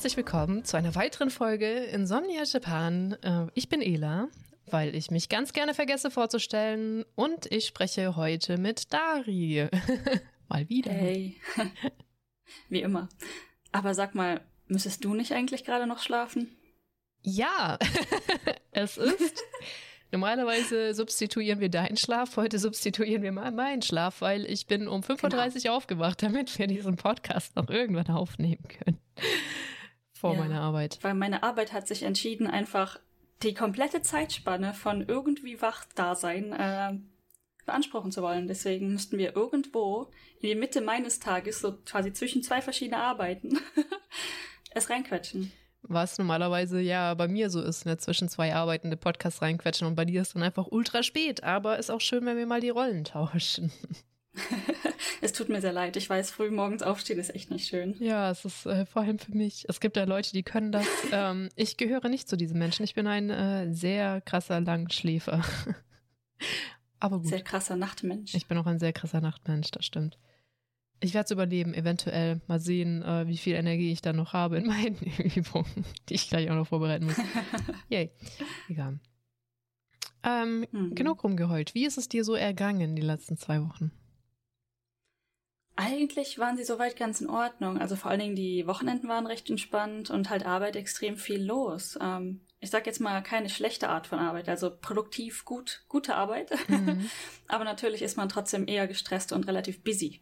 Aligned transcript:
herzlich 0.00 0.16
willkommen 0.16 0.64
zu 0.64 0.76
einer 0.78 0.94
weiteren 0.94 1.30
Folge 1.30 1.66
Insomnia 1.66 2.42
Japan. 2.44 3.16
Äh, 3.22 3.46
ich 3.54 3.68
bin 3.68 3.82
Ela, 3.82 4.28
weil 4.72 4.94
ich 4.94 5.10
mich 5.10 5.28
ganz 5.28 5.52
gerne 5.52 5.74
vergesse 5.74 6.10
vorzustellen 6.10 7.04
und 7.14 7.46
ich 7.52 7.66
spreche 7.66 8.16
heute 8.16 8.58
mit 8.58 8.92
Dari. 8.92 9.68
mal 10.48 10.68
wieder. 10.68 10.92
Hey. 10.92 11.36
Wie 12.68 12.82
immer. 12.82 13.08
Aber 13.72 13.94
sag 13.94 14.14
mal, 14.14 14.40
müsstest 14.66 15.04
du 15.04 15.14
nicht 15.14 15.32
eigentlich 15.32 15.64
gerade 15.64 15.86
noch 15.86 16.00
schlafen? 16.00 16.56
Ja, 17.22 17.78
es 18.72 18.96
ist. 18.96 19.42
Normalerweise 20.12 20.92
substituieren 20.92 21.60
wir 21.60 21.68
deinen 21.68 21.96
Schlaf, 21.96 22.36
heute 22.36 22.58
substituieren 22.58 23.22
wir 23.22 23.30
mal 23.30 23.52
meinen 23.52 23.82
Schlaf, 23.82 24.20
weil 24.20 24.44
ich 24.44 24.66
bin 24.66 24.88
um 24.88 25.02
5.30 25.02 25.22
Uhr 25.22 25.60
genau. 25.62 25.76
aufgewacht, 25.76 26.22
damit 26.22 26.58
wir 26.58 26.66
diesen 26.66 26.96
Podcast 26.96 27.54
noch 27.54 27.68
irgendwann 27.68 28.08
aufnehmen 28.08 28.66
können 28.66 28.98
vor 30.20 30.34
ja, 30.34 30.40
meiner 30.40 30.60
Arbeit. 30.60 30.98
Weil 31.02 31.14
meine 31.14 31.42
Arbeit 31.42 31.72
hat 31.72 31.88
sich 31.88 32.02
entschieden, 32.02 32.46
einfach 32.46 33.00
die 33.42 33.54
komplette 33.54 34.02
Zeitspanne 34.02 34.74
von 34.74 35.06
irgendwie 35.06 35.60
Wachdasein 35.60 36.52
äh, 36.52 36.98
beanspruchen 37.66 38.12
zu 38.12 38.22
wollen. 38.22 38.46
Deswegen 38.46 38.92
müssten 38.92 39.18
wir 39.18 39.34
irgendwo 39.34 40.10
in 40.40 40.48
die 40.48 40.54
Mitte 40.54 40.80
meines 40.80 41.20
Tages, 41.20 41.60
so 41.60 41.76
quasi 41.84 42.12
zwischen 42.12 42.42
zwei 42.42 42.60
verschiedenen 42.60 43.00
Arbeiten, 43.00 43.58
es 44.72 44.90
reinquetschen. 44.90 45.52
Was 45.82 46.18
normalerweise 46.18 46.80
ja 46.80 47.14
bei 47.14 47.26
mir 47.26 47.48
so 47.48 47.62
ist, 47.62 47.86
ne, 47.86 47.96
zwischen 47.96 48.28
zwei 48.28 48.54
arbeitende 48.54 48.98
Podcasts 48.98 49.40
reinquetschen 49.40 49.86
und 49.86 49.94
bei 49.94 50.04
dir 50.04 50.20
ist 50.20 50.34
dann 50.34 50.42
einfach 50.42 50.66
ultra 50.70 51.02
spät. 51.02 51.42
Aber 51.42 51.78
ist 51.78 51.90
auch 51.90 52.02
schön, 52.02 52.26
wenn 52.26 52.36
wir 52.36 52.46
mal 52.46 52.60
die 52.60 52.68
Rollen 52.68 53.04
tauschen. 53.04 53.72
es 55.20 55.32
tut 55.32 55.48
mir 55.48 55.60
sehr 55.60 55.72
leid. 55.72 55.96
Ich 55.96 56.08
weiß, 56.08 56.30
früh 56.30 56.50
morgens 56.50 56.82
aufstehen 56.82 57.18
ist 57.18 57.34
echt 57.34 57.50
nicht 57.50 57.66
schön. 57.66 57.96
Ja, 57.98 58.30
es 58.30 58.44
ist 58.44 58.66
äh, 58.66 58.86
vor 58.86 59.02
allem 59.02 59.18
für 59.18 59.32
mich. 59.32 59.64
Es 59.68 59.80
gibt 59.80 59.96
ja 59.96 60.04
Leute, 60.04 60.32
die 60.32 60.42
können 60.42 60.72
das. 60.72 60.86
Ähm, 61.12 61.48
ich 61.56 61.76
gehöre 61.76 62.08
nicht 62.08 62.28
zu 62.28 62.36
diesen 62.36 62.58
Menschen. 62.58 62.84
Ich 62.84 62.94
bin 62.94 63.08
ein 63.08 63.30
äh, 63.30 63.72
sehr 63.74 64.20
krasser 64.20 64.60
Langschläfer. 64.60 65.42
Aber 67.00 67.18
gut. 67.18 67.28
Sehr 67.28 67.42
krasser 67.42 67.74
Nachtmensch. 67.74 68.34
Ich 68.34 68.46
bin 68.46 68.56
auch 68.58 68.66
ein 68.66 68.78
sehr 68.78 68.92
krasser 68.92 69.20
Nachtmensch, 69.20 69.72
das 69.72 69.84
stimmt. 69.84 70.18
Ich 71.00 71.14
werde 71.14 71.24
es 71.24 71.30
überleben, 71.32 71.74
eventuell. 71.74 72.40
Mal 72.46 72.60
sehen, 72.60 73.02
äh, 73.02 73.26
wie 73.26 73.38
viel 73.38 73.56
Energie 73.56 73.90
ich 73.90 74.02
dann 74.02 74.16
noch 74.16 74.34
habe 74.34 74.58
in 74.58 74.66
meinen 74.68 74.98
Übungen, 75.34 75.84
die 76.08 76.14
ich 76.14 76.28
gleich 76.28 76.48
auch 76.48 76.54
noch 76.54 76.68
vorbereiten 76.68 77.06
muss. 77.06 77.16
Yay. 77.88 78.12
Egal. 78.68 79.00
Ähm, 80.22 80.66
mhm. 80.70 80.94
Genug 80.94 81.24
rumgeheult. 81.24 81.74
Wie 81.74 81.86
ist 81.86 81.98
es 81.98 82.08
dir 82.08 82.24
so 82.24 82.34
ergangen 82.34 82.94
die 82.94 83.02
letzten 83.02 83.36
zwei 83.36 83.62
Wochen? 83.62 83.90
Eigentlich 85.80 86.38
waren 86.38 86.58
sie 86.58 86.64
soweit 86.64 86.98
ganz 86.98 87.22
in 87.22 87.30
Ordnung. 87.30 87.78
Also 87.78 87.96
vor 87.96 88.10
allen 88.10 88.20
Dingen 88.20 88.36
die 88.36 88.66
Wochenenden 88.66 89.08
waren 89.08 89.26
recht 89.26 89.48
entspannt 89.48 90.10
und 90.10 90.28
halt 90.28 90.44
Arbeit 90.44 90.76
extrem 90.76 91.16
viel 91.16 91.42
los. 91.42 91.98
Ähm, 92.02 92.42
ich 92.58 92.68
sag 92.68 92.84
jetzt 92.84 93.00
mal 93.00 93.22
keine 93.22 93.48
schlechte 93.48 93.88
Art 93.88 94.06
von 94.06 94.18
Arbeit, 94.18 94.50
also 94.50 94.70
produktiv 94.70 95.46
gut, 95.46 95.82
gute 95.88 96.16
Arbeit. 96.16 96.50
Mhm. 96.68 97.08
Aber 97.48 97.64
natürlich 97.64 98.02
ist 98.02 98.18
man 98.18 98.28
trotzdem 98.28 98.68
eher 98.68 98.86
gestresst 98.86 99.32
und 99.32 99.46
relativ 99.46 99.82
busy. 99.82 100.20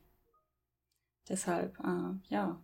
Deshalb, 1.29 1.77
äh, 1.81 2.33
ja. 2.33 2.63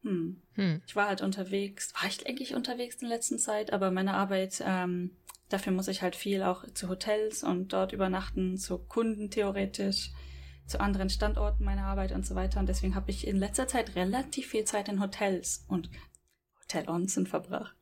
Hm. 0.00 0.40
Hm. 0.54 0.80
Ich 0.86 0.96
war 0.96 1.08
halt 1.08 1.20
unterwegs, 1.20 1.92
war 2.00 2.08
ich 2.08 2.26
eigentlich 2.26 2.54
unterwegs 2.54 3.02
in 3.02 3.08
der 3.08 3.18
letzten 3.18 3.38
Zeit, 3.38 3.74
aber 3.74 3.90
meine 3.90 4.14
Arbeit, 4.14 4.62
ähm, 4.64 5.14
dafür 5.50 5.74
muss 5.74 5.88
ich 5.88 6.00
halt 6.00 6.16
viel 6.16 6.42
auch 6.42 6.64
zu 6.72 6.88
Hotels 6.88 7.44
und 7.44 7.74
dort 7.74 7.92
übernachten, 7.92 8.56
zu 8.56 8.78
Kunden 8.78 9.30
theoretisch 9.30 10.12
zu 10.66 10.80
anderen 10.80 11.10
Standorten 11.10 11.64
meiner 11.64 11.84
Arbeit 11.84 12.12
und 12.12 12.26
so 12.26 12.34
weiter. 12.34 12.60
Und 12.60 12.68
deswegen 12.68 12.94
habe 12.94 13.10
ich 13.10 13.26
in 13.26 13.36
letzter 13.36 13.68
Zeit 13.68 13.94
relativ 13.96 14.48
viel 14.48 14.64
Zeit 14.64 14.88
in 14.88 15.00
Hotels 15.00 15.64
und 15.68 15.90
Hotel 16.60 16.88
Onsen 16.88 17.26
verbracht. 17.26 17.76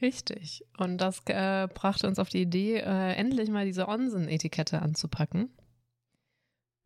Richtig. 0.00 0.64
Und 0.76 0.98
das 0.98 1.22
äh, 1.26 1.66
brachte 1.72 2.06
uns 2.06 2.18
auf 2.18 2.28
die 2.28 2.42
Idee, 2.42 2.76
äh, 2.76 3.14
endlich 3.14 3.50
mal 3.50 3.64
diese 3.64 3.88
Onsen-Etikette 3.88 4.80
anzupacken. 4.80 5.50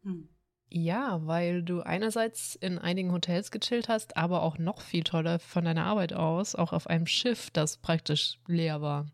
Hm. 0.03 0.29
Ja, 0.71 1.21
weil 1.27 1.63
du 1.63 1.83
einerseits 1.83 2.55
in 2.55 2.79
einigen 2.79 3.13
Hotels 3.13 3.51
gechillt 3.51 3.91
hast, 3.91 4.17
aber 4.17 4.43
auch 4.43 4.57
noch 4.57 4.81
viel 4.81 5.05
toller 5.05 5.39
von 5.39 5.67
deiner 5.67 5.85
Arbeit 5.85 6.15
aus, 6.15 6.55
auch 6.55 6.73
auf 6.73 6.87
einem 6.87 7.07
Schiff, 7.07 7.51
das 7.51 7.77
praktisch 7.77 8.39
leer 8.47 8.81
war. 8.81 9.07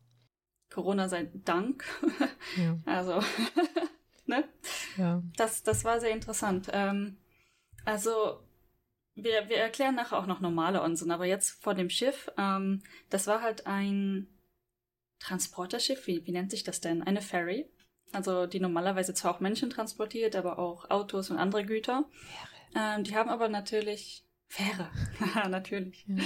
Corona 0.70 1.08
sei 1.08 1.30
Dank. 1.44 1.84
Ja. 2.56 2.78
Also 2.86 3.20
ne? 4.28 4.48
Ja. 4.96 5.22
Das, 5.36 5.62
das 5.62 5.84
war 5.84 6.00
sehr 6.00 6.10
interessant. 6.10 6.68
Ähm, 6.72 7.18
also, 7.84 8.40
wir, 9.14 9.48
wir 9.48 9.56
erklären 9.56 9.94
nachher 9.94 10.18
auch 10.18 10.26
noch 10.26 10.40
normale 10.40 10.82
Onsen, 10.82 11.10
aber 11.10 11.26
jetzt 11.26 11.62
vor 11.62 11.74
dem 11.74 11.90
Schiff, 11.90 12.30
ähm, 12.38 12.82
das 13.10 13.26
war 13.26 13.42
halt 13.42 13.66
ein 13.66 14.28
Transporterschiff, 15.18 16.06
wie, 16.06 16.24
wie 16.26 16.32
nennt 16.32 16.50
sich 16.50 16.62
das 16.62 16.80
denn? 16.80 17.02
Eine 17.02 17.22
Ferry. 17.22 17.68
Also, 18.12 18.46
die 18.46 18.60
normalerweise 18.60 19.14
zwar 19.14 19.34
auch 19.34 19.40
Menschen 19.40 19.70
transportiert, 19.70 20.36
aber 20.36 20.58
auch 20.58 20.90
Autos 20.90 21.30
und 21.30 21.38
andere 21.38 21.64
Güter. 21.64 22.08
Ähm, 22.76 23.04
die 23.04 23.16
haben 23.16 23.28
aber 23.28 23.48
natürlich 23.48 24.24
Fähre, 24.46 24.90
natürlich. 25.48 26.04
Ja 26.06 26.24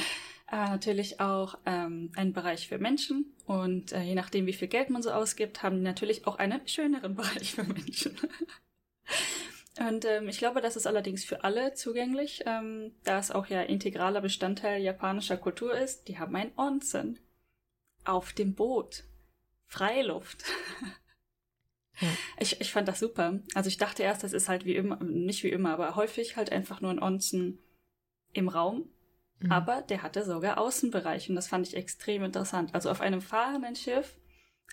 äh, 0.53 0.69
natürlich 0.69 1.19
auch 1.19 1.59
ähm, 1.65 2.13
einen 2.15 2.35
Bereich 2.35 2.69
für 2.69 2.79
Menschen 2.79 3.35
und 3.53 3.93
äh, 3.93 4.01
je 4.01 4.15
nachdem, 4.15 4.47
wie 4.47 4.55
viel 4.55 4.69
Geld 4.69 4.89
man 4.89 5.03
so 5.03 5.11
ausgibt, 5.11 5.63
haben 5.63 5.77
die 5.77 5.83
natürlich 5.83 6.27
auch 6.27 6.37
einen 6.37 6.67
schöneren 6.67 7.15
Bereich 7.17 7.53
für 7.55 7.65
Menschen. 7.65 8.17
und 9.79 10.07
ähm, 10.07 10.27
ich 10.31 10.39
glaube, 10.39 10.63
das 10.63 10.75
ist 10.75 10.87
allerdings 10.87 11.23
für 11.23 11.45
alle 11.45 11.75
zugänglich, 11.75 12.45
ähm, 12.47 12.95
da 13.05 13.19
es 13.19 13.31
auch 13.31 13.47
ja 13.49 13.61
integraler 13.61 14.23
Bestandteil 14.23 14.81
japanischer 14.81 15.37
Kultur 15.37 15.77
ist. 15.77 16.09
Die 16.09 16.19
haben 16.19 16.35
ein 16.35 16.57
Onsen 16.57 17.19
auf 18.07 18.33
dem 18.33 18.55
Boot, 18.55 19.05
Freiluft. 19.67 20.45
Ja. 22.01 22.09
Ich, 22.41 22.59
ich 22.59 22.73
fand 22.73 22.89
das 22.89 23.01
super. 23.01 23.41
Also 23.55 23.69
ich 23.69 23.77
dachte 23.77 24.03
erst, 24.03 24.25
das 24.25 24.33
ist 24.33 24.49
halt 24.49 24.65
wie 24.65 24.75
immer, 24.75 24.97
nicht 25.05 25.45
wie 25.45 25.51
immer, 25.51 25.75
aber 25.75 25.95
häufig 25.95 26.37
halt 26.37 26.51
einfach 26.51 26.81
nur 26.81 26.91
ein 26.91 27.03
Onsen 27.03 27.59
im 28.33 28.49
Raum 28.49 28.89
Mhm. 29.43 29.53
Aber 29.53 29.83
der 29.83 30.03
hatte 30.03 30.25
sogar 30.25 30.59
Außenbereich 30.59 31.29
und 31.29 31.37
das 31.37 31.49
fand 31.49 31.67
ich 31.67 31.77
extrem 31.77 32.25
interessant. 32.25 32.75
Also 32.75 32.91
auf 32.91 33.01
einem 33.01 33.21
fahrenden 33.21 33.77
Schiff, 33.77 34.19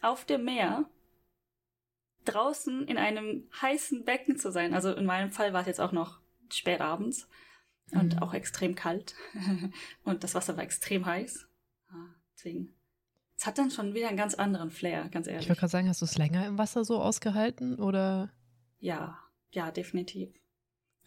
auf 0.01 0.25
dem 0.25 0.45
Meer, 0.45 0.89
draußen 2.25 2.87
in 2.87 2.97
einem 2.97 3.49
heißen 3.61 4.05
Becken 4.05 4.37
zu 4.37 4.51
sein. 4.51 4.73
Also 4.73 4.93
in 4.93 5.05
meinem 5.05 5.31
Fall 5.31 5.53
war 5.53 5.61
es 5.61 5.67
jetzt 5.67 5.81
auch 5.81 5.91
noch 5.91 6.19
spät 6.51 6.81
abends 6.81 7.27
und 7.91 8.15
mhm. 8.15 8.21
auch 8.21 8.33
extrem 8.33 8.75
kalt. 8.75 9.15
und 10.03 10.23
das 10.23 10.35
Wasser 10.35 10.55
war 10.57 10.63
extrem 10.63 11.05
heiß. 11.05 11.47
Ah, 11.89 12.15
deswegen. 12.35 12.75
Es 13.37 13.45
hat 13.45 13.57
dann 13.57 13.71
schon 13.71 13.93
wieder 13.93 14.09
einen 14.09 14.17
ganz 14.17 14.35
anderen 14.35 14.69
Flair, 14.69 15.07
ganz 15.09 15.27
ehrlich. 15.27 15.43
Ich 15.43 15.49
wollte 15.49 15.61
gerade 15.61 15.71
sagen, 15.71 15.87
hast 15.87 16.01
du 16.01 16.05
es 16.05 16.17
länger 16.17 16.45
im 16.45 16.57
Wasser 16.57 16.83
so 16.83 17.01
ausgehalten 17.01 17.79
oder? 17.79 18.33
Ja, 18.79 19.17
ja, 19.51 19.71
definitiv. 19.71 20.29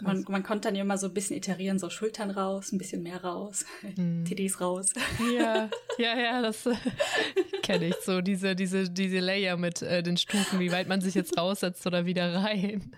Man, 0.01 0.25
man 0.29 0.43
konnte 0.43 0.69
dann 0.69 0.77
immer 0.77 0.99
so 0.99 1.07
ein 1.07 1.15
bisschen 1.15 1.37
iterieren, 1.37 1.79
so 1.79 1.89
Schultern 1.89 2.31
raus, 2.31 2.73
ein 2.73 2.79
bisschen 2.79 3.03
mehr 3.03 3.23
raus, 3.23 3.65
hm. 3.95 4.25
Titties 4.25 4.61
raus. 4.61 4.93
Ja, 5.37 5.71
ja, 5.99 6.19
ja, 6.19 6.43
das 6.43 6.67
äh, 6.67 6.75
kenne 7.63 7.87
ich 7.87 7.97
so, 7.97 8.21
diese, 8.21 8.57
diese, 8.57 8.91
diese 8.91 9.21
Layer 9.21 9.57
mit 9.57 9.83
äh, 9.83 10.03
den 10.03 10.17
Stufen, 10.17 10.59
wie 10.59 10.73
weit 10.73 10.89
man 10.89 11.01
sich 11.01 11.15
jetzt 11.15 11.39
raussetzt 11.39 11.87
oder 11.87 12.05
wieder 12.05 12.35
rein. 12.35 12.97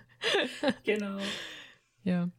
Genau. 0.83 1.19
Ja. 2.03 2.29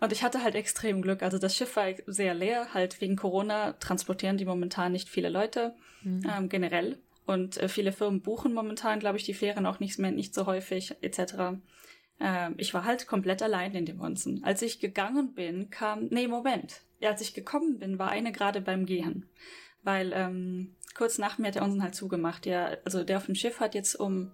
Und 0.00 0.12
ich 0.12 0.22
hatte 0.22 0.42
halt 0.42 0.54
extrem 0.54 1.02
Glück. 1.02 1.22
Also 1.22 1.38
das 1.38 1.56
Schiff 1.56 1.76
war 1.76 1.86
sehr 2.06 2.34
leer, 2.34 2.74
halt 2.74 3.00
wegen 3.00 3.16
Corona 3.16 3.72
transportieren 3.74 4.36
die 4.36 4.44
momentan 4.44 4.92
nicht 4.92 5.08
viele 5.08 5.28
Leute, 5.28 5.74
mhm. 6.02 6.22
ähm, 6.28 6.48
generell. 6.48 6.98
Und 7.26 7.56
äh, 7.56 7.68
viele 7.68 7.92
Firmen 7.92 8.22
buchen 8.22 8.52
momentan, 8.52 9.00
glaube 9.00 9.18
ich, 9.18 9.24
die 9.24 9.34
Fähren 9.34 9.66
auch 9.66 9.80
nicht 9.80 9.98
mehr, 9.98 10.12
nicht 10.12 10.34
so 10.34 10.46
häufig, 10.46 10.94
etc. 11.00 11.58
Ähm, 12.20 12.54
ich 12.56 12.72
war 12.74 12.84
halt 12.84 13.06
komplett 13.06 13.42
allein 13.42 13.74
in 13.74 13.86
dem 13.86 14.00
Onsen. 14.00 14.42
Als 14.44 14.62
ich 14.62 14.80
gegangen 14.80 15.34
bin, 15.34 15.70
kam, 15.70 16.06
nee, 16.06 16.28
Moment. 16.28 16.80
Ja, 16.98 17.10
als 17.10 17.20
ich 17.20 17.34
gekommen 17.34 17.78
bin, 17.78 17.98
war 17.98 18.08
eine 18.08 18.32
gerade 18.32 18.60
beim 18.60 18.86
Gehen. 18.86 19.28
Weil 19.82 20.12
ähm, 20.14 20.74
kurz 20.94 21.18
nach 21.18 21.38
mir 21.38 21.48
hat 21.48 21.56
der 21.56 21.62
Onsen 21.62 21.82
halt 21.82 21.94
zugemacht. 21.94 22.46
Ja, 22.46 22.70
also 22.84 23.04
der 23.04 23.18
auf 23.18 23.26
dem 23.26 23.34
Schiff 23.34 23.60
hat 23.60 23.74
jetzt 23.74 23.94
um, 23.96 24.32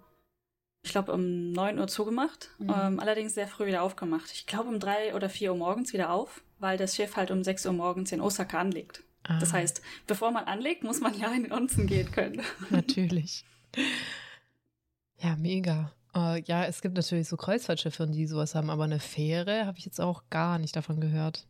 ich 0.81 0.91
glaube, 0.91 1.11
um 1.11 1.51
neun 1.51 1.77
Uhr 1.77 1.87
zugemacht. 1.87 2.51
Mhm. 2.59 2.73
Ähm, 2.75 2.99
allerdings 2.99 3.35
sehr 3.35 3.47
früh 3.47 3.65
wieder 3.65 3.83
aufgemacht. 3.83 4.31
Ich 4.31 4.45
glaube 4.45 4.69
um 4.69 4.79
drei 4.79 5.13
oder 5.13 5.29
vier 5.29 5.51
Uhr 5.51 5.57
morgens 5.57 5.93
wieder 5.93 6.11
auf, 6.11 6.41
weil 6.59 6.77
das 6.77 6.95
Schiff 6.95 7.17
halt 7.17 7.31
um 7.31 7.43
sechs 7.43 7.65
Uhr 7.65 7.73
morgens 7.73 8.11
in 8.11 8.21
Osaka 8.21 8.59
anlegt. 8.59 9.03
Ah. 9.23 9.39
Das 9.39 9.53
heißt, 9.53 9.81
bevor 10.07 10.31
man 10.31 10.45
anlegt, 10.45 10.83
muss 10.83 11.01
man 11.01 11.17
ja 11.17 11.31
in 11.33 11.43
den 11.43 11.53
Onsen 11.53 11.87
gehen 11.87 12.11
können. 12.11 12.41
Natürlich. 12.69 13.45
Ja, 15.17 15.35
mega. 15.37 15.93
Uh, 16.15 16.35
ja, 16.45 16.65
es 16.65 16.81
gibt 16.81 16.95
natürlich 16.95 17.27
so 17.27 17.37
Kreuzfahrtschiffe, 17.37 18.05
die 18.07 18.27
sowas 18.27 18.53
haben, 18.53 18.69
aber 18.69 18.83
eine 18.83 18.99
Fähre 18.99 19.65
habe 19.65 19.79
ich 19.79 19.85
jetzt 19.85 19.99
auch 19.99 20.29
gar 20.29 20.59
nicht 20.59 20.75
davon 20.75 21.01
gehört. 21.01 21.47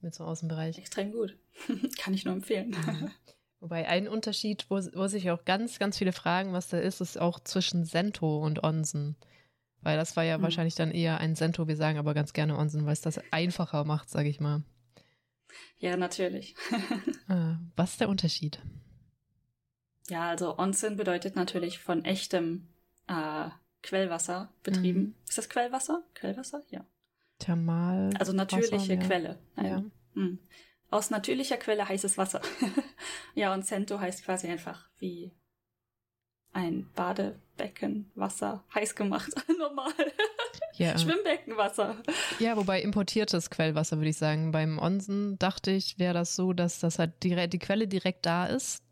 Mit 0.00 0.14
so 0.14 0.24
Außenbereich. 0.24 0.78
Extrem 0.78 1.12
gut. 1.12 1.38
Kann 1.98 2.14
ich 2.14 2.24
nur 2.24 2.34
empfehlen. 2.34 2.70
Mhm. 2.70 3.10
Wobei 3.60 3.86
ein 3.86 4.08
Unterschied, 4.08 4.66
wo, 4.70 4.76
wo 4.76 5.06
sich 5.06 5.30
auch 5.30 5.44
ganz, 5.44 5.78
ganz 5.78 5.98
viele 5.98 6.12
fragen, 6.12 6.52
was 6.52 6.68
da 6.68 6.78
ist, 6.78 7.00
ist 7.00 7.20
auch 7.20 7.38
zwischen 7.38 7.84
Sento 7.84 8.38
und 8.38 8.64
Onsen. 8.64 9.16
Weil 9.82 9.96
das 9.96 10.16
war 10.16 10.24
ja 10.24 10.38
mhm. 10.38 10.42
wahrscheinlich 10.42 10.74
dann 10.74 10.90
eher 10.90 11.18
ein 11.18 11.36
Sento, 11.36 11.68
wir 11.68 11.76
sagen 11.76 11.98
aber 11.98 12.14
ganz 12.14 12.32
gerne 12.32 12.58
Onsen, 12.58 12.86
weil 12.86 12.94
es 12.94 13.02
das 13.02 13.20
einfacher 13.30 13.84
macht, 13.84 14.10
sage 14.10 14.28
ich 14.28 14.40
mal. 14.40 14.62
Ja, 15.78 15.96
natürlich. 15.96 16.56
ah, 17.28 17.58
was 17.76 17.92
ist 17.92 18.00
der 18.00 18.08
Unterschied? 18.08 18.60
Ja, 20.08 20.30
also 20.30 20.58
Onsen 20.58 20.96
bedeutet 20.96 21.36
natürlich 21.36 21.78
von 21.78 22.04
echtem 22.04 22.68
äh, 23.12 23.50
Quellwasser 23.82 24.52
betrieben. 24.62 25.00
Mhm. 25.00 25.14
Ist 25.28 25.38
das 25.38 25.48
Quellwasser? 25.48 26.02
Quellwasser? 26.14 26.62
Ja. 26.70 26.84
Thermal. 27.38 28.10
Also 28.18 28.32
natürliche 28.32 28.72
Wasser, 28.72 28.94
ja. 28.94 29.00
Quelle. 29.00 29.38
Ja. 29.56 29.84
Mhm. 30.14 30.38
Aus 30.90 31.10
natürlicher 31.10 31.56
Quelle 31.56 31.88
heißes 31.88 32.18
Wasser. 32.18 32.40
ja, 33.34 33.52
und 33.52 33.66
Sento 33.66 33.98
heißt 33.98 34.24
quasi 34.24 34.48
einfach 34.48 34.88
wie 34.98 35.32
ein 36.52 36.88
Badebecken, 36.94 38.10
Wasser, 38.14 38.62
heiß 38.74 38.94
gemacht, 38.94 39.30
normal. 39.58 39.92
Ja. 40.74 40.96
Schwimmbeckenwasser. 40.98 41.96
Ja, 42.38 42.56
wobei 42.56 42.82
importiertes 42.82 43.50
Quellwasser, 43.50 43.96
würde 43.96 44.10
ich 44.10 44.18
sagen. 44.18 44.52
Beim 44.52 44.78
Onsen 44.78 45.38
dachte 45.38 45.70
ich, 45.70 45.98
wäre 45.98 46.14
das 46.14 46.36
so, 46.36 46.52
dass 46.52 46.78
das 46.78 46.98
halt 46.98 47.22
direkt, 47.22 47.54
die 47.54 47.58
Quelle 47.58 47.88
direkt 47.88 48.26
da 48.26 48.46
ist 48.46 48.82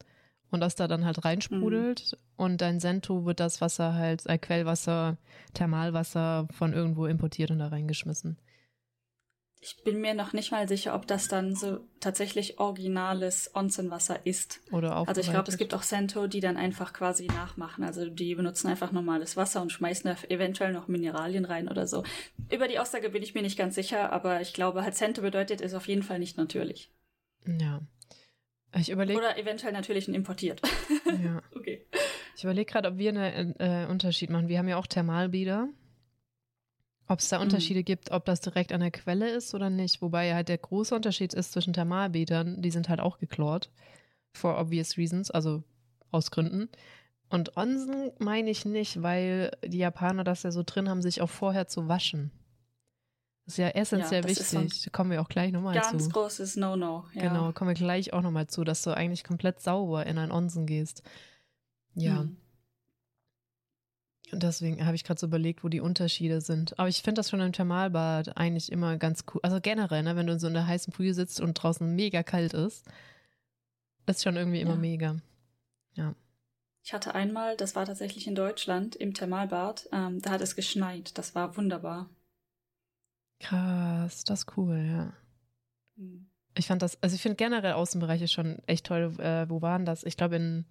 und 0.50 0.60
das 0.60 0.74
da 0.74 0.88
dann 0.88 1.04
halt 1.04 1.24
reinsprudelt. 1.24 2.12
Mhm. 2.12 2.18
Und 2.36 2.60
dein 2.60 2.80
Sento 2.80 3.24
wird 3.24 3.40
das 3.40 3.60
Wasser 3.60 3.94
halt, 3.94 4.26
äh, 4.26 4.38
Quellwasser, 4.38 5.16
Thermalwasser 5.54 6.48
von 6.52 6.72
irgendwo 6.72 7.06
importiert 7.06 7.50
und 7.50 7.58
da 7.58 7.68
reingeschmissen. 7.68 8.38
Ich 9.62 9.84
bin 9.84 10.00
mir 10.00 10.14
noch 10.14 10.32
nicht 10.32 10.52
mal 10.52 10.66
sicher, 10.66 10.94
ob 10.94 11.06
das 11.06 11.28
dann 11.28 11.54
so 11.54 11.80
tatsächlich 12.00 12.58
originales 12.58 13.50
Onsenwasser 13.54 14.24
ist. 14.24 14.60
Oder 14.72 14.96
auch. 14.96 15.06
Also 15.06 15.20
ich 15.20 15.28
glaube, 15.28 15.50
es 15.50 15.58
gibt 15.58 15.74
auch 15.74 15.82
Sento, 15.82 16.26
die 16.28 16.40
dann 16.40 16.56
einfach 16.56 16.94
quasi 16.94 17.26
nachmachen. 17.26 17.84
Also 17.84 18.08
die 18.08 18.34
benutzen 18.34 18.68
einfach 18.68 18.90
normales 18.90 19.36
Wasser 19.36 19.60
und 19.60 19.70
schmeißen 19.70 20.10
da 20.10 20.28
eventuell 20.34 20.72
noch 20.72 20.88
Mineralien 20.88 21.44
rein 21.44 21.68
oder 21.68 21.86
so. 21.86 22.04
Über 22.50 22.68
die 22.68 22.78
Aussage 22.78 23.10
bin 23.10 23.22
ich 23.22 23.34
mir 23.34 23.42
nicht 23.42 23.58
ganz 23.58 23.74
sicher, 23.74 24.12
aber 24.12 24.40
ich 24.40 24.54
glaube, 24.54 24.82
halt 24.82 24.96
Sento 24.96 25.20
bedeutet, 25.20 25.60
ist 25.60 25.74
auf 25.74 25.88
jeden 25.88 26.02
Fall 26.02 26.20
nicht 26.20 26.38
natürlich. 26.38 26.90
Ja. 27.46 27.82
Ich 28.76 28.90
überlege. 28.90 29.18
Oder 29.18 29.36
eventuell 29.38 29.72
natürlich 29.72 30.08
ein 30.08 30.14
importiert. 30.14 30.60
Ja. 31.24 31.42
okay. 31.56 31.84
Ich 32.36 32.44
überlege 32.44 32.70
gerade, 32.70 32.88
ob 32.88 32.98
wir 32.98 33.10
einen 33.10 33.56
äh, 33.58 33.86
Unterschied 33.90 34.30
machen. 34.30 34.48
Wir 34.48 34.58
haben 34.58 34.68
ja 34.68 34.76
auch 34.76 34.86
Thermalbäder. 34.86 35.68
Ob 37.08 37.18
es 37.18 37.28
da 37.28 37.38
mhm. 37.38 37.44
Unterschiede 37.44 37.80
mhm. 37.80 37.84
gibt, 37.84 38.12
ob 38.12 38.24
das 38.24 38.40
direkt 38.40 38.72
an 38.72 38.80
der 38.80 38.92
Quelle 38.92 39.28
ist 39.28 39.54
oder 39.54 39.70
nicht. 39.70 40.00
Wobei 40.00 40.32
halt 40.34 40.48
der 40.48 40.58
große 40.58 40.94
Unterschied 40.94 41.34
ist 41.34 41.52
zwischen 41.52 41.72
Thermalbädern, 41.72 42.62
die 42.62 42.70
sind 42.70 42.88
halt 42.88 43.00
auch 43.00 43.18
geklort. 43.18 43.70
For 44.32 44.56
obvious 44.58 44.96
reasons, 44.96 45.32
also 45.32 45.64
aus 46.12 46.30
Gründen. 46.30 46.68
Und 47.28 47.56
Onsen 47.56 48.12
meine 48.18 48.50
ich 48.50 48.64
nicht, 48.64 49.02
weil 49.02 49.50
die 49.64 49.78
Japaner 49.78 50.22
das 50.22 50.44
ja 50.44 50.52
so 50.52 50.62
drin 50.64 50.88
haben, 50.88 51.02
sich 51.02 51.20
auch 51.22 51.30
vorher 51.30 51.66
zu 51.66 51.88
waschen. 51.88 52.30
Das 53.44 53.54
ist 53.54 53.58
ja 53.58 53.68
essentiell 53.68 54.22
ja, 54.22 54.28
wichtig. 54.28 54.82
Da 54.84 54.90
kommen 54.90 55.10
wir 55.10 55.20
auch 55.20 55.28
gleich 55.28 55.50
nochmal 55.52 55.74
zu. 55.82 55.90
Ganz 55.90 56.10
großes 56.10 56.56
No-No. 56.56 57.06
Ja. 57.14 57.22
Genau, 57.22 57.52
kommen 57.52 57.70
wir 57.70 57.74
gleich 57.74 58.12
auch 58.12 58.22
nochmal 58.22 58.46
zu, 58.46 58.64
dass 58.64 58.82
du 58.82 58.96
eigentlich 58.96 59.24
komplett 59.24 59.60
sauber 59.60 60.06
in 60.06 60.18
ein 60.18 60.30
Onsen 60.30 60.66
gehst. 60.66 61.02
Ja. 61.94 62.22
Mhm. 62.24 62.36
Und 64.32 64.42
deswegen 64.42 64.84
habe 64.86 64.94
ich 64.94 65.04
gerade 65.04 65.18
so 65.18 65.26
überlegt, 65.26 65.64
wo 65.64 65.68
die 65.68 65.80
Unterschiede 65.80 66.40
sind. 66.40 66.78
Aber 66.78 66.88
ich 66.88 67.02
finde 67.02 67.18
das 67.18 67.30
schon 67.30 67.40
im 67.40 67.52
Thermalbad 67.52 68.36
eigentlich 68.36 68.70
immer 68.70 68.96
ganz 68.96 69.24
cool. 69.32 69.40
Also 69.42 69.60
generell, 69.60 70.02
ne, 70.02 70.16
wenn 70.16 70.26
du 70.26 70.34
in 70.34 70.38
so 70.38 70.46
einer 70.46 70.66
heißen 70.66 70.92
Brühe 70.92 71.14
sitzt 71.14 71.40
und 71.40 71.54
draußen 71.54 71.94
mega 71.94 72.22
kalt 72.22 72.54
ist, 72.54 72.86
ist 74.06 74.22
schon 74.22 74.36
irgendwie 74.36 74.60
immer 74.60 74.74
ja. 74.74 74.78
mega. 74.78 75.16
Ja. 75.94 76.14
Ich 76.82 76.92
hatte 76.92 77.14
einmal, 77.14 77.56
das 77.56 77.74
war 77.76 77.86
tatsächlich 77.86 78.26
in 78.26 78.34
Deutschland, 78.34 78.96
im 78.96 79.14
Thermalbad, 79.14 79.88
ähm, 79.92 80.20
da 80.22 80.30
hat 80.30 80.40
es 80.40 80.56
geschneit. 80.56 81.16
Das 81.18 81.34
war 81.34 81.56
wunderbar. 81.56 82.08
Krass, 83.40 84.24
das 84.24 84.40
ist 84.40 84.56
cool, 84.56 84.76
ja. 84.86 85.12
Mhm. 85.96 86.26
Ich 86.54 86.66
fand 86.66 86.82
das, 86.82 87.02
also 87.02 87.14
ich 87.14 87.22
finde 87.22 87.36
generell 87.36 87.72
Außenbereiche 87.72 88.28
schon 88.28 88.58
echt 88.66 88.86
toll. 88.86 89.14
Äh, 89.18 89.48
wo 89.48 89.62
waren 89.62 89.84
das? 89.84 90.04
Ich 90.04 90.16
glaube 90.16 90.36
in 90.36 90.66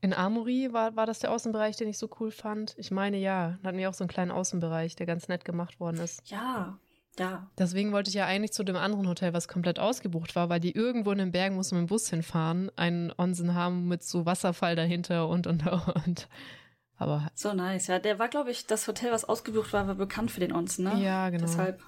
in 0.00 0.12
Amori 0.12 0.70
war, 0.70 0.96
war 0.96 1.06
das 1.06 1.20
der 1.20 1.32
Außenbereich, 1.32 1.76
den 1.76 1.88
ich 1.88 1.96
so 1.96 2.10
cool 2.20 2.30
fand. 2.30 2.74
Ich 2.76 2.90
meine 2.90 3.16
ja, 3.16 3.58
da 3.62 3.68
hatten 3.68 3.78
wir 3.78 3.88
auch 3.88 3.94
so 3.94 4.04
einen 4.04 4.10
kleinen 4.10 4.32
Außenbereich, 4.32 4.96
der 4.96 5.06
ganz 5.06 5.28
nett 5.28 5.46
gemacht 5.46 5.80
worden 5.80 5.98
ist. 5.98 6.28
Ja, 6.28 6.78
ja. 7.18 7.50
Deswegen 7.56 7.92
wollte 7.92 8.10
ich 8.10 8.14
ja 8.14 8.26
eigentlich 8.26 8.52
zu 8.52 8.64
dem 8.64 8.76
anderen 8.76 9.08
Hotel, 9.08 9.32
was 9.32 9.48
komplett 9.48 9.78
ausgebucht 9.78 10.36
war, 10.36 10.50
weil 10.50 10.60
die 10.60 10.72
irgendwo 10.72 11.10
in 11.12 11.18
den 11.18 11.32
Bergen 11.32 11.56
mussten 11.56 11.76
mit 11.76 11.86
dem 11.86 11.88
Bus 11.88 12.10
hinfahren, 12.10 12.70
einen 12.76 13.12
Onsen 13.16 13.54
haben 13.54 13.88
mit 13.88 14.02
so 14.02 14.26
Wasserfall 14.26 14.76
dahinter 14.76 15.26
und 15.26 15.46
und 15.46 15.66
und. 15.66 16.28
Aber 17.04 17.30
so 17.34 17.52
nice, 17.52 17.88
ja. 17.88 17.98
Der 17.98 18.18
war, 18.18 18.28
glaube 18.28 18.50
ich, 18.50 18.66
das 18.66 18.88
Hotel, 18.88 19.12
was 19.12 19.26
ausgebucht 19.26 19.74
war, 19.74 19.86
war 19.86 19.94
bekannt 19.94 20.30
für 20.30 20.40
den 20.40 20.54
Onsen, 20.54 20.84
ne? 20.84 21.04
Ja, 21.04 21.28
genau. 21.28 21.44
Deshalb. 21.44 21.82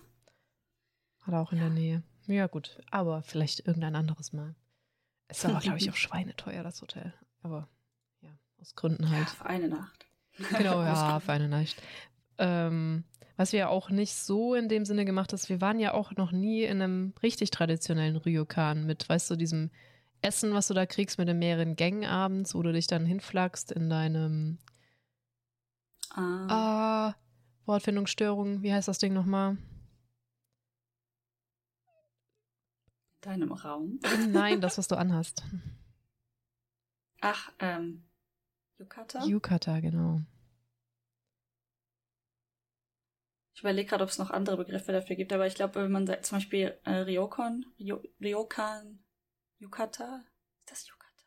Hat 1.22 1.32
er 1.32 1.40
auch 1.40 1.52
in 1.52 1.58
ja. 1.58 1.64
der 1.64 1.72
Nähe. 1.72 2.02
Ja, 2.26 2.48
gut. 2.48 2.78
Aber 2.90 3.22
vielleicht 3.22 3.66
irgendein 3.66 3.96
anderes 3.96 4.34
Mal. 4.34 4.54
Es 5.28 5.42
war, 5.44 5.58
glaube 5.60 5.78
ich, 5.78 5.88
auch 5.88 5.96
schweineteuer, 5.96 6.62
das 6.62 6.82
Hotel. 6.82 7.14
Aber 7.42 7.66
aus 8.60 8.74
Gründen 8.74 9.08
halt. 9.08 9.26
Ja, 9.26 9.34
für 9.34 9.46
eine 9.46 9.68
Nacht. 9.68 10.06
Genau, 10.58 10.82
ja, 10.84 11.18
für 11.18 11.32
eine 11.32 11.48
Nacht. 11.48 11.82
Ähm, 12.36 13.04
was 13.38 13.52
wir 13.52 13.60
ja 13.60 13.68
auch 13.68 13.88
nicht 13.88 14.14
so 14.14 14.54
in 14.54 14.68
dem 14.68 14.84
Sinne 14.84 15.06
gemacht 15.06 15.32
haben, 15.32 15.40
wir 15.46 15.62
waren 15.62 15.80
ja 15.80 15.94
auch 15.94 16.12
noch 16.12 16.30
nie 16.30 16.64
in 16.64 16.82
einem 16.82 17.14
richtig 17.22 17.50
traditionellen 17.52 18.16
Ryokan 18.16 18.84
mit, 18.84 19.08
weißt 19.08 19.30
du, 19.30 19.36
diesem 19.36 19.70
Essen, 20.20 20.52
was 20.52 20.68
du 20.68 20.74
da 20.74 20.84
kriegst 20.84 21.18
mit 21.18 21.28
den 21.28 21.38
mehreren 21.38 21.74
Gängen 21.74 22.04
abends, 22.04 22.54
wo 22.54 22.62
du 22.62 22.72
dich 22.72 22.86
dann 22.86 23.06
hinflagst 23.06 23.72
in 23.72 23.88
deinem 23.88 24.58
ah. 26.16 26.46
ah 26.48 27.14
Wortfindungsstörung, 27.66 28.62
wie 28.62 28.72
heißt 28.72 28.88
das 28.88 28.98
Ding 28.98 29.12
nochmal? 29.12 29.56
Deinem 33.20 33.52
Raum? 33.52 33.98
Nein, 34.28 34.60
das, 34.60 34.78
was 34.78 34.86
du 34.86 34.96
anhast. 34.96 35.42
Ach, 37.20 37.52
ähm, 37.58 38.04
Yukata? 38.78 39.24
Yukata, 39.24 39.80
genau. 39.80 40.20
Ich 43.54 43.60
überlege 43.60 43.88
gerade, 43.88 44.04
ob 44.04 44.10
es 44.10 44.18
noch 44.18 44.30
andere 44.30 44.58
Begriffe 44.58 44.92
dafür 44.92 45.16
gibt, 45.16 45.32
aber 45.32 45.46
ich 45.46 45.54
glaube, 45.54 45.82
wenn 45.82 45.90
man 45.90 46.06
sagt, 46.06 46.26
zum 46.26 46.36
Beispiel 46.36 46.78
äh, 46.84 46.98
Ryokon, 46.98 47.64
Ryo, 47.80 48.02
Ryokan, 48.20 49.02
Yukata, 49.58 50.24
ist 50.60 50.70
das 50.70 50.88
Yukata? 50.88 51.24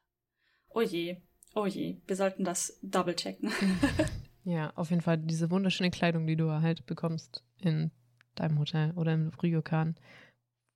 Oh 0.70 0.82
je, 0.82 1.22
oh 1.56 1.66
je, 1.66 2.02
wir 2.06 2.16
sollten 2.16 2.46
das 2.46 2.80
double 2.82 3.16
checken. 3.16 3.52
ja, 4.50 4.72
auf 4.76 4.90
jeden 4.90 5.02
Fall 5.02 5.20
diese 5.20 5.52
wunderschöne 5.52 5.92
Kleidung, 5.92 6.26
die 6.26 6.36
du 6.36 6.50
halt 6.52 6.86
bekommst 6.88 7.44
in 7.62 7.92
deinem 8.34 8.58
Hotel 8.58 8.92
oder 8.96 9.14
im 9.14 9.30
Ryokan. 9.44 9.96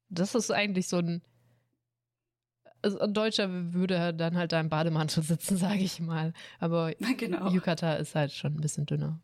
Das 0.09 0.35
ist 0.35 0.51
eigentlich 0.51 0.87
so 0.87 0.97
ein 0.97 1.23
also 2.83 2.99
ein 2.99 3.13
Deutscher 3.13 3.73
würde 3.73 4.13
dann 4.13 4.37
halt 4.37 4.51
da 4.51 4.59
im 4.59 4.69
Bademantel 4.69 5.23
sitzen, 5.23 5.57
sage 5.57 5.79
ich 5.79 5.99
mal. 5.99 6.33
Aber 6.59 6.93
genau. 7.17 7.49
Yukata 7.49 7.93
ist 7.93 8.13
halt 8.13 8.31
schon 8.31 8.53
ein 8.53 8.61
bisschen 8.61 8.85
dünner. 8.85 9.19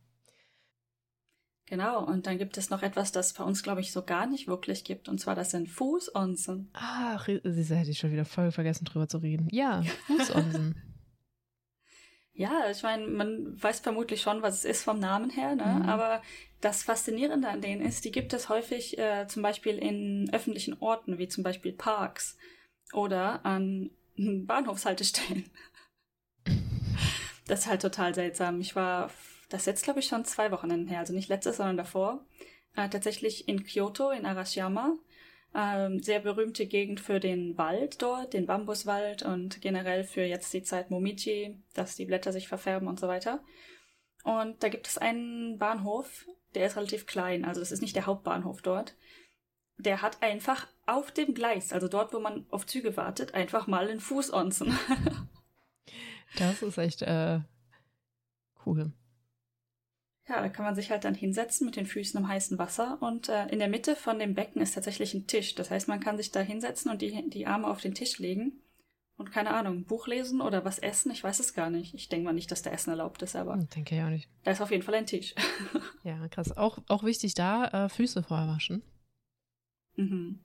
Genau, 1.67 2.03
und 2.03 2.25
dann 2.25 2.39
gibt 2.39 2.57
es 2.57 2.71
noch 2.71 2.81
etwas, 2.81 3.11
das 3.11 3.33
bei 3.33 3.43
uns, 3.43 3.61
glaube 3.61 3.81
ich, 3.81 3.91
so 3.91 4.01
gar 4.01 4.25
nicht 4.25 4.47
wirklich 4.47 4.83
gibt, 4.83 5.07
und 5.07 5.19
zwar 5.19 5.35
das 5.35 5.51
sind 5.51 5.69
Fußonsen. 5.69 6.71
Ach, 6.73 7.27
sie 7.27 7.75
hätte 7.75 7.91
ich 7.91 7.99
schon 7.99 8.11
wieder 8.11 8.25
voll 8.25 8.51
vergessen, 8.51 8.85
drüber 8.85 9.07
zu 9.07 9.19
reden. 9.19 9.47
Ja, 9.51 9.83
Fußonsen. 10.07 10.88
Ja, 12.39 12.71
ich 12.71 12.83
meine, 12.83 13.05
man 13.05 13.61
weiß 13.61 13.81
vermutlich 13.81 14.21
schon, 14.21 14.41
was 14.41 14.59
es 14.59 14.63
ist 14.65 14.83
vom 14.83 14.97
Namen 14.97 15.29
her, 15.29 15.55
ne? 15.55 15.81
Mhm. 15.81 15.89
aber 15.89 16.21
das 16.61 16.83
Faszinierende 16.83 17.49
an 17.49 17.59
denen 17.59 17.81
ist, 17.81 18.05
die 18.05 18.11
gibt 18.11 18.31
es 18.31 18.47
häufig 18.47 18.97
äh, 18.97 19.27
zum 19.27 19.43
Beispiel 19.43 19.77
in 19.77 20.29
öffentlichen 20.31 20.77
Orten, 20.79 21.17
wie 21.17 21.27
zum 21.27 21.43
Beispiel 21.43 21.73
Parks 21.73 22.37
oder 22.93 23.45
an 23.45 23.91
Bahnhofshaltestellen. 24.17 25.49
das 27.45 27.59
ist 27.61 27.67
halt 27.67 27.81
total 27.81 28.15
seltsam. 28.15 28.61
Ich 28.61 28.73
war, 28.73 29.11
das 29.49 29.65
jetzt 29.65 29.83
glaube 29.83 29.99
ich 29.99 30.07
schon 30.07 30.23
zwei 30.23 30.49
Wochen 30.51 30.87
her, 30.87 30.99
also 30.99 31.13
nicht 31.13 31.27
letztes, 31.27 31.57
sondern 31.57 31.75
davor, 31.75 32.25
äh, 32.77 32.87
tatsächlich 32.87 33.49
in 33.49 33.65
Kyoto, 33.65 34.11
in 34.11 34.25
Arashiyama. 34.25 34.93
Ähm, 35.55 36.01
sehr 36.01 36.19
berühmte 36.19 36.67
Gegend 36.67 36.99
für 36.99 37.19
den 37.19 37.57
Wald 37.57 38.01
dort, 38.01 38.33
den 38.33 38.45
Bambuswald 38.45 39.23
und 39.23 39.61
generell 39.61 40.03
für 40.03 40.21
jetzt 40.21 40.53
die 40.53 40.61
Zeit 40.61 40.91
Momiji, 40.91 41.57
dass 41.73 41.95
die 41.95 42.05
Blätter 42.05 42.31
sich 42.31 42.47
verfärben 42.47 42.87
und 42.87 42.99
so 42.99 43.07
weiter. 43.07 43.43
Und 44.23 44.61
da 44.61 44.69
gibt 44.69 44.87
es 44.87 44.97
einen 44.97 45.57
Bahnhof, 45.57 46.27
der 46.53 46.67
ist 46.67 46.75
relativ 46.75 47.07
klein, 47.07 47.45
also 47.45 47.61
das 47.61 47.71
ist 47.71 47.81
nicht 47.81 47.95
der 47.95 48.05
Hauptbahnhof 48.05 48.61
dort 48.61 48.95
der 49.79 50.01
hat 50.01 50.21
einfach 50.21 50.67
auf 50.85 51.11
dem 51.11 51.33
Gleis, 51.33 51.71
also 51.71 51.87
dort, 51.87 52.13
wo 52.13 52.19
man 52.19 52.45
auf 52.49 52.65
Züge 52.65 52.97
wartet, 52.97 53.33
einfach 53.33 53.65
mal 53.65 53.87
einen 53.87 54.01
Fußonzen. 54.01 54.77
das 56.37 56.61
ist 56.61 56.77
echt, 56.77 57.01
äh, 57.01 57.39
Cool. 58.65 58.91
Ja, 60.29 60.41
da 60.41 60.49
kann 60.49 60.63
man 60.63 60.75
sich 60.75 60.91
halt 60.91 61.05
dann 61.05 61.15
hinsetzen 61.15 61.65
mit 61.65 61.75
den 61.75 61.87
Füßen 61.87 62.19
im 62.19 62.27
heißen 62.27 62.59
Wasser 62.59 62.99
und 63.01 63.29
äh, 63.29 63.47
in 63.47 63.57
der 63.57 63.67
Mitte 63.67 63.95
von 63.95 64.19
dem 64.19 64.35
Becken 64.35 64.61
ist 64.61 64.75
tatsächlich 64.75 65.15
ein 65.15 65.25
Tisch. 65.25 65.55
Das 65.55 65.71
heißt, 65.71 65.87
man 65.87 65.99
kann 65.99 66.17
sich 66.17 66.31
da 66.31 66.39
hinsetzen 66.39 66.91
und 66.91 67.01
die, 67.01 67.29
die 67.29 67.47
Arme 67.47 67.67
auf 67.67 67.81
den 67.81 67.95
Tisch 67.95 68.19
legen 68.19 68.61
und 69.17 69.31
keine 69.31 69.49
Ahnung, 69.49 69.85
Buch 69.85 70.07
lesen 70.07 70.39
oder 70.39 70.63
was 70.63 70.77
essen. 70.77 71.11
Ich 71.11 71.23
weiß 71.23 71.39
es 71.39 71.55
gar 71.55 71.71
nicht. 71.71 71.95
Ich 71.95 72.09
denke 72.09 72.25
mal 72.25 72.33
nicht, 72.33 72.51
dass 72.51 72.61
der 72.61 72.73
Essen 72.73 72.91
erlaubt 72.91 73.23
ist, 73.23 73.35
aber. 73.35 73.57
Ich 73.59 73.69
denke 73.69 73.95
ja 73.95 74.05
auch 74.05 74.11
nicht. 74.11 74.29
Da 74.43 74.51
ist 74.51 74.61
auf 74.61 74.69
jeden 74.69 74.83
Fall 74.83 74.95
ein 74.95 75.07
Tisch. 75.07 75.33
ja, 76.03 76.27
krass. 76.27 76.55
Auch, 76.55 76.77
auch 76.87 77.03
wichtig 77.03 77.33
da, 77.33 77.85
äh, 77.85 77.89
Füße 77.89 78.21
vorher 78.21 78.47
waschen. 78.47 78.83
Mhm. 79.95 80.39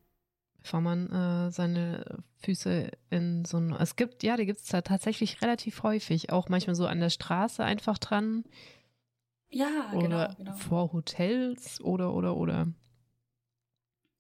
Bevor 0.63 0.81
man 0.81 1.13
äh, 1.13 1.51
seine 1.53 2.25
Füße 2.39 2.91
in 3.11 3.45
so 3.45 3.59
ein. 3.59 3.73
Es 3.75 3.97
gibt, 3.97 4.23
ja, 4.23 4.39
die 4.39 4.47
gibt 4.47 4.61
es 4.61 4.67
da 4.67 4.81
tatsächlich 4.81 5.43
relativ 5.43 5.83
häufig. 5.83 6.33
Auch 6.33 6.49
manchmal 6.49 6.75
so 6.75 6.87
an 6.87 7.01
der 7.01 7.11
Straße 7.11 7.63
einfach 7.63 7.99
dran. 7.99 8.45
Ja, 9.55 9.93
oder 9.93 10.01
genau, 10.01 10.35
genau. 10.37 10.57
Vor 10.57 10.93
Hotels 10.93 11.81
oder, 11.81 12.13
oder, 12.13 12.37
oder. 12.37 12.67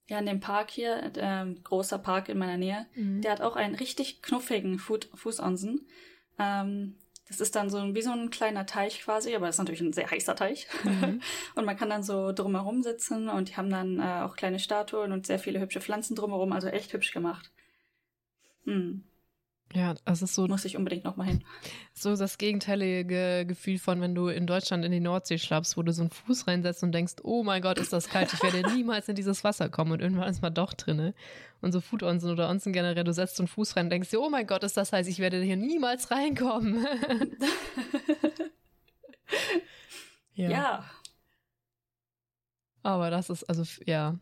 Ja, 0.06 0.18
in 0.18 0.26
dem 0.26 0.38
Park 0.38 0.70
hier, 0.70 1.12
äh, 1.16 1.54
großer 1.64 1.98
Park 1.98 2.28
in 2.28 2.38
meiner 2.38 2.56
Nähe, 2.56 2.86
mhm. 2.94 3.20
der 3.20 3.32
hat 3.32 3.40
auch 3.40 3.56
einen 3.56 3.74
richtig 3.74 4.22
knuffigen 4.22 4.78
Fußonsen. 4.78 5.88
Ähm, 6.38 6.94
das 7.26 7.40
ist 7.40 7.56
dann 7.56 7.68
so 7.68 7.94
wie 7.94 8.02
so 8.02 8.12
ein 8.12 8.30
kleiner 8.30 8.64
Teich 8.66 9.00
quasi, 9.00 9.34
aber 9.34 9.46
das 9.46 9.56
ist 9.56 9.58
natürlich 9.58 9.80
ein 9.80 9.92
sehr 9.92 10.08
heißer 10.08 10.36
Teich. 10.36 10.68
Mhm. 10.84 11.20
und 11.56 11.64
man 11.64 11.76
kann 11.76 11.90
dann 11.90 12.04
so 12.04 12.30
drumherum 12.30 12.84
sitzen 12.84 13.28
und 13.28 13.48
die 13.48 13.56
haben 13.56 13.70
dann 13.70 13.98
äh, 13.98 14.22
auch 14.22 14.36
kleine 14.36 14.60
Statuen 14.60 15.10
und 15.10 15.26
sehr 15.26 15.40
viele 15.40 15.58
hübsche 15.58 15.80
Pflanzen 15.80 16.14
drumherum, 16.14 16.52
also 16.52 16.68
echt 16.68 16.92
hübsch 16.92 17.12
gemacht. 17.12 17.50
Mhm. 18.64 19.04
Ja, 19.72 19.94
das 20.04 20.22
ist 20.22 20.34
so. 20.34 20.46
Muss 20.46 20.64
ich 20.64 20.76
unbedingt 20.76 21.04
nochmal 21.04 21.26
hin. 21.28 21.44
So 21.96 22.16
das 22.16 22.38
gegenteilige 22.38 23.46
Gefühl 23.46 23.78
von, 23.78 24.00
wenn 24.00 24.16
du 24.16 24.26
in 24.26 24.48
Deutschland 24.48 24.84
in 24.84 24.90
die 24.90 24.98
Nordsee 24.98 25.38
schlappst, 25.38 25.76
wo 25.76 25.82
du 25.82 25.92
so 25.92 26.02
einen 26.02 26.10
Fuß 26.10 26.48
reinsetzt 26.48 26.82
und 26.82 26.90
denkst, 26.90 27.14
oh 27.22 27.44
mein 27.44 27.62
Gott, 27.62 27.78
ist 27.78 27.92
das 27.92 28.08
kalt, 28.08 28.32
ich 28.32 28.42
werde 28.42 28.68
niemals 28.74 29.08
in 29.08 29.14
dieses 29.14 29.44
Wasser 29.44 29.68
kommen 29.68 29.92
und 29.92 30.02
irgendwann 30.02 30.28
ist 30.28 30.42
man 30.42 30.52
doch 30.52 30.74
drinne. 30.74 31.14
Und 31.60 31.70
so 31.70 31.80
Food 31.80 32.02
Onsen 32.02 32.32
oder 32.32 32.48
Onsen 32.48 32.72
generell, 32.72 33.04
du 33.04 33.12
setzt 33.12 33.36
so 33.36 33.44
einen 33.44 33.48
Fuß 33.48 33.76
rein 33.76 33.86
und 33.86 33.90
denkst 33.90 34.10
dir, 34.10 34.20
oh 34.20 34.28
mein 34.28 34.46
Gott, 34.46 34.64
ist 34.64 34.76
das 34.76 34.92
heiß, 34.92 35.06
ich 35.06 35.20
werde 35.20 35.40
hier 35.40 35.56
niemals 35.56 36.10
reinkommen. 36.10 36.84
ja. 40.34 40.50
ja. 40.50 40.84
Aber 42.82 43.10
das 43.10 43.30
ist, 43.30 43.44
also, 43.44 43.62
ja. 43.86 44.18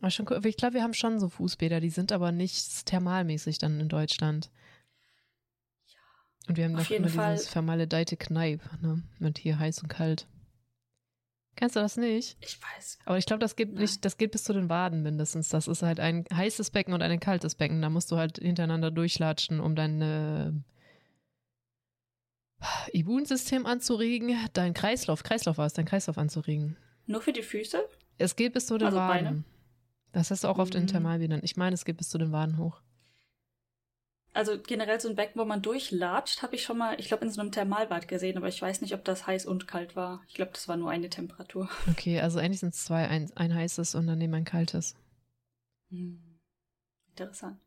Aber 0.00 0.10
schon, 0.10 0.26
ich 0.44 0.56
glaube, 0.56 0.74
wir 0.74 0.82
haben 0.82 0.94
schon 0.94 1.20
so 1.20 1.28
Fußbäder, 1.28 1.80
die 1.80 1.90
sind 1.90 2.10
aber 2.10 2.32
nicht 2.32 2.86
thermalmäßig 2.86 3.58
dann 3.58 3.78
in 3.78 3.88
Deutschland. 3.88 4.50
Und 6.48 6.56
wir 6.56 6.64
haben 6.64 6.74
Auf 6.76 6.90
noch 6.90 6.96
immer 6.96 7.08
Fall. 7.08 7.34
dieses 7.34 7.48
vermaledeite 7.48 8.16
Kneipp, 8.16 8.60
ne? 8.80 9.02
Mit 9.18 9.38
hier 9.38 9.58
heiß 9.58 9.82
und 9.82 9.88
kalt. 9.88 10.26
Kennst 11.54 11.76
du 11.76 11.80
das 11.80 11.96
nicht? 11.96 12.36
Ich 12.40 12.58
weiß. 12.60 12.98
Aber 13.04 13.18
ich 13.18 13.26
glaube, 13.26 13.40
das 13.40 13.56
geht 13.56 13.74
nicht, 13.74 14.04
das 14.04 14.16
geht 14.16 14.32
bis 14.32 14.44
zu 14.44 14.52
den 14.52 14.68
Waden 14.68 15.02
mindestens. 15.02 15.50
Das 15.50 15.68
ist 15.68 15.82
halt 15.82 16.00
ein 16.00 16.24
heißes 16.32 16.70
Becken 16.70 16.94
und 16.94 17.02
ein 17.02 17.20
kaltes 17.20 17.54
Becken. 17.54 17.82
Da 17.82 17.90
musst 17.90 18.10
du 18.10 18.16
halt 18.16 18.38
hintereinander 18.38 18.90
durchlatschen, 18.90 19.60
um 19.60 19.76
dein 19.76 20.00
äh, 20.00 20.52
Immunsystem 22.92 23.66
anzuregen, 23.66 24.34
dein 24.54 24.72
Kreislauf, 24.72 25.22
Kreislauf 25.22 25.58
war 25.58 25.66
es, 25.66 25.74
dein 25.74 25.84
Kreislauf 25.84 26.16
anzuregen. 26.16 26.76
Nur 27.06 27.20
für 27.20 27.32
die 27.32 27.42
Füße? 27.42 27.84
Es 28.18 28.34
geht 28.34 28.54
bis 28.54 28.66
zu 28.66 28.78
den 28.78 28.86
also 28.86 28.98
Waden. 28.98 29.24
Beine? 29.24 29.44
Das 30.12 30.30
hast 30.30 30.44
du 30.44 30.48
auch 30.48 30.58
oft 30.58 30.74
mhm. 30.74 30.80
in 30.80 30.86
Thermalbädern. 30.86 31.40
Ich 31.42 31.56
meine, 31.56 31.74
es 31.74 31.84
geht 31.84 31.98
bis 31.98 32.08
zu 32.08 32.18
den 32.18 32.32
Waden 32.32 32.56
hoch 32.56 32.80
also 34.34 34.58
generell 34.58 35.00
so 35.00 35.08
ein 35.08 35.16
Becken, 35.16 35.40
wo 35.40 35.44
man 35.44 35.60
durchlatscht, 35.60 36.42
habe 36.42 36.54
ich 36.54 36.62
schon 36.62 36.78
mal, 36.78 36.98
ich 36.98 37.08
glaube, 37.08 37.24
in 37.24 37.30
so 37.30 37.40
einem 37.40 37.52
Thermalbad 37.52 38.08
gesehen, 38.08 38.38
aber 38.38 38.48
ich 38.48 38.60
weiß 38.60 38.80
nicht, 38.80 38.94
ob 38.94 39.04
das 39.04 39.26
heiß 39.26 39.44
und 39.46 39.68
kalt 39.68 39.94
war. 39.94 40.22
Ich 40.26 40.34
glaube, 40.34 40.52
das 40.52 40.68
war 40.68 40.76
nur 40.76 40.90
eine 40.90 41.10
Temperatur. 41.10 41.68
Okay, 41.90 42.20
also 42.20 42.38
eigentlich 42.38 42.60
sind 42.60 42.74
es 42.74 42.84
zwei, 42.84 43.06
ein, 43.08 43.30
ein 43.36 43.54
heißes 43.54 43.94
und 43.94 44.06
daneben 44.06 44.34
ein 44.34 44.44
kaltes. 44.44 44.96
Hm. 45.90 46.20
Interessant. 47.10 47.60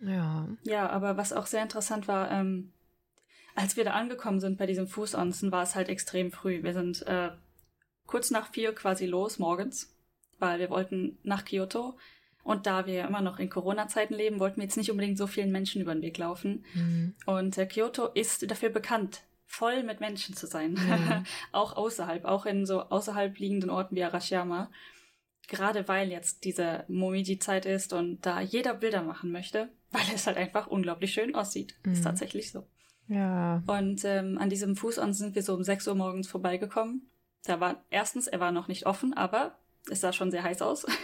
Ja. 0.00 0.48
Ja, 0.64 0.88
aber 0.88 1.16
was 1.16 1.32
auch 1.32 1.46
sehr 1.46 1.62
interessant 1.62 2.08
war, 2.08 2.30
ähm, 2.30 2.72
als 3.54 3.76
wir 3.76 3.84
da 3.84 3.92
angekommen 3.92 4.40
sind 4.40 4.58
bei 4.58 4.66
diesem 4.66 4.88
Fußonsen, 4.88 5.52
war 5.52 5.62
es 5.62 5.74
halt 5.74 5.88
extrem 5.88 6.32
früh. 6.32 6.62
Wir 6.62 6.72
sind 6.72 7.02
äh, 7.06 7.30
kurz 8.06 8.30
nach 8.30 8.48
vier 8.52 8.74
quasi 8.74 9.06
los 9.06 9.38
morgens, 9.38 9.94
weil 10.38 10.58
wir 10.58 10.70
wollten 10.70 11.18
nach 11.22 11.44
Kyoto 11.44 11.98
und 12.46 12.66
da 12.66 12.86
wir 12.86 12.94
ja 12.94 13.06
immer 13.08 13.22
noch 13.22 13.40
in 13.40 13.50
Corona-Zeiten 13.50 14.14
leben, 14.14 14.38
wollten 14.38 14.58
wir 14.58 14.62
jetzt 14.62 14.76
nicht 14.76 14.92
unbedingt 14.92 15.18
so 15.18 15.26
vielen 15.26 15.50
Menschen 15.50 15.82
über 15.82 15.92
den 15.92 16.02
Weg 16.02 16.16
laufen. 16.16 16.64
Mhm. 16.74 17.14
Und 17.26 17.58
äh, 17.58 17.66
Kyoto 17.66 18.06
ist 18.06 18.48
dafür 18.48 18.68
bekannt, 18.68 19.22
voll 19.46 19.82
mit 19.82 19.98
Menschen 19.98 20.36
zu 20.36 20.46
sein. 20.46 20.74
Mhm. 20.74 21.24
auch 21.52 21.76
außerhalb, 21.76 22.24
auch 22.24 22.46
in 22.46 22.64
so 22.64 22.82
außerhalb 22.82 23.36
liegenden 23.40 23.68
Orten 23.68 23.96
wie 23.96 24.04
Arashiyama. 24.04 24.70
Gerade 25.48 25.88
weil 25.88 26.12
jetzt 26.12 26.44
diese 26.44 26.84
Momiji-Zeit 26.86 27.66
ist 27.66 27.92
und 27.92 28.24
da 28.24 28.40
jeder 28.40 28.74
Bilder 28.74 29.02
machen 29.02 29.32
möchte, 29.32 29.68
weil 29.90 30.06
es 30.14 30.28
halt 30.28 30.36
einfach 30.36 30.68
unglaublich 30.68 31.12
schön 31.12 31.34
aussieht. 31.34 31.74
Mhm. 31.82 31.94
Ist 31.94 32.04
tatsächlich 32.04 32.52
so. 32.52 32.64
Ja. 33.08 33.64
Und 33.66 34.04
ähm, 34.04 34.38
an 34.38 34.50
diesem 34.50 34.76
Fußon 34.76 35.12
sind 35.14 35.34
wir 35.34 35.42
so 35.42 35.52
um 35.54 35.64
6 35.64 35.88
Uhr 35.88 35.96
morgens 35.96 36.28
vorbeigekommen. 36.28 37.10
Da 37.42 37.58
war 37.58 37.84
erstens, 37.90 38.28
er 38.28 38.38
war 38.38 38.52
noch 38.52 38.68
nicht 38.68 38.86
offen, 38.86 39.14
aber 39.14 39.58
es 39.90 40.00
sah 40.00 40.12
schon 40.12 40.30
sehr 40.30 40.44
heiß 40.44 40.62
aus. 40.62 40.86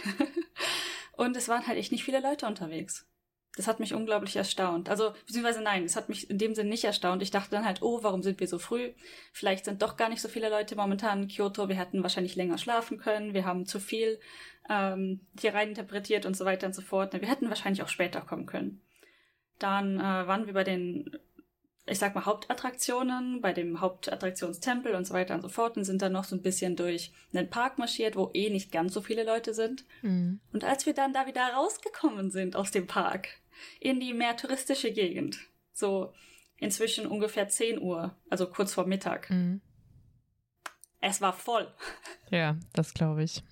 Und 1.13 1.37
es 1.37 1.47
waren 1.47 1.65
halt 1.67 1.77
echt 1.77 1.91
nicht 1.91 2.03
viele 2.03 2.19
Leute 2.19 2.45
unterwegs. 2.45 3.07
Das 3.55 3.67
hat 3.67 3.79
mich 3.79 3.93
unglaublich 3.93 4.35
erstaunt. 4.35 4.89
Also, 4.89 5.13
beziehungsweise 5.27 5.61
nein, 5.61 5.83
es 5.83 5.95
hat 5.95 6.09
mich 6.09 6.27
in 6.27 6.39
dem 6.39 6.55
Sinn 6.55 6.69
nicht 6.69 6.85
erstaunt. 6.85 7.21
Ich 7.21 7.29
dachte 7.29 7.51
dann 7.51 7.65
halt, 7.65 7.83
oh, 7.83 8.01
warum 8.01 8.23
sind 8.23 8.39
wir 8.39 8.47
so 8.47 8.57
früh? 8.57 8.93
Vielleicht 9.31 9.65
sind 9.65 9.83
doch 9.83 9.95
gar 9.95 10.09
nicht 10.09 10.21
so 10.21 10.27
viele 10.27 10.49
Leute 10.49 10.75
momentan 10.75 11.23
in 11.23 11.27
Kyoto. 11.27 11.69
Wir 11.69 11.75
hätten 11.75 12.01
wahrscheinlich 12.01 12.35
länger 12.35 12.57
schlafen 12.57 12.97
können. 12.97 13.35
Wir 13.35 13.45
haben 13.45 13.67
zu 13.67 13.79
viel 13.79 14.19
ähm, 14.69 15.21
hier 15.39 15.53
rein 15.53 15.69
interpretiert 15.69 16.25
und 16.25 16.35
so 16.35 16.45
weiter 16.45 16.65
und 16.65 16.73
so 16.73 16.81
fort. 16.81 17.13
Wir 17.13 17.29
hätten 17.29 17.49
wahrscheinlich 17.49 17.83
auch 17.83 17.89
später 17.89 18.21
kommen 18.21 18.47
können. 18.47 18.81
Dann 19.59 19.99
äh, 19.99 20.01
waren 20.01 20.47
wir 20.47 20.53
bei 20.53 20.63
den 20.63 21.15
ich 21.85 21.99
sag 21.99 22.15
mal, 22.15 22.25
Hauptattraktionen, 22.25 23.41
bei 23.41 23.51
dem 23.51 23.81
Hauptattraktionstempel 23.81 24.95
und 24.95 25.05
so 25.05 25.13
weiter 25.13 25.35
und 25.35 25.41
so 25.41 25.49
fort 25.49 25.75
und 25.75 25.83
sind 25.83 26.01
dann 26.01 26.13
noch 26.13 26.23
so 26.23 26.35
ein 26.35 26.41
bisschen 26.41 26.75
durch 26.75 27.11
einen 27.33 27.49
Park 27.49 27.77
marschiert, 27.77 28.15
wo 28.15 28.29
eh 28.33 28.49
nicht 28.49 28.71
ganz 28.71 28.93
so 28.93 29.01
viele 29.01 29.25
Leute 29.25 29.53
sind. 29.53 29.85
Mhm. 30.01 30.39
Und 30.53 30.63
als 30.63 30.85
wir 30.85 30.93
dann 30.93 31.11
da 31.11 31.27
wieder 31.27 31.45
rausgekommen 31.53 32.31
sind 32.31 32.55
aus 32.55 32.71
dem 32.71 32.87
Park, 32.87 33.27
in 33.79 33.99
die 33.99 34.13
mehr 34.13 34.37
touristische 34.37 34.93
Gegend, 34.93 35.39
so 35.73 36.13
inzwischen 36.57 37.05
ungefähr 37.05 37.49
10 37.49 37.81
Uhr, 37.81 38.15
also 38.29 38.47
kurz 38.47 38.73
vor 38.73 38.85
Mittag, 38.85 39.29
mhm. 39.29 39.61
es 41.01 41.19
war 41.19 41.33
voll. 41.33 41.67
Ja, 42.29 42.57
das 42.71 42.93
glaube 42.93 43.23
ich. 43.23 43.43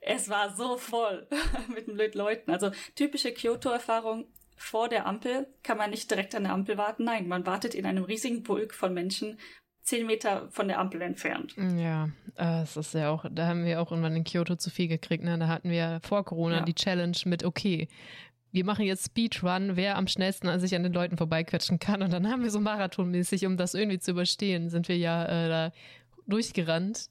Es 0.00 0.28
war 0.28 0.54
so 0.54 0.76
voll 0.76 1.26
mit 1.86 2.14
Leuten. 2.14 2.50
Also 2.50 2.72
typische 2.94 3.32
Kyoto-Erfahrung 3.32 4.26
vor 4.56 4.88
der 4.88 5.06
Ampel 5.06 5.46
kann 5.62 5.78
man 5.78 5.90
nicht 5.90 6.10
direkt 6.10 6.34
an 6.34 6.44
der 6.44 6.52
Ampel 6.52 6.78
warten. 6.78 7.04
Nein, 7.04 7.28
man 7.28 7.46
wartet 7.46 7.74
in 7.74 7.86
einem 7.86 8.04
riesigen 8.04 8.42
Pulk 8.42 8.74
von 8.74 8.94
Menschen 8.94 9.38
zehn 9.82 10.06
Meter 10.06 10.48
von 10.50 10.68
der 10.68 10.78
Ampel 10.78 11.02
entfernt. 11.02 11.54
Ja, 11.76 12.08
das 12.36 12.76
ist 12.76 12.94
ja 12.94 13.10
auch, 13.10 13.26
da 13.30 13.46
haben 13.46 13.64
wir 13.64 13.80
auch 13.80 13.90
irgendwann 13.90 14.16
in 14.16 14.24
Kyoto 14.24 14.56
zu 14.56 14.70
viel 14.70 14.88
gekriegt. 14.88 15.22
Ne? 15.22 15.38
Da 15.38 15.48
hatten 15.48 15.70
wir 15.70 16.00
vor 16.02 16.24
Corona 16.24 16.58
ja. 16.58 16.62
die 16.62 16.74
Challenge 16.74 17.16
mit, 17.26 17.44
okay, 17.44 17.88
wir 18.50 18.64
machen 18.64 18.86
jetzt 18.86 19.06
Speedrun, 19.06 19.76
wer 19.76 19.96
am 19.96 20.06
schnellsten 20.06 20.48
an 20.48 20.60
sich 20.60 20.74
an 20.74 20.84
den 20.84 20.92
Leuten 20.92 21.16
vorbeiquetschen 21.16 21.80
kann. 21.80 22.02
Und 22.02 22.12
dann 22.12 22.30
haben 22.30 22.42
wir 22.42 22.50
so 22.50 22.60
marathonmäßig, 22.60 23.46
um 23.46 23.56
das 23.56 23.74
irgendwie 23.74 23.98
zu 23.98 24.12
überstehen, 24.12 24.70
sind 24.70 24.88
wir 24.88 24.96
ja 24.96 25.24
äh, 25.24 25.48
da 25.48 25.72
durchgerannt. 26.26 27.10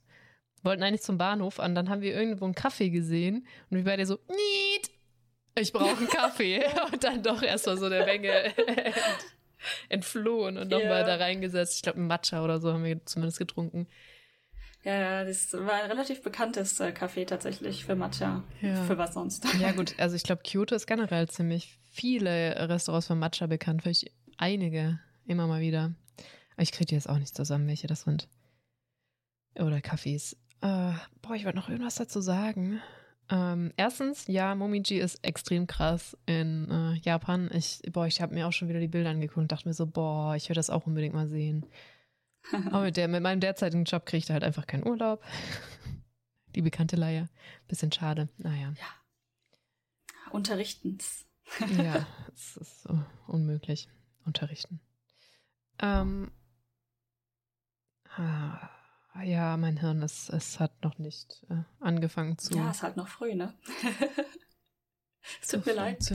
Wollten 0.63 0.83
eigentlich 0.83 1.01
zum 1.01 1.17
Bahnhof 1.17 1.59
und 1.59 1.75
dann 1.75 1.89
haben 1.89 2.01
wir 2.01 2.15
irgendwo 2.15 2.45
einen 2.45 2.55
Kaffee 2.55 2.89
gesehen 2.89 3.45
und 3.69 3.77
wir 3.77 3.83
beide 3.83 4.05
so, 4.05 4.17
niet, 4.29 4.91
ich 5.55 5.71
brauche 5.71 5.97
einen 5.97 6.07
Kaffee. 6.07 6.63
und 6.91 7.03
dann 7.03 7.23
doch 7.23 7.41
erstmal 7.41 7.77
so 7.77 7.89
der 7.89 8.05
Menge 8.05 8.53
entflohen 9.89 10.57
und 10.57 10.69
nochmal 10.69 11.03
yeah. 11.03 11.03
da 11.05 11.15
reingesetzt. 11.15 11.77
Ich 11.77 11.81
glaube, 11.83 11.99
ein 11.99 12.07
Matcha 12.07 12.43
oder 12.43 12.59
so 12.59 12.73
haben 12.73 12.83
wir 12.83 13.05
zumindest 13.05 13.39
getrunken. 13.39 13.87
Ja, 14.83 14.99
ja, 14.99 15.23
das 15.23 15.53
war 15.53 15.81
ein 15.81 15.89
relativ 15.89 16.21
bekanntes 16.21 16.79
äh, 16.81 16.89
Café 16.89 17.25
tatsächlich 17.25 17.85
für 17.85 17.95
Matcha. 17.95 18.43
Ja. 18.61 18.83
Für 18.83 18.97
was 18.97 19.13
sonst. 19.13 19.45
Ja, 19.59 19.71
gut, 19.71 19.95
also 19.97 20.15
ich 20.15 20.23
glaube, 20.23 20.41
Kyoto 20.43 20.75
ist 20.75 20.87
generell 20.87 21.29
ziemlich 21.29 21.79
viele 21.89 22.69
Restaurants 22.69 23.07
für 23.07 23.15
Matcha 23.15 23.47
bekannt. 23.47 23.83
Vielleicht 23.83 24.11
einige, 24.37 24.99
immer 25.25 25.47
mal 25.47 25.61
wieder. 25.61 25.93
Aber 26.53 26.63
ich 26.63 26.73
kriege 26.73 26.93
jetzt 26.93 27.07
auch 27.07 27.17
nicht 27.17 27.35
zusammen, 27.35 27.67
welche 27.67 27.87
das 27.87 28.01
sind. 28.01 28.27
Oder 29.55 29.77
Cafés. 29.77 30.35
Äh, 30.61 30.93
boah, 31.21 31.35
ich 31.35 31.45
wollte 31.45 31.57
noch 31.57 31.69
irgendwas 31.69 31.95
dazu 31.95 32.19
sagen. 32.19 32.81
Ähm, 33.33 33.73
erstens, 33.77 34.27
ja, 34.27 34.53
Momiji 34.53 34.99
ist 34.99 35.15
extrem 35.25 35.65
krass 35.65 36.15
in 36.27 36.69
äh, 36.69 36.93
Japan. 37.01 37.49
Ich, 37.51 37.81
boah, 37.91 38.05
ich 38.05 38.21
habe 38.21 38.35
mir 38.35 38.47
auch 38.47 38.51
schon 38.51 38.69
wieder 38.69 38.79
die 38.79 38.87
Bilder 38.87 39.09
angeguckt 39.09 39.39
und 39.39 39.51
dachte 39.51 39.67
mir 39.67 39.73
so, 39.73 39.87
boah, 39.87 40.35
ich 40.35 40.49
will 40.49 40.55
das 40.55 40.69
auch 40.69 40.85
unbedingt 40.85 41.15
mal 41.15 41.27
sehen. 41.27 41.65
Aber 42.67 42.83
mit, 42.83 42.97
der, 42.97 43.07
mit 43.07 43.23
meinem 43.23 43.39
derzeitigen 43.39 43.85
Job 43.85 44.05
kriege 44.05 44.19
ich 44.19 44.25
da 44.25 44.33
halt 44.33 44.43
einfach 44.43 44.67
keinen 44.67 44.87
Urlaub. 44.87 45.23
die 46.55 46.61
bekannte 46.61 46.95
Leier. 46.95 47.27
Bisschen 47.67 47.91
schade. 47.91 48.29
Naja. 48.37 48.73
Ja. 48.77 50.31
Unterrichten. 50.31 50.99
ja, 51.83 52.05
es 52.35 52.57
ist 52.57 52.83
so 52.83 52.99
unmöglich. 53.25 53.87
Unterrichten. 54.25 54.79
Ähm, 55.81 56.31
Ah, 58.15 58.69
ja, 59.21 59.57
mein 59.57 59.77
Hirn, 59.77 60.01
es, 60.01 60.29
es 60.29 60.59
hat 60.59 60.83
noch 60.83 60.97
nicht 60.97 61.45
äh, 61.49 61.63
angefangen 61.79 62.37
zu. 62.37 62.57
Ja, 62.57 62.69
es 62.69 62.77
ist 62.77 62.83
halt 62.83 62.97
noch 62.97 63.07
früh, 63.07 63.35
ne? 63.35 63.53
es 65.41 65.49
tut 65.49 65.65
mir 65.65 65.73
leid. 65.73 66.11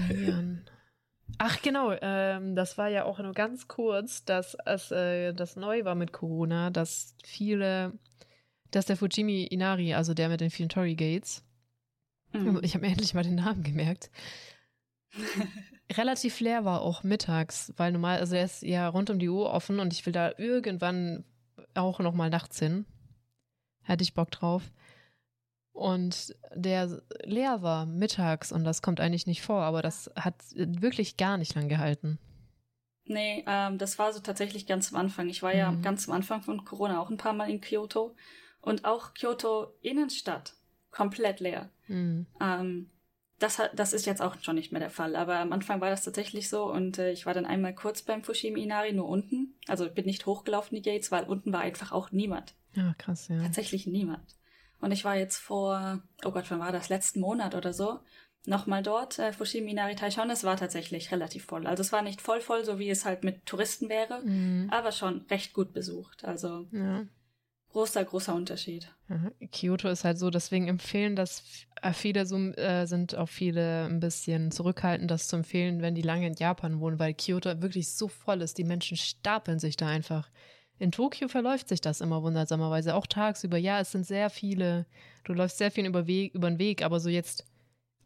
Ach 1.37 1.61
genau, 1.63 1.93
ähm, 2.01 2.57
das 2.57 2.79
war 2.79 2.89
ja 2.89 3.05
auch 3.05 3.19
nur 3.19 3.35
ganz 3.35 3.69
kurz, 3.69 4.25
dass 4.25 4.57
es 4.65 4.91
äh, 4.91 5.33
das 5.35 5.57
neu 5.57 5.85
war 5.85 5.95
mit 5.95 6.13
Corona, 6.13 6.71
dass 6.71 7.15
viele, 7.23 7.93
dass 8.71 8.87
der 8.87 8.97
Fujimi 8.97 9.45
Inari, 9.45 9.95
also 9.95 10.15
der 10.15 10.31
mit 10.31 10.41
den 10.41 10.51
vielen 10.51 10.71
Tory 10.71 10.95
Gates, 10.95 11.45
mhm. 12.33 12.61
ich 12.63 12.75
habe 12.75 12.87
mir 12.87 12.93
endlich 12.93 13.15
mal 13.15 13.23
den 13.23 13.37
Namen 13.37 13.63
gemerkt, 13.63 14.11
relativ 15.93 16.41
leer 16.41 16.65
war 16.65 16.81
auch 16.81 17.03
mittags, 17.03 17.73
weil 17.77 17.93
normal, 17.93 18.19
also 18.19 18.35
er 18.35 18.45
ist 18.45 18.63
ja 18.63 18.89
rund 18.89 19.11
um 19.11 19.19
die 19.19 19.29
Uhr 19.29 19.51
offen 19.53 19.81
und 19.81 19.93
ich 19.93 20.07
will 20.07 20.13
da 20.13 20.33
irgendwann 20.39 21.25
auch 21.75 21.99
noch 22.01 22.15
mal 22.15 22.31
nachts 22.31 22.59
hin. 22.59 22.85
Hätte 23.83 24.03
ich 24.03 24.15
Bock 24.15 24.31
drauf. 24.31 24.63
Und 25.73 26.35
der 26.55 27.03
leer 27.23 27.63
war 27.63 27.87
mittags 27.87 28.51
und 28.51 28.65
das 28.65 28.83
kommt 28.83 29.01
eigentlich 29.01 29.27
nicht 29.27 29.43
vor, 29.43 29.63
aber 29.63 29.81
das 29.81 30.11
hat 30.17 30.35
wirklich 30.55 31.17
gar 31.17 31.39
nicht 31.39 31.55
lang 31.55 31.69
gehalten. 31.69 32.19
Nee, 33.05 33.45
ähm, 33.47 33.79
das 33.79 33.99
war 33.99 34.13
so 34.13 34.21
tatsächlich 34.21 34.67
ganz 34.67 34.93
am 34.93 35.01
Anfang. 35.01 35.29
Ich 35.29 35.43
war 35.43 35.53
mhm. 35.53 35.59
ja 35.59 35.73
ganz 35.83 36.09
am 36.09 36.15
Anfang 36.15 36.43
von 36.43 36.65
Corona 36.65 37.01
auch 37.01 37.11
ein 37.11 37.17
paar 37.17 37.33
Mal 37.33 37.49
in 37.49 37.61
Kyoto 37.61 38.17
und 38.61 38.85
auch 38.85 39.15
Kyoto 39.15 39.73
Innenstadt 39.81 40.55
komplett 40.91 41.41
leer. 41.41 41.71
Mhm. 41.87 42.27
Ähm, 42.41 42.91
das, 43.39 43.59
hat, 43.59 43.71
das 43.75 43.93
ist 43.93 44.07
jetzt 44.07 44.21
auch 44.21 44.37
schon 44.43 44.57
nicht 44.57 44.73
mehr 44.73 44.81
der 44.81 44.91
Fall, 44.91 45.15
aber 45.15 45.39
am 45.39 45.53
Anfang 45.53 45.81
war 45.81 45.91
das 45.91 46.03
tatsächlich 46.03 46.49
so 46.49 46.71
und 46.71 46.99
äh, 46.99 47.13
ich 47.13 47.27
war 47.27 47.35
dann 47.35 47.47
einmal 47.47 47.75
kurz 47.75 48.03
beim 48.03 48.23
Fushimi 48.23 48.63
Inari, 48.63 48.93
nur 48.93 49.09
unten. 49.09 49.55
Also 49.69 49.89
bin 49.89 50.07
nicht 50.07 50.27
hochgelaufen 50.27 50.75
die 50.75 50.83
Gates, 50.83 51.13
weil 51.13 51.25
unten 51.25 51.53
war 51.53 51.61
einfach 51.61 51.93
auch 51.93 52.11
niemand. 52.11 52.55
Ja, 52.75 52.95
krass, 52.99 53.29
ja. 53.29 53.41
Tatsächlich 53.41 53.87
niemand. 53.87 54.37
Und 54.81 54.93
ich 54.93 55.05
war 55.05 55.17
jetzt 55.17 55.39
vor, 55.39 56.03
oh 56.25 56.31
Gott, 56.31 56.51
wann 56.51 56.61
war 56.61 56.73
das? 56.73 56.89
Letzten 56.89 57.21
Monat 57.21 57.55
oder 57.55 57.73
so, 57.73 58.01
nochmal 58.47 58.83
dort, 58.83 59.19
äh, 59.19 59.33
Fushimi 59.33 59.71
Inari 59.71 59.95
Taishon. 59.95 60.31
Es 60.31 60.45
war 60.45 60.57
tatsächlich 60.57 61.13
relativ 61.13 61.45
voll. 61.45 61.67
Also 61.67 61.83
es 61.83 61.93
war 61.93 62.03
nicht 62.03 62.21
voll 62.21 62.41
voll, 62.41 62.65
so 62.65 62.79
wie 62.79 62.91
es 62.91 63.05
halt 63.05 63.23
mit 63.23 63.47
Touristen 63.47 63.89
wäre, 63.89 64.21
mhm. 64.25 64.69
aber 64.71 64.91
schon 64.91 65.27
recht 65.31 65.53
gut 65.53 65.73
besucht. 65.73 66.25
Also 66.25 66.67
ja. 66.73 67.07
Großer, 67.73 68.05
großer 68.05 68.35
Unterschied. 68.35 68.89
Mhm. 69.09 69.33
Kyoto 69.53 69.89
ist 69.89 70.05
halt 70.05 70.19
so, 70.19 70.31
deswegen 70.31 70.69
empfehlen 70.69 71.17
das 71.17 71.43
äh, 71.83 71.93
viele 71.93 72.27
so, 72.27 72.37
äh, 72.37 72.87
sind 72.87 73.15
auch 73.15 73.29
viele 73.29 73.85
ein 73.87 74.01
bisschen 74.01 74.51
zurückhaltend, 74.51 75.11
das 75.11 75.29
zu 75.29 75.37
empfehlen, 75.37 75.83
wenn 75.83 75.95
die 75.95 76.03
lange 76.03 76.27
in 76.27 76.35
Japan 76.35 76.81
wohnen, 76.81 76.99
weil 76.99 77.15
Kyoto 77.15 77.63
wirklich 77.63 77.93
so 77.95 78.09
voll 78.09 78.43
ist. 78.43 78.59
Die 78.59 78.65
Menschen 78.65 78.97
stapeln 78.97 79.59
sich 79.59 79.77
da 79.77 79.87
einfach. 79.87 80.31
In 80.79 80.93
Tokio 80.93 81.29
verläuft 81.29 81.69
sich 81.69 81.81
das 81.81 82.01
immer 82.01 82.23
wundersamerweise, 82.23 82.95
auch 82.95 83.07
tagsüber. 83.07 83.57
Ja, 83.59 83.81
es 83.81 83.91
sind 83.91 84.07
sehr 84.07 84.31
viele, 84.31 84.87
du 85.25 85.33
läufst 85.33 85.59
sehr 85.59 85.71
viel 85.71 85.87
über, 85.87 86.07
Weg, 86.07 86.35
über 86.35 86.49
den 86.49 86.59
Weg, 86.59 86.83
aber 86.83 87.01
so 87.01 87.09
jetzt 87.09 87.45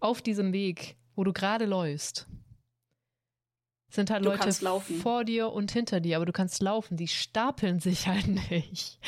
auf 0.00 0.22
diesem 0.22 0.52
Weg, 0.52 0.96
wo 1.14 1.24
du 1.24 1.32
gerade 1.32 1.66
läufst, 1.66 2.26
sind 3.90 4.10
halt 4.10 4.24
du 4.24 4.30
Leute 4.30 4.50
vor 5.02 5.24
dir 5.24 5.52
und 5.52 5.70
hinter 5.70 6.00
dir, 6.00 6.16
aber 6.16 6.24
du 6.24 6.32
kannst 6.32 6.62
laufen, 6.62 6.96
die 6.96 7.08
stapeln 7.08 7.78
sich 7.78 8.08
halt 8.08 8.26
nicht. 8.50 8.98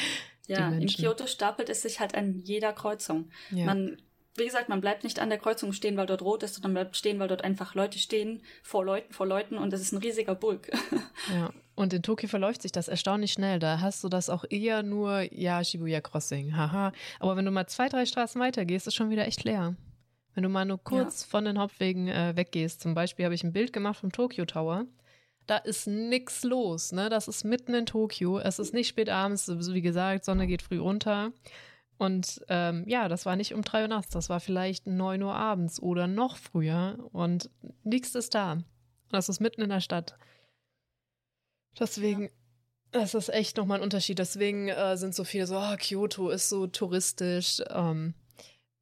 Ja, 0.46 0.70
in 0.70 0.86
Kyoto 0.86 1.26
stapelt 1.26 1.68
es 1.70 1.82
sich 1.82 2.00
halt 2.00 2.14
an 2.14 2.40
jeder 2.40 2.72
Kreuzung. 2.72 3.30
Ja. 3.50 3.66
Man 3.66 3.98
wie 4.36 4.44
gesagt, 4.44 4.68
man 4.68 4.80
bleibt 4.80 5.04
nicht 5.04 5.20
an 5.20 5.28
der 5.28 5.38
Kreuzung 5.38 5.72
stehen, 5.72 5.96
weil 5.96 6.06
dort 6.06 6.22
rot 6.22 6.42
ist, 6.42 6.54
sondern 6.54 6.74
bleibt 6.74 6.96
stehen, 6.96 7.20
weil 7.20 7.28
dort 7.28 7.44
einfach 7.44 7.74
Leute 7.74 7.98
stehen, 7.98 8.42
vor 8.62 8.84
Leuten, 8.84 9.12
vor 9.12 9.26
Leuten 9.26 9.56
und 9.56 9.72
es 9.72 9.80
ist 9.80 9.92
ein 9.92 9.98
riesiger 9.98 10.34
Bulk. 10.34 10.70
Ja, 11.32 11.50
und 11.74 11.92
in 11.92 12.02
Tokio 12.02 12.28
verläuft 12.28 12.62
sich 12.62 12.72
das 12.72 12.88
erstaunlich 12.88 13.32
schnell. 13.32 13.58
Da 13.58 13.80
hast 13.80 14.04
du 14.04 14.08
das 14.08 14.28
auch 14.28 14.44
eher 14.50 14.82
nur, 14.82 15.20
ja, 15.32 15.64
Shibuya 15.64 16.00
Crossing, 16.00 16.54
haha. 16.56 16.92
Aber 17.18 17.36
wenn 17.36 17.44
du 17.44 17.50
mal 17.50 17.66
zwei, 17.66 17.88
drei 17.88 18.04
Straßen 18.04 18.40
weiter 18.40 18.64
gehst, 18.64 18.86
ist 18.86 18.94
schon 18.94 19.10
wieder 19.10 19.26
echt 19.26 19.44
leer. 19.44 19.74
Wenn 20.34 20.42
du 20.42 20.48
mal 20.48 20.64
nur 20.64 20.82
kurz 20.82 21.22
ja. 21.22 21.28
von 21.30 21.44
den 21.44 21.58
Hauptwegen 21.58 22.08
äh, 22.08 22.36
weggehst, 22.36 22.82
zum 22.82 22.94
Beispiel 22.94 23.24
habe 23.24 23.34
ich 23.34 23.44
ein 23.44 23.52
Bild 23.52 23.72
gemacht 23.72 24.00
vom 24.00 24.12
Tokyo 24.12 24.44
Tower. 24.44 24.84
Da 25.46 25.58
ist 25.58 25.86
nix 25.86 26.42
los, 26.42 26.92
ne? 26.92 27.08
Das 27.10 27.28
ist 27.28 27.44
mitten 27.44 27.74
in 27.74 27.86
Tokio. 27.86 28.38
Es 28.38 28.58
ist 28.58 28.72
nicht 28.72 28.88
spät 28.88 29.10
abends, 29.10 29.48
wie 29.48 29.82
gesagt, 29.82 30.24
Sonne 30.24 30.46
geht 30.46 30.62
früh 30.62 30.78
runter. 30.78 31.32
Und 31.96 32.44
ähm, 32.48 32.84
ja, 32.88 33.08
das 33.08 33.24
war 33.24 33.36
nicht 33.36 33.54
um 33.54 33.62
drei 33.62 33.82
Uhr 33.82 33.88
nachts, 33.88 34.12
das 34.12 34.28
war 34.28 34.40
vielleicht 34.40 34.86
neun 34.86 35.22
Uhr 35.22 35.34
abends 35.34 35.80
oder 35.80 36.06
noch 36.06 36.36
früher 36.36 36.98
und 37.12 37.50
nichts 37.84 38.14
ist 38.14 38.34
da. 38.34 38.58
Das 39.10 39.28
ist 39.28 39.40
mitten 39.40 39.62
in 39.62 39.70
der 39.70 39.80
Stadt. 39.80 40.16
Deswegen, 41.78 42.24
ja. 42.24 42.30
das 42.92 43.14
ist 43.14 43.28
echt 43.28 43.56
nochmal 43.56 43.78
ein 43.78 43.84
Unterschied. 43.84 44.18
Deswegen 44.18 44.68
äh, 44.68 44.96
sind 44.96 45.14
so 45.14 45.24
viele 45.24 45.46
so, 45.46 45.56
oh, 45.56 45.76
Kyoto 45.78 46.30
ist 46.30 46.48
so 46.48 46.66
touristisch. 46.66 47.62
Ähm, 47.70 48.14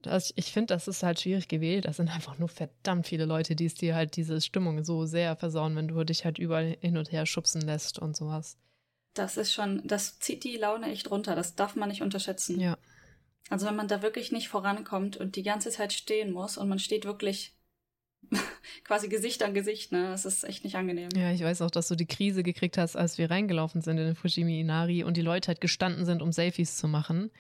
das, 0.02 0.32
ich 0.36 0.52
finde, 0.52 0.74
das 0.74 0.88
ist 0.88 1.02
halt 1.02 1.20
schwierig 1.20 1.48
gewählt. 1.48 1.84
Das 1.84 1.96
sind 1.96 2.08
einfach 2.08 2.38
nur 2.38 2.48
verdammt 2.48 3.06
viele 3.06 3.24
Leute, 3.24 3.56
die 3.56 3.66
es 3.66 3.74
dir 3.74 3.94
halt 3.94 4.16
diese 4.16 4.40
Stimmung 4.40 4.84
so 4.84 5.06
sehr 5.06 5.36
versauen, 5.36 5.76
wenn 5.76 5.88
du 5.88 6.04
dich 6.04 6.24
halt 6.24 6.38
überall 6.38 6.76
hin 6.80 6.96
und 6.96 7.12
her 7.12 7.26
schubsen 7.26 7.62
lässt 7.62 7.98
und 7.98 8.16
sowas. 8.16 8.58
Das 9.14 9.36
ist 9.36 9.52
schon, 9.52 9.86
das 9.86 10.18
zieht 10.18 10.44
die 10.44 10.56
Laune 10.56 10.90
echt 10.90 11.10
runter. 11.10 11.34
Das 11.34 11.54
darf 11.54 11.76
man 11.76 11.88
nicht 11.88 12.02
unterschätzen. 12.02 12.58
Ja. 12.60 12.78
Also 13.50 13.66
wenn 13.66 13.76
man 13.76 13.88
da 13.88 14.02
wirklich 14.02 14.32
nicht 14.32 14.48
vorankommt 14.48 15.16
und 15.16 15.36
die 15.36 15.42
ganze 15.42 15.70
Zeit 15.70 15.92
stehen 15.92 16.32
muss 16.32 16.56
und 16.56 16.68
man 16.68 16.78
steht 16.78 17.04
wirklich 17.04 17.54
quasi 18.84 19.08
Gesicht 19.08 19.42
an 19.42 19.54
Gesicht, 19.54 19.92
ne? 19.92 20.10
Das 20.10 20.24
ist 20.24 20.44
echt 20.44 20.64
nicht 20.64 20.76
angenehm. 20.76 21.10
Ja, 21.14 21.32
ich 21.32 21.42
weiß 21.42 21.62
auch, 21.62 21.70
dass 21.70 21.88
du 21.88 21.96
die 21.96 22.06
Krise 22.06 22.42
gekriegt 22.42 22.78
hast, 22.78 22.96
als 22.96 23.18
wir 23.18 23.30
reingelaufen 23.30 23.82
sind 23.82 23.98
in 23.98 24.06
den 24.06 24.14
Fujimi 24.14 24.60
Inari 24.60 25.04
und 25.04 25.16
die 25.16 25.22
Leute 25.22 25.48
halt 25.48 25.60
gestanden 25.60 26.04
sind, 26.06 26.22
um 26.22 26.32
Selfies 26.32 26.76
zu 26.76 26.88
machen. 26.88 27.30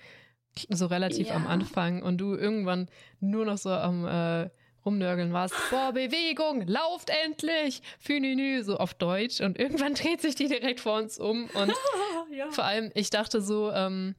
So 0.68 0.86
relativ 0.86 1.28
ja. 1.28 1.34
am 1.34 1.46
Anfang 1.46 2.02
und 2.02 2.18
du 2.18 2.34
irgendwann 2.34 2.88
nur 3.20 3.44
noch 3.44 3.58
so 3.58 3.70
am 3.70 4.06
äh, 4.06 4.50
rumnörgeln 4.84 5.32
warst. 5.32 5.54
Boah, 5.70 5.92
Bewegung, 5.92 6.66
lauft 6.66 7.10
endlich! 7.24 7.82
Fününü, 7.98 8.62
so 8.62 8.76
auf 8.76 8.94
Deutsch. 8.94 9.40
Und 9.40 9.58
irgendwann 9.58 9.94
dreht 9.94 10.20
sich 10.20 10.34
die 10.34 10.48
direkt 10.48 10.80
vor 10.80 10.98
uns 10.98 11.18
um. 11.18 11.48
Und 11.54 11.72
ja. 12.36 12.50
vor 12.50 12.64
allem, 12.64 12.90
ich 12.94 13.10
dachte 13.10 13.40
so, 13.40 13.70
ähm, 13.72 14.14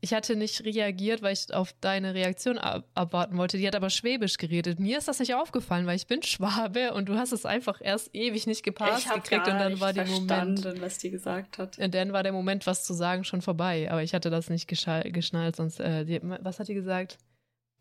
ich 0.00 0.14
hatte 0.14 0.36
nicht 0.36 0.64
reagiert, 0.64 1.22
weil 1.22 1.32
ich 1.32 1.52
auf 1.52 1.72
deine 1.80 2.14
Reaktion 2.14 2.58
ab 2.58 2.84
abwarten 2.94 3.36
wollte. 3.36 3.58
Die 3.58 3.66
hat 3.66 3.74
aber 3.74 3.90
Schwäbisch 3.90 4.36
geredet. 4.36 4.78
Mir 4.78 4.98
ist 4.98 5.08
das 5.08 5.18
nicht 5.18 5.34
aufgefallen, 5.34 5.86
weil 5.86 5.96
ich 5.96 6.06
bin 6.06 6.22
Schwabe 6.22 6.94
und 6.94 7.08
du 7.08 7.16
hast 7.16 7.32
es 7.32 7.44
einfach 7.44 7.80
erst 7.82 8.14
ewig 8.14 8.46
nicht 8.46 8.62
gepasst 8.62 9.06
ich 9.06 9.12
gekriegt 9.12 9.44
gar 9.44 9.54
und 9.54 9.60
dann 9.60 9.80
war 9.80 9.92
der 9.92 10.06
Moment, 10.06 10.64
was 10.80 10.98
die 10.98 11.10
gesagt 11.10 11.58
hat. 11.58 11.78
Und 11.78 11.94
dann 11.94 12.12
war 12.12 12.22
der 12.22 12.32
Moment, 12.32 12.66
was 12.66 12.84
zu 12.84 12.94
sagen, 12.94 13.24
schon 13.24 13.42
vorbei. 13.42 13.90
Aber 13.90 14.02
ich 14.02 14.14
hatte 14.14 14.30
das 14.30 14.50
nicht 14.50 14.68
geschnallt, 14.68 15.56
sonst. 15.56 15.80
Äh, 15.80 16.04
die, 16.04 16.20
was 16.22 16.60
hat 16.60 16.68
die 16.68 16.74
gesagt? 16.74 17.18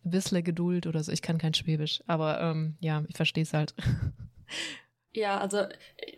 Ein 0.03 0.12
bisschen 0.12 0.43
Geduld 0.43 0.88
oder 0.88 1.03
so. 1.03 1.12
Ich 1.12 1.21
kann 1.21 1.38
kein 1.38 1.53
Schwäbisch, 1.53 2.01
aber 2.08 2.39
ähm, 2.41 2.77
ja, 2.80 3.03
ich 3.08 3.15
verstehe 3.15 3.43
es 3.43 3.53
halt. 3.53 3.73
Ja, 5.13 5.39
also 5.39 5.65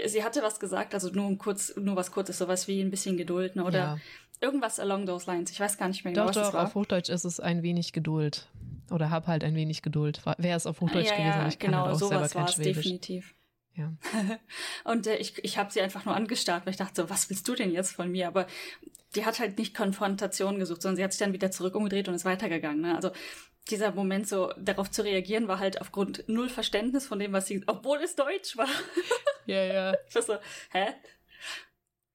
sie 0.05 0.25
hatte 0.25 0.41
was 0.41 0.59
gesagt, 0.59 0.93
also 0.93 1.09
nur 1.09 1.25
um 1.25 1.37
kurz, 1.37 1.73
nur 1.77 1.95
was 1.95 2.11
kurzes, 2.11 2.37
sowas 2.37 2.67
wie 2.67 2.81
ein 2.81 2.91
bisschen 2.91 3.15
Geduld, 3.15 3.55
ne? 3.55 3.63
Oder 3.63 3.79
ja. 3.79 3.97
Irgendwas 4.41 4.79
along 4.79 5.05
those 5.05 5.29
lines. 5.29 5.51
Ich 5.51 5.59
weiß 5.59 5.77
gar 5.77 5.87
nicht 5.87 6.03
mehr 6.05 6.13
genau, 6.13 6.27
doch, 6.27 6.29
was 6.29 6.35
doch, 6.35 6.43
das 6.43 6.53
war. 6.53 6.63
auf 6.65 6.75
Hochdeutsch 6.75 7.09
ist 7.09 7.25
es 7.25 7.39
ein 7.39 7.61
wenig 7.63 7.93
Geduld. 7.93 8.47
Oder 8.91 9.09
hab 9.09 9.27
halt 9.27 9.43
ein 9.43 9.55
wenig 9.55 9.81
Geduld. 9.81 10.21
Wäre 10.37 10.57
es 10.57 10.65
auf 10.65 10.81
Hochdeutsch 10.81 11.07
ja, 11.07 11.15
gewesen, 11.15 11.39
ja, 11.39 11.47
ich 11.47 11.59
kann 11.59 11.71
genau, 11.71 11.85
halt 11.85 11.95
auch 11.95 11.99
sowas 11.99 12.31
selber 12.31 12.45
kein 12.45 12.53
Schwäbisch. 12.53 12.75
definitiv. 12.83 13.35
Ja. 13.75 13.93
und 14.83 15.07
äh, 15.07 15.17
ich, 15.17 15.43
ich 15.43 15.57
habe 15.57 15.71
sie 15.71 15.81
einfach 15.81 16.05
nur 16.05 16.15
angestarrt, 16.15 16.65
weil 16.65 16.71
ich 16.71 16.77
dachte 16.77 17.03
so, 17.03 17.09
was 17.09 17.29
willst 17.29 17.47
du 17.47 17.55
denn 17.55 17.71
jetzt 17.71 17.91
von 17.91 18.11
mir? 18.11 18.27
Aber 18.27 18.47
die 19.15 19.25
hat 19.25 19.39
halt 19.39 19.57
nicht 19.57 19.75
Konfrontation 19.75 20.59
gesucht, 20.59 20.81
sondern 20.81 20.97
sie 20.97 21.03
hat 21.03 21.13
sich 21.13 21.19
dann 21.19 21.33
wieder 21.33 21.51
zurück 21.51 21.75
umgedreht 21.75 22.07
und 22.07 22.15
ist 22.15 22.25
weitergegangen. 22.25 22.81
Ne? 22.81 22.95
Also 22.95 23.11
dieser 23.69 23.91
Moment 23.91 24.27
so 24.27 24.51
darauf 24.57 24.89
zu 24.91 25.03
reagieren 25.03 25.47
war 25.47 25.59
halt 25.59 25.81
aufgrund 25.81 26.23
null 26.27 26.49
Verständnis 26.49 27.07
von 27.07 27.19
dem, 27.19 27.33
was 27.33 27.47
sie, 27.47 27.63
obwohl 27.67 27.99
es 27.99 28.15
Deutsch 28.15 28.57
war. 28.57 28.67
Ja, 29.45 29.63
ja. 29.63 29.93
Ich 30.07 30.15
war 30.15 30.21
so, 30.21 30.37
hä? 30.71 30.87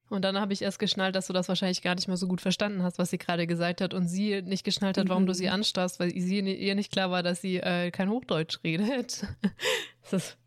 Und 0.09 0.23
dann 0.23 0.39
habe 0.39 0.53
ich 0.53 0.61
erst 0.61 0.79
geschnallt, 0.79 1.15
dass 1.15 1.27
du 1.27 1.33
das 1.33 1.47
wahrscheinlich 1.47 1.81
gar 1.81 1.95
nicht 1.95 2.07
mehr 2.07 2.17
so 2.17 2.27
gut 2.27 2.41
verstanden 2.41 2.83
hast, 2.83 2.99
was 2.99 3.09
sie 3.09 3.17
gerade 3.17 3.47
gesagt 3.47 3.81
hat 3.81 3.93
und 3.93 4.07
sie 4.07 4.41
nicht 4.43 4.63
geschnallt 4.63 4.97
hat, 4.97 5.09
warum 5.09 5.23
mhm. 5.23 5.27
du 5.27 5.33
sie 5.33 5.47
mhm. 5.47 5.53
anstarrst, 5.53 5.99
weil 5.99 6.11
sie 6.11 6.39
ihr 6.39 6.75
nicht 6.75 6.91
klar 6.91 7.09
war, 7.09 7.23
dass 7.23 7.41
sie 7.41 7.57
äh, 7.57 7.89
kein 7.91 8.09
Hochdeutsch 8.09 8.59
redet. 8.63 9.25
das 10.03 10.13
ist 10.13 10.37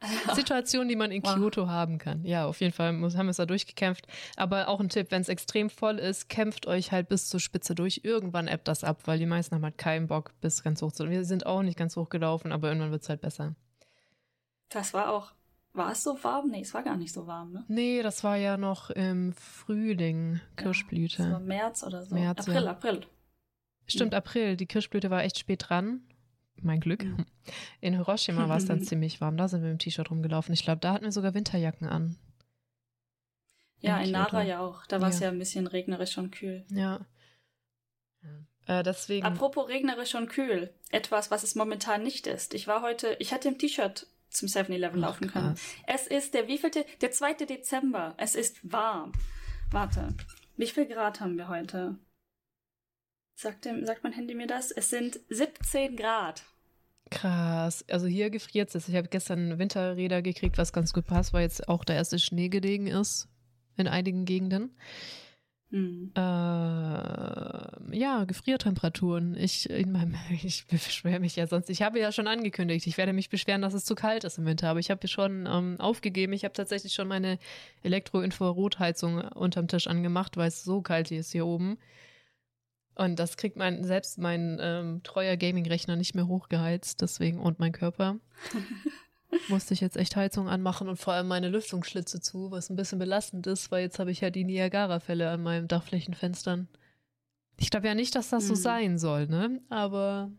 eine 0.00 0.34
Situation, 0.34 0.88
die 0.88 0.96
man 0.96 1.10
in 1.12 1.22
Kyoto 1.22 1.62
wow. 1.62 1.68
haben 1.68 1.98
kann. 1.98 2.24
Ja, 2.24 2.46
auf 2.46 2.60
jeden 2.60 2.72
Fall 2.72 2.92
muss, 2.92 3.16
haben 3.16 3.26
wir 3.26 3.30
es 3.30 3.36
da 3.36 3.46
durchgekämpft. 3.46 4.06
Aber 4.36 4.68
auch 4.68 4.80
ein 4.80 4.88
Tipp, 4.88 5.10
wenn 5.10 5.22
es 5.22 5.28
extrem 5.28 5.70
voll 5.70 5.98
ist, 5.98 6.28
kämpft 6.28 6.66
euch 6.66 6.90
halt 6.90 7.08
bis 7.08 7.28
zur 7.28 7.40
Spitze 7.40 7.74
durch. 7.74 8.00
Irgendwann 8.02 8.48
ebbt 8.48 8.66
das 8.66 8.82
ab, 8.82 9.02
weil 9.04 9.18
die 9.18 9.26
meisten 9.26 9.54
haben 9.54 9.64
halt 9.64 9.78
keinen 9.78 10.06
Bock, 10.06 10.32
bis 10.40 10.62
ganz 10.62 10.82
hoch 10.82 10.92
zu. 10.92 11.08
Wir 11.08 11.24
sind 11.24 11.46
auch 11.46 11.62
nicht 11.62 11.78
ganz 11.78 11.96
hoch 11.96 12.08
gelaufen, 12.08 12.50
aber 12.50 12.68
irgendwann 12.68 12.90
wird 12.90 13.02
es 13.02 13.08
halt 13.08 13.20
besser. 13.20 13.54
Das 14.70 14.94
war 14.94 15.12
auch 15.12 15.32
war 15.72 15.92
es 15.92 16.02
so 16.02 16.22
warm? 16.22 16.50
Nee, 16.50 16.62
es 16.62 16.74
war 16.74 16.82
gar 16.82 16.96
nicht 16.96 17.12
so 17.12 17.26
warm, 17.26 17.52
ne? 17.52 17.64
Nee, 17.68 18.02
das 18.02 18.24
war 18.24 18.36
ja 18.36 18.56
noch 18.56 18.90
im 18.90 19.32
Frühling, 19.32 20.40
Kirschblüte. 20.56 21.22
Ja, 21.22 21.28
das 21.28 21.32
war 21.32 21.40
März 21.40 21.82
oder 21.84 22.04
so. 22.04 22.14
März, 22.14 22.40
April, 22.40 22.64
ja. 22.64 22.70
April. 22.70 23.00
Stimmt, 23.86 24.14
April. 24.14 24.56
Die 24.56 24.66
Kirschblüte 24.66 25.10
war 25.10 25.22
echt 25.22 25.38
spät 25.38 25.66
dran. 25.68 26.02
Mein 26.62 26.80
Glück. 26.80 27.04
Mhm. 27.04 27.24
In 27.80 27.94
Hiroshima 27.94 28.48
war 28.48 28.56
es 28.56 28.66
dann 28.66 28.82
ziemlich 28.82 29.20
warm. 29.20 29.36
Da 29.36 29.48
sind 29.48 29.62
wir 29.62 29.70
im 29.70 29.78
T-Shirt 29.78 30.10
rumgelaufen. 30.10 30.52
Ich 30.52 30.62
glaube, 30.62 30.80
da 30.80 30.92
hatten 30.92 31.04
wir 31.04 31.12
sogar 31.12 31.34
Winterjacken 31.34 31.88
an. 31.88 32.16
Ja, 33.80 33.98
in, 33.98 34.06
in 34.06 34.12
Nara 34.12 34.42
ja 34.42 34.60
auch. 34.60 34.86
Da 34.86 35.00
war 35.00 35.08
es 35.08 35.20
ja. 35.20 35.26
ja 35.26 35.32
ein 35.32 35.38
bisschen 35.38 35.66
regnerisch 35.66 36.18
und 36.18 36.32
kühl. 36.32 36.64
Ja. 36.70 37.06
Äh, 38.66 38.82
deswegen. 38.82 39.24
Apropos 39.24 39.68
regnerisch 39.68 40.14
und 40.14 40.28
kühl. 40.28 40.74
Etwas, 40.90 41.30
was 41.30 41.42
es 41.42 41.54
momentan 41.54 42.02
nicht 42.02 42.26
ist. 42.26 42.54
Ich 42.54 42.66
war 42.66 42.82
heute, 42.82 43.16
ich 43.18 43.32
hatte 43.32 43.48
im 43.48 43.58
T-Shirt 43.58 44.06
zum 44.30 44.48
7-Eleven 44.48 45.00
laufen 45.00 45.28
krass. 45.28 45.32
können. 45.32 45.54
Es 45.86 46.06
ist 46.06 46.34
der 46.34 46.48
wievielte? 46.48 46.84
Der 47.00 47.10
2. 47.10 47.34
Dezember. 47.34 48.14
Es 48.16 48.34
ist 48.34 48.58
warm. 48.62 49.12
Warte. 49.70 50.14
Wie 50.56 50.66
viel 50.66 50.86
Grad 50.86 51.20
haben 51.20 51.36
wir 51.36 51.48
heute? 51.48 51.96
Sagt, 53.34 53.64
dem, 53.64 53.86
sagt 53.86 54.04
mein 54.04 54.12
Handy 54.12 54.34
mir 54.34 54.46
das? 54.46 54.70
Es 54.70 54.90
sind 54.90 55.20
17 55.30 55.96
Grad. 55.96 56.44
Krass. 57.10 57.84
Also 57.90 58.06
hier 58.06 58.30
gefriert 58.30 58.74
es. 58.74 58.88
Ich 58.88 58.94
habe 58.94 59.08
gestern 59.08 59.58
Winterräder 59.58 60.22
gekriegt, 60.22 60.58
was 60.58 60.72
ganz 60.72 60.92
gut 60.92 61.06
passt, 61.06 61.32
weil 61.32 61.42
jetzt 61.42 61.68
auch 61.68 61.84
der 61.84 61.96
erste 61.96 62.18
Schnee 62.18 62.48
gelegen 62.48 62.86
ist 62.86 63.28
in 63.76 63.88
einigen 63.88 64.26
Gegenden. 64.26 64.76
Hm. 65.70 66.10
Äh, 66.16 66.20
ja, 66.20 68.24
Gefriertemperaturen. 68.26 69.36
Ich, 69.36 69.70
in 69.70 69.92
meinem, 69.92 70.16
ich 70.42 70.66
beschwere 70.66 71.20
mich 71.20 71.36
ja 71.36 71.46
sonst. 71.46 71.70
Ich 71.70 71.82
habe 71.82 72.00
ja 72.00 72.12
schon 72.12 72.26
angekündigt, 72.26 72.86
ich 72.86 72.98
werde 72.98 73.12
mich 73.12 73.30
beschweren, 73.30 73.62
dass 73.62 73.74
es 73.74 73.84
zu 73.84 73.94
kalt 73.94 74.24
ist 74.24 74.38
im 74.38 74.46
Winter. 74.46 74.68
Aber 74.68 74.80
ich 74.80 74.90
habe 74.90 75.06
schon 75.06 75.46
ähm, 75.46 75.76
aufgegeben. 75.78 76.32
Ich 76.32 76.44
habe 76.44 76.54
tatsächlich 76.54 76.92
schon 76.92 77.08
meine 77.08 77.38
Elektro-Infrarotheizung 77.82 79.20
unterm 79.20 79.68
Tisch 79.68 79.86
angemacht, 79.86 80.36
weil 80.36 80.48
es 80.48 80.64
so 80.64 80.82
kalt 80.82 81.08
hier 81.08 81.20
ist 81.20 81.32
hier 81.32 81.46
oben. 81.46 81.78
Und 82.96 83.18
das 83.18 83.36
kriegt 83.36 83.56
mein, 83.56 83.84
selbst 83.84 84.18
mein 84.18 84.58
ähm, 84.60 85.02
treuer 85.04 85.36
Gaming-Rechner 85.36 85.96
nicht 85.96 86.14
mehr 86.14 86.26
hochgeheizt, 86.26 87.00
deswegen, 87.00 87.38
und 87.38 87.58
mein 87.58 87.72
Körper. 87.72 88.18
musste 89.48 89.74
ich 89.74 89.80
jetzt 89.80 89.96
echt 89.96 90.16
Heizung 90.16 90.48
anmachen 90.48 90.88
und 90.88 90.96
vor 90.96 91.12
allem 91.12 91.28
meine 91.28 91.48
Lüftungsschlitze 91.48 92.20
zu, 92.20 92.50
was 92.50 92.70
ein 92.70 92.76
bisschen 92.76 92.98
belastend 92.98 93.46
ist, 93.46 93.70
weil 93.70 93.82
jetzt 93.82 93.98
habe 93.98 94.10
ich 94.10 94.20
ja 94.20 94.30
die 94.30 94.44
Niagara-Fälle 94.44 95.30
an 95.30 95.42
meinen 95.42 95.68
Dachflächenfenstern. 95.68 96.68
Ich 97.58 97.70
glaube 97.70 97.86
ja 97.86 97.94
nicht, 97.94 98.14
dass 98.14 98.30
das 98.30 98.46
so 98.46 98.54
hm. 98.54 98.60
sein 98.60 98.98
soll, 98.98 99.26
ne? 99.26 99.60
Aber. 99.68 100.30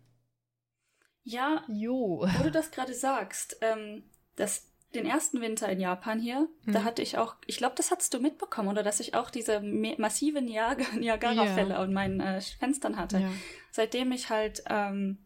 Ja, 1.23 1.63
jo. 1.67 2.25
wo 2.37 2.43
du 2.43 2.51
das 2.51 2.71
gerade 2.71 2.93
sagst, 2.95 3.57
ähm, 3.61 4.03
das, 4.35 4.71
den 4.95 5.05
ersten 5.05 5.39
Winter 5.39 5.69
in 5.69 5.79
Japan 5.79 6.19
hier, 6.19 6.49
hm. 6.63 6.73
da 6.73 6.83
hatte 6.83 7.03
ich 7.03 7.19
auch, 7.19 7.35
ich 7.45 7.57
glaube, 7.57 7.75
das 7.77 7.91
hattest 7.91 8.13
du 8.13 8.19
mitbekommen, 8.19 8.69
oder 8.69 8.81
dass 8.81 8.99
ich 8.99 9.13
auch 9.13 9.29
diese 9.29 9.61
massive 9.61 10.41
Niagara-Fälle 10.41 11.69
ja. 11.75 11.79
an 11.79 11.93
meinen 11.93 12.19
äh, 12.19 12.41
Fenstern 12.41 12.97
hatte. 12.97 13.19
Ja. 13.19 13.31
Seitdem 13.69 14.11
ich 14.11 14.29
halt 14.31 14.63
ähm, 14.67 15.19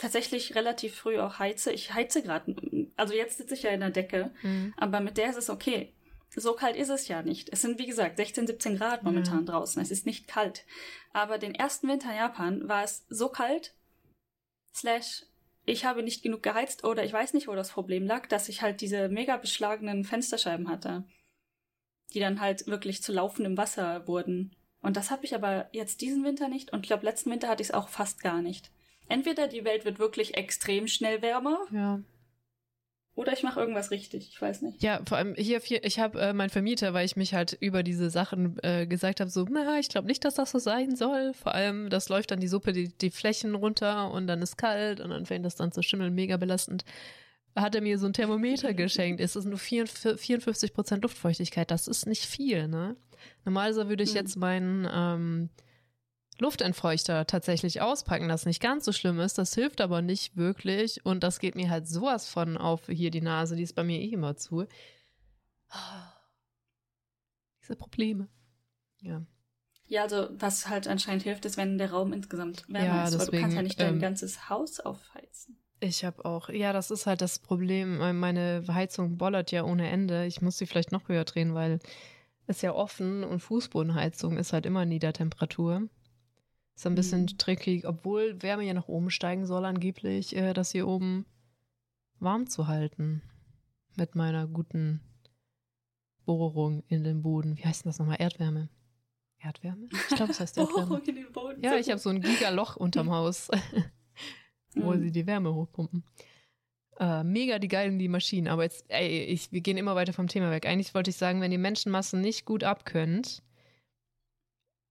tatsächlich 0.00 0.54
relativ 0.54 0.94
früh 0.94 1.18
auch 1.18 1.38
heize. 1.38 1.72
Ich 1.72 1.92
heize 1.92 2.22
gerade, 2.22 2.54
also 3.00 3.14
jetzt 3.14 3.38
sitze 3.38 3.54
ich 3.54 3.62
ja 3.62 3.70
in 3.70 3.80
der 3.80 3.90
Decke, 3.90 4.30
mhm. 4.42 4.74
aber 4.76 5.00
mit 5.00 5.16
der 5.16 5.30
ist 5.30 5.38
es 5.38 5.50
okay. 5.50 5.94
So 6.36 6.52
kalt 6.52 6.76
ist 6.76 6.90
es 6.90 7.08
ja 7.08 7.22
nicht. 7.22 7.48
Es 7.50 7.62
sind, 7.62 7.78
wie 7.78 7.86
gesagt, 7.86 8.18
16, 8.18 8.46
17 8.46 8.76
Grad 8.76 9.02
momentan 9.02 9.40
mhm. 9.40 9.46
draußen. 9.46 9.82
Es 9.82 9.90
ist 9.90 10.06
nicht 10.06 10.28
kalt. 10.28 10.64
Aber 11.12 11.38
den 11.38 11.54
ersten 11.54 11.88
Winter 11.88 12.10
in 12.10 12.16
Japan 12.16 12.68
war 12.68 12.84
es 12.84 13.04
so 13.08 13.28
kalt, 13.28 13.74
slash, 14.72 15.24
ich 15.64 15.84
habe 15.84 16.02
nicht 16.02 16.22
genug 16.22 16.42
geheizt 16.42 16.84
oder 16.84 17.04
ich 17.04 17.12
weiß 17.12 17.34
nicht, 17.34 17.48
wo 17.48 17.54
das 17.54 17.70
Problem 17.70 18.06
lag, 18.06 18.26
dass 18.28 18.48
ich 18.48 18.62
halt 18.62 18.80
diese 18.80 19.08
mega 19.08 19.36
beschlagenen 19.38 20.04
Fensterscheiben 20.04 20.68
hatte, 20.68 21.04
die 22.14 22.20
dann 22.20 22.40
halt 22.40 22.66
wirklich 22.66 23.02
zu 23.02 23.12
laufendem 23.12 23.56
Wasser 23.56 24.06
wurden. 24.06 24.54
Und 24.82 24.96
das 24.96 25.10
habe 25.10 25.24
ich 25.24 25.34
aber 25.34 25.68
jetzt 25.72 26.00
diesen 26.00 26.24
Winter 26.24 26.48
nicht 26.48 26.72
und 26.72 26.80
ich 26.80 26.88
glaube, 26.88 27.04
letzten 27.04 27.30
Winter 27.30 27.48
hatte 27.48 27.62
ich 27.62 27.70
es 27.70 27.74
auch 27.74 27.88
fast 27.88 28.22
gar 28.22 28.40
nicht 28.40 28.70
entweder 29.10 29.48
die 29.48 29.64
Welt 29.64 29.84
wird 29.84 29.98
wirklich 29.98 30.36
extrem 30.36 30.86
schnell 30.86 31.20
wärmer. 31.20 31.58
Ja. 31.72 32.00
Oder 33.16 33.32
ich 33.32 33.42
mache 33.42 33.60
irgendwas 33.60 33.90
richtig, 33.90 34.28
ich 34.28 34.40
weiß 34.40 34.62
nicht. 34.62 34.82
Ja, 34.82 35.00
vor 35.06 35.18
allem 35.18 35.34
hier, 35.34 35.60
ich 35.84 35.98
habe 35.98 36.20
äh, 36.20 36.32
meinen 36.32 36.50
Vermieter, 36.50 36.94
weil 36.94 37.04
ich 37.04 37.16
mich 37.16 37.34
halt 37.34 37.56
über 37.60 37.82
diese 37.82 38.08
Sachen 38.08 38.56
äh, 38.62 38.86
gesagt 38.86 39.20
habe, 39.20 39.30
so, 39.30 39.46
na, 39.50 39.78
ich 39.78 39.88
glaube 39.88 40.06
nicht, 40.06 40.24
dass 40.24 40.34
das 40.34 40.52
so 40.52 40.58
sein 40.58 40.96
soll. 40.96 41.34
Vor 41.34 41.54
allem, 41.54 41.90
das 41.90 42.08
läuft 42.08 42.30
dann 42.30 42.40
die 42.40 42.48
Suppe 42.48 42.72
die, 42.72 42.88
die 42.88 43.10
Flächen 43.10 43.54
runter 43.54 44.10
und 44.12 44.26
dann 44.26 44.40
ist 44.42 44.56
kalt 44.56 45.00
und 45.00 45.10
dann 45.10 45.26
fängt 45.26 45.44
das 45.44 45.56
dann 45.56 45.72
zu 45.72 45.82
schimmeln, 45.82 46.14
mega 46.14 46.36
belastend. 46.36 46.84
Hat 47.56 47.74
er 47.74 47.80
mir 47.80 47.98
so 47.98 48.06
ein 48.06 48.12
Thermometer 48.12 48.74
geschenkt. 48.74 49.20
Es 49.20 49.34
ist 49.34 49.44
nur 49.44 49.58
54 49.58 50.72
Prozent 50.72 51.02
Luftfeuchtigkeit. 51.02 51.70
Das 51.70 51.88
ist 51.88 52.06
nicht 52.06 52.24
viel, 52.24 52.68
ne? 52.68 52.96
Normalerweise 53.44 53.88
würde 53.88 54.04
ich 54.04 54.10
hm. 54.10 54.16
jetzt 54.16 54.36
meinen 54.36 54.88
ähm, 54.90 55.50
Luftentfeuchter 56.40 57.26
tatsächlich 57.26 57.80
auspacken, 57.80 58.28
das 58.28 58.46
nicht 58.46 58.60
ganz 58.60 58.84
so 58.84 58.92
schlimm 58.92 59.20
ist. 59.20 59.38
Das 59.38 59.54
hilft 59.54 59.80
aber 59.80 60.02
nicht 60.02 60.36
wirklich 60.36 61.04
und 61.04 61.22
das 61.22 61.38
geht 61.38 61.54
mir 61.54 61.70
halt 61.70 61.86
sowas 61.86 62.28
von 62.28 62.56
auf 62.56 62.86
hier 62.86 63.10
die 63.10 63.20
Nase, 63.20 63.56
die 63.56 63.62
ist 63.62 63.74
bei 63.74 63.84
mir 63.84 64.00
eh 64.00 64.12
immer 64.12 64.36
zu. 64.36 64.66
Diese 67.62 67.76
Probleme. 67.76 68.28
Ja. 69.00 69.22
Ja, 69.86 70.02
also 70.02 70.28
was 70.32 70.68
halt 70.68 70.86
anscheinend 70.86 71.24
hilft, 71.24 71.44
ist, 71.44 71.56
wenn 71.56 71.76
der 71.76 71.90
Raum 71.90 72.12
insgesamt 72.12 72.64
wärmer 72.68 72.86
ja, 72.86 73.04
ist, 73.04 73.14
deswegen, 73.14 73.32
weil 73.32 73.38
du 73.38 73.40
kannst 73.42 73.56
ja 73.56 73.62
nicht 73.62 73.80
dein 73.80 73.94
ähm, 73.94 74.00
ganzes 74.00 74.48
Haus 74.48 74.78
aufheizen. 74.78 75.58
Ich 75.80 76.04
habe 76.04 76.24
auch, 76.24 76.48
ja, 76.48 76.72
das 76.72 76.90
ist 76.90 77.06
halt 77.06 77.22
das 77.22 77.38
Problem. 77.38 77.98
Meine 78.18 78.62
Heizung 78.68 79.16
bollert 79.16 79.50
ja 79.50 79.64
ohne 79.64 79.90
Ende. 79.90 80.26
Ich 80.26 80.42
muss 80.42 80.58
sie 80.58 80.66
vielleicht 80.66 80.92
noch 80.92 81.08
höher 81.08 81.24
drehen, 81.24 81.54
weil 81.54 81.80
es 82.46 82.62
ja 82.62 82.72
offen 82.72 83.24
und 83.24 83.40
Fußbodenheizung 83.40 84.36
ist 84.36 84.52
halt 84.52 84.66
immer 84.66 84.84
Niedertemperatur. 84.84 85.88
Ist 86.80 86.86
ein 86.86 86.94
bisschen 86.94 87.20
mhm. 87.20 87.36
tricky, 87.36 87.82
obwohl 87.84 88.40
Wärme 88.42 88.64
ja 88.64 88.72
nach 88.72 88.88
oben 88.88 89.10
steigen 89.10 89.44
soll, 89.44 89.66
angeblich, 89.66 90.34
äh, 90.34 90.54
das 90.54 90.72
hier 90.72 90.88
oben 90.88 91.26
warm 92.20 92.46
zu 92.46 92.68
halten. 92.68 93.20
Mit 93.96 94.14
meiner 94.14 94.46
guten 94.46 95.02
Bohrung 96.24 96.82
in 96.88 97.04
den 97.04 97.20
Boden. 97.20 97.58
Wie 97.58 97.66
heißt 97.66 97.84
denn 97.84 97.90
das 97.90 97.98
nochmal? 97.98 98.16
Erdwärme. 98.18 98.70
Erdwärme? 99.40 99.90
Ich 99.92 100.16
glaube, 100.16 100.32
es 100.32 100.40
heißt 100.40 100.56
Erdwärme. 100.56 100.86
Bohrung 100.86 101.02
in 101.04 101.16
den 101.16 101.30
Boden. 101.30 101.62
Ja, 101.62 101.76
ich 101.76 101.90
habe 101.90 101.98
so 101.98 102.08
ein 102.08 102.22
Gigaloch 102.22 102.76
unterm 102.76 103.10
Haus, 103.10 103.50
wo 104.74 104.94
mhm. 104.94 105.02
sie 105.02 105.12
die 105.12 105.26
Wärme 105.26 105.52
hochpumpen. 105.54 106.02
Uh, 106.98 107.22
mega 107.24 107.58
die 107.58 107.68
geilen 107.68 107.98
die 107.98 108.08
Maschinen, 108.08 108.48
aber 108.48 108.62
jetzt, 108.62 108.86
ey, 108.88 109.24
ich, 109.24 109.52
wir 109.52 109.60
gehen 109.60 109.76
immer 109.76 109.96
weiter 109.96 110.14
vom 110.14 110.28
Thema 110.28 110.50
weg. 110.50 110.64
Eigentlich 110.64 110.94
wollte 110.94 111.10
ich 111.10 111.16
sagen, 111.16 111.42
wenn 111.42 111.52
ihr 111.52 111.58
Menschenmassen 111.58 112.22
nicht 112.22 112.46
gut 112.46 112.64
abkönnt, 112.64 113.42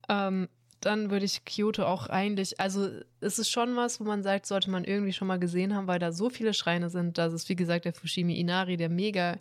ähm, 0.07 0.49
dann 0.81 1.11
würde 1.11 1.25
ich 1.25 1.45
Kyoto 1.45 1.85
auch 1.85 2.07
eigentlich, 2.07 2.59
also 2.59 2.89
es 3.19 3.39
ist 3.39 3.49
schon 3.49 3.75
was, 3.75 3.99
wo 3.99 4.05
man 4.05 4.23
sagt, 4.23 4.45
sollte 4.45 4.69
man 4.69 4.85
irgendwie 4.85 5.13
schon 5.13 5.27
mal 5.27 5.39
gesehen 5.39 5.75
haben, 5.75 5.87
weil 5.87 5.99
da 5.99 6.11
so 6.11 6.29
viele 6.29 6.53
Schreine 6.53 6.89
sind. 6.89 7.17
Das 7.17 7.33
ist, 7.33 7.49
wie 7.49 7.55
gesagt, 7.55 7.85
der 7.85 7.93
Fushimi 7.93 8.39
Inari, 8.39 8.77
der 8.77 8.89
mega 8.89 9.37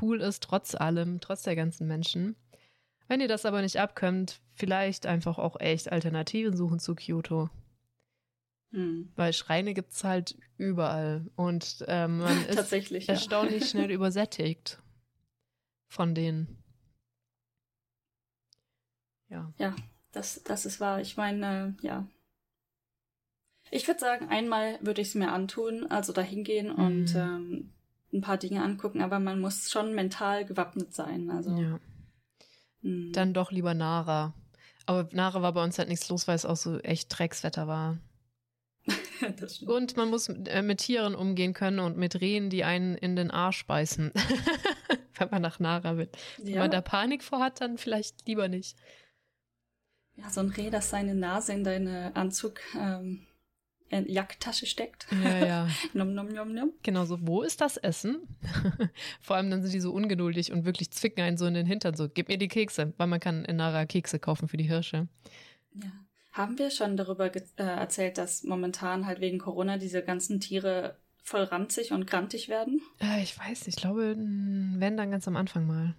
cool 0.00 0.20
ist, 0.20 0.42
trotz 0.42 0.74
allem, 0.74 1.20
trotz 1.20 1.42
der 1.42 1.56
ganzen 1.56 1.86
Menschen. 1.86 2.36
Wenn 3.08 3.20
ihr 3.20 3.28
das 3.28 3.44
aber 3.44 3.62
nicht 3.62 3.78
abkönnt, 3.78 4.40
vielleicht 4.54 5.06
einfach 5.06 5.38
auch 5.38 5.58
echt 5.58 5.90
Alternativen 5.90 6.56
suchen 6.56 6.78
zu 6.78 6.94
Kyoto. 6.94 7.50
Hm. 8.72 9.12
Weil 9.16 9.32
Schreine 9.32 9.74
gibt 9.74 9.92
es 9.92 10.04
halt 10.04 10.38
überall 10.56 11.28
und 11.34 11.84
ähm, 11.88 12.18
man 12.18 12.44
ist 12.48 12.72
erstaunlich 13.08 13.62
ja. 13.62 13.66
schnell 13.66 13.90
übersättigt 13.90 14.80
von 15.88 16.14
denen. 16.14 16.62
Ja. 19.28 19.52
Ja, 19.58 19.74
das, 20.12 20.42
das 20.44 20.66
ist 20.66 20.80
wahr. 20.80 21.00
Ich 21.00 21.16
meine, 21.16 21.76
äh, 21.82 21.86
ja. 21.86 22.06
Ich 23.70 23.86
würde 23.86 24.00
sagen, 24.00 24.28
einmal 24.28 24.78
würde 24.80 25.00
ich 25.00 25.08
es 25.08 25.14
mir 25.14 25.30
antun, 25.30 25.86
also 25.86 26.12
da 26.12 26.22
hingehen 26.22 26.68
mhm. 26.68 26.84
und 26.84 27.14
ähm, 27.14 27.72
ein 28.12 28.20
paar 28.20 28.36
Dinge 28.36 28.62
angucken, 28.62 29.02
aber 29.02 29.20
man 29.20 29.40
muss 29.40 29.70
schon 29.70 29.94
mental 29.94 30.44
gewappnet 30.44 30.92
sein. 30.92 31.30
Also. 31.30 31.50
Ja. 31.56 31.80
Hm. 32.82 33.12
Dann 33.12 33.34
doch 33.34 33.52
lieber 33.52 33.74
Nara. 33.74 34.34
Aber 34.86 35.08
Nara 35.12 35.42
war 35.42 35.52
bei 35.52 35.62
uns 35.62 35.78
halt 35.78 35.88
nichts 35.88 36.08
los, 36.08 36.26
weil 36.26 36.34
es 36.34 36.44
auch 36.44 36.56
so 36.56 36.78
echt 36.80 37.16
Dreckswetter 37.16 37.68
war. 37.68 37.98
und 39.66 39.96
man 39.96 40.08
muss 40.08 40.28
äh, 40.28 40.62
mit 40.62 40.78
Tieren 40.78 41.14
umgehen 41.14 41.52
können 41.52 41.78
und 41.78 41.96
mit 41.96 42.20
Rehen, 42.20 42.50
die 42.50 42.64
einen 42.64 42.96
in 42.96 43.14
den 43.14 43.30
Arsch 43.30 43.66
beißen. 43.66 44.12
Wenn 45.18 45.30
man 45.30 45.42
nach 45.42 45.60
Nara 45.60 45.96
will. 45.96 46.08
Ja. 46.38 46.44
Wenn 46.46 46.58
man 46.58 46.70
da 46.70 46.80
Panik 46.80 47.22
vor 47.22 47.40
hat, 47.40 47.60
dann 47.60 47.76
vielleicht 47.76 48.26
lieber 48.26 48.48
nicht. 48.48 48.76
Ja, 50.20 50.30
so 50.30 50.40
ein 50.40 50.50
Reh, 50.50 50.70
das 50.70 50.90
seine 50.90 51.14
Nase 51.14 51.52
in 51.52 51.64
deine 51.64 52.14
Anzug 52.14 52.60
ähm, 52.78 53.26
Jacktasche 53.90 54.66
steckt. 54.66 55.06
Ja, 55.24 55.46
ja. 55.46 55.68
nom, 55.94 56.14
nom, 56.14 56.28
nom, 56.28 56.52
nom. 56.52 56.72
Genau 56.82 57.04
so, 57.04 57.18
wo 57.26 57.42
ist 57.42 57.60
das 57.60 57.76
Essen? 57.76 58.20
Vor 59.20 59.36
allem 59.36 59.50
dann 59.50 59.62
sind 59.62 59.72
die 59.72 59.80
so 59.80 59.92
ungeduldig 59.92 60.52
und 60.52 60.64
wirklich 60.64 60.90
zwicken 60.90 61.22
einen 61.22 61.36
so 61.36 61.46
in 61.46 61.54
den 61.54 61.66
Hintern, 61.66 61.96
so, 61.96 62.08
gib 62.08 62.28
mir 62.28 62.38
die 62.38 62.48
Kekse, 62.48 62.92
weil 62.98 63.06
man 63.06 63.20
kann 63.20 63.44
in 63.44 63.56
Nara 63.56 63.86
Kekse 63.86 64.18
kaufen 64.18 64.48
für 64.48 64.56
die 64.56 64.68
Hirsche. 64.68 65.08
Ja. 65.74 65.90
Haben 66.32 66.58
wir 66.58 66.70
schon 66.70 66.96
darüber 66.96 67.34
äh, 67.34 67.40
erzählt, 67.56 68.16
dass 68.16 68.44
momentan 68.44 69.06
halt 69.06 69.20
wegen 69.20 69.38
Corona 69.38 69.78
diese 69.78 70.02
ganzen 70.02 70.38
Tiere 70.38 70.96
voll 71.24 71.42
ranzig 71.42 71.92
und 71.92 72.06
grantig 72.06 72.48
werden? 72.48 72.80
Äh, 73.00 73.22
ich 73.22 73.36
weiß 73.36 73.66
ich 73.66 73.76
glaube, 73.76 74.16
wenn 74.16 74.96
dann 74.96 75.10
ganz 75.10 75.26
am 75.26 75.36
Anfang 75.36 75.66
mal. 75.66 75.94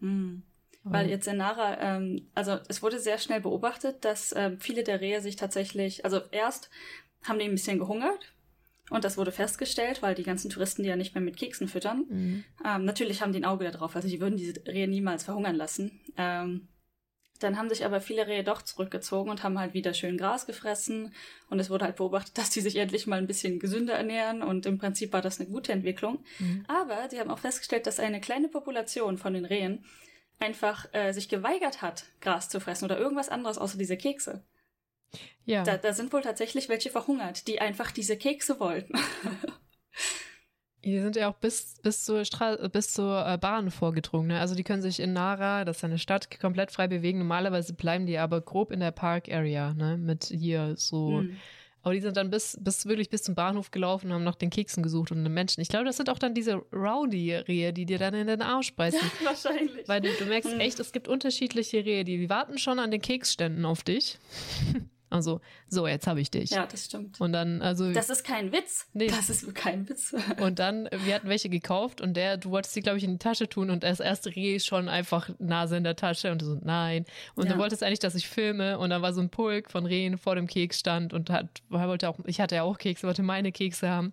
Hm. 0.00 0.42
Weil 0.82 1.10
jetzt 1.10 1.28
in 1.28 1.36
Nara, 1.36 1.78
ähm, 1.78 2.28
also 2.34 2.58
es 2.68 2.82
wurde 2.82 2.98
sehr 2.98 3.18
schnell 3.18 3.40
beobachtet, 3.40 4.04
dass 4.04 4.34
ähm, 4.34 4.58
viele 4.58 4.82
der 4.82 5.00
Rehe 5.00 5.20
sich 5.20 5.36
tatsächlich, 5.36 6.04
also 6.04 6.20
erst 6.30 6.70
haben 7.22 7.38
die 7.38 7.44
ein 7.44 7.50
bisschen 7.50 7.78
gehungert 7.78 8.32
Und 8.88 9.04
das 9.04 9.18
wurde 9.18 9.30
festgestellt, 9.30 10.02
weil 10.02 10.14
die 10.14 10.22
ganzen 10.22 10.50
Touristen 10.50 10.82
die 10.82 10.88
ja 10.88 10.96
nicht 10.96 11.14
mehr 11.14 11.22
mit 11.22 11.36
Keksen 11.36 11.68
füttern. 11.68 12.06
Mhm. 12.08 12.44
Ähm, 12.64 12.84
natürlich 12.84 13.20
haben 13.20 13.32
die 13.32 13.40
ein 13.40 13.44
Auge 13.44 13.70
darauf, 13.70 13.94
also 13.94 14.08
die 14.08 14.20
würden 14.20 14.36
diese 14.36 14.54
Rehe 14.66 14.88
niemals 14.88 15.24
verhungern 15.24 15.54
lassen. 15.54 16.00
Ähm, 16.16 16.68
dann 17.40 17.56
haben 17.56 17.68
sich 17.70 17.84
aber 17.84 18.00
viele 18.00 18.26
Rehe 18.26 18.44
doch 18.44 18.62
zurückgezogen 18.62 19.30
und 19.30 19.42
haben 19.42 19.58
halt 19.58 19.74
wieder 19.74 19.94
schön 19.94 20.18
Gras 20.18 20.46
gefressen. 20.46 21.14
Und 21.48 21.58
es 21.58 21.70
wurde 21.70 21.86
halt 21.86 21.96
beobachtet, 21.96 22.36
dass 22.38 22.50
die 22.50 22.60
sich 22.60 22.76
endlich 22.76 23.06
mal 23.06 23.18
ein 23.18 23.26
bisschen 23.26 23.58
gesünder 23.58 23.94
ernähren. 23.94 24.42
Und 24.42 24.66
im 24.66 24.78
Prinzip 24.78 25.12
war 25.12 25.22
das 25.22 25.40
eine 25.40 25.48
gute 25.48 25.72
Entwicklung. 25.72 26.22
Mhm. 26.38 26.64
Aber 26.68 27.08
die 27.08 27.18
haben 27.18 27.30
auch 27.30 27.38
festgestellt, 27.38 27.86
dass 27.86 28.00
eine 28.00 28.20
kleine 28.20 28.48
Population 28.48 29.18
von 29.18 29.34
den 29.34 29.44
Rehen 29.44 29.84
einfach 30.40 30.88
äh, 30.92 31.12
sich 31.12 31.28
geweigert 31.28 31.82
hat, 31.82 32.04
Gras 32.20 32.48
zu 32.48 32.60
fressen 32.60 32.86
oder 32.86 32.98
irgendwas 32.98 33.28
anderes 33.28 33.58
außer 33.58 33.78
diese 33.78 33.96
Kekse. 33.96 34.42
Ja. 35.44 35.64
Da, 35.64 35.76
da 35.76 35.92
sind 35.92 36.12
wohl 36.12 36.22
tatsächlich 36.22 36.68
welche 36.68 36.90
verhungert, 36.90 37.46
die 37.46 37.60
einfach 37.60 37.90
diese 37.90 38.16
Kekse 38.16 38.60
wollten. 38.60 38.94
Die 40.84 40.98
sind 40.98 41.14
ja 41.16 41.28
auch 41.28 41.36
bis, 41.36 41.76
bis 41.82 42.04
zur, 42.04 42.24
Stra 42.24 42.56
bis 42.68 42.92
zur 42.92 43.26
äh, 43.26 43.36
Bahn 43.36 43.70
vorgedrungen. 43.70 44.28
Ne? 44.28 44.40
Also 44.40 44.54
die 44.54 44.64
können 44.64 44.80
sich 44.80 44.98
in 44.98 45.12
Nara, 45.12 45.66
das 45.66 45.78
ist 45.78 45.84
eine 45.84 45.98
Stadt, 45.98 46.40
komplett 46.40 46.70
frei 46.70 46.88
bewegen. 46.88 47.18
Normalerweise 47.18 47.74
bleiben 47.74 48.06
die 48.06 48.16
aber 48.16 48.40
grob 48.40 48.72
in 48.72 48.80
der 48.80 48.90
Park-Area, 48.90 49.74
ne? 49.74 49.98
Mit 49.98 50.24
hier 50.24 50.74
so. 50.76 51.20
Hm. 51.20 51.36
Aber 51.82 51.94
die 51.94 52.00
sind 52.00 52.16
dann 52.16 52.30
bis, 52.30 52.58
bis 52.60 52.86
wirklich 52.86 53.08
bis 53.08 53.22
zum 53.22 53.34
Bahnhof 53.34 53.70
gelaufen 53.70 54.08
und 54.08 54.12
haben 54.14 54.24
nach 54.24 54.34
den 54.34 54.50
Keksen 54.50 54.82
gesucht 54.82 55.12
und 55.12 55.24
den 55.24 55.32
Menschen. 55.32 55.60
Ich 55.60 55.68
glaube, 55.68 55.86
das 55.86 55.96
sind 55.96 56.10
auch 56.10 56.18
dann 56.18 56.34
diese 56.34 56.56
Rowdy-Rehe, 56.72 57.72
die 57.72 57.86
dir 57.86 57.98
dann 57.98 58.14
in 58.14 58.26
den 58.26 58.42
Arsch 58.42 58.74
beißen. 58.74 59.00
Ja, 59.00 59.24
wahrscheinlich. 59.26 59.88
Weil 59.88 60.00
du, 60.00 60.08
du 60.18 60.26
merkst 60.26 60.52
hm. 60.52 60.60
echt, 60.60 60.78
es 60.80 60.92
gibt 60.92 61.08
unterschiedliche 61.08 61.84
Rehe, 61.84 62.04
die, 62.04 62.18
die 62.18 62.30
warten 62.30 62.58
schon 62.58 62.78
an 62.78 62.90
den 62.90 63.00
Keksständen 63.00 63.64
auf 63.64 63.82
dich. 63.82 64.18
Also, 65.10 65.40
so, 65.68 65.86
jetzt 65.86 66.06
habe 66.06 66.20
ich 66.20 66.30
dich. 66.30 66.50
Ja, 66.50 66.66
das 66.66 66.86
stimmt. 66.86 67.20
Und 67.20 67.32
dann, 67.32 67.60
also. 67.62 67.92
Das 67.92 68.10
ist 68.10 68.24
kein 68.24 68.52
Witz. 68.52 68.86
Nee. 68.92 69.08
Das 69.08 69.28
ist 69.28 69.54
kein 69.54 69.88
Witz. 69.88 70.14
Und 70.40 70.58
dann, 70.58 70.88
wir 71.04 71.14
hatten 71.14 71.28
welche 71.28 71.48
gekauft 71.48 72.00
und 72.00 72.14
der, 72.14 72.36
du 72.36 72.50
wolltest 72.50 72.74
sie, 72.74 72.80
glaube 72.80 72.98
ich, 72.98 73.04
in 73.04 73.12
die 73.12 73.18
Tasche 73.18 73.48
tun 73.48 73.70
und 73.70 73.82
das 73.82 74.00
erste 74.00 74.34
Reh 74.34 74.58
schon 74.60 74.88
einfach 74.88 75.28
Nase 75.38 75.76
in 75.76 75.84
der 75.84 75.96
Tasche 75.96 76.30
und 76.30 76.42
so, 76.42 76.58
nein. 76.62 77.04
Und 77.34 77.46
ja. 77.46 77.52
du 77.52 77.58
wolltest 77.58 77.82
eigentlich, 77.82 77.98
dass 77.98 78.14
ich 78.14 78.28
filme 78.28 78.78
und 78.78 78.90
dann 78.90 79.02
war 79.02 79.12
so 79.12 79.20
ein 79.20 79.30
Pulk 79.30 79.70
von 79.70 79.84
Rehen 79.86 80.16
vor 80.16 80.36
dem 80.36 80.46
Keksstand 80.46 81.12
und 81.12 81.30
hat, 81.30 81.62
wollte 81.68 82.08
auch, 82.08 82.18
ich 82.24 82.40
hatte 82.40 82.54
ja 82.54 82.62
auch 82.62 82.78
Kekse, 82.78 83.06
wollte 83.06 83.22
meine 83.22 83.52
Kekse 83.52 83.88
haben, 83.88 84.12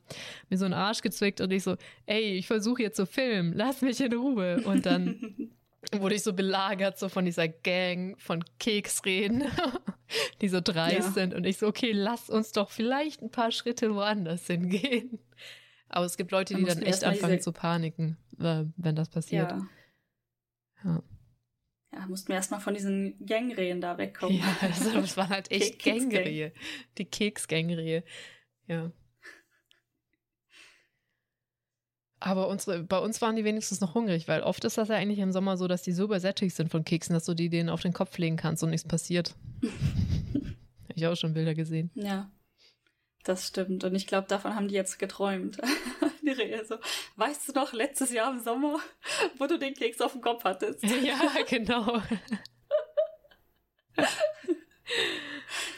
mir 0.50 0.58
so 0.58 0.66
einen 0.66 0.74
Arsch 0.74 1.02
gezwickt 1.02 1.42
und 1.42 1.52
ich 1.52 1.64
so, 1.64 1.76
ey, 2.06 2.38
ich 2.38 2.48
versuche 2.48 2.82
jetzt 2.82 2.98
zu 2.98 3.06
filmen, 3.06 3.54
lass 3.54 3.82
mich 3.82 4.02
in 4.02 4.14
Ruhe. 4.14 4.62
Und 4.64 4.86
dann 4.86 5.52
wurde 5.92 6.16
ich 6.16 6.24
so 6.24 6.34
belagert, 6.34 6.98
so 6.98 7.10
von 7.10 7.26
dieser 7.26 7.48
Gang 7.48 8.20
von 8.20 8.44
Keksreden, 8.60 9.44
die 10.42 10.50
so 10.50 10.62
dreist 10.62 11.08
ja. 11.08 11.12
sind. 11.12 11.34
Und 11.34 11.46
ich 11.46 11.58
so, 11.58 11.68
okay, 11.68 11.92
lass 11.92 12.30
uns 12.30 12.52
doch 12.52 12.70
vielleicht 12.70 13.22
ein 13.22 13.32
paar 13.32 13.52
Schritte 13.52 13.94
woanders 13.94 14.48
hingehen. 14.48 15.20
Aber 15.90 16.06
es 16.06 16.18
gibt 16.18 16.32
Leute, 16.32 16.56
die 16.56 16.66
dann 16.66 16.82
echt 16.82 17.04
anfangen 17.04 17.40
zu 17.40 17.54
paniken, 17.54 18.18
äh, 18.40 18.66
wenn 18.76 18.96
das 18.96 19.10
passiert. 19.10 19.52
Ja. 19.52 19.68
ja. 20.84 21.04
Ja, 21.94 22.06
mussten 22.06 22.28
wir 22.28 22.36
erstmal 22.36 22.60
von 22.60 22.74
diesen 22.74 23.26
Gangrehen 23.26 23.80
da 23.80 23.98
wegkommen. 23.98 24.38
Ja, 24.38 24.58
also 24.62 24.92
das 25.00 25.16
waren 25.16 25.30
halt 25.30 25.50
echt 25.52 25.84
Gangrehe. 25.84 26.52
Die 26.98 27.06
Keksgangrehe. 27.06 28.04
Ja. 28.68 28.92
Aber 32.20 32.48
unsere, 32.48 32.84
bei 32.84 32.98
uns 32.98 33.22
waren 33.22 33.36
die 33.36 33.44
wenigstens 33.44 33.80
noch 33.80 33.94
hungrig, 33.94 34.28
weil 34.28 34.42
oft 34.42 34.64
ist 34.66 34.78
das 34.78 34.88
ja 34.88 34.96
eigentlich 34.96 35.20
im 35.20 35.32
Sommer 35.32 35.56
so, 35.56 35.68
dass 35.68 35.84
die 35.84 35.92
so 35.92 36.06
übersättigt 36.06 36.56
sind 36.56 36.70
von 36.72 36.84
Keksen, 36.84 37.14
dass 37.14 37.26
du 37.26 37.36
die 37.36 37.50
denen 37.50 37.70
auf 37.70 37.82
den 37.82 37.94
Kopf 37.94 38.18
legen 38.18 38.38
kannst 38.38 38.64
und 38.64 38.72
nichts 38.72 38.88
passiert. 38.88 39.36
Habe 39.64 40.96
ich 40.96 41.06
auch 41.06 41.16
schon 41.16 41.34
Bilder 41.34 41.54
gesehen. 41.54 41.92
Ja, 41.94 42.32
das 43.24 43.48
stimmt. 43.48 43.84
Und 43.84 43.94
ich 43.94 44.08
glaube, 44.08 44.28
davon 44.28 44.56
haben 44.56 44.68
die 44.68 44.76
jetzt 44.76 44.98
geträumt. 44.98 45.58
die 46.28 46.32
Rehe 46.32 46.66
so. 46.66 46.78
Weißt 47.16 47.50
du 47.50 47.54
noch, 47.54 47.74
letztes 47.74 48.12
Jahr 48.12 48.32
im 48.32 48.40
Sommer, 48.40 48.80
wo 49.38 49.48
du 49.48 49.58
den 49.58 49.74
Keks 49.74 50.02
auf 50.02 50.14
dem 50.14 50.22
Kopf 50.22 50.44
hattest? 50.44 50.84
ja, 51.04 51.20
genau. 51.48 52.02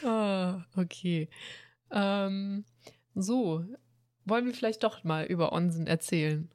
oh, 0.04 0.80
okay. 0.80 1.28
Ähm, 1.90 2.64
so, 3.14 3.64
wollen 4.24 4.46
wir 4.46 4.54
vielleicht 4.54 4.82
doch 4.82 5.04
mal 5.04 5.24
über 5.24 5.52
Onsen 5.52 5.86
erzählen? 5.86 6.50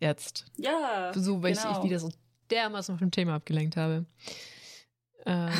Jetzt. 0.00 0.46
Ja. 0.56 1.12
So, 1.14 1.42
weil 1.42 1.54
genau. 1.54 1.70
ich, 1.70 1.78
ich 1.78 1.84
wieder 1.84 1.98
so 1.98 2.10
dermaßen 2.50 2.98
vom 2.98 3.10
Thema 3.10 3.34
abgelenkt 3.34 3.76
habe. 3.76 4.06
Äh, 5.26 5.50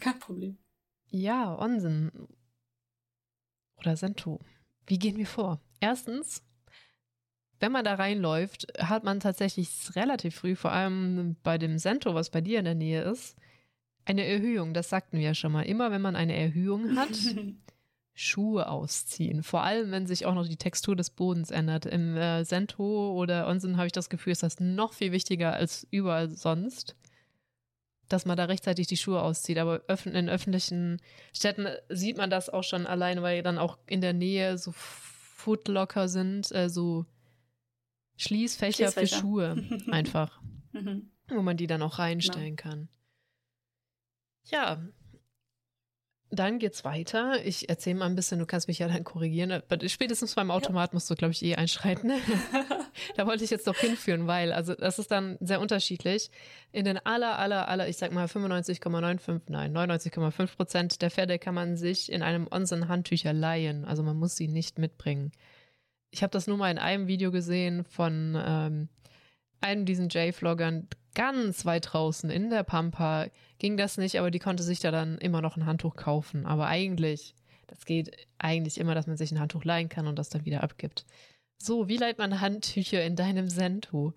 Kein 0.00 0.18
Problem. 0.18 0.58
Ja, 1.08 1.56
Onsen. 1.56 2.10
Oder 3.78 3.96
Sento. 3.96 4.40
Wie 4.84 4.98
gehen 4.98 5.16
wir 5.16 5.28
vor? 5.28 5.60
Erstens, 5.78 6.42
wenn 7.60 7.70
man 7.70 7.84
da 7.84 7.94
reinläuft, 7.94 8.66
hat 8.80 9.04
man 9.04 9.20
tatsächlich 9.20 9.94
relativ 9.94 10.34
früh, 10.34 10.56
vor 10.56 10.72
allem 10.72 11.36
bei 11.44 11.56
dem 11.56 11.78
Sento, 11.78 12.16
was 12.16 12.30
bei 12.30 12.40
dir 12.40 12.58
in 12.58 12.64
der 12.64 12.74
Nähe 12.74 13.02
ist, 13.02 13.36
eine 14.04 14.26
Erhöhung. 14.26 14.74
Das 14.74 14.88
sagten 14.88 15.18
wir 15.18 15.24
ja 15.24 15.34
schon 15.34 15.52
mal. 15.52 15.62
Immer 15.62 15.92
wenn 15.92 16.02
man 16.02 16.16
eine 16.16 16.36
Erhöhung 16.36 16.96
hat, 16.96 17.10
Schuhe 18.14 18.68
ausziehen. 18.68 19.42
Vor 19.42 19.62
allem, 19.62 19.90
wenn 19.90 20.06
sich 20.06 20.26
auch 20.26 20.34
noch 20.34 20.46
die 20.46 20.56
Textur 20.56 20.94
des 20.96 21.10
Bodens 21.10 21.50
ändert. 21.50 21.86
Im 21.86 22.16
äh, 22.16 22.44
Sento 22.44 23.12
oder 23.12 23.48
Onsen 23.48 23.76
habe 23.76 23.86
ich 23.86 23.92
das 23.92 24.10
Gefühl, 24.10 24.32
ist 24.32 24.42
das 24.42 24.60
noch 24.60 24.92
viel 24.92 25.12
wichtiger 25.12 25.54
als 25.54 25.86
überall 25.90 26.30
sonst, 26.30 26.94
dass 28.08 28.26
man 28.26 28.36
da 28.36 28.44
rechtzeitig 28.44 28.86
die 28.86 28.98
Schuhe 28.98 29.22
auszieht. 29.22 29.58
Aber 29.58 29.82
in 30.04 30.28
öffentlichen 30.28 31.00
Städten 31.32 31.68
sieht 31.88 32.18
man 32.18 32.28
das 32.28 32.50
auch 32.50 32.64
schon 32.64 32.86
alleine, 32.86 33.22
weil 33.22 33.42
dann 33.42 33.58
auch 33.58 33.78
in 33.86 34.02
der 34.02 34.12
Nähe 34.12 34.58
so 34.58 34.72
Footlocker 34.72 36.08
sind, 36.08 36.52
äh, 36.52 36.68
so 36.68 37.06
Schließfächer, 38.18 38.90
Schließfächer, 38.90 39.16
für 39.16 39.20
Schuhe 39.20 39.68
einfach, 39.90 40.40
mhm. 40.72 41.10
wo 41.28 41.40
man 41.40 41.56
die 41.56 41.66
dann 41.66 41.80
auch 41.80 41.98
reinstellen 41.98 42.56
genau. 42.56 42.70
kann. 42.70 42.88
Ja, 44.44 44.82
dann 46.32 46.58
geht's 46.58 46.82
weiter. 46.84 47.44
Ich 47.44 47.68
erzähle 47.68 47.96
mal 47.96 48.06
ein 48.06 48.14
bisschen, 48.14 48.38
du 48.38 48.46
kannst 48.46 48.66
mich 48.66 48.78
ja 48.78 48.88
dann 48.88 49.04
korrigieren. 49.04 49.62
Spätestens 49.86 50.34
beim 50.34 50.50
Automat 50.50 50.94
musst 50.94 51.10
du, 51.10 51.14
glaube 51.14 51.32
ich, 51.32 51.44
eh 51.44 51.56
einschreiten. 51.56 52.10
da 53.16 53.26
wollte 53.26 53.44
ich 53.44 53.50
jetzt 53.50 53.66
doch 53.66 53.76
hinführen, 53.76 54.26
weil, 54.26 54.52
also 54.52 54.74
das 54.74 54.98
ist 54.98 55.10
dann 55.10 55.36
sehr 55.40 55.60
unterschiedlich. 55.60 56.30
In 56.72 56.86
den 56.86 56.98
aller, 57.04 57.38
aller, 57.38 57.68
aller, 57.68 57.86
ich 57.86 57.98
sag 57.98 58.12
mal 58.12 58.24
95,95, 58.24 59.42
nein, 59.48 59.76
99,5 59.76 60.56
Prozent 60.56 61.02
der 61.02 61.10
Fälle 61.10 61.38
kann 61.38 61.54
man 61.54 61.76
sich 61.76 62.10
in 62.10 62.22
einem 62.22 62.48
Onsen 62.50 62.88
Handtücher 62.88 63.34
leihen. 63.34 63.84
Also 63.84 64.02
man 64.02 64.16
muss 64.16 64.34
sie 64.34 64.48
nicht 64.48 64.78
mitbringen. 64.78 65.32
Ich 66.10 66.22
habe 66.22 66.30
das 66.30 66.46
nur 66.46 66.56
mal 66.56 66.70
in 66.70 66.78
einem 66.78 67.08
Video 67.08 67.30
gesehen 67.30 67.84
von 67.84 68.42
ähm, 68.42 68.88
einem 69.62 69.84
diesen 69.84 70.08
J-Vloggern, 70.08 70.88
ganz 71.14 71.64
weit 71.64 71.92
draußen 71.92 72.30
in 72.30 72.50
der 72.50 72.62
Pampa 72.62 73.26
ging 73.58 73.76
das 73.76 73.98
nicht, 73.98 74.18
aber 74.18 74.30
die 74.30 74.38
konnte 74.38 74.62
sich 74.62 74.80
da 74.80 74.90
dann 74.90 75.18
immer 75.18 75.40
noch 75.40 75.56
ein 75.56 75.66
Handtuch 75.66 75.94
kaufen. 75.96 76.46
Aber 76.46 76.66
eigentlich, 76.66 77.34
das 77.66 77.84
geht 77.84 78.16
eigentlich 78.38 78.78
immer, 78.78 78.94
dass 78.94 79.06
man 79.06 79.16
sich 79.16 79.30
ein 79.32 79.40
Handtuch 79.40 79.64
leihen 79.64 79.88
kann 79.88 80.06
und 80.06 80.18
das 80.18 80.30
dann 80.30 80.44
wieder 80.44 80.62
abgibt. 80.62 81.04
So, 81.58 81.88
wie 81.88 81.96
leiht 81.96 82.18
man 82.18 82.40
Handtücher 82.40 83.04
in 83.04 83.14
deinem 83.14 83.48
Sento? 83.48 84.14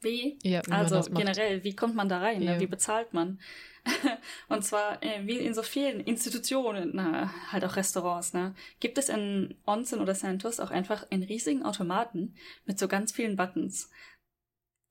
Wie? 0.00 0.38
Ja, 0.42 0.62
wie 0.66 0.72
also 0.72 1.00
generell, 1.12 1.64
wie 1.64 1.74
kommt 1.74 1.94
man 1.94 2.08
da 2.08 2.18
rein? 2.18 2.40
Ne? 2.40 2.54
Ja. 2.54 2.60
Wie 2.60 2.66
bezahlt 2.66 3.12
man? 3.14 3.40
und 4.48 4.64
zwar 4.64 5.02
äh, 5.02 5.26
wie 5.26 5.38
in 5.38 5.54
so 5.54 5.62
vielen 5.62 6.00
Institutionen, 6.00 6.90
na, 6.94 7.32
halt 7.52 7.64
auch 7.64 7.76
Restaurants, 7.76 8.32
ne, 8.32 8.54
gibt 8.80 8.98
es 8.98 9.08
in 9.08 9.54
Onsen 9.64 10.00
oder 10.00 10.14
Santos 10.14 10.58
auch 10.60 10.70
einfach 10.70 11.08
einen 11.10 11.22
riesigen 11.22 11.62
Automaten 11.64 12.34
mit 12.64 12.78
so 12.78 12.88
ganz 12.88 13.12
vielen 13.12 13.36
Buttons 13.36 13.90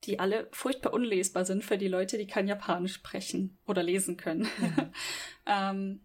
die 0.04 0.18
alle 0.18 0.48
furchtbar 0.52 0.92
unlesbar 0.92 1.44
sind 1.44 1.64
für 1.64 1.78
die 1.78 1.88
Leute, 1.88 2.18
die 2.18 2.26
kein 2.26 2.48
Japanisch 2.48 2.94
sprechen 2.94 3.58
oder 3.66 3.82
lesen 3.82 4.16
können. 4.16 4.42
Mhm. 4.58 4.92
ähm, 5.46 6.00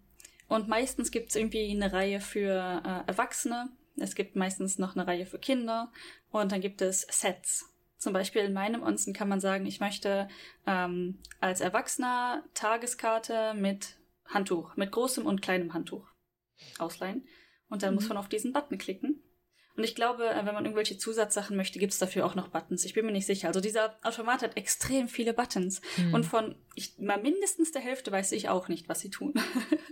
und 0.48 0.68
meistens 0.68 1.12
gibt 1.12 1.30
es 1.30 1.36
irgendwie 1.36 1.70
eine 1.70 1.94
Reihe 1.94 2.20
für 2.20 2.82
äh, 2.84 3.08
Erwachsene. 3.08 3.70
Es 3.98 4.16
gibt 4.16 4.36
meistens 4.36 4.80
noch 4.80 4.96
eine 4.96 5.08
Reihe 5.08 5.26
für 5.26 5.40
Kinder. 5.40 5.92
Und 6.30 6.52
dann 6.52 6.62
gibt 6.62 6.82
es 6.82 7.02
Sets. 7.10 7.71
Zum 8.02 8.14
Beispiel 8.14 8.42
in 8.42 8.54
meinem 8.54 8.82
Onsen 8.82 9.14
kann 9.14 9.30
man 9.30 9.40
sagen, 9.40 9.68
ich 9.68 9.80
möchte 9.80 10.28
ähm, 10.66 11.20
als 11.40 11.62
Erwachsener 11.62 12.44
Tageskarte 12.56 13.54
mit 13.54 13.96
Handtuch, 14.26 14.76
mit 14.76 14.92
großem 14.92 15.28
und 15.28 15.44
kleinem 15.44 15.76
Handtuch 15.76 16.08
ausleihen. 16.80 17.28
Und 17.70 17.84
dann 17.84 17.92
mhm. 17.92 17.96
muss 17.98 18.10
man 18.10 18.18
auf 18.18 18.28
diesen 18.28 18.54
Button 18.54 18.80
klicken. 18.80 19.22
Und 19.78 19.84
ich 19.84 19.94
glaube, 19.94 20.28
äh, 20.28 20.46
wenn 20.48 20.56
man 20.56 20.66
irgendwelche 20.66 20.98
Zusatzsachen 20.98 21.56
möchte, 21.56 21.78
gibt 21.78 21.94
es 21.94 22.00
dafür 22.00 22.26
auch 22.26 22.34
noch 22.34 22.48
Buttons. 22.48 22.86
Ich 22.86 22.96
bin 22.96 23.06
mir 23.06 23.12
nicht 23.12 23.28
sicher. 23.28 23.50
Also 23.50 23.62
dieser 23.62 23.96
Automat 24.02 24.42
hat 24.42 24.58
extrem 24.58 25.08
viele 25.08 25.36
Buttons. 25.36 25.80
Mhm. 25.98 26.16
Und 26.16 26.26
von 26.26 26.56
ich, 26.74 26.98
mal 26.98 27.22
mindestens 27.22 27.72
der 27.72 27.84
Hälfte 27.84 28.12
weiß 28.12 28.32
ich 28.32 28.50
auch 28.50 28.68
nicht, 28.68 28.90
was 28.90 29.02
sie 29.02 29.12
tun. 29.12 29.36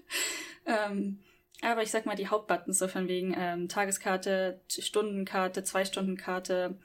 ähm, 0.66 1.20
aber 1.62 1.84
ich 1.84 1.92
sag 1.92 2.08
mal 2.08 2.16
die 2.16 2.28
Hauptbuttons, 2.28 2.80
so 2.80 2.88
von 2.88 3.08
wegen 3.08 3.36
ähm, 3.38 3.70
Tageskarte, 3.70 4.62
Stundenkarte, 4.68 5.64
Zwei-Stunden-Karte. 5.64 6.76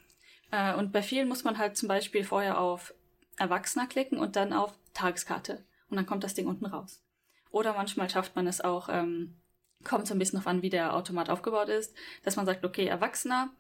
Äh, 0.50 0.74
und 0.74 0.92
bei 0.92 1.02
vielen 1.02 1.28
muss 1.28 1.44
man 1.44 1.58
halt 1.58 1.76
zum 1.76 1.88
Beispiel 1.88 2.24
vorher 2.24 2.58
auf 2.58 2.94
Erwachsener 3.36 3.86
klicken 3.86 4.18
und 4.18 4.36
dann 4.36 4.52
auf 4.52 4.72
Tageskarte. 4.92 5.64
Und 5.88 5.96
dann 5.96 6.06
kommt 6.06 6.24
das 6.24 6.34
Ding 6.34 6.46
unten 6.46 6.66
raus. 6.66 7.02
Oder 7.50 7.74
manchmal 7.74 8.10
schafft 8.10 8.36
man 8.36 8.46
es 8.46 8.60
auch, 8.60 8.88
ähm, 8.88 9.36
kommt 9.84 10.06
so 10.06 10.14
ein 10.14 10.18
bisschen 10.18 10.38
auf 10.38 10.46
an, 10.46 10.62
wie 10.62 10.70
der 10.70 10.94
Automat 10.94 11.30
aufgebaut 11.30 11.68
ist, 11.68 11.94
dass 12.24 12.36
man 12.36 12.46
sagt, 12.46 12.64
okay, 12.64 12.86
Erwachsener, 12.86 13.50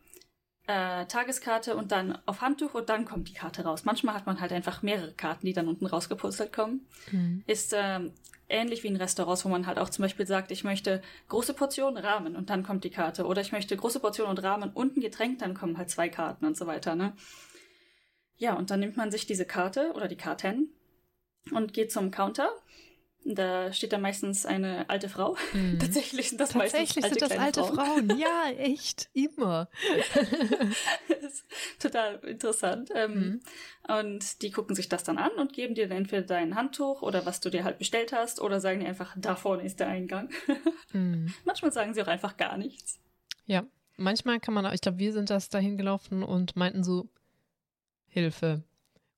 äh, 0.66 1.04
Tageskarte 1.06 1.76
und 1.76 1.92
dann 1.92 2.18
auf 2.26 2.40
Handtuch 2.40 2.74
und 2.74 2.88
dann 2.88 3.04
kommt 3.04 3.28
die 3.28 3.34
Karte 3.34 3.64
raus. 3.64 3.84
Manchmal 3.84 4.14
hat 4.14 4.26
man 4.26 4.40
halt 4.40 4.52
einfach 4.52 4.82
mehrere 4.82 5.12
Karten, 5.12 5.46
die 5.46 5.52
dann 5.52 5.68
unten 5.68 5.86
rausgepuzzelt 5.86 6.52
kommen. 6.52 6.86
Mhm. 7.10 7.44
Ist 7.46 7.74
ähm, 7.76 8.12
ähnlich 8.48 8.82
wie 8.82 8.88
in 8.88 8.96
Restaurants, 8.96 9.44
wo 9.44 9.48
man 9.48 9.66
halt 9.66 9.78
auch 9.78 9.88
zum 9.88 10.02
Beispiel 10.02 10.26
sagt, 10.26 10.50
ich 10.50 10.64
möchte 10.64 11.02
große 11.28 11.54
Portion 11.54 11.96
Rahmen 11.96 12.36
und 12.36 12.50
dann 12.50 12.62
kommt 12.62 12.84
die 12.84 12.90
Karte. 12.90 13.26
Oder 13.26 13.40
ich 13.40 13.52
möchte 13.52 13.76
große 13.76 14.00
Portion 14.00 14.28
und 14.28 14.42
Rahmen 14.42 14.70
und 14.72 14.96
ein 14.96 15.00
Getränk, 15.00 15.38
dann 15.38 15.54
kommen 15.54 15.78
halt 15.78 15.90
zwei 15.90 16.08
Karten 16.08 16.44
und 16.44 16.56
so 16.56 16.66
weiter. 16.66 16.94
Ne? 16.94 17.14
Ja, 18.36 18.54
und 18.54 18.70
dann 18.70 18.80
nimmt 18.80 18.96
man 18.96 19.10
sich 19.10 19.26
diese 19.26 19.44
Karte 19.44 19.92
oder 19.94 20.08
die 20.08 20.16
Karten 20.16 20.70
und 21.52 21.72
geht 21.72 21.92
zum 21.92 22.10
Counter 22.10 22.50
da 23.24 23.72
steht 23.72 23.92
dann 23.92 24.02
meistens 24.02 24.44
eine 24.44 24.88
alte 24.90 25.08
Frau. 25.08 25.36
Mhm. 25.52 25.78
Tatsächlich 25.80 26.28
sind 26.28 26.40
das 26.40 26.50
Tatsächlich 26.50 27.02
meistens 27.02 27.04
alte, 27.04 27.18
sind 27.18 27.30
das 27.30 27.38
alte 27.38 27.64
Frauen. 27.64 28.08
Frauen. 28.08 28.18
Ja, 28.18 28.50
echt, 28.56 29.08
immer. 29.14 29.68
total 31.78 32.16
interessant. 32.24 32.90
Ähm, 32.94 33.14
mhm. 33.14 33.40
Und 33.88 34.42
die 34.42 34.50
gucken 34.50 34.76
sich 34.76 34.88
das 34.88 35.04
dann 35.04 35.18
an 35.18 35.32
und 35.32 35.52
geben 35.52 35.74
dir 35.74 35.88
dann 35.88 35.98
entweder 35.98 36.22
dein 36.22 36.54
Handtuch 36.54 37.02
oder 37.02 37.24
was 37.24 37.40
du 37.40 37.50
dir 37.50 37.64
halt 37.64 37.78
bestellt 37.78 38.12
hast 38.12 38.40
oder 38.40 38.60
sagen 38.60 38.80
dir 38.80 38.88
einfach, 38.88 39.14
da 39.16 39.36
vorne 39.36 39.64
ist 39.64 39.80
der 39.80 39.88
Eingang. 39.88 40.30
Mhm. 40.92 41.34
Manchmal 41.44 41.72
sagen 41.72 41.92
sie 41.92 42.00
auch 42.02 42.06
einfach 42.06 42.36
gar 42.36 42.56
nichts. 42.56 43.00
Ja, 43.46 43.64
manchmal 43.96 44.38
kann 44.38 44.54
man, 44.54 44.72
ich 44.72 44.80
glaube, 44.80 44.98
wir 44.98 45.12
sind 45.12 45.28
das 45.28 45.48
dahin 45.48 45.76
gelaufen 45.76 46.22
und 46.22 46.54
meinten 46.54 46.84
so, 46.84 47.08
Hilfe. 48.06 48.62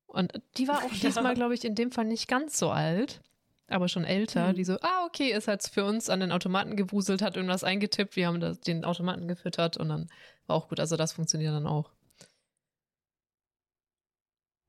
Und 0.07 0.33
die 0.57 0.67
war 0.67 0.79
auch 0.83 0.91
ja. 0.91 1.09
diesmal, 1.09 1.35
glaube 1.35 1.53
ich, 1.53 1.63
in 1.63 1.75
dem 1.75 1.91
Fall 1.91 2.05
nicht 2.05 2.27
ganz 2.27 2.57
so 2.57 2.71
alt 2.71 3.21
aber 3.67 3.87
schon 3.87 4.05
älter, 4.05 4.49
mhm. 4.49 4.55
die 4.55 4.63
so, 4.63 4.77
ah, 4.81 5.05
okay, 5.05 5.31
ist 5.31 5.47
halt 5.47 5.63
für 5.63 5.83
uns 5.83 6.09
an 6.09 6.19
den 6.19 6.31
Automaten 6.31 6.75
gewuselt, 6.75 7.21
hat 7.21 7.35
irgendwas 7.35 7.63
eingetippt, 7.63 8.15
wir 8.15 8.27
haben 8.27 8.39
das, 8.39 8.59
den 8.61 8.85
Automaten 8.85 9.27
gefüttert 9.27 9.77
und 9.77 9.89
dann 9.89 10.09
war 10.47 10.55
auch 10.55 10.69
gut. 10.69 10.79
Also 10.79 10.95
das 10.95 11.13
funktioniert 11.13 11.53
dann 11.53 11.67
auch. 11.67 11.91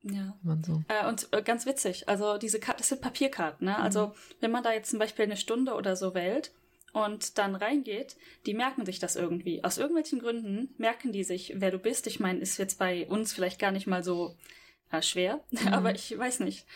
Ja. 0.03 0.37
So. 0.63 0.83
Äh, 0.89 1.09
und 1.09 1.29
äh, 1.33 1.43
ganz 1.43 1.67
witzig, 1.67 2.09
also 2.09 2.39
diese 2.39 2.61
Karten, 2.61 2.79
das 2.79 2.89
sind 2.89 3.01
Papierkarten, 3.01 3.67
ne? 3.67 3.77
Also 3.77 4.07
mhm. 4.07 4.13
Also 4.13 4.15
wenn 4.41 4.51
man 4.51 4.63
da 4.63 4.73
jetzt 4.73 4.91
zum 4.91 4.99
Beispiel 4.99 5.25
eine 5.25 5.37
Stunde 5.37 5.75
oder 5.75 5.97
so 5.97 6.15
wählt 6.15 6.53
und 6.93 7.37
dann 7.39 7.55
reingeht, 7.55 8.17
die 8.47 8.55
merken 8.55 8.87
sich 8.87 8.99
das 8.99 9.17
irgendwie. 9.17 9.65
Aus 9.65 9.79
irgendwelchen 9.79 10.21
Gründen 10.21 10.75
merken 10.79 11.13
die 11.13 11.25
sich, 11.25 11.55
wer 11.57 11.71
du 11.71 11.79
bist. 11.79 12.07
Ich 12.07 12.21
meine, 12.21 12.39
ist 12.39 12.59
jetzt 12.59 12.79
bei 12.79 13.07
uns 13.09 13.33
vielleicht 13.33 13.59
gar 13.59 13.73
nicht 13.73 13.87
mal 13.87 14.05
so 14.05 14.37
äh, 14.91 15.03
schwer, 15.03 15.45
mhm. 15.51 15.69
aber 15.69 15.93
ich 15.93 16.17
weiß 16.17 16.41
nicht 16.41 16.67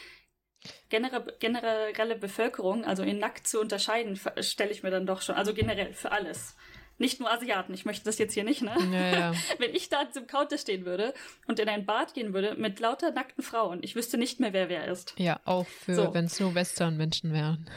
generelle, 0.88 1.34
generelle 1.38 2.16
Bevölkerung, 2.16 2.84
also 2.84 3.02
in 3.02 3.18
nackt 3.18 3.46
zu 3.46 3.60
unterscheiden, 3.60 4.18
stelle 4.40 4.70
ich 4.70 4.82
mir 4.82 4.90
dann 4.90 5.06
doch 5.06 5.22
schon, 5.22 5.34
also 5.34 5.54
generell 5.54 5.92
für 5.94 6.12
alles. 6.12 6.56
Nicht 6.98 7.20
nur 7.20 7.32
Asiaten, 7.32 7.74
ich 7.74 7.84
möchte 7.84 8.04
das 8.04 8.18
jetzt 8.18 8.34
hier 8.34 8.44
nicht, 8.44 8.62
ne? 8.62 8.76
Ja, 8.92 9.18
ja. 9.18 9.34
Wenn 9.58 9.74
ich 9.74 9.88
da 9.88 10.10
zum 10.10 10.26
Counter 10.26 10.58
stehen 10.58 10.84
würde 10.84 11.14
und 11.48 11.58
in 11.58 11.68
ein 11.68 11.84
Bad 11.86 12.14
gehen 12.14 12.32
würde 12.34 12.54
mit 12.54 12.78
lauter 12.80 13.10
nackten 13.10 13.42
Frauen, 13.42 13.80
ich 13.82 13.96
wüsste 13.96 14.18
nicht 14.18 14.40
mehr, 14.40 14.52
wer 14.52 14.68
wer 14.68 14.86
ist. 14.86 15.14
Ja, 15.18 15.40
auch 15.44 15.66
für, 15.66 15.94
so. 15.94 16.14
wenn 16.14 16.26
es 16.26 16.38
nur 16.38 16.54
Western-Menschen 16.54 17.32
wären. 17.32 17.68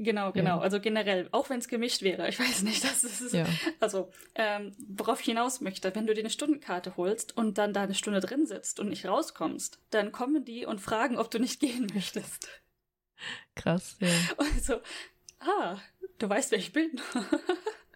Genau, 0.00 0.30
genau. 0.30 0.58
Ja. 0.58 0.60
Also 0.60 0.80
generell, 0.80 1.28
auch 1.32 1.50
wenn 1.50 1.58
es 1.58 1.66
gemischt 1.66 2.02
wäre, 2.02 2.28
ich 2.28 2.38
weiß 2.38 2.62
nicht, 2.62 2.84
das 2.84 3.02
ist 3.02 3.32
ja. 3.32 3.44
also 3.80 4.12
ähm, 4.36 4.72
worauf 4.88 5.18
ich 5.18 5.26
hinaus 5.26 5.60
möchte, 5.60 5.92
wenn 5.92 6.06
du 6.06 6.14
dir 6.14 6.20
eine 6.20 6.30
Stundenkarte 6.30 6.96
holst 6.96 7.36
und 7.36 7.58
dann 7.58 7.72
da 7.72 7.82
eine 7.82 7.94
Stunde 7.94 8.20
drin 8.20 8.46
sitzt 8.46 8.78
und 8.78 8.90
nicht 8.90 9.06
rauskommst, 9.06 9.80
dann 9.90 10.12
kommen 10.12 10.44
die 10.44 10.64
und 10.64 10.80
fragen, 10.80 11.18
ob 11.18 11.32
du 11.32 11.40
nicht 11.40 11.58
gehen 11.58 11.88
möchtest. 11.92 12.48
Krass, 13.56 13.96
ja. 13.98 14.08
Und 14.36 14.62
so, 14.64 14.80
ah, 15.40 15.78
du 16.18 16.28
weißt, 16.28 16.52
wer 16.52 16.58
ich 16.60 16.72
bin. 16.72 17.00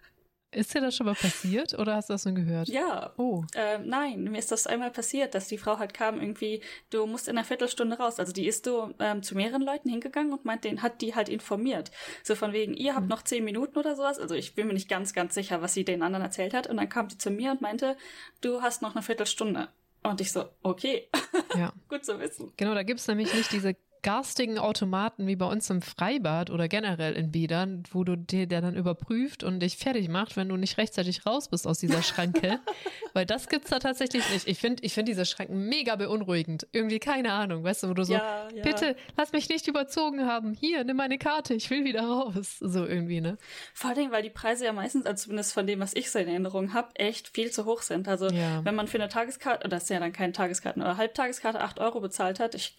Ist 0.53 0.73
dir 0.73 0.81
das 0.81 0.95
schon 0.95 1.05
mal 1.05 1.15
passiert 1.15 1.77
oder 1.77 1.95
hast 1.95 2.09
du 2.09 2.13
das 2.13 2.25
nur 2.25 2.35
gehört? 2.35 2.67
Ja. 2.67 3.13
Oh. 3.17 3.43
Äh, 3.55 3.79
nein, 3.79 4.23
mir 4.23 4.37
ist 4.37 4.51
das 4.51 4.67
einmal 4.67 4.91
passiert, 4.91 5.35
dass 5.35 5.47
die 5.47 5.57
Frau 5.57 5.79
halt 5.79 5.93
kam, 5.93 6.19
irgendwie, 6.19 6.61
du 6.89 7.05
musst 7.05 7.27
in 7.27 7.37
einer 7.37 7.45
Viertelstunde 7.45 7.97
raus. 7.97 8.19
Also 8.19 8.33
die 8.33 8.47
ist 8.47 8.65
so 8.65 8.93
ähm, 8.99 9.23
zu 9.23 9.35
mehreren 9.35 9.61
Leuten 9.61 9.89
hingegangen 9.89 10.33
und 10.33 10.45
meint, 10.45 10.63
den 10.63 10.81
hat 10.81 11.01
die 11.01 11.15
halt 11.15 11.29
informiert. 11.29 11.91
So 12.23 12.35
von 12.35 12.53
wegen, 12.53 12.73
ihr 12.73 12.93
habt 12.93 13.03
hm. 13.03 13.09
noch 13.09 13.23
zehn 13.23 13.43
Minuten 13.43 13.77
oder 13.77 13.95
sowas. 13.95 14.19
Also 14.19 14.35
ich 14.35 14.55
bin 14.55 14.67
mir 14.67 14.73
nicht 14.73 14.89
ganz, 14.89 15.13
ganz 15.13 15.33
sicher, 15.33 15.61
was 15.61 15.73
sie 15.73 15.85
den 15.85 16.03
anderen 16.03 16.23
erzählt 16.23 16.53
hat. 16.53 16.67
Und 16.67 16.77
dann 16.77 16.89
kam 16.89 17.07
die 17.07 17.17
zu 17.17 17.31
mir 17.31 17.51
und 17.51 17.61
meinte, 17.61 17.97
du 18.41 18.61
hast 18.61 18.81
noch 18.81 18.95
eine 18.95 19.03
Viertelstunde. 19.03 19.69
Und 20.03 20.19
ich 20.21 20.31
so, 20.31 20.45
okay. 20.61 21.09
Ja. 21.55 21.71
Gut 21.89 22.05
zu 22.05 22.19
wissen. 22.19 22.51
Genau, 22.57 22.73
da 22.73 22.83
gibt 22.83 22.99
es 22.99 23.07
nämlich 23.07 23.33
nicht 23.33 23.51
diese 23.51 23.75
garstigen 24.03 24.59
Automaten 24.59 25.25
wie 25.27 25.35
bei 25.35 25.45
uns 25.45 25.69
im 25.69 25.81
Freibad 25.81 26.49
oder 26.49 26.67
generell 26.67 27.13
in 27.13 27.31
Bädern, 27.31 27.83
wo 27.91 28.03
du 28.03 28.15
dir 28.15 28.45
der 28.47 28.61
dann 28.61 28.75
überprüft 28.75 29.43
und 29.43 29.61
dich 29.61 29.77
fertig 29.77 30.09
macht, 30.09 30.35
wenn 30.35 30.49
du 30.49 30.57
nicht 30.57 30.77
rechtzeitig 30.77 31.25
raus 31.25 31.47
bist 31.47 31.65
aus 31.65 31.79
dieser 31.79 32.03
Schranke. 32.03 32.59
Weil 33.13 33.25
das 33.25 33.47
gibt's 33.47 33.69
da 33.69 33.79
tatsächlich 33.79 34.29
nicht. 34.29 34.47
Ich 34.47 34.59
finde 34.59 34.83
ich 34.83 34.93
finde 34.93 35.11
diese 35.11 35.25
Schranken 35.25 35.69
mega 35.69 35.95
beunruhigend. 35.95 36.67
Irgendwie 36.71 36.99
keine 36.99 37.31
Ahnung, 37.31 37.63
weißt 37.63 37.83
du, 37.83 37.89
wo 37.89 37.93
du 37.93 38.03
so, 38.03 38.13
ja, 38.13 38.49
ja. 38.53 38.63
bitte 38.63 38.95
lass 39.17 39.31
mich 39.31 39.49
nicht 39.49 39.67
überzogen 39.67 40.25
haben. 40.25 40.53
Hier, 40.53 40.83
nimm 40.83 40.97
meine 40.97 41.17
Karte, 41.17 41.53
ich 41.53 41.69
will 41.69 41.85
wieder 41.85 42.03
raus. 42.03 42.57
So 42.59 42.85
irgendwie, 42.85 43.21
ne? 43.21 43.37
Vor 43.73 43.93
Dingen, 43.93 44.11
weil 44.11 44.23
die 44.23 44.29
Preise 44.29 44.65
ja 44.65 44.73
meistens, 44.73 45.05
also 45.05 45.23
zumindest 45.23 45.53
von 45.53 45.65
dem, 45.65 45.79
was 45.79 45.95
ich 45.95 46.11
so 46.11 46.19
in 46.19 46.27
Erinnerung 46.27 46.73
habe, 46.73 46.89
echt 46.95 47.29
viel 47.29 47.51
zu 47.51 47.65
hoch 47.65 47.81
sind. 47.81 48.07
Also 48.07 48.27
ja. 48.27 48.63
wenn 48.65 48.75
man 48.75 48.87
für 48.87 48.97
eine 48.97 49.07
Tageskarte, 49.07 49.69
das 49.69 49.83
ist 49.83 49.89
ja 49.89 49.99
dann 49.99 50.11
keine 50.11 50.33
Tageskarten, 50.33 50.81
oder 50.81 50.97
Halbtageskarte 50.97 51.61
8 51.61 51.79
Euro 51.79 52.01
bezahlt 52.01 52.39
hat, 52.39 52.55
ich, 52.55 52.75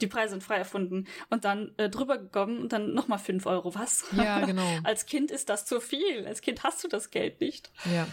die 0.00 0.06
Preise 0.06 0.30
sind 0.30 0.42
frei 0.42 0.60
erfunden 0.68 1.06
und 1.30 1.44
dann 1.44 1.72
äh, 1.78 1.88
drüber 1.88 2.18
gekommen 2.18 2.60
und 2.60 2.72
dann 2.72 2.94
nochmal 2.94 3.18
fünf 3.18 3.46
Euro. 3.46 3.74
Was? 3.74 4.04
Ja, 4.16 4.44
genau. 4.44 4.68
Als 4.84 5.06
Kind 5.06 5.30
ist 5.30 5.48
das 5.48 5.64
zu 5.64 5.80
viel. 5.80 6.26
Als 6.26 6.42
Kind 6.42 6.62
hast 6.62 6.84
du 6.84 6.88
das 6.88 7.10
Geld 7.10 7.40
nicht. 7.40 7.72
Ja. 7.92 8.06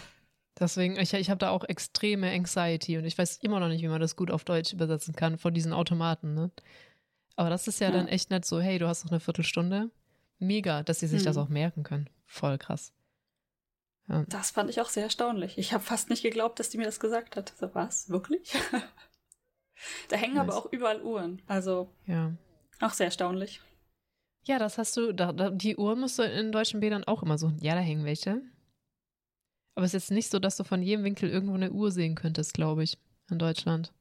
Deswegen, 0.58 0.98
ich, 0.98 1.12
ich 1.12 1.28
habe 1.28 1.38
da 1.38 1.50
auch 1.50 1.64
extreme 1.64 2.30
Anxiety 2.30 2.96
und 2.96 3.04
ich 3.04 3.18
weiß 3.18 3.38
immer 3.42 3.60
noch 3.60 3.68
nicht, 3.68 3.82
wie 3.82 3.88
man 3.88 4.00
das 4.00 4.16
gut 4.16 4.30
auf 4.30 4.44
Deutsch 4.44 4.72
übersetzen 4.72 5.14
kann 5.14 5.36
von 5.36 5.52
diesen 5.52 5.74
Automaten. 5.74 6.34
Ne? 6.34 6.50
Aber 7.36 7.50
das 7.50 7.68
ist 7.68 7.78
ja, 7.78 7.88
ja, 7.88 7.92
dann 7.92 8.08
echt 8.08 8.30
nicht 8.30 8.46
so, 8.46 8.60
hey, 8.60 8.78
du 8.78 8.88
hast 8.88 9.04
noch 9.04 9.12
eine 9.12 9.20
Viertelstunde. 9.20 9.90
Mega, 10.38 10.82
dass 10.82 11.00
sie 11.00 11.06
sich 11.06 11.20
hm. 11.20 11.26
das 11.26 11.36
auch 11.36 11.48
merken 11.48 11.82
können. 11.82 12.08
Voll 12.24 12.56
krass. 12.56 12.92
Ja. 14.08 14.24
Das 14.28 14.50
fand 14.50 14.70
ich 14.70 14.80
auch 14.80 14.88
sehr 14.88 15.04
erstaunlich. 15.04 15.58
Ich 15.58 15.72
habe 15.72 15.84
fast 15.84 16.10
nicht 16.10 16.22
geglaubt, 16.22 16.58
dass 16.58 16.70
die 16.70 16.78
mir 16.78 16.84
das 16.84 17.00
gesagt 17.00 17.36
hat. 17.36 17.52
So, 17.58 17.74
was? 17.74 18.08
Wirklich? 18.08 18.54
da 20.08 20.16
hängen 20.16 20.34
nice. 20.34 20.48
aber 20.48 20.56
auch 20.56 20.66
überall 20.72 21.02
Uhren. 21.02 21.42
Also. 21.46 21.90
Ja. 22.06 22.32
Auch 22.80 22.92
sehr 22.92 23.06
erstaunlich. 23.06 23.60
Ja, 24.44 24.58
das 24.58 24.78
hast 24.78 24.96
du, 24.96 25.12
da, 25.12 25.32
da, 25.32 25.50
die 25.50 25.76
Uhr 25.76 25.96
musst 25.96 26.18
du 26.18 26.22
in 26.22 26.52
deutschen 26.52 26.80
Bädern 26.80 27.04
auch 27.04 27.22
immer 27.22 27.36
so. 27.36 27.52
Ja, 27.60 27.74
da 27.74 27.80
hängen 27.80 28.04
welche. 28.04 28.42
Aber 29.74 29.84
es 29.84 29.92
ist 29.92 30.04
jetzt 30.04 30.10
nicht 30.12 30.30
so, 30.30 30.38
dass 30.38 30.56
du 30.56 30.64
von 30.64 30.82
jedem 30.82 31.04
Winkel 31.04 31.28
irgendwo 31.28 31.54
eine 31.54 31.70
Uhr 31.72 31.90
sehen 31.90 32.14
könntest, 32.14 32.54
glaube 32.54 32.82
ich, 32.84 32.96
in 33.30 33.38
Deutschland. 33.38 33.92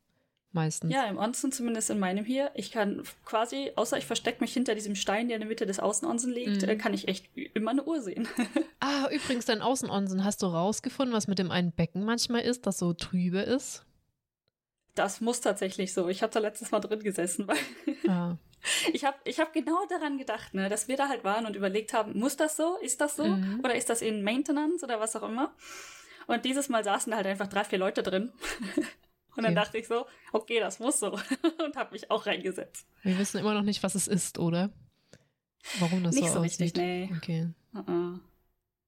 Meistens. 0.51 0.93
Ja, 0.93 1.03
im 1.07 1.17
Onsen, 1.17 1.51
zumindest 1.51 1.89
in 1.89 1.99
meinem 1.99 2.23
hier. 2.23 2.49
Ich 2.53 2.71
kann 2.71 3.03
quasi, 3.25 3.73
außer 3.75 3.97
ich 3.97 4.05
verstecke 4.05 4.39
mich 4.39 4.53
hinter 4.53 4.73
diesem 4.73 4.95
Stein, 4.95 5.27
der 5.27 5.35
in 5.35 5.41
der 5.41 5.49
Mitte 5.49 5.65
des 5.65 5.81
Außenonsen 5.81 6.31
liegt, 6.31 6.61
mhm. 6.61 6.69
Äh, 6.69 6.75
kann 6.77 6.93
ich 6.93 7.09
echt 7.09 7.27
immer 7.35 7.71
eine 7.71 7.83
Uhr 7.83 8.01
sehen. 8.01 8.25
ah, 8.79 9.09
übrigens, 9.11 9.43
dein 9.43 9.61
Außenonsen, 9.61 10.23
hast 10.23 10.41
du 10.41 10.45
rausgefunden, 10.45 11.13
was 11.13 11.27
mit 11.27 11.39
dem 11.39 11.51
einen 11.51 11.73
Becken 11.73 12.05
manchmal 12.05 12.43
ist, 12.43 12.65
das 12.67 12.77
so 12.77 12.93
trübe 12.93 13.39
ist? 13.39 13.83
Das 14.93 15.19
muss 15.19 15.41
tatsächlich 15.41 15.91
so. 15.91 16.07
Ich 16.07 16.23
habe 16.23 16.31
da 16.31 16.39
letztes 16.39 16.71
Mal 16.71 16.79
drin 16.79 17.01
gesessen, 17.01 17.49
weil 17.49 17.57
ah. 18.07 18.37
Ich 18.93 19.05
habe 19.05 19.17
ich 19.23 19.39
hab 19.39 19.53
genau 19.53 19.85
daran 19.89 20.17
gedacht, 20.17 20.53
ne, 20.53 20.69
dass 20.69 20.87
wir 20.87 20.97
da 20.97 21.07
halt 21.07 21.23
waren 21.23 21.45
und 21.45 21.55
überlegt 21.55 21.93
haben, 21.93 22.17
muss 22.17 22.37
das 22.37 22.55
so? 22.55 22.77
Ist 22.77 23.01
das 23.01 23.15
so? 23.15 23.25
Mhm. 23.25 23.61
Oder 23.63 23.75
ist 23.75 23.89
das 23.89 24.01
in 24.01 24.23
Maintenance 24.23 24.83
oder 24.83 24.99
was 24.99 25.15
auch 25.15 25.23
immer? 25.23 25.53
Und 26.27 26.45
dieses 26.45 26.69
Mal 26.69 26.83
saßen 26.83 27.11
da 27.11 27.17
halt 27.17 27.27
einfach 27.27 27.47
drei, 27.47 27.63
vier 27.63 27.79
Leute 27.79 28.03
drin. 28.03 28.31
Und 29.37 29.43
dann 29.43 29.53
dachte 29.53 29.77
ich 29.77 29.85
so, 29.85 30.05
okay, 30.31 30.61
das 30.61 30.79
muss 30.79 30.99
so. 30.99 31.11
und 31.65 31.75
habe 31.75 31.91
mich 31.91 32.09
auch 32.09 32.25
reingesetzt. 32.25 32.87
Wir 33.03 33.17
wissen 33.17 33.37
immer 33.37 33.53
noch 33.53 33.63
nicht, 33.63 33.83
was 33.83 33.93
es 33.93 34.07
ist, 34.07 34.39
oder? 34.39 34.69
Warum 35.79 36.05
das 36.05 36.15
nicht 36.15 36.27
so, 36.27 36.35
so 36.35 36.39
aussieht. 36.39 36.61
Richtig, 36.61 36.81
nee. 36.81 37.09
Okay. 37.17 37.49
Uh 37.73 37.79
-uh. 37.79 38.19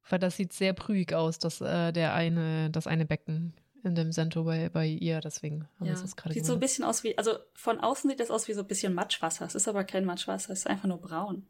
Weil 0.09 0.19
das 0.19 0.37
sieht 0.37 0.53
sehr 0.53 0.71
prügig 0.71 1.13
aus, 1.13 1.37
das, 1.37 1.59
äh, 1.59 1.91
der 1.91 2.13
eine, 2.13 2.69
das 2.69 2.87
eine 2.87 3.05
Becken 3.05 3.55
in 3.83 3.95
dem 3.95 4.11
Center 4.11 4.43
bei, 4.43 4.69
bei 4.69 4.87
ihr, 4.87 5.21
deswegen 5.21 5.67
haben 5.79 5.87
ja. 5.87 5.95
wir 5.95 6.01
das 6.01 6.15
gerade 6.15 6.33
Sieht 6.33 6.45
so 6.45 6.53
ein 6.53 6.59
bisschen 6.59 6.83
aus 6.83 7.03
wie, 7.03 7.17
also 7.17 7.37
von 7.53 7.79
außen 7.79 8.09
sieht 8.09 8.19
das 8.19 8.31
aus 8.31 8.47
wie 8.47 8.53
so 8.53 8.61
ein 8.61 8.67
bisschen 8.67 8.93
Matschwasser. 8.93 9.45
Es 9.45 9.55
ist 9.55 9.67
aber 9.67 9.83
kein 9.83 10.05
Matschwasser, 10.05 10.53
es 10.53 10.59
ist 10.59 10.67
einfach 10.67 10.87
nur 10.87 10.99
braun. 10.99 11.47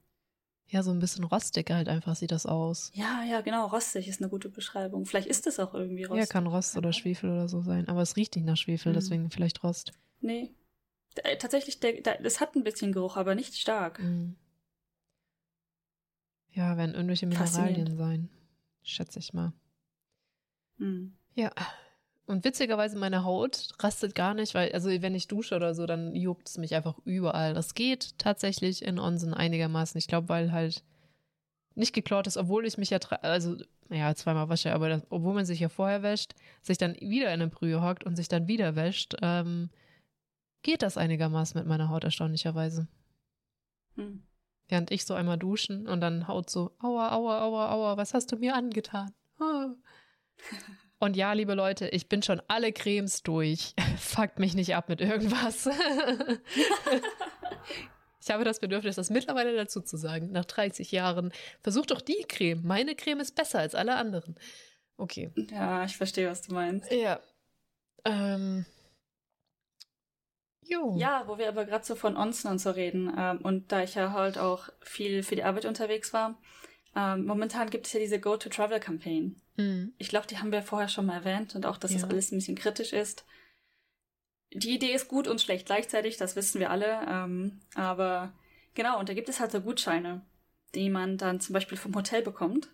Ja, 0.70 0.84
so 0.84 0.92
ein 0.92 1.00
bisschen 1.00 1.24
rostig 1.24 1.70
halt 1.70 1.88
einfach 1.88 2.16
sieht 2.16 2.32
das 2.32 2.46
aus. 2.46 2.92
Ja, 2.94 3.24
ja, 3.24 3.40
genau, 3.42 3.68
rostig 3.68 4.08
ist 4.08 4.22
eine 4.22 4.30
gute 4.30 4.50
Beschreibung. 4.50 5.06
Vielleicht 5.06 5.30
ist 5.30 5.48
es 5.48 5.60
auch 5.60 5.74
irgendwie 5.74 6.04
rostig. 6.04 6.28
Ja, 6.28 6.32
kann 6.32 6.46
Rost 6.46 6.76
oder 6.76 6.92
Schwefel 6.92 7.30
oder 7.32 7.48
so 7.48 7.62
sein, 7.62 7.88
aber 7.88 8.02
es 8.02 8.18
riecht 8.18 8.36
nicht 8.36 8.46
nach 8.46 8.58
Schwefel, 8.58 8.92
mhm. 8.92 8.96
deswegen 8.96 9.32
vielleicht 9.32 9.64
Rost. 9.64 9.94
Nee. 10.20 10.52
Äh, 11.24 11.38
tatsächlich, 11.38 11.80
der, 11.80 12.02
der, 12.02 12.24
es 12.26 12.42
hat 12.42 12.56
ein 12.56 12.64
bisschen 12.64 12.92
Geruch, 12.92 13.16
aber 13.16 13.34
nicht 13.34 13.56
stark. 13.56 14.00
Mhm. 14.00 14.36
Ja, 16.52 16.76
werden 16.76 16.96
irgendwelche 16.96 17.28
Mineralien 17.28 17.96
sein, 17.96 18.30
schätze 18.82 19.20
ich 19.20 19.34
mal. 19.34 19.54
Mhm. 20.78 21.16
Ja. 21.36 21.52
Und 22.28 22.44
witzigerweise 22.44 22.98
meine 22.98 23.24
Haut 23.24 23.70
rastet 23.80 24.14
gar 24.14 24.34
nicht, 24.34 24.54
weil, 24.54 24.74
also 24.74 24.90
wenn 24.90 25.16
ich 25.16 25.30
dusche 25.30 25.56
oder 25.56 25.74
so, 25.74 25.86
dann 25.86 26.14
juckt 26.14 26.50
es 26.50 26.58
mich 26.58 26.76
einfach 26.76 27.00
überall. 27.06 27.54
Das 27.54 27.74
geht 27.74 28.20
tatsächlich 28.20 28.84
in 28.84 29.00
Onsen 29.00 29.34
einigermaßen. 29.34 29.98
Ich 29.98 30.10
glaube, 30.10 30.28
weil 30.28 30.52
halt 30.52 30.84
nicht 31.74 31.94
geklaut 31.94 32.28
ist, 32.28 32.36
obwohl 32.36 32.66
ich 32.66 32.78
mich 32.78 32.90
ja, 32.90 33.00
also, 33.22 33.56
ja, 33.90 34.14
zweimal 34.14 34.50
wasche, 34.50 34.74
aber 34.74 34.90
das, 34.90 35.08
obwohl 35.10 35.36
man 35.36 35.46
sich 35.46 35.62
ja 35.62 35.70
vorher 35.70 36.04
wäscht, 36.04 36.36
sich 36.62 36.78
dann 36.78 36.96
wieder 36.96 37.28
in 37.28 37.42
eine 37.42 37.48
Brühe 37.48 37.82
hockt 37.82 38.04
und 38.04 38.18
sich 38.18 38.28
dann 38.28 38.50
wieder 38.50 38.76
wäscht, 38.76 39.16
ähm, 39.22 39.70
geht 40.64 40.82
das 40.82 40.98
einigermaßen 40.98 41.58
mit 41.58 41.68
meiner 41.68 41.88
Haut 41.88 42.04
erstaunlicherweise. 42.04 42.90
Hm. 43.96 44.24
Während 44.68 44.92
ich 44.92 45.06
so 45.06 45.14
einmal 45.14 45.38
duschen 45.38 45.88
und 45.88 46.02
dann 46.02 46.28
Haut 46.28 46.50
so, 46.50 46.76
aua, 46.80 47.14
aua, 47.14 47.42
aua, 47.42 47.72
aua, 47.72 47.96
was 47.96 48.14
hast 48.14 48.34
du 48.34 48.36
mir 48.36 48.54
angetan? 48.54 49.14
Oh. 49.40 49.70
Und 51.00 51.16
ja, 51.16 51.34
liebe 51.34 51.54
Leute, 51.54 51.90
ich 51.90 52.10
bin 52.10 52.24
schon 52.24 52.42
alle 52.48 52.74
Cremes 52.74 53.22
durch. 53.22 53.76
Fuckt 53.98 54.40
mich 54.40 54.56
nicht 54.56 54.76
ab 54.76 54.90
mit 54.90 55.00
irgendwas. 55.00 55.68
ich 58.20 58.32
habe 58.32 58.44
das 58.44 58.60
Bedürfnis, 58.60 58.96
das 58.96 59.12
mittlerweile 59.12 59.56
dazu 59.56 59.82
zu 59.82 59.98
sagen, 59.98 60.32
nach 60.32 60.46
30 60.46 60.92
Jahren. 60.92 61.32
Versucht 61.62 61.92
doch 61.92 62.02
die 62.02 62.26
Creme. 62.28 62.64
Meine 62.64 62.96
Creme 62.96 63.20
ist 63.20 63.36
besser 63.36 63.60
als 63.60 63.76
alle 63.76 63.96
anderen. 63.96 64.36
Okay. 64.98 65.32
Ja, 65.52 65.86
ich 65.86 65.96
verstehe, 65.96 66.30
was 66.30 66.42
du 66.42 66.56
meinst. 66.56 66.92
Ja. 66.92 67.20
Ähm. 68.04 68.66
Jo. 70.64 70.96
Ja, 70.98 71.26
wo 71.28 71.38
wir 71.38 71.48
aber 71.48 71.66
gerade 71.66 71.86
so 71.86 71.96
von 71.96 72.18
Onsen 72.18 72.50
und 72.50 72.60
so 72.60 72.72
reden 72.72 73.14
ähm, 73.18 73.40
und 73.42 73.72
da 73.72 73.84
ich 73.84 73.96
ja 73.96 74.12
halt 74.12 74.38
auch 74.38 74.68
viel 74.82 75.24
für 75.24 75.36
die 75.36 75.44
Arbeit 75.44 75.66
unterwegs 75.66 76.12
war, 76.12 76.38
ähm, 76.98 77.28
momentan 77.28 77.70
gibt 77.70 77.86
es 77.86 77.94
ja 77.94 78.00
diese 78.00 78.20
Go-to-Travel-Campaign. 78.20 79.40
Mhm. 79.58 79.94
Ich 80.00 80.10
glaube, 80.10 80.26
die 80.26 80.40
haben 80.40 80.52
wir 80.52 80.64
vorher 80.64 80.90
schon 80.90 81.06
mal 81.06 81.18
erwähnt 81.18 81.56
und 81.56 81.68
auch, 81.68 81.78
dass 81.78 81.92
ja. 81.92 82.00
das 82.00 82.10
alles 82.10 82.32
ein 82.32 82.40
bisschen 82.40 82.56
kritisch 82.56 82.92
ist. 82.92 83.24
Die 84.52 84.74
Idee 84.74 84.94
ist 84.94 85.08
gut 85.08 85.28
und 85.28 85.40
schlecht 85.40 85.68
gleichzeitig, 85.68 86.18
das 86.18 86.36
wissen 86.36 86.60
wir 86.60 86.72
alle. 86.72 87.06
Ähm, 87.08 87.60
aber 87.76 88.34
genau, 88.74 89.00
und 89.00 89.10
da 89.10 89.14
gibt 89.14 89.30
es 89.30 89.40
halt 89.40 89.52
so 89.52 89.62
Gutscheine, 89.62 90.26
die 90.74 90.90
man 90.90 91.20
dann 91.20 91.40
zum 91.40 91.54
Beispiel 91.54 91.78
vom 91.78 91.94
Hotel 91.94 92.24
bekommt. 92.24 92.70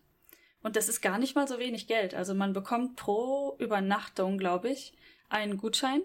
Und 0.62 0.78
das 0.78 0.88
ist 0.88 1.02
gar 1.02 1.18
nicht 1.18 1.36
mal 1.36 1.48
so 1.48 1.60
wenig 1.60 1.88
Geld. 1.88 2.16
Also 2.16 2.34
man 2.34 2.54
bekommt 2.54 2.96
pro 2.96 3.58
Übernachtung, 3.60 4.38
glaube 4.38 4.70
ich, 4.70 4.94
einen 5.28 5.58
Gutschein. 5.58 6.02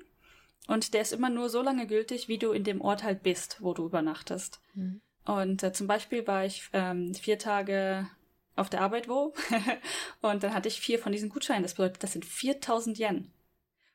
Und 0.67 0.93
der 0.93 1.03
ist 1.03 1.13
immer 1.13 1.31
nur 1.31 1.51
so 1.51 1.63
lange 1.63 1.87
gültig, 1.87 2.27
wie 2.27 2.39
du 2.39 2.51
in 2.51 2.65
dem 2.65 2.81
Ort 2.81 3.05
halt 3.05 3.23
bist, 3.23 3.59
wo 3.61 3.75
du 3.75 3.87
übernachtest. 3.87 4.61
Mhm. 4.75 5.03
Und 5.29 5.63
äh, 5.63 5.75
zum 5.75 5.87
Beispiel 5.87 6.27
war 6.27 6.47
ich 6.47 6.71
ähm, 6.73 7.15
vier 7.15 7.39
Tage 7.39 8.09
auf 8.57 8.71
der 8.71 8.81
Arbeit 8.81 9.11
wo. 9.11 9.35
und 10.23 10.43
dann 10.43 10.55
hatte 10.55 10.69
ich 10.69 10.81
vier 10.81 10.99
von 10.99 11.13
diesen 11.13 11.29
Gutscheinen. 11.29 11.63
Das 11.63 11.75
bedeutet, 11.75 12.03
das 12.03 12.15
sind 12.15 12.25
4000 12.25 12.99
Yen. 12.99 13.31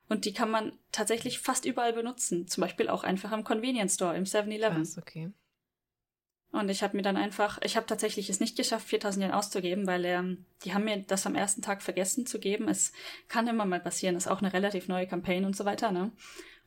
Und 0.07 0.25
die 0.25 0.33
kann 0.33 0.51
man 0.51 0.77
tatsächlich 0.91 1.39
fast 1.39 1.65
überall 1.65 1.93
benutzen. 1.93 2.47
Zum 2.47 2.61
Beispiel 2.61 2.87
auch 2.87 3.03
einfach 3.03 3.31
im 3.31 3.43
Convenience 3.43 3.95
Store, 3.95 4.15
im 4.15 4.25
7-Eleven. 4.25 4.87
okay. 4.99 5.31
Und 6.51 6.69
ich 6.69 6.83
habe 6.83 6.95
mir 6.95 7.01
dann 7.01 7.17
einfach, 7.17 7.59
ich 7.63 7.77
habe 7.77 7.87
tatsächlich 7.87 8.29
es 8.29 8.39
nicht 8.39 8.55
geschafft, 8.55 8.87
4000 8.89 9.25
Yen 9.25 9.31
auszugeben, 9.31 9.87
weil 9.87 10.05
ähm, 10.05 10.45
die 10.63 10.75
haben 10.75 10.83
mir 10.83 11.01
das 11.01 11.25
am 11.25 11.33
ersten 11.33 11.63
Tag 11.63 11.81
vergessen 11.81 12.27
zu 12.27 12.37
geben. 12.37 12.67
Es 12.67 12.93
kann 13.27 13.47
immer 13.47 13.65
mal 13.65 13.79
passieren, 13.79 14.15
ist 14.15 14.27
auch 14.27 14.43
eine 14.43 14.53
relativ 14.53 14.87
neue 14.87 15.07
Campaign 15.07 15.45
und 15.45 15.55
so 15.55 15.65
weiter, 15.65 15.91
ne? 15.91 16.11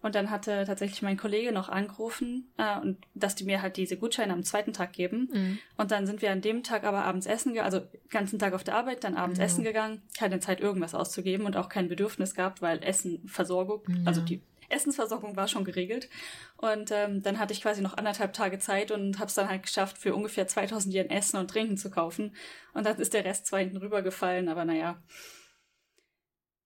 Und 0.07 0.15
dann 0.15 0.31
hatte 0.31 0.63
tatsächlich 0.65 1.03
mein 1.03 1.17
Kollege 1.17 1.51
noch 1.51 1.69
angerufen, 1.69 2.49
äh, 2.59 2.79
und 2.79 2.97
dass 3.15 3.35
die 3.35 3.43
mir 3.43 3.61
halt 3.61 3.77
diese 3.77 3.97
Gutscheine 3.97 4.33
am 4.33 4.45
zweiten 4.45 4.73
Tag 4.73 4.93
geben. 4.93 5.29
Mhm. 5.33 5.59
Und 5.77 5.91
dann 5.91 6.07
sind 6.07 6.23
wir 6.23 6.31
an 6.31 6.41
dem 6.41 6.63
Tag 6.63 6.85
aber 6.85 7.05
abends 7.05 7.27
essen, 7.27 7.55
gegangen, 7.55 7.65
also 7.65 7.85
ganzen 8.09 8.39
Tag 8.39 8.53
auf 8.53 8.63
der 8.63 8.77
Arbeit, 8.77 9.03
dann 9.03 9.17
abends 9.17 9.41
mhm. 9.41 9.45
essen 9.45 9.65
gegangen, 9.65 10.03
keine 10.17 10.39
Zeit 10.39 10.61
irgendwas 10.61 10.95
auszugeben 10.95 11.45
und 11.45 11.57
auch 11.57 11.69
kein 11.69 11.89
Bedürfnis 11.89 12.37
gehabt, 12.37 12.63
weil 12.63 12.85
Essenversorgung, 12.85 13.83
mhm. 13.85 14.07
also 14.07 14.21
die 14.21 14.43
Essensversorgung 14.69 15.35
war 15.35 15.49
schon 15.49 15.65
geregelt. 15.65 16.09
Und 16.57 16.93
ähm, 16.93 17.25
dann 17.25 17.41
hatte 17.41 17.53
ich 17.53 17.61
quasi 17.61 17.83
noch 17.83 17.97
anderthalb 17.97 18.33
Tage 18.33 18.61
Zeit 18.61 18.93
und 18.93 19.19
habe 19.19 19.27
es 19.27 19.35
dann 19.35 19.49
halt 19.49 19.65
geschafft, 19.65 19.99
für 19.99 20.15
ungefähr 20.15 20.47
2000 20.47 20.95
Yen 20.95 21.11
Essen 21.11 21.37
und 21.37 21.51
Trinken 21.51 21.79
zu 21.79 21.91
kaufen. 21.91 22.33
Und 22.75 22.87
dann 22.87 22.97
ist 23.01 23.13
der 23.13 23.25
Rest 23.25 23.47
zwar 23.47 23.59
hinten 23.59 23.79
rübergefallen, 23.79 24.49
aber 24.49 24.65
naja, 24.65 25.03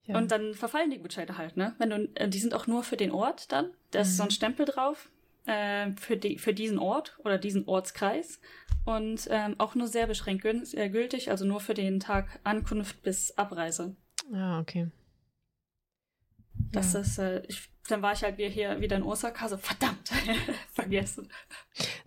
ja. 0.07 0.17
Und 0.17 0.31
dann 0.31 0.55
verfallen 0.55 0.91
die 0.91 0.99
Gutscheine 0.99 1.37
halt, 1.37 1.57
ne? 1.57 1.75
Wenn 1.79 1.91
du, 1.91 2.09
äh, 2.15 2.29
die 2.29 2.39
sind 2.39 2.55
auch 2.55 2.67
nur 2.67 2.83
für 2.83 2.97
den 2.97 3.13
Ort 3.13 3.53
dann. 3.53 3.71
Da 3.91 4.01
ist 4.01 4.13
mhm. 4.13 4.17
so 4.17 4.23
ein 4.25 4.29
mhm. 4.29 4.33
Stempel 4.33 4.67
drauf 4.67 5.11
äh, 5.47 5.93
für, 5.93 6.17
die, 6.17 6.39
für 6.39 6.55
diesen 6.55 6.79
Ort 6.79 7.19
oder 7.25 7.39
diesen 7.39 7.67
Ortskreis. 7.67 8.41
Und 8.85 9.29
ähm, 9.31 9.57
auch 9.59 9.75
nur 9.75 9.89
sehr 9.89 10.07
beschränkt 10.07 10.45
äh, 10.45 10.89
gültig, 10.89 11.31
also 11.31 11.45
nur 11.45 11.61
für 11.61 11.75
den 11.75 12.01
Tag 12.01 12.41
Ankunft 12.45 13.03
bis 13.03 13.37
Abreise. 13.37 13.95
Ah, 14.33 14.61
okay. 14.61 14.91
Das 16.73 16.95
ja. 16.95 17.01
ist, 17.01 17.19
äh, 17.19 17.43
ich, 17.49 17.69
dann 17.89 18.03
war 18.03 18.13
ich 18.13 18.23
halt 18.23 18.39
wieder 18.39 18.49
hier 18.49 18.81
wieder 18.81 18.97
in 18.97 19.03
Osaka, 19.03 19.49
so 19.49 19.57
verdammt, 19.57 20.09
vergessen. 20.73 21.29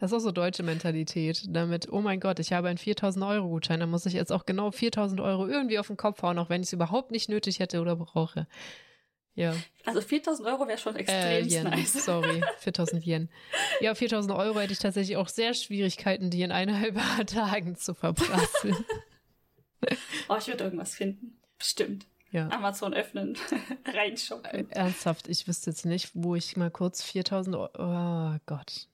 Das 0.04 0.12
ist 0.12 0.18
auch 0.18 0.20
so 0.20 0.32
deutsche 0.34 0.64
Mentalität. 0.64 1.46
Damit, 1.48 1.88
oh 1.90 2.02
mein 2.02 2.20
Gott, 2.20 2.38
ich 2.40 2.52
habe 2.52 2.68
einen 2.68 2.78
4000 2.78 3.24
Euro 3.24 3.48
Gutschein, 3.48 3.80
dann 3.80 3.90
muss 3.90 4.06
ich 4.06 4.12
jetzt 4.12 4.34
auch 4.34 4.46
genau 4.46 4.70
4000 4.70 5.22
Euro 5.22 5.48
irgendwie 5.48 5.80
auf 5.80 5.88
den 5.88 5.96
Kopf 5.96 6.22
hauen, 6.24 6.38
auch 6.40 6.50
wenn 6.50 6.60
ich 6.60 6.68
es 6.68 6.74
überhaupt 6.74 7.12
nicht 7.12 7.30
nötig 7.30 7.60
hätte 7.60 7.80
oder 7.80 7.96
brauche. 7.96 8.46
Ja. 9.34 9.56
Also 9.86 10.02
4000 10.02 10.46
Euro 10.50 10.68
wäre 10.68 10.78
schon 10.78 10.98
extrem 10.98 11.48
äh, 11.48 11.64
nice. 11.64 12.04
Sorry, 12.04 12.44
4000 12.60 13.06
Yen. 13.06 13.30
Ja, 13.80 13.96
4000 13.96 14.36
Euro 14.38 14.60
hätte 14.60 14.74
ich 14.74 14.80
tatsächlich 14.80 15.16
auch 15.16 15.30
sehr 15.30 15.54
Schwierigkeiten, 15.54 16.30
die 16.30 16.42
in 16.42 16.52
eineinhalb 16.52 16.98
Tagen 17.28 17.78
zu 17.78 17.94
verprasseln. 17.94 18.76
oh, 20.28 20.36
ich 20.38 20.48
würde 20.48 20.66
irgendwas 20.66 20.96
finden. 20.96 21.40
Bestimmt. 21.58 22.08
Ja. 22.30 22.50
Amazon 22.50 22.94
öffnen, 22.94 23.38
reinshoppen. 23.86 24.70
Äh, 24.70 24.76
ernsthaft, 24.76 25.30
ich 25.30 25.48
wüsste 25.48 25.70
jetzt 25.70 25.86
nicht, 25.86 26.10
wo 26.14 26.36
ich 26.36 26.58
mal 26.58 26.72
kurz 26.72 27.02
4000 27.04 27.56
Euro. 27.56 27.70
Oh 27.78 28.38
Gott. 28.46 28.90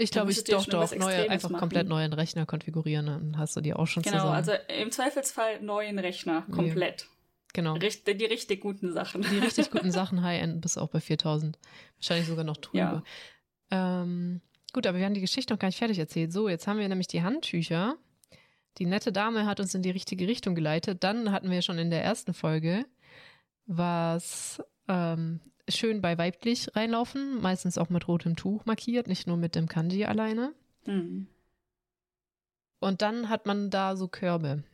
Ich 0.00 0.12
glaube, 0.12 0.30
ich 0.30 0.44
doch, 0.44 0.64
doch, 0.66 0.94
neue, 0.94 1.28
einfach 1.28 1.50
machen. 1.50 1.60
komplett 1.60 1.88
neuen 1.88 2.12
Rechner 2.12 2.46
konfigurieren, 2.46 3.06
dann 3.06 3.38
hast 3.38 3.56
du 3.56 3.60
die 3.60 3.74
auch 3.74 3.86
schon 3.86 4.02
genau, 4.02 4.18
zusammen. 4.18 4.42
Genau, 4.44 4.52
also 4.52 4.82
im 4.82 4.90
Zweifelsfall 4.92 5.60
neuen 5.60 5.98
Rechner, 5.98 6.42
komplett. 6.52 7.06
Nee. 7.08 7.14
Genau. 7.54 7.74
Richt, 7.74 8.06
die 8.06 8.24
richtig 8.24 8.60
guten 8.60 8.92
Sachen. 8.92 9.22
Die 9.22 9.38
richtig 9.38 9.70
guten 9.72 9.90
Sachen, 9.90 10.22
High-End 10.22 10.60
bis 10.60 10.78
auch 10.78 10.88
bei 10.88 11.00
4000. 11.00 11.58
Wahrscheinlich 11.96 12.28
sogar 12.28 12.44
noch 12.44 12.58
drüber. 12.58 13.02
Ja. 13.72 14.02
Ähm, 14.02 14.40
gut, 14.72 14.86
aber 14.86 14.98
wir 14.98 15.04
haben 15.04 15.14
die 15.14 15.20
Geschichte 15.20 15.52
noch 15.52 15.58
gar 15.58 15.68
nicht 15.68 15.78
fertig 15.78 15.98
erzählt. 15.98 16.32
So, 16.32 16.48
jetzt 16.48 16.66
haben 16.68 16.78
wir 16.78 16.88
nämlich 16.88 17.08
die 17.08 17.22
Handtücher. 17.22 17.96
Die 18.76 18.86
nette 18.86 19.10
Dame 19.10 19.46
hat 19.46 19.58
uns 19.58 19.74
in 19.74 19.82
die 19.82 19.90
richtige 19.90 20.28
Richtung 20.28 20.54
geleitet. 20.54 21.02
Dann 21.02 21.32
hatten 21.32 21.50
wir 21.50 21.62
schon 21.62 21.78
in 21.78 21.90
der 21.90 22.04
ersten 22.04 22.34
Folge 22.34 22.84
was 23.68 24.62
ähm, 24.88 25.40
schön 25.68 26.00
bei 26.00 26.18
weiblich 26.18 26.74
reinlaufen, 26.74 27.40
meistens 27.40 27.78
auch 27.78 27.88
mit 27.88 28.08
rotem 28.08 28.36
Tuch 28.36 28.64
markiert, 28.66 29.08
nicht 29.08 29.26
nur 29.26 29.36
mit 29.36 29.54
dem 29.54 29.68
Kanji 29.68 30.04
alleine. 30.04 30.54
Mhm. 30.86 31.28
Und 32.80 33.02
dann 33.02 33.28
hat 33.28 33.46
man 33.46 33.70
da 33.70 33.96
so 33.96 34.08
Körbe. 34.08 34.64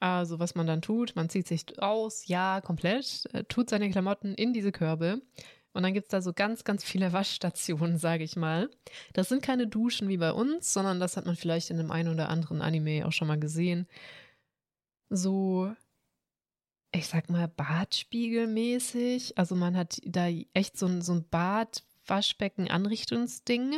Also 0.00 0.38
was 0.38 0.54
man 0.54 0.66
dann 0.66 0.82
tut, 0.82 1.16
man 1.16 1.28
zieht 1.28 1.48
sich 1.48 1.80
aus, 1.80 2.26
ja, 2.26 2.60
komplett, 2.60 3.26
äh, 3.32 3.44
tut 3.44 3.70
seine 3.70 3.90
Klamotten 3.90 4.34
in 4.34 4.52
diese 4.52 4.72
Körbe 4.72 5.22
und 5.76 5.82
dann 5.82 5.92
gibt 5.92 6.06
es 6.06 6.10
da 6.10 6.22
so 6.22 6.32
ganz, 6.32 6.64
ganz 6.64 6.84
viele 6.84 7.12
Waschstationen, 7.12 7.98
sage 7.98 8.24
ich 8.24 8.34
mal. 8.34 8.70
Das 9.12 9.28
sind 9.28 9.42
keine 9.42 9.66
Duschen 9.66 10.08
wie 10.08 10.16
bei 10.16 10.32
uns, 10.32 10.72
sondern 10.72 11.00
das 11.00 11.16
hat 11.18 11.26
man 11.26 11.36
vielleicht 11.36 11.70
in 11.70 11.78
einem 11.78 11.90
einen 11.90 12.12
oder 12.12 12.30
anderen 12.30 12.62
Anime 12.62 13.06
auch 13.06 13.12
schon 13.12 13.28
mal 13.28 13.38
gesehen. 13.38 13.86
So, 15.10 15.72
ich 16.96 17.06
sag 17.06 17.30
mal, 17.30 17.46
Badspiegelmäßig. 17.48 19.38
Also 19.38 19.54
man 19.54 19.76
hat 19.76 20.00
da 20.04 20.26
echt 20.54 20.76
so 20.78 20.86
ein, 20.86 21.02
so 21.02 21.12
ein 21.12 21.28
Bad-Waschbecken-Anrichtungsding 21.28 23.74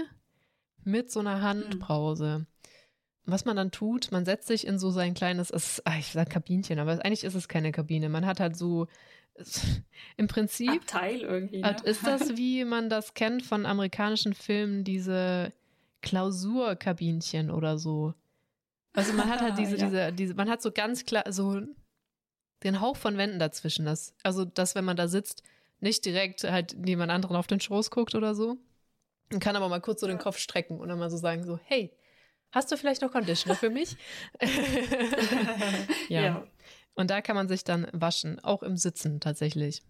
mit 0.85 1.11
so 1.11 1.19
einer 1.21 1.43
Handbrause. 1.43 2.47
Was 3.25 3.45
man 3.45 3.57
dann 3.57 3.71
tut, 3.71 4.11
man 4.11 4.25
setzt 4.25 4.49
sich 4.49 4.67
in 4.67 4.79
so 4.79 4.91
sein 4.91 5.13
kleines, 5.13 5.51
ich 5.51 6.07
sag 6.07 6.31
Kabinchen, 6.31 6.79
aber 6.79 6.93
eigentlich 7.05 7.25
ist 7.25 7.35
es 7.35 7.47
keine 7.47 7.73
Kabine. 7.73 8.09
Man 8.09 8.25
hat 8.25 8.41
halt 8.41 8.57
so 8.57 8.89
im 10.17 10.29
Prinzip 10.29 10.71
Abteil 10.71 11.21
irgendwie. 11.21 11.61
Ne? 11.61 11.77
Ist 11.85 12.07
das, 12.07 12.37
wie 12.37 12.65
man 12.65 12.89
das 12.89 13.13
kennt 13.15 13.43
von 13.43 13.67
amerikanischen 13.67 14.33
Filmen, 14.35 14.85
diese 14.85 15.53
Klausurkabinchen 16.03 17.51
oder 17.51 17.77
so? 17.79 18.15
Also 18.95 19.13
man 19.13 19.29
hat 19.29 19.43
halt 19.43 19.59
diese, 19.59 19.77
ja. 19.77 19.85
diese, 19.85 20.13
diese, 20.13 20.35
man 20.35 20.49
hat 20.49 20.63
so 20.63 20.71
ganz 20.73 21.05
klar 21.05 21.31
so 21.31 21.61
den 22.65 22.81
Hauch 22.81 22.97
von 22.97 23.17
Wänden 23.17 23.39
dazwischen. 23.39 23.85
Das, 23.85 24.15
also, 24.23 24.45
dass 24.45 24.75
wenn 24.75 24.85
man 24.85 24.97
da 24.97 25.09
sitzt, 25.09 25.43
nicht 25.81 26.05
direkt 26.05 26.45
halt 26.45 26.77
jemand 26.87 27.11
anderen 27.13 27.37
auf 27.37 27.47
den 27.47 27.61
Schoß 27.61 27.91
guckt 27.91 28.15
oder 28.15 28.35
so. 28.35 28.59
Man 29.31 29.41
kann 29.41 29.57
aber 29.57 29.69
mal 29.69 29.81
kurz 29.81 30.01
so 30.01 30.07
den 30.07 30.19
Kopf 30.19 30.39
strecken 30.39 30.81
und 30.81 30.89
dann 30.89 30.99
mal 30.99 31.11
so 31.11 31.17
sagen, 31.17 31.45
so, 31.45 31.59
hey, 31.65 31.93
hast 32.51 32.73
du 32.73 32.77
vielleicht 32.77 33.03
noch 33.03 33.13
Conditioner 33.13 33.55
für 33.55 33.71
mich? 33.71 33.97
ja. 36.09 36.23
ja. 36.23 36.47
Und 36.95 37.11
da 37.11 37.21
kann 37.21 37.37
man 37.37 37.49
sich 37.49 37.63
dann 37.63 37.87
waschen, 37.93 38.43
auch 38.43 38.63
im 38.63 38.77
Sitzen 38.77 39.21
tatsächlich. 39.21 39.83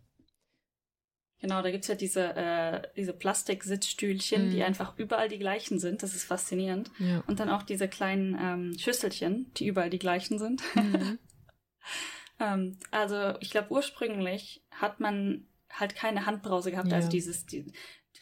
Genau, 1.40 1.62
da 1.62 1.70
gibt 1.70 1.84
es 1.84 1.88
ja 1.88 1.94
diese, 1.94 2.34
äh, 2.34 2.82
diese 2.96 3.12
Plastik-Sitzstühlchen, 3.12 4.48
mm. 4.48 4.50
die 4.50 4.56
mhm. 4.56 4.64
einfach 4.64 4.98
überall 4.98 5.28
die 5.28 5.38
gleichen 5.38 5.78
sind. 5.78 6.02
Das 6.02 6.16
ist 6.16 6.24
faszinierend. 6.24 6.90
Ja. 6.98 7.22
Und 7.28 7.38
dann 7.38 7.48
auch 7.48 7.62
diese 7.62 7.86
kleinen 7.86 8.36
ähm, 8.40 8.78
Schüsselchen, 8.78 9.52
die 9.54 9.68
überall 9.68 9.88
die 9.88 10.00
gleichen 10.00 10.40
sind. 10.40 10.62
Mm. 10.74 11.18
ähm, 12.40 12.78
also 12.90 13.34
ich 13.40 13.50
glaube, 13.50 13.70
ursprünglich 13.70 14.64
hat 14.70 15.00
man 15.00 15.46
halt 15.70 15.94
keine 15.94 16.26
Handbrause 16.26 16.70
gehabt. 16.70 16.86
Also 16.86 16.94
ja. 16.94 16.98
Also 16.98 17.10
dieses, 17.10 17.46
die, 17.46 17.72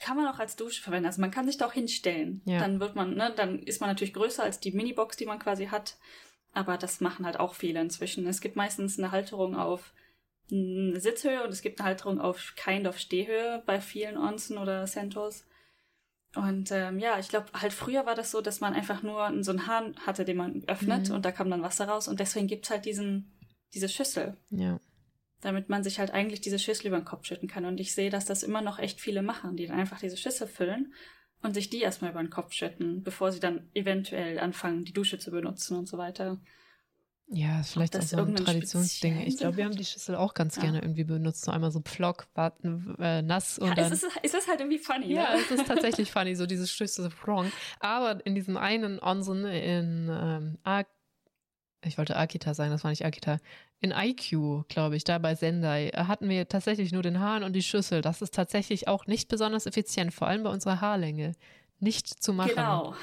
kann 0.00 0.16
man 0.16 0.26
auch 0.26 0.38
als 0.38 0.56
Dusche 0.56 0.82
verwenden. 0.82 1.06
Also 1.06 1.20
man 1.20 1.30
kann 1.30 1.46
sich 1.46 1.56
da 1.56 1.66
auch 1.66 1.72
hinstellen. 1.72 2.42
Ja. 2.44 2.58
Dann 2.58 2.80
wird 2.80 2.94
man, 2.94 3.14
ne, 3.14 3.32
dann 3.34 3.60
ist 3.60 3.80
man 3.80 3.90
natürlich 3.90 4.14
größer 4.14 4.42
als 4.42 4.60
die 4.60 4.72
Minibox, 4.72 5.16
die 5.16 5.26
man 5.26 5.38
quasi 5.38 5.66
hat. 5.66 5.96
Aber 6.52 6.78
das 6.78 7.00
machen 7.00 7.26
halt 7.26 7.38
auch 7.38 7.54
viele 7.54 7.80
inzwischen. 7.80 8.26
Es 8.26 8.40
gibt 8.40 8.56
meistens 8.56 8.98
eine 8.98 9.10
Halterung 9.10 9.56
auf 9.56 9.92
Sitzhöhe 10.48 11.42
und 11.42 11.50
es 11.50 11.60
gibt 11.60 11.80
eine 11.80 11.88
Halterung 11.88 12.20
auf 12.20 12.54
Kind 12.56 12.86
of 12.86 12.98
Stehhöhe 12.98 13.62
bei 13.66 13.80
vielen 13.80 14.16
Onsen 14.16 14.58
oder 14.58 14.84
Centos. 14.86 15.44
Und 16.36 16.70
ähm, 16.70 16.98
ja, 16.98 17.18
ich 17.18 17.28
glaube, 17.28 17.46
halt 17.54 17.72
früher 17.72 18.06
war 18.06 18.14
das 18.14 18.30
so, 18.30 18.40
dass 18.40 18.60
man 18.60 18.74
einfach 18.74 19.02
nur 19.02 19.32
so 19.42 19.50
einen 19.50 19.66
Hahn 19.66 19.96
hatte, 20.06 20.24
den 20.24 20.36
man 20.36 20.62
öffnet 20.66 21.08
mhm. 21.08 21.16
und 21.16 21.24
da 21.24 21.32
kam 21.32 21.50
dann 21.50 21.62
Wasser 21.62 21.88
raus 21.88 22.08
und 22.08 22.20
deswegen 22.20 22.46
gibt's 22.46 22.70
halt 22.70 22.84
diesen, 22.84 23.32
diese 23.74 23.88
Schüssel. 23.88 24.36
Ja. 24.50 24.80
Damit 25.40 25.68
man 25.68 25.84
sich 25.84 25.98
halt 25.98 26.10
eigentlich 26.10 26.40
diese 26.40 26.58
Schüssel 26.58 26.88
über 26.88 26.98
den 26.98 27.04
Kopf 27.04 27.26
schütten 27.26 27.48
kann. 27.48 27.64
Und 27.64 27.78
ich 27.78 27.94
sehe, 27.94 28.10
dass 28.10 28.24
das 28.24 28.42
immer 28.42 28.62
noch 28.62 28.78
echt 28.78 29.00
viele 29.00 29.22
machen, 29.22 29.56
die 29.56 29.66
dann 29.66 29.78
einfach 29.78 30.00
diese 30.00 30.16
Schüssel 30.16 30.46
füllen 30.46 30.94
und 31.42 31.54
sich 31.54 31.70
die 31.70 31.80
erstmal 31.80 32.10
über 32.10 32.22
den 32.22 32.30
Kopf 32.30 32.52
schütten, 32.52 33.02
bevor 33.02 33.32
sie 33.32 33.40
dann 33.40 33.68
eventuell 33.74 34.38
anfangen, 34.38 34.84
die 34.84 34.92
Dusche 34.92 35.18
zu 35.18 35.30
benutzen 35.30 35.76
und 35.76 35.86
so 35.86 35.98
weiter. 35.98 36.40
Ja, 37.28 37.60
ist 37.60 37.72
vielleicht 37.72 37.96
auch 37.96 38.02
so 38.02 38.18
ein 38.18 38.36
Traditionsding. 38.36 39.20
Ich 39.22 39.38
glaube, 39.38 39.56
wir 39.56 39.64
haben 39.64 39.74
die 39.74 39.84
Schüssel 39.84 40.14
auch 40.14 40.32
ganz 40.32 40.56
ja. 40.56 40.62
gerne 40.62 40.80
irgendwie 40.80 41.02
benutzt. 41.02 41.44
So 41.44 41.50
einmal 41.50 41.72
so 41.72 41.80
Pflock, 41.80 42.28
warten, 42.34 42.94
äh, 43.00 43.20
nass 43.20 43.58
und 43.58 43.68
ja, 43.68 43.74
dann. 43.74 43.92
Ist, 43.92 44.06
es 44.22 44.34
ist 44.34 44.48
halt 44.48 44.60
irgendwie 44.60 44.78
funny. 44.78 45.12
Ja, 45.12 45.34
ne? 45.34 45.40
es 45.42 45.50
ist 45.50 45.66
tatsächlich 45.66 46.10
funny, 46.12 46.36
so 46.36 46.46
diese 46.46 46.68
Schüssel 46.68 47.02
so 47.02 47.10
Pflong. 47.10 47.50
Aber 47.80 48.24
in 48.24 48.36
diesem 48.36 48.56
einen 48.56 49.00
Onsen 49.02 49.44
in 49.44 50.08
ähm, 50.08 50.58
Ak 50.62 50.86
ich 51.86 51.98
wollte 51.98 52.16
Akita 52.16 52.54
sagen, 52.54 52.70
das 52.70 52.84
war 52.84 52.90
nicht 52.90 53.04
Akita. 53.04 53.38
In 53.80 53.92
IQ, 53.92 54.68
glaube 54.68 54.96
ich, 54.96 55.04
da 55.04 55.18
bei 55.18 55.34
Sendai, 55.34 55.90
hatten 55.94 56.28
wir 56.28 56.48
tatsächlich 56.48 56.92
nur 56.92 57.02
den 57.02 57.20
Hahn 57.20 57.42
und 57.42 57.52
die 57.52 57.62
Schüssel. 57.62 58.00
Das 58.00 58.22
ist 58.22 58.34
tatsächlich 58.34 58.88
auch 58.88 59.06
nicht 59.06 59.28
besonders 59.28 59.66
effizient, 59.66 60.12
vor 60.14 60.28
allem 60.28 60.42
bei 60.42 60.50
unserer 60.50 60.80
Haarlänge. 60.80 61.32
Nicht 61.78 62.08
zu 62.08 62.32
machen. 62.32 62.52
Genau 62.54 62.94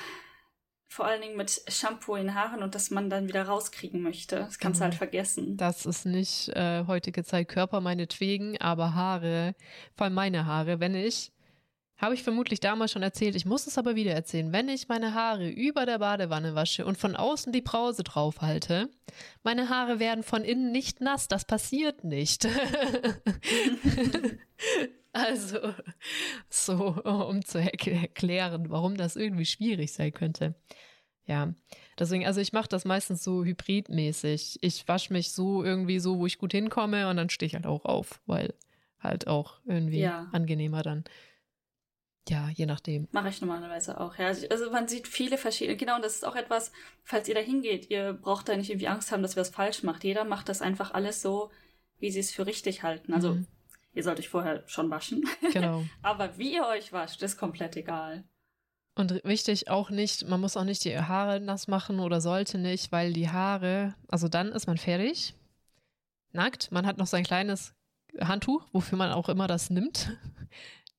vor 0.93 1.05
allen 1.05 1.21
Dingen 1.21 1.35
mit 1.35 1.63
Shampoo 1.67 2.15
in 2.15 2.35
Haaren 2.35 2.61
und 2.61 2.75
dass 2.75 2.91
man 2.91 3.09
dann 3.09 3.27
wieder 3.27 3.43
rauskriegen 3.43 4.01
möchte. 4.01 4.37
Das 4.37 4.59
kannst 4.59 4.79
du 4.79 4.83
halt 4.83 4.93
vergessen. 4.93 5.57
Das 5.57 5.87
ist 5.87 6.05
nicht 6.05 6.49
äh, 6.49 6.85
heutige 6.85 7.23
Zeit 7.23 7.47
Körper 7.47 7.81
meinetwegen, 7.81 8.61
aber 8.61 8.93
Haare, 8.93 9.55
vor 9.95 10.05
allem 10.05 10.13
meine 10.13 10.45
Haare, 10.45 10.79
wenn 10.79 10.93
ich, 10.93 11.31
habe 12.03 12.15
ich 12.15 12.23
vermutlich 12.23 12.59
damals 12.59 12.91
schon 12.91 13.01
erzählt, 13.01 13.33
ich 13.33 13.45
muss 13.45 13.65
es 13.65 13.77
aber 13.77 13.95
wieder 13.95 14.11
erzählen, 14.11 14.51
wenn 14.51 14.67
ich 14.67 14.89
meine 14.89 15.13
Haare 15.13 15.49
über 15.49 15.85
der 15.85 15.99
Badewanne 15.99 16.53
wasche 16.53 16.85
und 16.85 16.97
von 16.97 17.15
außen 17.15 17.53
die 17.53 17.61
Brause 17.61 18.03
drauf 18.03 18.41
halte, 18.41 18.89
meine 19.41 19.69
Haare 19.69 19.99
werden 19.99 20.21
von 20.21 20.43
innen 20.43 20.73
nicht 20.73 20.99
nass, 20.99 21.29
das 21.29 21.45
passiert 21.45 22.03
nicht. 22.03 22.47
Also, 25.15 25.59
so, 26.49 26.95
um 27.03 27.45
zu 27.45 27.59
erklären, 27.59 28.71
warum 28.71 28.97
das 28.97 29.15
irgendwie 29.15 29.45
schwierig 29.45 29.93
sein 29.93 30.11
könnte. 30.11 30.55
Ja, 31.27 31.53
deswegen, 31.99 32.25
also 32.25 32.41
ich 32.41 32.51
mache 32.51 32.67
das 32.67 32.83
meistens 32.83 33.23
so 33.23 33.45
hybridmäßig. 33.45 34.57
Ich 34.61 34.87
wasche 34.87 35.13
mich 35.13 35.31
so 35.31 35.63
irgendwie 35.63 35.99
so, 35.99 36.17
wo 36.17 36.25
ich 36.25 36.39
gut 36.39 36.51
hinkomme 36.51 37.07
und 37.07 37.17
dann 37.17 37.29
stehe 37.29 37.45
ich 37.45 37.53
halt 37.53 37.67
auch 37.67 37.85
auf, 37.85 38.21
weil 38.25 38.55
halt 38.99 39.27
auch 39.27 39.59
irgendwie 39.65 39.99
ja. 39.99 40.29
angenehmer 40.31 40.81
dann. 40.81 41.03
Ja, 42.29 42.49
je 42.49 42.65
nachdem. 42.65 43.07
Mache 43.11 43.29
ich 43.29 43.41
normalerweise 43.41 43.99
auch, 43.99 44.17
ja. 44.17 44.27
Also 44.27 44.71
man 44.71 44.87
sieht 44.87 45.07
viele 45.07 45.37
verschiedene, 45.37 45.75
genau, 45.75 45.97
und 45.97 46.05
das 46.05 46.15
ist 46.15 46.25
auch 46.25 46.35
etwas, 46.35 46.71
falls 47.03 47.27
ihr 47.27 47.35
da 47.35 47.41
hingeht, 47.41 47.89
ihr 47.89 48.13
braucht 48.13 48.47
da 48.47 48.55
nicht 48.55 48.69
irgendwie 48.69 48.87
Angst 48.87 49.11
haben, 49.11 49.21
dass 49.21 49.35
ihr 49.35 49.41
was 49.41 49.49
falsch 49.49 49.83
macht. 49.83 50.03
Jeder 50.03 50.23
macht 50.23 50.47
das 50.47 50.61
einfach 50.61 50.93
alles 50.93 51.21
so, 51.21 51.51
wie 51.99 52.11
sie 52.11 52.19
es 52.19 52.31
für 52.31 52.45
richtig 52.45 52.83
halten. 52.83 53.13
Also 53.13 53.35
mhm. 53.35 53.47
Ihr 53.93 54.03
sollt 54.03 54.19
euch 54.19 54.29
vorher 54.29 54.63
schon 54.65 54.89
waschen. 54.89 55.23
Genau. 55.53 55.83
Aber 56.01 56.37
wie 56.37 56.55
ihr 56.55 56.65
euch 56.65 56.91
wascht, 56.93 57.21
ist 57.21 57.37
komplett 57.37 57.75
egal. 57.75 58.23
Und 58.95 59.23
wichtig 59.23 59.69
auch 59.69 59.89
nicht, 59.89 60.27
man 60.27 60.41
muss 60.41 60.57
auch 60.57 60.63
nicht 60.63 60.83
die 60.83 60.97
Haare 60.97 61.39
nass 61.39 61.67
machen 61.67 61.99
oder 61.99 62.21
sollte 62.21 62.57
nicht, 62.57 62.91
weil 62.91 63.13
die 63.13 63.29
Haare, 63.29 63.95
also 64.07 64.27
dann 64.27 64.51
ist 64.51 64.67
man 64.67 64.77
fertig, 64.77 65.33
nackt, 66.31 66.71
man 66.71 66.85
hat 66.85 66.97
noch 66.97 67.07
sein 67.07 67.23
kleines 67.23 67.73
Handtuch, 68.19 68.67
wofür 68.71 68.97
man 68.97 69.11
auch 69.11 69.29
immer 69.29 69.47
das 69.47 69.71
nimmt. 69.71 70.15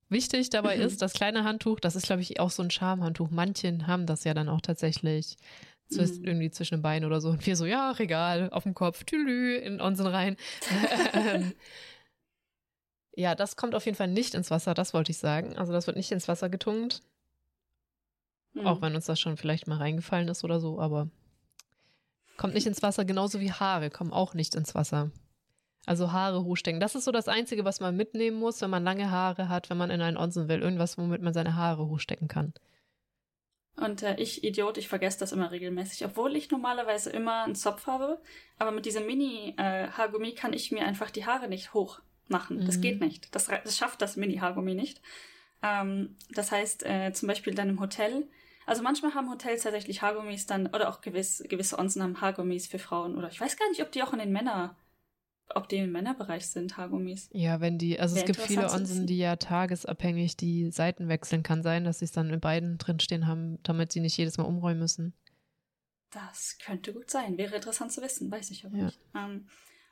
Wichtig 0.08 0.50
dabei 0.50 0.76
mhm. 0.76 0.82
ist, 0.82 1.02
das 1.02 1.12
kleine 1.12 1.44
Handtuch, 1.44 1.80
das 1.80 1.96
ist, 1.96 2.06
glaube 2.06 2.22
ich, 2.22 2.38
auch 2.40 2.50
so 2.50 2.62
ein 2.62 2.70
Schamhandtuch. 2.70 3.30
Manche 3.30 3.86
haben 3.86 4.06
das 4.06 4.24
ja 4.24 4.34
dann 4.34 4.48
auch 4.48 4.60
tatsächlich 4.60 5.36
mhm. 5.90 6.24
irgendwie 6.24 6.50
zwischen 6.50 6.76
den 6.76 6.82
Beinen 6.82 7.06
oder 7.06 7.20
so. 7.20 7.30
Und 7.30 7.46
wir 7.46 7.56
so, 7.56 7.66
ja, 7.66 7.90
Regal, 7.92 8.50
auf 8.50 8.64
dem 8.64 8.74
Kopf, 8.74 9.04
tülü, 9.04 9.56
in 9.56 9.80
unseren 9.80 10.08
rein. 10.08 10.36
Ähm, 11.14 11.52
ja, 13.16 13.36
das 13.36 13.54
kommt 13.54 13.76
auf 13.76 13.84
jeden 13.86 13.96
Fall 13.96 14.08
nicht 14.08 14.34
ins 14.34 14.50
Wasser, 14.50 14.74
das 14.74 14.92
wollte 14.92 15.12
ich 15.12 15.18
sagen. 15.18 15.56
Also 15.56 15.72
das 15.72 15.86
wird 15.86 15.96
nicht 15.96 16.10
ins 16.10 16.26
Wasser 16.26 16.48
getunkt. 16.48 17.02
Mhm. 18.54 18.66
Auch 18.66 18.82
wenn 18.82 18.94
uns 18.94 19.06
das 19.06 19.20
schon 19.20 19.36
vielleicht 19.36 19.66
mal 19.66 19.78
reingefallen 19.78 20.28
ist 20.28 20.42
oder 20.42 20.60
so, 20.60 20.80
aber 20.80 21.08
kommt 22.36 22.54
nicht 22.54 22.66
ins 22.66 22.82
Wasser, 22.82 23.04
genauso 23.04 23.40
wie 23.40 23.52
Haare 23.52 23.90
kommen 23.90 24.12
auch 24.12 24.34
nicht 24.34 24.54
ins 24.54 24.74
Wasser. 24.74 25.12
Also 25.86 26.12
Haare 26.12 26.44
hochstecken. 26.44 26.80
Das 26.80 26.94
ist 26.94 27.04
so 27.04 27.12
das 27.12 27.28
Einzige, 27.28 27.64
was 27.64 27.80
man 27.80 27.96
mitnehmen 27.96 28.38
muss, 28.38 28.60
wenn 28.62 28.70
man 28.70 28.84
lange 28.84 29.10
Haare 29.10 29.48
hat, 29.48 29.68
wenn 29.70 29.76
man 29.76 29.90
in 29.90 30.00
einen 30.00 30.16
Onsen 30.16 30.48
will. 30.48 30.60
Irgendwas, 30.60 30.96
womit 30.96 31.22
man 31.22 31.34
seine 31.34 31.56
Haare 31.56 31.86
hochstecken 31.88 32.28
kann. 32.28 32.54
Und 33.76 34.02
äh, 34.02 34.16
ich, 34.16 34.44
Idiot, 34.44 34.78
ich 34.78 34.88
vergesse 34.88 35.18
das 35.18 35.32
immer 35.32 35.50
regelmäßig, 35.50 36.04
obwohl 36.04 36.36
ich 36.36 36.50
normalerweise 36.50 37.10
immer 37.10 37.44
einen 37.44 37.56
Zopf 37.56 37.86
habe. 37.86 38.20
Aber 38.58 38.70
mit 38.70 38.86
diesem 38.86 39.06
Mini-Haargummi 39.06 40.28
äh, 40.30 40.34
kann 40.34 40.52
ich 40.52 40.70
mir 40.70 40.86
einfach 40.86 41.10
die 41.10 41.26
Haare 41.26 41.48
nicht 41.48 41.74
hoch 41.74 42.00
machen. 42.28 42.58
Mhm. 42.58 42.66
Das 42.66 42.80
geht 42.80 43.00
mhm. 43.00 43.08
nicht. 43.08 43.34
Das, 43.34 43.46
das 43.46 43.76
schafft 43.76 44.00
das 44.00 44.16
Mini-Haargummi 44.16 44.74
nicht. 44.74 45.02
Ähm, 45.62 46.16
das 46.30 46.52
heißt, 46.52 46.86
äh, 46.86 47.12
zum 47.12 47.26
Beispiel 47.26 47.54
dann 47.54 47.68
im 47.68 47.80
Hotel, 47.80 48.28
also 48.66 48.82
manchmal 48.82 49.14
haben 49.14 49.30
Hotels 49.30 49.62
tatsächlich 49.62 50.02
Haargummis 50.02 50.46
dann, 50.46 50.68
oder 50.68 50.88
auch 50.88 51.00
gewiss, 51.00 51.42
gewisse 51.48 51.78
Onsen 51.78 52.02
haben 52.02 52.20
Haargummis 52.20 52.66
für 52.66 52.78
Frauen, 52.78 53.16
oder 53.16 53.28
ich 53.28 53.40
weiß 53.40 53.56
gar 53.56 53.68
nicht, 53.68 53.82
ob 53.82 53.92
die 53.92 54.02
auch 54.02 54.12
in 54.12 54.18
den 54.18 54.32
Männer, 54.32 54.76
ob 55.54 55.68
die 55.68 55.76
im 55.76 55.92
Männerbereich 55.92 56.46
sind, 56.46 56.76
Haargummis. 56.76 57.28
Ja, 57.32 57.60
wenn 57.60 57.78
die, 57.78 58.00
also 58.00 58.14
Sehr 58.14 58.24
es 58.24 58.26
gibt 58.26 58.40
viele 58.40 58.70
Onsen, 58.70 59.06
die 59.06 59.18
ja 59.18 59.36
tagesabhängig 59.36 60.36
die 60.36 60.70
Seiten 60.70 61.08
wechseln. 61.08 61.42
Kann 61.42 61.62
sein, 61.62 61.84
dass 61.84 61.98
sie 61.98 62.06
es 62.06 62.12
dann 62.12 62.30
in 62.30 62.40
beiden 62.40 62.78
drinstehen 62.78 63.26
haben, 63.26 63.58
damit 63.62 63.92
sie 63.92 64.00
nicht 64.00 64.16
jedes 64.16 64.38
Mal 64.38 64.44
umräumen 64.44 64.80
müssen. 64.80 65.14
Das 66.10 66.58
könnte 66.64 66.92
gut 66.92 67.10
sein. 67.10 67.36
Wäre 67.36 67.56
interessant 67.56 67.92
zu 67.92 68.00
wissen, 68.00 68.30
weiß 68.30 68.50
ich 68.50 68.64
aber 68.64 68.76
ja. 68.76 68.84
nicht. 68.86 69.00
Ähm, 69.14 69.46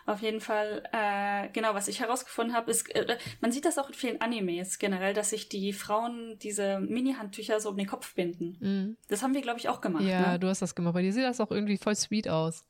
auf 0.04 0.20
jeden 0.20 0.40
Fall, 0.40 0.82
äh, 0.92 1.48
genau, 1.52 1.74
was 1.74 1.86
ich 1.86 2.00
herausgefunden 2.00 2.54
habe, 2.54 2.70
ist, 2.70 2.92
äh, 2.94 3.18
man 3.40 3.52
sieht 3.52 3.64
das 3.64 3.78
auch 3.78 3.88
in 3.88 3.94
vielen 3.94 4.20
Animes 4.20 4.78
generell, 4.78 5.14
dass 5.14 5.30
sich 5.30 5.48
die 5.48 5.72
Frauen 5.72 6.38
diese 6.40 6.80
Mini-Handtücher 6.80 7.60
so 7.60 7.70
um 7.70 7.76
den 7.76 7.86
Kopf 7.86 8.14
binden. 8.14 8.56
Mhm. 8.60 8.96
Das 9.08 9.22
haben 9.22 9.34
wir, 9.34 9.42
glaube 9.42 9.60
ich, 9.60 9.68
auch 9.68 9.80
gemacht. 9.80 10.04
Ja, 10.04 10.32
ne? 10.32 10.38
du 10.40 10.48
hast 10.48 10.62
das 10.62 10.74
gemacht. 10.74 10.94
Bei 10.94 11.02
dir 11.02 11.12
sieht 11.12 11.24
das 11.24 11.40
auch 11.40 11.52
irgendwie 11.52 11.76
voll 11.76 11.94
sweet 11.94 12.28
aus. 12.28 12.64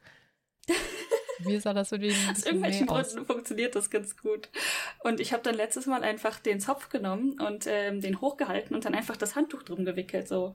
Mir 1.45 1.61
sah 1.61 1.75
das 1.75 1.93
irgendwie 1.93 2.15
Aus 2.31 2.45
irgendwelchen 2.45 2.87
Gründen 2.87 3.19
aus. 3.21 3.27
funktioniert 3.27 3.75
das 3.75 3.91
ganz 3.91 4.17
gut. 4.17 4.49
Und 5.05 5.21
ich 5.21 5.33
habe 5.33 5.43
dann 5.43 5.55
letztes 5.55 5.87
Mal 5.87 6.03
einfach 6.03 6.39
den 6.39 6.61
Zopf 6.61 6.89
genommen 6.89 7.41
und 7.41 7.67
ähm, 7.67 8.01
den 8.01 8.21
hochgehalten 8.21 8.75
und 8.75 8.85
dann 8.85 8.95
einfach 8.95 9.17
das 9.17 9.37
Handtuch 9.37 9.63
drum 9.63 9.85
gewickelt, 9.85 10.29
so 10.29 10.55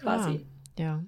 quasi. 0.00 0.46
Ah, 0.78 0.82
ja. 0.82 1.04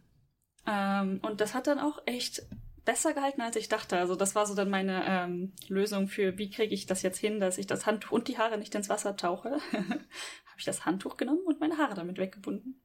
Ähm, 0.66 1.20
und 1.22 1.40
das 1.40 1.54
hat 1.54 1.66
dann 1.66 1.80
auch 1.80 1.98
echt 2.06 2.42
besser 2.84 3.14
gehalten, 3.14 3.40
als 3.40 3.56
ich 3.56 3.68
dachte. 3.68 3.98
Also 3.98 4.16
das 4.16 4.34
war 4.34 4.46
so 4.46 4.54
dann 4.54 4.70
meine 4.70 5.04
ähm, 5.06 5.52
Lösung 5.68 6.08
für, 6.08 6.38
wie 6.38 6.50
kriege 6.50 6.74
ich 6.74 6.86
das 6.86 7.02
jetzt 7.02 7.18
hin, 7.18 7.40
dass 7.40 7.58
ich 7.58 7.66
das 7.66 7.86
Handtuch 7.86 8.12
und 8.12 8.28
die 8.28 8.38
Haare 8.38 8.58
nicht 8.58 8.74
ins 8.74 8.88
Wasser 8.88 9.16
tauche. 9.16 9.50
habe 9.72 10.58
ich 10.58 10.64
das 10.64 10.84
Handtuch 10.84 11.16
genommen 11.16 11.42
und 11.46 11.60
meine 11.60 11.78
Haare 11.78 11.94
damit 11.94 12.18
weggebunden. 12.18 12.82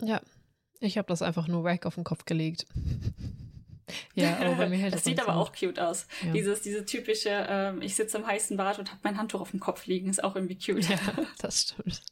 Ja, 0.00 0.20
ich 0.80 0.98
habe 0.98 1.08
das 1.08 1.22
einfach 1.22 1.48
nur 1.48 1.64
weg 1.64 1.86
auf 1.86 1.94
den 1.94 2.04
Kopf 2.04 2.24
gelegt. 2.24 2.66
Ja, 4.14 4.38
aber 4.38 4.54
bei 4.56 4.68
mir 4.68 4.78
hält 4.78 4.94
das. 4.94 5.02
Das 5.02 5.04
sieht 5.04 5.20
aber 5.20 5.36
auch 5.36 5.52
cute 5.52 5.78
aus. 5.78 6.06
Ja. 6.24 6.32
Dieses, 6.32 6.62
diese 6.62 6.84
typische, 6.84 7.46
ähm, 7.48 7.82
ich 7.82 7.94
sitze 7.94 8.18
im 8.18 8.26
heißen 8.26 8.56
Bad 8.56 8.78
und 8.78 8.90
habe 8.90 9.00
mein 9.02 9.18
Handtuch 9.18 9.40
auf 9.40 9.50
dem 9.50 9.60
Kopf 9.60 9.86
liegen, 9.86 10.08
ist 10.08 10.22
auch 10.22 10.36
irgendwie 10.36 10.56
cute. 10.56 10.88
Ja, 10.88 10.98
das 11.38 11.62
stimmt. 11.62 12.02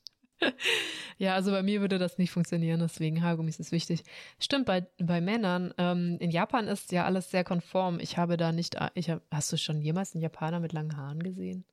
ja, 1.18 1.34
also 1.34 1.50
bei 1.50 1.62
mir 1.62 1.82
würde 1.82 1.98
das 1.98 2.16
nicht 2.16 2.30
funktionieren, 2.30 2.80
deswegen 2.80 3.22
Haargummis 3.22 3.60
ist 3.60 3.72
wichtig. 3.72 4.04
Stimmt, 4.38 4.64
bei, 4.64 4.86
bei 4.98 5.20
Männern, 5.20 5.74
ähm, 5.76 6.16
in 6.18 6.30
Japan 6.30 6.66
ist 6.66 6.92
ja 6.92 7.04
alles 7.04 7.30
sehr 7.30 7.44
konform. 7.44 8.00
Ich 8.00 8.16
habe 8.16 8.36
da 8.38 8.50
nicht, 8.50 8.76
ich 8.94 9.10
hab, 9.10 9.22
hast 9.30 9.52
du 9.52 9.58
schon 9.58 9.82
jemals 9.82 10.14
einen 10.14 10.22
Japaner 10.22 10.60
mit 10.60 10.72
langen 10.72 10.96
Haaren 10.96 11.22
gesehen? 11.22 11.64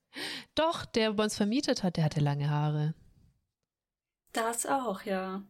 Doch, 0.54 0.84
der 0.84 1.12
bei 1.12 1.24
uns 1.24 1.36
vermietet 1.36 1.82
hat, 1.82 1.96
der 1.96 2.04
hatte 2.04 2.20
lange 2.20 2.50
Haare. 2.50 2.94
Das 4.32 4.66
auch, 4.66 5.02
ja. 5.02 5.42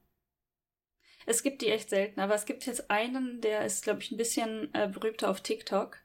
Es 1.29 1.43
gibt 1.43 1.63
die 1.63 1.69
echt 1.69 1.91
selten, 1.91 2.21
aber 2.21 2.35
es 2.35 2.47
gibt 2.47 2.67
jetzt 2.67 2.91
einen, 2.91 3.41
der 3.41 3.65
ist, 3.65 3.85
glaube 3.85 4.01
ich, 4.01 4.11
ein 4.11 4.17
bisschen 4.17 4.73
äh, 4.75 4.89
berühmter 4.89 5.31
auf 5.31 5.41
TikTok. 5.41 5.99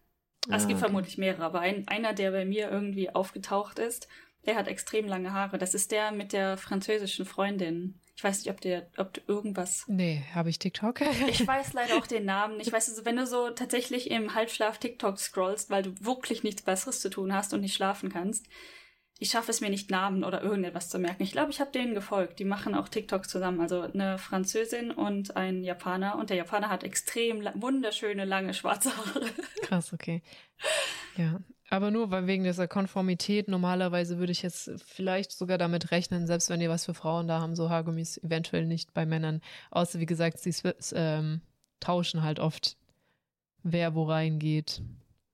Ah, 0.49 0.57
es 0.57 0.67
gibt 0.67 0.79
okay. 0.79 0.87
vermutlich 0.87 1.17
mehrere, 1.17 1.43
aber 1.43 1.61
ein, 1.61 1.87
einer, 1.87 2.13
der 2.13 2.31
bei 2.31 2.43
mir 2.43 2.69
irgendwie 2.69 3.09
aufgetaucht 3.09 3.79
ist 3.79 4.07
der 4.45 4.55
hat 4.55 4.67
extrem 4.67 5.07
lange 5.07 5.33
Haare. 5.33 5.57
Das 5.57 5.73
ist 5.73 5.91
der 5.91 6.11
mit 6.11 6.33
der 6.33 6.57
französischen 6.57 7.25
Freundin. 7.25 7.99
Ich 8.15 8.23
weiß 8.23 8.39
nicht, 8.39 8.51
ob 8.51 8.61
der, 8.61 8.87
ob 8.97 9.13
du 9.13 9.21
irgendwas. 9.27 9.85
Nee, 9.87 10.23
habe 10.33 10.49
ich 10.49 10.59
TikTok? 10.59 11.01
ich 11.29 11.45
weiß 11.45 11.73
leider 11.73 11.97
auch 11.97 12.07
den 12.07 12.25
Namen. 12.25 12.59
Ich 12.59 12.71
weiß, 12.71 12.89
also, 12.89 13.05
wenn 13.05 13.15
du 13.15 13.25
so 13.25 13.49
tatsächlich 13.51 14.11
im 14.11 14.35
Halbschlaf 14.35 14.77
TikTok 14.77 15.17
scrollst, 15.17 15.69
weil 15.69 15.83
du 15.83 15.93
wirklich 15.99 16.43
nichts 16.43 16.61
Besseres 16.61 17.01
zu 17.01 17.09
tun 17.09 17.33
hast 17.33 17.53
und 17.53 17.61
nicht 17.61 17.73
schlafen 17.73 18.09
kannst. 18.11 18.47
Ich 19.23 19.29
schaffe 19.29 19.51
es 19.51 19.61
mir 19.61 19.69
nicht, 19.69 19.89
Namen 19.89 20.25
oder 20.25 20.43
irgendetwas 20.43 20.89
zu 20.89 20.99
merken. 20.99 21.23
Ich 21.23 21.31
glaube, 21.31 21.49
ich 21.49 21.61
habe 21.61 21.71
denen 21.71 21.95
gefolgt. 21.95 22.39
Die 22.39 22.43
machen 22.43 22.75
auch 22.75 22.89
TikToks 22.89 23.29
zusammen. 23.29 23.61
Also 23.61 23.79
eine 23.79 24.17
Französin 24.17 24.91
und 24.91 25.37
ein 25.37 25.63
Japaner. 25.63 26.17
Und 26.17 26.29
der 26.29 26.35
Japaner 26.35 26.67
hat 26.67 26.83
extrem 26.83 27.41
wunderschöne, 27.55 28.25
lange 28.25 28.53
schwarze 28.53 28.91
Haare. 28.97 29.27
Krass, 29.61 29.93
okay. 29.93 30.21
Ja, 31.15 31.39
aber 31.69 31.89
nur 31.89 32.11
weil 32.11 32.27
wegen 32.27 32.43
dieser 32.43 32.67
Konformität, 32.67 33.47
normalerweise 33.47 34.17
würde 34.17 34.33
ich 34.33 34.41
jetzt 34.41 34.69
vielleicht 34.85 35.31
sogar 35.31 35.57
damit 35.57 35.91
rechnen, 35.91 36.27
selbst 36.27 36.49
wenn 36.49 36.59
die 36.59 36.67
was 36.67 36.83
für 36.83 36.93
Frauen 36.93 37.29
da 37.29 37.39
haben, 37.39 37.55
so 37.55 37.69
Haargummis 37.69 38.17
eventuell 38.17 38.65
nicht 38.65 38.93
bei 38.93 39.05
Männern. 39.05 39.39
Außer 39.71 40.01
wie 40.01 40.05
gesagt, 40.05 40.39
sie 40.39 40.53
ähm, 40.95 41.39
tauschen 41.79 42.23
halt 42.23 42.41
oft, 42.41 42.75
wer 43.63 43.95
wo 43.95 44.03
reingeht 44.03 44.81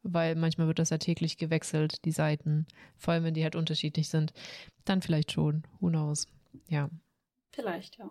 weil 0.04 0.36
manchmal 0.36 0.68
wird 0.68 0.80
das 0.80 0.90
ja 0.90 0.98
täglich 0.98 1.38
gewechselt, 1.38 2.06
die 2.06 2.12
Seiten, 2.12 2.68
vor 2.98 3.14
allem 3.14 3.24
wenn 3.24 3.34
die 3.34 3.44
halt 3.44 3.56
unterschiedlich 3.56 4.10
sind. 4.10 4.34
Dann 4.86 5.02
vielleicht 5.02 5.32
schon, 5.32 5.64
who 5.80 5.90
knows. 5.90 6.28
Ja. 6.68 6.90
Vielleicht, 7.52 7.98
ja. 7.98 8.10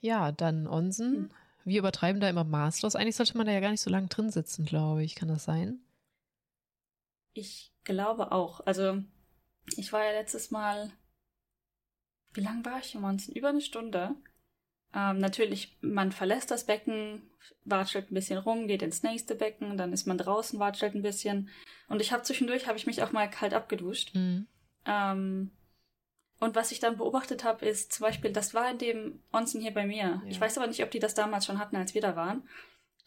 Ja, 0.00 0.32
dann 0.32 0.66
Onsen. 0.66 1.14
Hm. 1.14 1.30
Wir 1.64 1.78
übertreiben 1.78 2.20
da 2.20 2.28
immer 2.28 2.44
maßlos. 2.44 2.94
Eigentlich 2.94 3.16
sollte 3.16 3.38
man 3.38 3.46
da 3.46 3.52
ja 3.52 3.60
gar 3.60 3.70
nicht 3.70 3.80
so 3.80 3.90
lange 3.90 4.08
drin 4.08 4.30
sitzen, 4.30 4.66
glaube 4.66 5.02
ich. 5.02 5.14
Kann 5.14 5.28
das 5.28 5.44
sein? 5.44 5.80
Ich 7.32 7.72
glaube 7.84 8.32
auch. 8.32 8.60
Also, 8.66 9.02
ich 9.76 9.92
war 9.92 10.04
ja 10.04 10.12
letztes 10.12 10.50
Mal. 10.50 10.92
Wie 12.34 12.42
lange 12.42 12.64
war 12.64 12.80
ich 12.80 12.94
im 12.94 13.04
Onsen? 13.04 13.34
Über 13.34 13.48
eine 13.48 13.62
Stunde. 13.62 14.14
Ähm, 14.94 15.18
natürlich, 15.18 15.76
man 15.80 16.12
verlässt 16.12 16.50
das 16.50 16.64
Becken, 16.64 17.22
watschelt 17.64 18.10
ein 18.10 18.14
bisschen 18.14 18.38
rum, 18.38 18.68
geht 18.68 18.82
ins 18.82 19.02
nächste 19.02 19.34
Becken, 19.34 19.76
dann 19.76 19.92
ist 19.92 20.06
man 20.06 20.18
draußen, 20.18 20.60
watschelt 20.60 20.94
ein 20.94 21.02
bisschen. 21.02 21.50
Und 21.88 22.00
ich 22.00 22.12
habe 22.12 22.22
zwischendurch, 22.22 22.68
habe 22.68 22.78
ich 22.78 22.86
mich 22.86 23.02
auch 23.02 23.12
mal 23.12 23.28
kalt 23.28 23.54
abgeduscht. 23.54 24.14
Mhm. 24.14 24.46
Ähm, 24.86 25.50
und 26.40 26.54
was 26.54 26.72
ich 26.72 26.78
dann 26.78 26.96
beobachtet 26.96 27.42
habe, 27.42 27.66
ist 27.66 27.92
zum 27.92 28.04
Beispiel, 28.04 28.32
das 28.32 28.54
war 28.54 28.70
in 28.70 28.78
dem 28.78 29.22
Onsen 29.32 29.60
hier 29.60 29.74
bei 29.74 29.86
mir. 29.86 29.96
Ja. 29.96 30.22
Ich 30.26 30.40
weiß 30.40 30.58
aber 30.58 30.66
nicht, 30.66 30.82
ob 30.82 30.90
die 30.90 30.98
das 31.00 31.14
damals 31.14 31.46
schon 31.46 31.58
hatten, 31.58 31.76
als 31.76 31.94
wir 31.94 32.00
da 32.00 32.16
waren. 32.16 32.48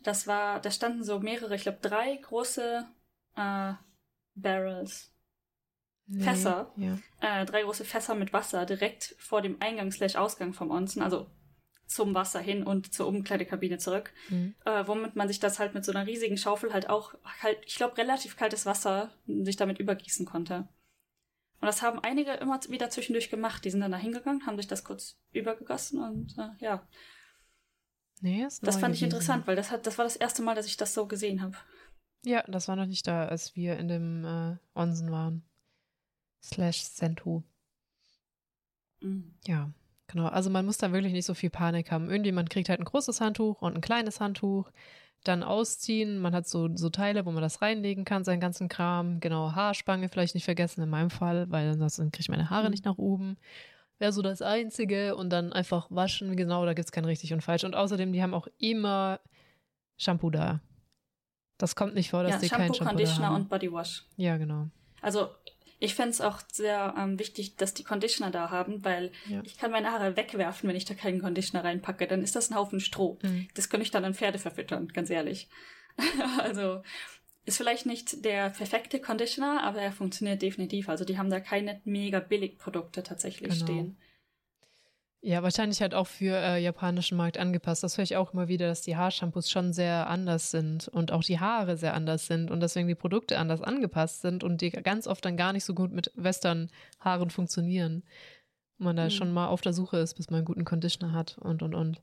Das 0.03 0.27
war, 0.27 0.59
da 0.59 0.71
standen 0.71 1.03
so 1.03 1.19
mehrere, 1.19 1.55
ich 1.55 1.63
glaube 1.63 1.79
drei 1.81 2.15
große 2.15 2.85
äh, 3.35 3.73
Barrels. 4.35 5.13
Nee, 6.07 6.23
Fässer. 6.23 6.73
Ja. 6.77 6.97
Äh, 7.19 7.45
drei 7.45 7.63
große 7.63 7.83
Fässer 7.83 8.15
mit 8.15 8.31
Wasser 8.31 8.65
direkt 8.65 9.15
vor 9.19 9.41
dem 9.41 9.61
Eingang 9.61 9.91
slash 9.91 10.15
Ausgang 10.15 10.53
vom 10.53 10.71
Onsen. 10.71 11.01
Also 11.01 11.29
zum 11.87 12.13
Wasser 12.13 12.39
hin 12.39 12.63
und 12.63 12.93
zur 12.93 13.07
Umkleidekabine 13.07 13.77
zurück, 13.77 14.13
mhm. 14.29 14.55
äh, 14.65 14.85
womit 14.85 15.15
man 15.15 15.27
sich 15.27 15.39
das 15.39 15.57
halt 15.57 15.73
mit 15.73 15.85
so 15.85 15.91
einer 15.91 16.05
riesigen 16.05 16.37
Schaufel 16.37 16.73
halt 16.73 16.89
auch 16.89 17.15
halt, 17.41 17.59
ich 17.65 17.75
glaube, 17.75 17.97
relativ 17.97 18.35
kaltes 18.35 18.65
Wasser 18.65 19.11
sich 19.25 19.55
damit 19.55 19.79
übergießen 19.79 20.25
konnte. 20.25 20.67
Und 21.59 21.65
das 21.65 21.81
haben 21.81 21.99
einige 21.99 22.33
immer 22.33 22.59
wieder 22.69 22.89
zwischendurch 22.89 23.29
gemacht. 23.29 23.65
Die 23.65 23.71
sind 23.71 23.81
dann 23.81 23.91
da 23.91 23.97
hingegangen, 23.97 24.45
haben 24.45 24.57
sich 24.57 24.67
das 24.67 24.83
kurz 24.83 25.17
übergegossen 25.31 25.99
und 26.01 26.37
äh, 26.37 26.49
ja. 26.63 26.87
Nee, 28.21 28.43
ist 28.45 28.65
das 28.65 28.77
fand 28.77 28.95
ich 28.95 29.03
interessant, 29.03 29.47
weil 29.47 29.55
das 29.55 29.71
hat, 29.71 29.87
das 29.87 29.97
war 29.97 30.05
das 30.05 30.15
erste 30.15 30.41
Mal, 30.41 30.55
dass 30.55 30.67
ich 30.67 30.77
das 30.77 30.93
so 30.93 31.07
gesehen 31.07 31.41
habe. 31.41 31.55
Ja, 32.23 32.43
das 32.47 32.67
war 32.67 32.75
noch 32.75 32.85
nicht 32.85 33.07
da, 33.07 33.25
als 33.25 33.55
wir 33.55 33.77
in 33.77 33.87
dem 33.87 34.25
äh, 34.25 34.57
Onsen 34.77 35.11
waren. 35.11 35.43
Slash 36.43 36.83
Sentu. 36.83 37.43
Mhm. 39.01 39.35
Ja. 39.45 39.71
Genau, 40.07 40.27
also 40.27 40.49
man 40.49 40.65
muss 40.65 40.77
da 40.77 40.93
wirklich 40.93 41.13
nicht 41.13 41.25
so 41.25 41.33
viel 41.33 41.49
Panik 41.49 41.91
haben. 41.91 42.09
Irgendjemand 42.09 42.49
kriegt 42.49 42.69
halt 42.69 42.79
ein 42.79 42.85
großes 42.85 43.19
Handtuch 43.19 43.61
und 43.61 43.75
ein 43.75 43.81
kleines 43.81 44.21
Handtuch, 44.21 44.71
dann 45.23 45.43
ausziehen. 45.43 46.19
Man 46.19 46.33
hat 46.33 46.47
so, 46.47 46.69
so 46.75 46.89
Teile, 46.89 47.25
wo 47.25 47.31
man 47.31 47.41
das 47.41 47.61
reinlegen 47.61 48.05
kann, 48.05 48.23
seinen 48.23 48.39
ganzen 48.39 48.69
Kram. 48.69 49.19
Genau, 49.19 49.53
Haarspange 49.53 50.07
vielleicht 50.07 50.35
nicht 50.35 50.45
vergessen 50.45 50.81
in 50.81 50.89
meinem 50.89 51.09
Fall, 51.09 51.49
weil 51.49 51.69
ansonsten 51.69 52.11
kriege 52.11 52.21
ich 52.21 52.29
meine 52.29 52.49
Haare 52.49 52.65
mhm. 52.65 52.71
nicht 52.71 52.85
nach 52.85 52.97
oben. 52.97 53.37
Wäre 53.99 54.13
so 54.13 54.21
das 54.21 54.41
Einzige 54.41 55.15
und 55.15 55.29
dann 55.29 55.51
einfach 55.51 55.87
waschen. 55.89 56.35
Genau, 56.37 56.65
da 56.65 56.73
gibt 56.73 56.85
es 56.85 56.91
kein 56.91 57.05
richtig 57.05 57.33
und 57.33 57.41
falsch. 57.41 57.63
Und 57.63 57.75
außerdem, 57.75 58.13
die 58.13 58.21
haben 58.21 58.33
auch 58.33 58.47
immer 58.59 59.19
Shampoo 59.97 60.29
da. 60.29 60.61
Das 61.57 61.75
kommt 61.75 61.95
nicht 61.95 62.11
vor, 62.11 62.23
dass 62.23 62.33
ja, 62.33 62.39
die 62.39 62.47
Shampoo, 62.47 62.63
kein 62.63 62.73
Shampoo 62.75 62.89
Conditioner 62.89 63.35
und 63.35 63.49
Body 63.49 63.73
Wash. 63.73 64.05
Ja, 64.15 64.37
genau. 64.37 64.67
Also 65.01 65.29
ich 65.79 65.95
fände 65.95 66.09
es 66.09 66.21
auch 66.21 66.39
sehr 66.51 66.95
ähm, 66.97 67.19
wichtig, 67.19 67.55
dass 67.55 67.73
die 67.73 67.83
Conditioner 67.83 68.31
da 68.31 68.49
haben, 68.49 68.83
weil 68.83 69.11
ja. 69.29 69.41
ich 69.43 69.57
kann 69.57 69.71
meine 69.71 69.91
Haare 69.91 70.17
wegwerfen, 70.17 70.67
wenn 70.67 70.75
ich 70.75 70.85
da 70.85 70.95
keinen 70.95 71.21
Conditioner 71.21 71.63
reinpacke. 71.63 72.07
Dann 72.07 72.23
ist 72.23 72.35
das 72.35 72.49
ein 72.49 72.55
Haufen 72.55 72.79
Stroh. 72.79 73.19
Mhm. 73.21 73.47
Das 73.53 73.69
könnte 73.69 73.83
ich 73.83 73.91
dann 73.91 74.05
an 74.05 74.15
Pferde 74.15 74.39
verfüttern, 74.39 74.87
ganz 74.87 75.09
ehrlich. 75.09 75.47
also 76.39 76.81
ist 77.45 77.57
vielleicht 77.57 77.85
nicht 77.85 78.25
der 78.25 78.49
perfekte 78.49 78.99
Conditioner, 78.99 79.63
aber 79.63 79.81
er 79.81 79.91
funktioniert 79.91 80.41
definitiv. 80.41 80.89
Also 80.89 81.05
die 81.05 81.17
haben 81.17 81.29
da 81.29 81.39
keine 81.39 81.79
mega 81.85 82.19
billig 82.19 82.57
Produkte 82.57 83.03
tatsächlich 83.03 83.51
genau. 83.53 83.63
stehen. 83.63 83.97
Ja, 85.21 85.41
wahrscheinlich 85.41 85.81
halt 85.81 85.95
auch 85.95 86.05
für 86.05 86.37
äh, 86.37 86.61
japanischen 86.61 87.17
Markt 87.17 87.39
angepasst. 87.39 87.83
Das 87.83 87.97
höre 87.97 88.03
ich 88.03 88.15
auch 88.15 88.33
immer 88.33 88.47
wieder, 88.47 88.67
dass 88.67 88.81
die 88.81 88.95
Haarshampoos 88.95 89.49
schon 89.49 89.73
sehr 89.73 90.07
anders 90.07 90.51
sind 90.51 90.87
und 90.87 91.11
auch 91.11 91.23
die 91.23 91.39
Haare 91.39 91.75
sehr 91.75 91.95
anders 91.95 92.27
sind 92.27 92.51
und 92.51 92.59
deswegen 92.59 92.87
die 92.87 92.95
Produkte 92.95 93.39
anders 93.39 93.61
angepasst 93.61 94.21
sind 94.21 94.43
und 94.43 94.61
die 94.61 94.69
ganz 94.69 95.07
oft 95.07 95.25
dann 95.25 95.35
gar 95.35 95.53
nicht 95.53 95.65
so 95.65 95.73
gut 95.73 95.91
mit 95.91 96.11
Western-Haaren 96.15 97.31
funktionieren. 97.31 98.03
Und 98.77 98.85
man 98.85 98.95
da 98.95 99.05
hm. 99.05 99.09
schon 99.09 99.33
mal 99.33 99.47
auf 99.47 99.61
der 99.61 99.73
Suche 99.73 99.97
ist, 99.97 100.13
bis 100.13 100.29
man 100.29 100.37
einen 100.37 100.45
guten 100.45 100.65
Conditioner 100.65 101.13
hat 101.13 101.37
und 101.39 101.63
und 101.63 101.73
und. 101.73 102.01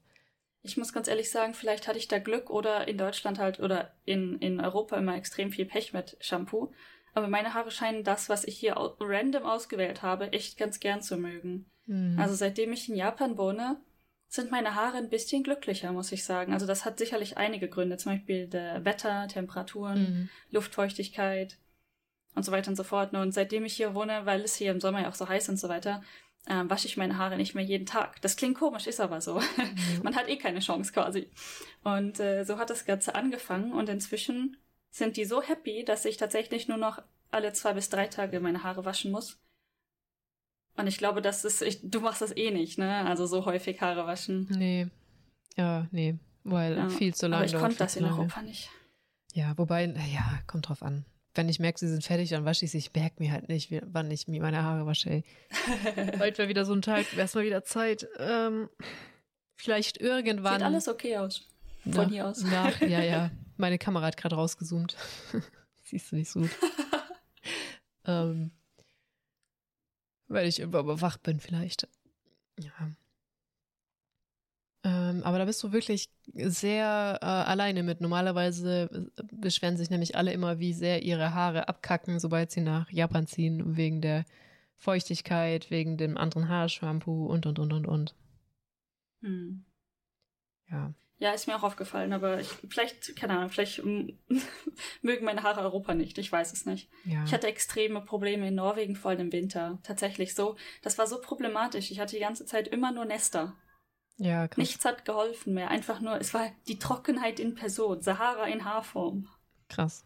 Ich 0.62 0.77
muss 0.77 0.93
ganz 0.93 1.07
ehrlich 1.07 1.31
sagen, 1.31 1.55
vielleicht 1.55 1.87
hatte 1.87 1.99
ich 1.99 2.09
da 2.09 2.19
Glück 2.19 2.51
oder 2.51 2.89
in 2.89 2.99
Deutschland 2.99 3.39
halt 3.39 3.61
oder 3.61 3.93
in, 4.05 4.39
in 4.39 4.61
Europa 4.61 4.97
immer 4.97 5.15
extrem 5.15 5.53
viel 5.53 5.67
Pech 5.67 5.93
mit 5.93 6.17
Shampoo. 6.21 6.73
Aber 7.12 7.29
meine 7.29 7.55
Haare 7.55 7.71
scheinen 7.71 8.03
das, 8.03 8.29
was 8.29 8.45
ich 8.45 8.59
hier 8.59 8.75
random 8.99 9.45
ausgewählt 9.45 10.03
habe, 10.03 10.33
echt 10.33 10.59
ganz 10.59 10.81
gern 10.81 11.01
zu 11.01 11.17
mögen. 11.17 11.67
Mhm. 11.87 12.18
Also 12.18 12.35
seitdem 12.35 12.72
ich 12.72 12.89
in 12.89 12.97
Japan 12.97 13.37
wohne, 13.39 13.76
sind 14.28 14.51
meine 14.51 14.74
Haare 14.74 14.97
ein 14.97 15.11
bisschen 15.11 15.43
glücklicher, 15.43 15.93
muss 15.93 16.11
ich 16.11 16.24
sagen. 16.24 16.53
Also 16.53 16.66
das 16.66 16.85
hat 16.85 16.99
sicherlich 16.99 17.37
einige 17.37 17.68
Gründe, 17.68 17.97
zum 17.97 18.12
Beispiel 18.12 18.49
der 18.49 18.85
Wetter, 18.85 19.28
Temperaturen, 19.28 20.01
mhm. 20.01 20.28
Luftfeuchtigkeit 20.51 21.59
und 22.35 22.45
so 22.45 22.51
weiter 22.51 22.70
und 22.70 22.76
so 22.76 22.85
fort. 22.85 23.14
Und 23.14 23.32
seitdem 23.32 23.64
ich 23.64 23.74
hier 23.74 23.95
wohne, 23.95 24.26
weil 24.26 24.41
es 24.41 24.57
hier 24.57 24.72
im 24.72 24.80
Sommer 24.80 25.03
ja 25.03 25.09
auch 25.09 25.14
so 25.14 25.28
heiß 25.28 25.49
und 25.51 25.59
so 25.59 25.68
weiter, 25.68 26.03
äh, 26.47 26.64
wasche 26.64 26.87
ich 26.87 26.97
meine 26.97 27.16
Haare 27.16 27.37
nicht 27.37 27.55
mehr 27.55 27.64
jeden 27.64 27.87
Tag. 27.87 28.20
Das 28.22 28.37
klingt 28.37 28.59
komisch, 28.59 28.87
ist 28.87 29.01
aber 29.01 29.20
so. 29.20 29.41
Mhm. 29.57 30.03
Man 30.03 30.16
hat 30.16 30.28
eh 30.28 30.37
keine 30.37 30.61
Chance 30.61 30.93
quasi. 30.93 31.30
Und 31.82 32.20
äh, 32.20 32.45
so 32.45 32.59
hat 32.59 32.70
das 32.70 32.85
Ganze 32.85 33.14
angefangen 33.14 33.72
und 33.72 33.89
inzwischen 33.89 34.57
sind 34.91 35.16
die 35.16 35.24
so 35.24 35.43
happy, 35.43 35.85
dass 35.85 36.05
ich 36.05 36.16
tatsächlich 36.16 36.68
nur 36.68 36.78
noch 36.78 37.03
alle 37.30 37.53
zwei 37.53 37.72
bis 37.72 37.89
drei 37.89 38.07
Tage 38.07 38.41
meine 38.41 38.62
Haare 38.62 38.85
waschen 38.85 39.11
muss. 39.11 39.41
Und 40.77 40.87
ich 40.87 40.99
glaube, 40.99 41.22
das 41.22 41.45
ist, 41.45 41.62
ich, 41.62 41.79
du 41.83 42.01
machst 42.01 42.20
das 42.20 42.37
eh 42.37 42.51
nicht, 42.51 42.79
ne? 42.79 43.07
Also 43.07 43.27
so 43.27 43.45
häufig 43.45 43.81
Haare 43.81 44.07
waschen. 44.07 44.49
Nee. 44.51 44.89
Ja, 45.57 45.87
nee. 45.93 46.16
Weil 46.43 46.77
ja. 46.77 46.89
viel 46.89 47.14
zu 47.14 47.27
lange. 47.27 47.45
Aber 47.45 47.47
ich 47.47 47.59
konnte 47.59 47.79
das 47.79 47.97
in 47.97 48.05
Europa 48.05 48.43
nicht. 48.43 48.70
Ja, 49.33 49.57
wobei, 49.57 49.87
naja, 49.87 50.41
kommt 50.47 50.68
drauf 50.68 50.83
an. 50.83 51.05
Wenn 51.35 51.49
ich 51.49 51.59
merke, 51.59 51.79
sie 51.79 51.89
sind 51.89 52.05
fertig, 52.05 52.31
dann 52.31 52.45
wasche 52.45 52.64
ich 52.64 52.70
sie. 52.70 52.79
Ich 52.79 52.93
merke 52.95 53.22
mir 53.22 53.33
halt 53.33 53.49
nicht, 53.49 53.72
wann 53.87 54.11
ich 54.11 54.29
mir 54.29 54.41
meine 54.41 54.62
Haare 54.62 54.87
wasche. 54.87 55.11
Ey. 55.11 55.25
Heute 56.18 56.39
wäre 56.39 56.49
wieder 56.49 56.64
so 56.64 56.72
ein 56.72 56.83
Tag, 56.83 57.16
wäre 57.16 57.25
es 57.25 57.35
mal 57.35 57.45
wieder 57.45 57.64
Zeit. 57.64 58.07
Ähm, 58.18 58.68
vielleicht 59.57 60.01
irgendwann. 60.01 60.55
Sieht 60.55 60.62
alles 60.62 60.89
okay 60.89 61.16
aus. 61.18 61.49
Von 61.83 61.93
nach, 61.93 62.09
hier 62.11 62.27
aus. 62.27 62.43
Nach, 62.43 62.81
ja, 62.81 63.03
ja. 63.03 63.31
Meine 63.57 63.79
Kamera 63.79 64.07
hat 64.07 64.16
gerade 64.16 64.37
rausgezoomt. 64.37 64.97
Siehst 65.85 66.12
du 66.12 66.16
nicht 66.16 66.31
so 66.31 66.41
gut. 66.41 66.51
ähm, 68.07 68.53
weil 70.29 70.47
ich 70.47 70.61
überwacht 70.61 71.22
bin 71.22 71.41
vielleicht. 71.41 71.89
Ja. 72.59 72.91
Ähm, 74.85 75.22
aber 75.22 75.39
da 75.39 75.47
bist 75.47 75.62
du 75.62 75.72
wirklich 75.72 76.11
sehr 76.35 77.18
äh, 77.22 77.25
alleine 77.25 77.83
mit. 77.83 78.03
Normalerweise 78.03 79.11
äh, 79.16 79.22
beschweren 79.33 79.79
sich 79.79 79.89
nämlich 79.89 80.14
alle 80.14 80.33
immer, 80.33 80.59
wie 80.59 80.75
sehr 80.75 81.03
ihre 81.03 81.33
Haare 81.33 81.68
abkacken, 81.68 82.20
sobald 82.20 82.51
sie 82.51 82.61
nach 82.61 82.91
Japan 82.91 83.27
ziehen, 83.27 83.77
wegen 83.77 84.03
der 84.03 84.25
Feuchtigkeit, 84.77 85.70
wegen 85.70 85.97
dem 85.97 86.18
anderen 86.18 86.49
Haarshampoo 86.49 87.27
und, 87.27 87.47
und, 87.47 87.59
und, 87.59 87.72
und, 87.72 87.87
und. 87.87 88.14
Hm. 89.22 89.64
Ja. 90.70 90.93
Ja, 91.19 91.33
ist 91.33 91.47
mir 91.47 91.57
auch 91.57 91.62
aufgefallen, 91.62 92.12
aber 92.12 92.41
ich, 92.41 92.49
vielleicht, 92.69 93.15
keine 93.17 93.37
Ahnung, 93.37 93.49
vielleicht 93.49 93.83
mögen 95.03 95.25
meine 95.25 95.43
Haare 95.43 95.61
Europa 95.61 95.95
nicht. 95.95 96.19
Ich 96.19 96.31
weiß 96.31 96.53
es 96.53 96.67
nicht. 96.67 96.91
Ja. 97.05 97.23
Ich 97.25 97.33
hatte 97.33 97.47
extreme 97.47 98.01
Probleme 98.01 98.49
in 98.49 98.57
Norwegen, 98.57 98.97
vor 98.97 99.12
allem 99.12 99.21
im 99.21 99.33
Winter. 99.33 99.79
Tatsächlich 99.85 100.35
so. 100.35 100.57
Das 100.83 100.99
war 100.99 101.07
so 101.07 101.21
problematisch. 101.21 101.91
Ich 101.91 102.01
hatte 102.01 102.17
die 102.17 102.23
ganze 102.23 102.47
Zeit 102.47 102.67
immer 102.67 102.91
nur 102.91 103.05
Nester. 103.05 103.57
Ja, 104.17 104.49
krass. 104.49 104.59
Nichts 104.59 104.85
hat 104.85 105.05
geholfen 105.05 105.55
mehr. 105.55 105.71
Einfach 105.71 106.01
nur, 106.01 106.21
es 106.21 106.35
war 106.35 106.51
die 106.67 106.79
Trockenheit 106.79 107.39
in 107.39 107.55
Person. 107.55 108.03
Sahara 108.03 108.47
in 108.47 108.65
Haarform. 108.65 109.29
Krass. 109.69 110.05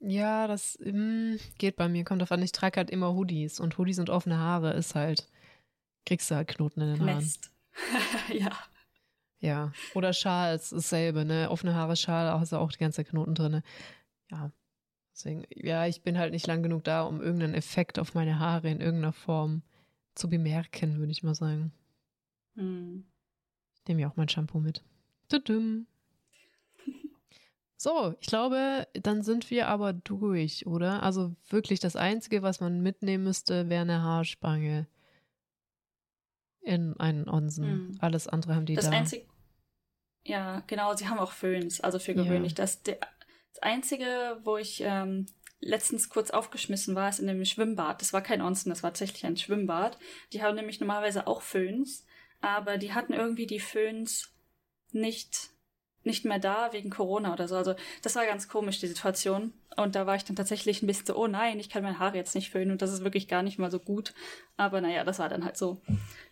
Ja, 0.00 0.46
das 0.46 0.78
mm, 0.80 1.36
geht 1.58 1.76
bei 1.76 1.88
mir. 1.88 2.04
Kommt 2.04 2.22
auf 2.22 2.32
an, 2.32 2.42
ich 2.42 2.52
trage 2.52 2.76
halt 2.76 2.90
immer 2.90 3.14
Hoodies. 3.14 3.60
Und 3.60 3.78
Hoodies 3.78 3.98
und 3.98 4.10
offene 4.10 4.38
Haare 4.38 4.74
ist 4.74 4.94
halt, 4.94 5.26
kriegst 6.06 6.30
du 6.30 6.36
halt 6.36 6.48
Knoten 6.48 6.82
in 6.82 6.94
den 6.94 7.00
Haaren. 7.00 7.16
Nest. 7.16 7.50
ja. 8.32 8.52
Ja, 9.40 9.72
oder 9.94 10.12
Schal 10.12 10.56
ist 10.56 10.72
dasselbe, 10.72 11.24
ne? 11.24 11.50
Offene 11.50 11.74
Haare, 11.74 11.96
Schal, 11.96 12.28
also 12.28 12.58
auch 12.58 12.72
die 12.72 12.78
ganze 12.78 13.04
Knoten 13.04 13.34
drin. 13.34 13.62
Ja, 14.30 14.50
Deswegen, 15.18 15.44
ja, 15.50 15.84
ich 15.86 16.02
bin 16.02 16.16
halt 16.16 16.32
nicht 16.32 16.46
lang 16.46 16.62
genug 16.62 16.84
da, 16.84 17.02
um 17.02 17.20
irgendeinen 17.20 17.54
Effekt 17.54 17.98
auf 17.98 18.14
meine 18.14 18.38
Haare 18.38 18.70
in 18.70 18.80
irgendeiner 18.80 19.12
Form 19.12 19.62
zu 20.14 20.28
bemerken, 20.28 21.00
würde 21.00 21.10
ich 21.10 21.24
mal 21.24 21.34
sagen. 21.34 21.72
Hm. 22.54 23.04
Ich 23.74 23.88
nehme 23.88 24.02
ja 24.02 24.08
auch 24.08 24.16
mein 24.16 24.28
Shampoo 24.28 24.60
mit. 24.60 24.84
Tudum. 25.28 25.86
So, 27.80 28.16
ich 28.20 28.26
glaube, 28.26 28.88
dann 28.92 29.22
sind 29.22 29.50
wir 29.52 29.68
aber 29.68 29.92
durch, 29.92 30.66
oder? 30.66 31.04
Also 31.04 31.36
wirklich 31.48 31.78
das 31.78 31.94
Einzige, 31.94 32.42
was 32.42 32.58
man 32.58 32.80
mitnehmen 32.80 33.22
müsste, 33.22 33.68
wäre 33.68 33.82
eine 33.82 34.02
Haarspange 34.02 34.88
in 36.68 36.98
einen 37.00 37.28
Onsen. 37.28 37.88
Mhm. 37.88 37.98
Alles 38.00 38.28
andere 38.28 38.54
haben 38.54 38.66
die 38.66 38.74
das 38.74 38.84
da. 38.84 38.92
Einzige, 38.92 39.26
ja, 40.24 40.62
genau, 40.66 40.94
sie 40.94 41.08
haben 41.08 41.18
auch 41.18 41.32
Föhns, 41.32 41.80
also 41.80 41.98
für 41.98 42.14
gewöhnlich. 42.14 42.52
Ja. 42.52 42.56
Das, 42.56 42.82
das 42.82 42.96
Einzige, 43.62 44.38
wo 44.44 44.58
ich 44.58 44.82
ähm, 44.84 45.26
letztens 45.60 46.10
kurz 46.10 46.30
aufgeschmissen 46.30 46.94
war, 46.94 47.08
ist 47.08 47.18
in 47.18 47.26
dem 47.26 47.44
Schwimmbad. 47.44 48.00
Das 48.02 48.12
war 48.12 48.20
kein 48.20 48.42
Onsen, 48.42 48.70
das 48.70 48.82
war 48.82 48.90
tatsächlich 48.90 49.24
ein 49.24 49.36
Schwimmbad. 49.36 49.98
Die 50.32 50.42
haben 50.42 50.54
nämlich 50.54 50.80
normalerweise 50.80 51.26
auch 51.26 51.40
Föhns, 51.42 52.04
aber 52.40 52.78
die 52.78 52.92
hatten 52.92 53.14
irgendwie 53.14 53.46
die 53.46 53.60
Föhns 53.60 54.32
nicht 54.92 55.50
nicht 56.04 56.24
mehr 56.24 56.38
da 56.38 56.72
wegen 56.72 56.90
Corona 56.90 57.32
oder 57.32 57.46
so. 57.48 57.56
Also 57.56 57.74
das 58.02 58.16
war 58.16 58.24
ganz 58.26 58.48
komisch, 58.48 58.80
die 58.80 58.86
Situation. 58.86 59.52
Und 59.76 59.94
da 59.94 60.06
war 60.06 60.16
ich 60.16 60.24
dann 60.24 60.36
tatsächlich 60.36 60.82
ein 60.82 60.86
bisschen 60.86 61.06
so, 61.06 61.16
oh 61.16 61.26
nein, 61.26 61.60
ich 61.60 61.68
kann 61.68 61.82
meine 61.82 61.98
Haare 61.98 62.16
jetzt 62.16 62.34
nicht 62.34 62.50
föhnen 62.50 62.72
und 62.72 62.82
das 62.82 62.92
ist 62.92 63.04
wirklich 63.04 63.28
gar 63.28 63.42
nicht 63.42 63.58
mal 63.58 63.70
so 63.70 63.78
gut. 63.78 64.14
Aber 64.56 64.80
naja, 64.80 65.04
das 65.04 65.18
war 65.18 65.28
dann 65.28 65.44
halt 65.44 65.56
so. 65.56 65.80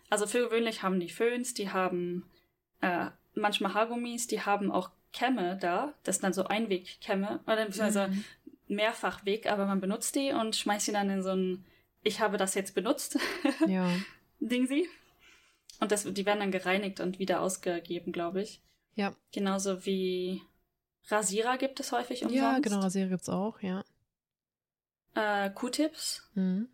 Also 0.09 0.27
für 0.27 0.45
gewöhnlich 0.45 0.83
haben 0.83 0.99
die 0.99 1.09
Föhns, 1.09 1.53
die 1.53 1.69
haben 1.69 2.29
äh, 2.81 3.07
manchmal 3.33 3.73
Haargummis, 3.73 4.27
die 4.27 4.41
haben 4.41 4.71
auch 4.71 4.91
Kämme 5.13 5.57
da. 5.57 5.93
Das 6.03 6.17
sind 6.17 6.23
dann 6.23 6.33
so 6.33 6.45
Einwegkämme 6.45 7.39
oder 7.45 7.65
beziehungsweise 7.65 8.09
mhm. 8.09 8.23
Mehrfachweg, 8.67 9.49
aber 9.49 9.65
man 9.65 9.81
benutzt 9.81 10.15
die 10.15 10.31
und 10.31 10.55
schmeißt 10.55 10.87
sie 10.87 10.91
dann 10.91 11.09
in 11.09 11.23
so 11.23 11.31
ein 11.31 11.65
Ich 12.03 12.19
habe 12.19 12.37
das 12.37 12.55
jetzt 12.55 12.75
benutzt 12.75 13.17
ja. 13.67 13.89
Ding 14.39 14.67
sie. 14.67 14.87
Und 15.79 15.91
das, 15.91 16.11
die 16.11 16.25
werden 16.25 16.39
dann 16.39 16.51
gereinigt 16.51 16.99
und 16.99 17.19
wieder 17.19 17.41
ausgegeben, 17.41 18.11
glaube 18.11 18.41
ich. 18.41 18.61
Ja. 18.95 19.15
Genauso 19.31 19.85
wie 19.85 20.41
Rasierer 21.07 21.57
gibt 21.57 21.79
es 21.79 21.91
häufig 21.91 22.23
umsonst. 22.23 22.41
Ja, 22.41 22.59
genau, 22.59 22.79
Rasierer 22.79 23.09
gibt 23.09 23.21
es 23.21 23.29
auch, 23.29 23.61
ja. 23.61 23.83
Äh, 25.15 25.49
Q-Tips. 25.51 26.29
Mhm. 26.33 26.67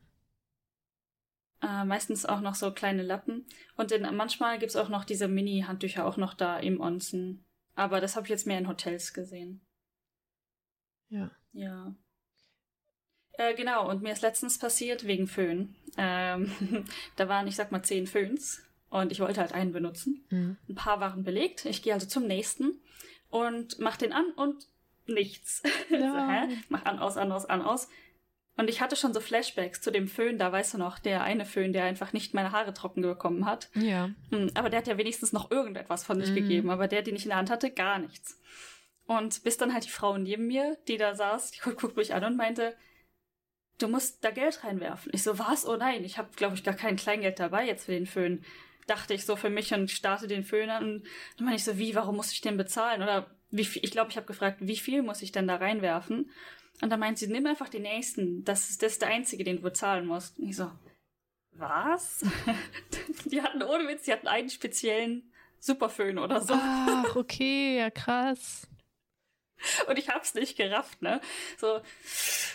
Äh, 1.64 1.86
meistens 1.86 2.26
auch 2.26 2.42
noch 2.42 2.56
so 2.56 2.72
kleine 2.72 3.04
Lappen. 3.04 3.46
Und 3.78 3.92
in, 3.92 4.02
manchmal 4.16 4.60
gibt 4.60 4.72
es 4.72 4.76
auch 4.76 4.90
noch 4.90 5.06
diese 5.06 5.28
Mini-Handtücher 5.28 6.06
auch 6.06 6.18
noch 6.18 6.34
da 6.34 6.60
im 6.60 6.82
Onsen. 6.82 7.46
Aber 7.76 8.02
das 8.02 8.16
habe 8.16 8.26
ich 8.26 8.30
jetzt 8.30 8.48
mehr 8.48 8.58
in 8.58 8.68
Hotels 8.68 9.14
gesehen. 9.14 9.66
Ja. 11.10 11.32
Ja. 11.54 11.96
Äh, 13.34 13.56
genau, 13.56 13.90
und 13.90 14.04
mir 14.04 14.12
ist 14.12 14.22
letztens 14.22 14.60
passiert 14.60 15.08
wegen 15.08 15.28
Föhn. 15.28 15.76
Ähm, 15.98 16.52
da 17.16 17.30
waren, 17.30 17.48
ich 17.48 17.56
sag 17.56 17.72
mal, 17.72 17.84
zehn 17.84 18.08
Föhns 18.08 18.64
und 18.90 19.12
ich 19.12 19.20
wollte 19.20 19.40
halt 19.40 19.54
einen 19.54 19.72
benutzen. 19.72 20.26
Mhm. 20.30 20.58
Ein 20.70 20.76
paar 20.76 21.00
waren 21.00 21.24
belegt. 21.24 21.66
Ich 21.66 21.82
gehe 21.82 21.94
also 21.94 22.08
zum 22.08 22.28
nächsten 22.28 22.80
und 23.30 23.80
mach 23.80 23.98
den 23.98 24.14
an 24.14 24.26
und 24.36 24.68
nichts. 25.08 25.64
Ja. 25.90 26.48
so, 26.50 26.56
mach 26.70 26.86
an, 26.86 27.00
aus, 27.00 27.18
an, 27.18 27.32
aus, 27.32 27.46
an, 27.46 27.62
aus. 27.62 27.88
Und 28.56 28.70
ich 28.70 28.82
hatte 28.82 28.96
schon 28.96 29.14
so 29.14 29.20
Flashbacks 29.20 29.82
zu 29.82 29.92
dem 29.92 30.08
Föhn, 30.08 30.38
da 30.38 30.52
weißt 30.52 30.76
du 30.76 30.78
noch, 30.78 31.00
der 31.00 31.24
eine 31.24 31.46
Föhn, 31.46 31.74
der 31.74 31.86
einfach 31.86 32.14
nicht 32.14 32.34
meine 32.34 32.52
Haare 32.52 32.74
trocken 32.74 33.02
bekommen 33.02 33.46
hat. 33.46 33.70
Ja. 33.74 34.12
Hm, 34.30 34.52
aber 34.54 34.70
der 34.70 34.80
hat 34.80 34.88
ja 34.88 34.98
wenigstens 34.98 35.34
noch 35.34 35.50
irgendetwas 35.50 36.04
von 36.04 36.20
sich 36.20 36.30
mhm. 36.30 36.36
gegeben, 36.36 36.70
aber 36.70 36.88
der, 36.88 37.02
den 37.02 37.16
ich 37.16 37.24
in 37.24 37.30
der 37.30 37.38
Hand 37.38 37.50
hatte, 37.50 37.72
gar 37.72 37.98
nichts. 37.98 38.40
Und 39.06 39.44
bis 39.44 39.58
dann 39.58 39.74
halt 39.74 39.86
die 39.86 39.90
Frau 39.90 40.18
neben 40.18 40.46
mir, 40.48 40.78
die 40.88 40.98
da 40.98 41.16
saß, 41.16 41.52
die 41.52 41.60
guckt 41.62 41.98
mich 41.98 42.14
an 42.14 42.24
und 42.24 42.38
meinte, 42.38 42.76
du 43.80 43.88
musst 43.88 44.24
da 44.24 44.30
Geld 44.30 44.64
reinwerfen. 44.64 45.12
Ich 45.16 45.24
so, 45.24 45.40
was? 45.40 45.68
Oh 45.68 45.76
nein, 45.76 46.04
ich 46.04 46.20
habe, 46.20 46.30
glaube 46.36 46.56
ich, 46.56 46.64
gar 46.64 46.76
kein 46.76 46.96
Kleingeld 46.96 47.40
dabei 47.40 47.66
jetzt 47.66 47.86
für 47.86 47.92
den 47.92 48.06
Föhn 48.06 48.44
dachte 48.88 49.14
ich 49.14 49.26
so 49.26 49.36
für 49.36 49.50
mich 49.50 49.74
und 49.74 49.92
starte 49.92 50.28
den 50.28 50.44
Föhn 50.44 50.70
an. 50.70 50.84
Und 50.84 51.04
dann 51.38 51.46
meine 51.46 51.56
ich 51.56 51.64
so, 51.64 51.78
wie, 51.78 51.96
warum 51.96 52.16
muss 52.16 52.32
ich 52.32 52.42
den 52.42 52.58
bezahlen? 52.58 53.02
Oder 53.02 53.28
wie 53.52 53.66
viel, 53.66 53.84
ich 53.84 53.92
glaube, 53.92 54.12
ich 54.12 54.18
habe 54.18 54.28
gefragt, 54.28 54.58
wie 54.62 54.78
viel 54.78 55.04
muss 55.04 55.22
ich 55.22 55.32
denn 55.32 55.48
da 55.48 55.56
reinwerfen? 55.56 56.32
Und 56.82 56.90
dann 56.90 57.00
meint 57.00 57.18
sie, 57.18 57.28
nimm 57.28 57.46
einfach 57.46 57.70
den 57.70 57.84
nächsten. 57.84 58.44
Das 58.44 58.70
ist, 58.70 58.82
das 58.82 58.94
ist 58.94 59.02
der 59.02 59.10
einzige, 59.10 59.44
den 59.44 59.58
du 59.58 59.62
bezahlen 59.62 60.06
musst. 60.06 60.40
Und 60.40 60.50
ich 60.50 60.56
so, 60.56 60.72
was? 61.52 62.26
die 63.26 63.42
hatten 63.42 63.64
ohne 63.64 63.88
Witz, 63.88 64.04
die 64.04 64.14
hatten 64.14 64.28
einen 64.28 64.50
speziellen 64.50 65.32
Superföhn 65.60 66.18
oder 66.18 66.42
so. 66.42 66.54
Ach, 66.58 67.16
okay, 67.16 67.78
ja 67.78 67.90
krass. 67.90 68.68
Und 69.88 69.98
ich 69.98 70.10
hab's 70.10 70.34
nicht 70.34 70.58
gerafft, 70.58 71.02
ne? 71.02 71.22
So, 71.58 71.80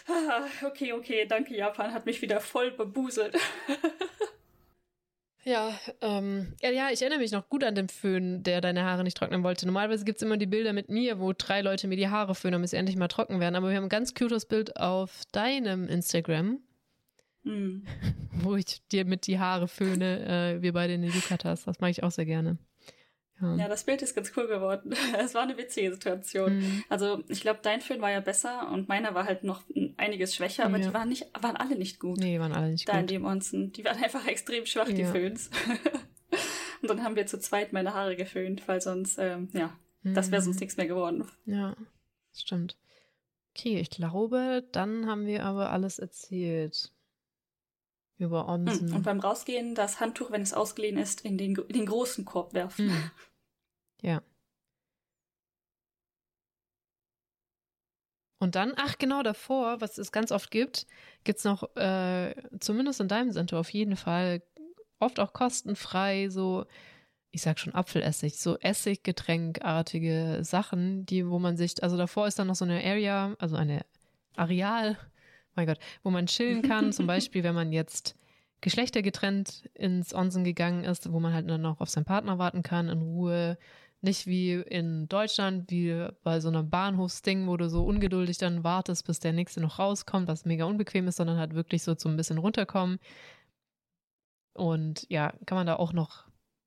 ah, 0.09 0.47
okay, 0.67 0.93
okay, 0.93 1.25
danke 1.27 1.57
Japan, 1.57 1.95
hat 1.95 2.05
mich 2.05 2.21
wieder 2.21 2.41
voll 2.41 2.71
bebuselt. 2.71 3.37
Ja, 5.49 5.73
ähm, 6.03 6.53
ja, 6.61 6.69
ja, 6.71 6.91
ich 6.93 7.01
erinnere 7.01 7.21
mich 7.21 7.33
noch 7.33 7.49
gut 7.49 7.65
an 7.65 7.75
den 7.75 7.89
Föhn, 7.89 8.43
der 8.43 8.61
deine 8.61 8.85
Haare 8.85 9.03
nicht 9.03 9.17
trocknen 9.17 9.43
wollte. 9.43 9.65
Normalerweise 9.65 10.05
gibt 10.05 10.19
es 10.19 10.23
immer 10.23 10.37
die 10.37 10.45
Bilder 10.45 10.75
mit 10.75 10.91
mir, 10.91 11.21
wo 11.21 11.33
drei 11.33 11.63
Leute 11.63 11.89
mir 11.89 11.97
die 11.97 12.11
Haare 12.11 12.35
föhnen, 12.35 12.53
damit 12.53 12.69
sie 12.69 12.77
endlich 12.77 12.99
mal 12.99 13.09
trocken 13.09 13.41
werden. 13.41 13.57
Aber 13.57 13.71
wir 13.71 13.77
haben 13.77 13.85
ein 13.85 13.89
ganz 13.89 14.13
cutes 14.13 14.45
Bild 14.45 14.77
auf 14.77 15.23
deinem 15.33 15.89
Instagram, 15.89 16.61
hm. 17.45 17.87
wo 18.43 18.57
ich 18.57 18.87
dir 18.89 19.07
mit 19.07 19.27
die 19.27 19.39
Haare 19.39 19.69
föhne, 19.69 20.57
äh, 20.59 20.63
wir 20.63 20.75
beide 20.75 20.93
in 20.93 21.01
den 21.01 21.13
Yukatas. 21.13 21.65
Das 21.65 21.81
mag 21.81 21.93
ich 21.93 22.03
auch 22.03 22.11
sehr 22.11 22.27
gerne. 22.27 22.59
Ja. 23.41 23.55
ja, 23.55 23.69
das 23.69 23.85
Bild 23.85 24.03
ist 24.03 24.15
ganz 24.15 24.33
cool 24.37 24.49
geworden. 24.49 24.95
Es 25.19 25.35
war 25.35 25.43
eine 25.43 25.57
witzige 25.57 25.93
Situation. 25.93 26.59
Mhm. 26.59 26.85
Also 26.89 27.23
ich 27.29 27.41
glaube, 27.41 27.61
dein 27.63 27.81
Film 27.81 28.01
war 28.01 28.11
ja 28.11 28.21
besser 28.21 28.71
und 28.71 28.89
meiner 28.89 29.15
war 29.15 29.25
halt 29.25 29.45
noch 29.45 29.63
einiges 29.97 30.35
schwächer, 30.35 30.65
aber 30.65 30.79
ja. 30.79 30.89
die 30.89 30.95
waren 30.95 31.09
nicht, 31.09 31.27
waren 31.41 31.57
alle 31.57 31.77
nicht 31.77 32.01
gut. 32.01 32.19
Nee, 32.19 32.41
waren 32.41 32.53
alle 32.53 32.71
nicht 32.71 32.89
da 32.89 32.93
gut. 32.93 32.97
Da 32.97 33.01
in 33.01 33.07
dem 33.07 33.25
Onsen. 33.25 33.73
Die 33.73 33.85
waren 33.85 34.03
einfach 34.03 34.27
extrem 34.27 34.67
schwach, 34.67 34.89
die 34.89 35.03
ja. 35.03 35.13
Föhns. 35.13 35.51
und 36.83 36.91
dann 36.91 37.05
haben 37.05 37.17
wir 37.17 37.27
zu 37.27 37.39
zweit 37.39 37.73
meine 37.73 37.95
Haare 37.95 38.17
geföhnt, 38.17 38.67
weil 38.67 38.81
sonst, 38.81 39.19
ähm, 39.19 39.49
ja, 39.53 39.77
mhm. 40.03 40.15
das 40.15 40.31
wäre 40.31 40.43
sonst 40.43 40.61
nichts 40.61 40.77
mehr 40.77 40.89
geworden. 40.89 41.25
Ja, 41.47 41.77
das 42.33 42.43
stimmt. 42.43 42.77
Okay, 43.57 43.81
ich 43.81 43.91
glaube, 43.91 44.65
dann 44.73 45.07
haben 45.07 45.27
wir 45.27 45.45
aber 45.45 45.71
alles 45.71 45.99
erzählt. 45.99 46.93
Über 48.19 48.49
Onsen. 48.49 48.89
Hm, 48.89 48.97
und 48.97 49.03
beim 49.05 49.21
Rausgehen 49.21 49.75
das 49.75 50.01
Handtuch, 50.01 50.31
wenn 50.31 50.43
es 50.43 50.53
ausgeliehen 50.53 50.99
ist, 50.99 51.21
in 51.23 51.39
den, 51.39 51.55
in 51.55 51.75
den 51.75 51.87
großen 51.87 52.25
Korb 52.25 52.53
werfen. 52.53 52.87
Mhm. 52.87 53.11
Ja. 54.03 54.23
Und 58.41 58.55
dann, 58.55 58.75
ach 58.77 58.99
genau 58.99 59.23
davor, 59.23 59.81
was 59.81 59.99
es 59.99 60.13
ganz 60.13 60.31
oft 60.31 60.51
gibt, 60.51 60.87
gibt 61.25 61.39
es 61.39 61.45
noch, 61.45 61.75
äh, 61.77 62.35
zumindest 62.61 63.01
in 63.01 63.09
deinem 63.09 63.33
Center 63.33 63.59
auf 63.59 63.71
jeden 63.71 63.97
Fall, 63.97 64.43
oft 65.01 65.21
auch 65.21 65.33
kostenfrei 65.33 66.29
so, 66.29 66.65
ich 67.31 67.43
sag 67.43 67.59
schon 67.59 67.75
Apfelessig, 67.75 68.39
so 68.39 68.59
Essiggetränkartige 68.59 70.41
Sachen, 70.43 71.05
die, 71.07 71.29
wo 71.29 71.39
man 71.39 71.57
sich, 71.57 71.83
also 71.83 71.97
davor 71.97 72.27
ist 72.27 72.39
dann 72.39 72.47
noch 72.47 72.55
so 72.55 72.65
eine 72.65 72.85
Area, 72.85 73.35
also 73.39 73.57
eine 73.57 73.85
Areal, 74.37 74.97
mein 75.59 75.67
Gott, 75.67 75.79
wo 76.03 76.11
man 76.11 76.27
chillen 76.27 76.63
kann, 76.63 76.93
zum 76.93 77.07
Beispiel, 77.09 77.43
wenn 77.43 77.55
man 77.55 77.73
jetzt 77.73 78.17
geschlechtergetrennt 78.61 79.69
ins 79.75 80.15
Onsen 80.15 80.45
gegangen 80.45 80.85
ist, 80.85 81.13
wo 81.13 81.21
man 81.21 81.33
halt 81.33 81.49
dann 81.49 81.61
noch 81.61 81.81
auf 81.81 81.91
seinen 81.91 82.05
Partner 82.05 82.39
warten 82.39 82.63
kann, 82.63 82.89
in 82.89 83.03
Ruhe, 83.03 83.59
nicht 84.01 84.27
wie 84.27 84.53
in 84.53 85.09
Deutschland, 85.09 85.71
wie 85.71 86.07
bei 86.23 86.41
so 86.41 86.49
einem 86.49 86.71
Bahnhofsding, 86.71 87.47
wo 87.47 87.57
du 87.57 87.69
so 87.69 87.85
ungeduldig 87.85 88.39
dann 88.39 88.65
wartest, 88.65 89.07
bis 89.07 89.21
der 89.21 89.33
nächste 89.33 89.61
noch 89.61 89.79
rauskommt, 89.79 90.29
was 90.29 90.45
mega 90.45 90.65
unbequem 90.65 91.09
ist, 91.09 91.17
sondern 91.17 91.39
halt 91.39 91.55
wirklich 91.55 91.83
so 91.83 91.95
zum 91.95 92.13
ein 92.13 92.17
bisschen 92.17 92.39
runterkommen. 92.39 92.99
Und 94.55 95.07
ja, 95.09 95.33
kann 95.47 95.57
man 95.57 95.67
da 95.67 95.77
auch 95.77 95.93
noch 95.93 96.27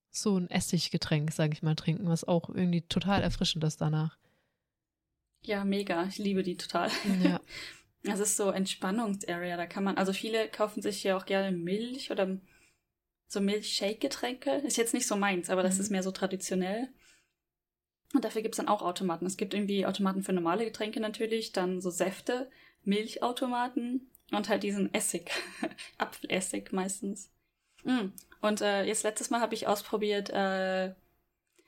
so 0.09 0.37
ein 0.37 0.49
Essiggetränk, 0.49 1.31
sage 1.31 1.53
ich 1.53 1.63
mal, 1.63 1.75
trinken, 1.75 2.07
was 2.09 2.25
auch 2.25 2.49
irgendwie 2.49 2.81
total 2.81 3.21
erfrischend 3.21 3.63
ist 3.63 3.79
danach. 3.79 4.17
Ja, 5.43 5.63
mega. 5.65 6.05
Ich 6.05 6.17
liebe 6.17 6.43
die 6.43 6.55
total. 6.55 6.89
Ja. 7.23 7.39
Das 8.03 8.19
ist 8.19 8.37
so 8.37 8.49
Entspannungsarea. 8.49 9.57
Da 9.57 9.67
kann 9.67 9.83
man, 9.83 9.97
also 9.97 10.13
viele 10.13 10.47
kaufen 10.47 10.81
sich 10.81 11.03
ja 11.03 11.17
auch 11.17 11.25
gerne 11.25 11.55
Milch 11.55 12.11
oder 12.11 12.37
so 13.27 13.41
Milchshake-Getränke. 13.41 14.51
Ist 14.65 14.77
jetzt 14.77 14.93
nicht 14.93 15.07
so 15.07 15.15
meins, 15.15 15.49
aber 15.49 15.63
das 15.63 15.75
mhm. 15.75 15.81
ist 15.81 15.89
mehr 15.91 16.03
so 16.03 16.11
traditionell. 16.11 16.89
Und 18.13 18.25
dafür 18.25 18.41
gibt 18.41 18.55
es 18.55 18.57
dann 18.57 18.67
auch 18.67 18.81
Automaten. 18.81 19.25
Es 19.25 19.37
gibt 19.37 19.53
irgendwie 19.53 19.85
Automaten 19.85 20.23
für 20.23 20.33
normale 20.33 20.65
Getränke 20.65 20.99
natürlich, 20.99 21.53
dann 21.53 21.79
so 21.79 21.89
Säfte, 21.89 22.49
Milchautomaten 22.83 24.09
und 24.31 24.49
halt 24.49 24.63
diesen 24.63 24.93
Essig, 24.93 25.31
Apfelessig 25.97 26.71
meistens. 26.73 27.29
Mm. 27.83 28.09
Und 28.41 28.61
äh, 28.61 28.83
jetzt 28.83 29.03
letztes 29.03 29.29
Mal 29.29 29.39
habe 29.39 29.53
ich 29.53 29.67
ausprobiert, 29.67 30.29
äh, 30.31 30.93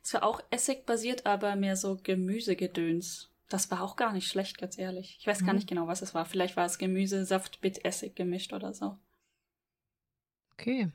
es 0.01 0.13
war 0.13 0.23
auch 0.23 0.41
Essig 0.49 0.85
basiert, 0.85 1.25
aber 1.25 1.55
mehr 1.55 1.77
so 1.77 1.97
Gemüsegedöns. 2.01 3.29
Das 3.53 3.69
war 3.69 3.83
auch 3.83 3.97
gar 3.97 4.13
nicht 4.13 4.27
schlecht, 4.27 4.57
ganz 4.57 4.79
ehrlich. 4.79 5.15
Ich 5.19 5.27
weiß 5.27 5.41
mhm. 5.41 5.45
gar 5.45 5.53
nicht 5.53 5.67
genau, 5.67 5.85
was 5.85 6.01
es 6.01 6.15
war. 6.15 6.25
Vielleicht 6.25 6.57
war 6.57 6.65
es 6.65 6.79
Gemüsesaft 6.79 7.59
mit 7.61 7.85
Essig 7.85 8.15
gemischt 8.15 8.51
oder 8.51 8.73
so. 8.73 8.97
Okay. 10.53 10.91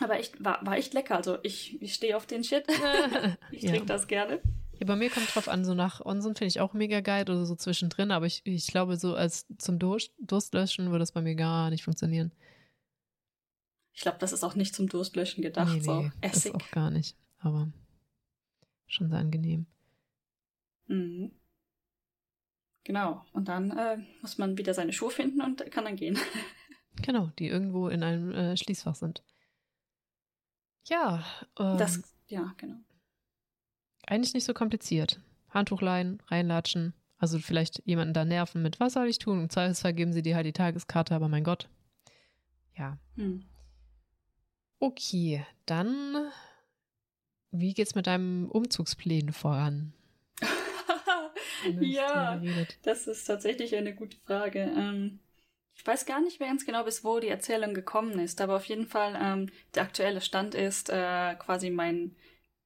Aber 0.00 0.18
echt, 0.18 0.44
war, 0.44 0.58
war 0.66 0.76
echt 0.76 0.92
lecker. 0.92 1.14
Also 1.14 1.38
ich, 1.44 1.80
ich 1.80 1.94
stehe 1.94 2.16
auf 2.16 2.26
den 2.26 2.42
Shit. 2.42 2.66
ich 3.52 3.62
ja. 3.62 3.70
trinke 3.70 3.86
das 3.86 4.08
gerne. 4.08 4.42
Ja, 4.80 4.86
bei 4.86 4.96
mir 4.96 5.08
kommt 5.08 5.32
drauf 5.32 5.46
an, 5.46 5.64
so 5.64 5.74
nach 5.74 6.04
Onsen 6.04 6.34
finde 6.34 6.48
ich 6.48 6.58
auch 6.58 6.72
mega 6.72 7.00
geil 7.00 7.30
oder 7.30 7.46
so 7.46 7.54
zwischendrin, 7.54 8.10
aber 8.10 8.26
ich, 8.26 8.42
ich 8.44 8.66
glaube, 8.66 8.96
so 8.96 9.14
als 9.14 9.46
zum 9.58 9.78
Durst, 9.78 10.12
Durstlöschen 10.18 10.86
würde 10.86 10.98
das 10.98 11.12
bei 11.12 11.22
mir 11.22 11.36
gar 11.36 11.70
nicht 11.70 11.84
funktionieren. 11.84 12.32
Ich 13.92 14.00
glaube, 14.00 14.18
das 14.18 14.32
ist 14.32 14.42
auch 14.42 14.56
nicht 14.56 14.74
zum 14.74 14.88
Durstlöschen 14.88 15.44
gedacht. 15.44 15.68
Nee, 15.68 15.78
nee, 15.78 15.84
so 15.84 16.10
Essig. 16.22 16.54
Das 16.54 16.60
auch 16.60 16.70
gar 16.72 16.90
nicht, 16.90 17.16
aber 17.38 17.68
schon 18.88 19.10
sehr 19.10 19.20
angenehm. 19.20 19.66
Mhm. 20.88 21.30
Genau. 22.84 23.24
Und 23.32 23.48
dann 23.48 23.70
äh, 23.70 23.98
muss 24.20 24.38
man 24.38 24.58
wieder 24.58 24.74
seine 24.74 24.92
Schuhe 24.92 25.10
finden 25.10 25.40
und 25.40 25.70
kann 25.70 25.84
dann 25.84 25.96
gehen. 25.96 26.18
genau, 27.02 27.30
die 27.38 27.48
irgendwo 27.48 27.88
in 27.88 28.02
einem 28.02 28.30
äh, 28.30 28.56
Schließfach 28.56 28.94
sind. 28.94 29.22
Ja. 30.86 31.24
Ähm, 31.58 31.78
das, 31.78 32.02
ja, 32.28 32.54
genau. 32.58 32.76
Eigentlich 34.06 34.34
nicht 34.34 34.44
so 34.44 34.52
kompliziert. 34.52 35.20
Handtuch 35.48 35.80
leihen, 35.80 36.20
reinlatschen. 36.28 36.92
Also 37.16 37.38
vielleicht 37.38 37.82
jemanden 37.86 38.12
da 38.12 38.24
nerven 38.24 38.60
mit, 38.60 38.80
was 38.80 38.94
soll 38.94 39.06
ich 39.06 39.18
tun? 39.18 39.40
Im 39.40 39.50
Zweifelsfall 39.50 39.94
geben 39.94 40.12
sie 40.12 40.22
dir 40.22 40.36
halt 40.36 40.46
die 40.46 40.52
Tageskarte, 40.52 41.14
aber 41.14 41.28
mein 41.28 41.44
Gott. 41.44 41.70
Ja. 42.76 42.98
Hm. 43.16 43.44
Okay, 44.78 45.46
dann 45.64 46.30
wie 47.56 47.72
geht's 47.72 47.94
mit 47.94 48.08
deinem 48.08 48.50
Umzugsplänen 48.50 49.32
voran? 49.32 49.92
Ja, 51.80 52.42
das 52.82 53.06
ist 53.06 53.24
tatsächlich 53.24 53.74
eine 53.76 53.94
gute 53.94 54.16
Frage. 54.26 54.60
Ähm, 54.76 55.20
ich 55.74 55.86
weiß 55.86 56.06
gar 56.06 56.20
nicht 56.20 56.40
mehr 56.40 56.48
ganz 56.48 56.64
genau, 56.64 56.84
bis 56.84 57.04
wo 57.04 57.18
die 57.18 57.28
Erzählung 57.28 57.74
gekommen 57.74 58.18
ist, 58.18 58.40
aber 58.40 58.56
auf 58.56 58.64
jeden 58.66 58.86
Fall 58.86 59.18
ähm, 59.20 59.50
der 59.74 59.82
aktuelle 59.82 60.20
Stand 60.20 60.54
ist 60.54 60.88
äh, 60.90 61.34
quasi 61.34 61.70
mein 61.70 62.14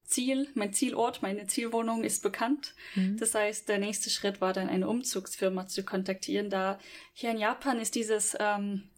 Ziel, 0.05 0.49
mein 0.55 0.72
Zielort, 0.72 1.22
meine 1.22 1.46
Zielwohnung 1.46 2.05
ist 2.05 2.22
bekannt. 2.22 2.74
Mhm. 2.94 3.16
Das 3.18 3.34
heißt, 3.34 3.68
der 3.68 3.78
nächste 3.78 4.11
Schritt 4.11 4.40
war 4.40 4.53
dann 4.53 4.68
eine 4.68 4.88
Umzugsfirma 4.88 5.66
zu 5.66 5.84
kontaktieren, 5.84 6.51
da 6.51 6.78
hier 7.12 7.30
in 7.30 7.38
Japan 7.38 7.78
ist 7.78 7.94
dieses 7.94 8.36
ähm, 8.38 8.90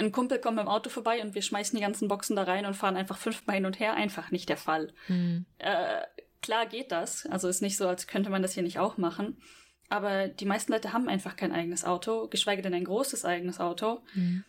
ein 0.00 0.12
Kumpel 0.12 0.38
kommt 0.38 0.56
mit 0.56 0.64
dem 0.64 0.68
Auto 0.68 0.88
vorbei 0.88 1.20
und 1.22 1.34
wir 1.34 1.42
schmeißen 1.42 1.76
die 1.76 1.84
ganzen 1.84 2.08
Boxen 2.08 2.34
da 2.36 2.44
rein 2.44 2.64
und 2.64 2.74
fahren 2.74 2.96
einfach 2.96 3.18
fünfmal 3.18 3.56
hin 3.56 3.66
und 3.66 3.78
her. 3.78 3.94
Einfach 3.94 4.30
nicht 4.30 4.48
der 4.48 4.56
Fall. 4.56 4.92
Mhm. 5.08 5.44
Äh, 5.58 6.02
klar 6.42 6.66
geht 6.66 6.92
das. 6.92 7.26
Also 7.26 7.48
ist 7.48 7.62
nicht 7.62 7.76
so, 7.76 7.88
als 7.88 8.06
könnte 8.06 8.30
man 8.30 8.42
das 8.42 8.54
hier 8.54 8.62
nicht 8.62 8.78
auch 8.78 8.96
machen. 8.96 9.38
Aber 9.88 10.28
die 10.28 10.44
meisten 10.46 10.72
Leute 10.72 10.92
haben 10.92 11.08
einfach 11.08 11.36
kein 11.36 11.52
eigenes 11.52 11.84
Auto, 11.84 12.28
geschweige 12.28 12.62
denn 12.62 12.74
ein 12.74 12.84
großes 12.84 13.24
eigenes 13.24 13.58
Auto. 13.58 14.00
Mhm. 14.14 14.44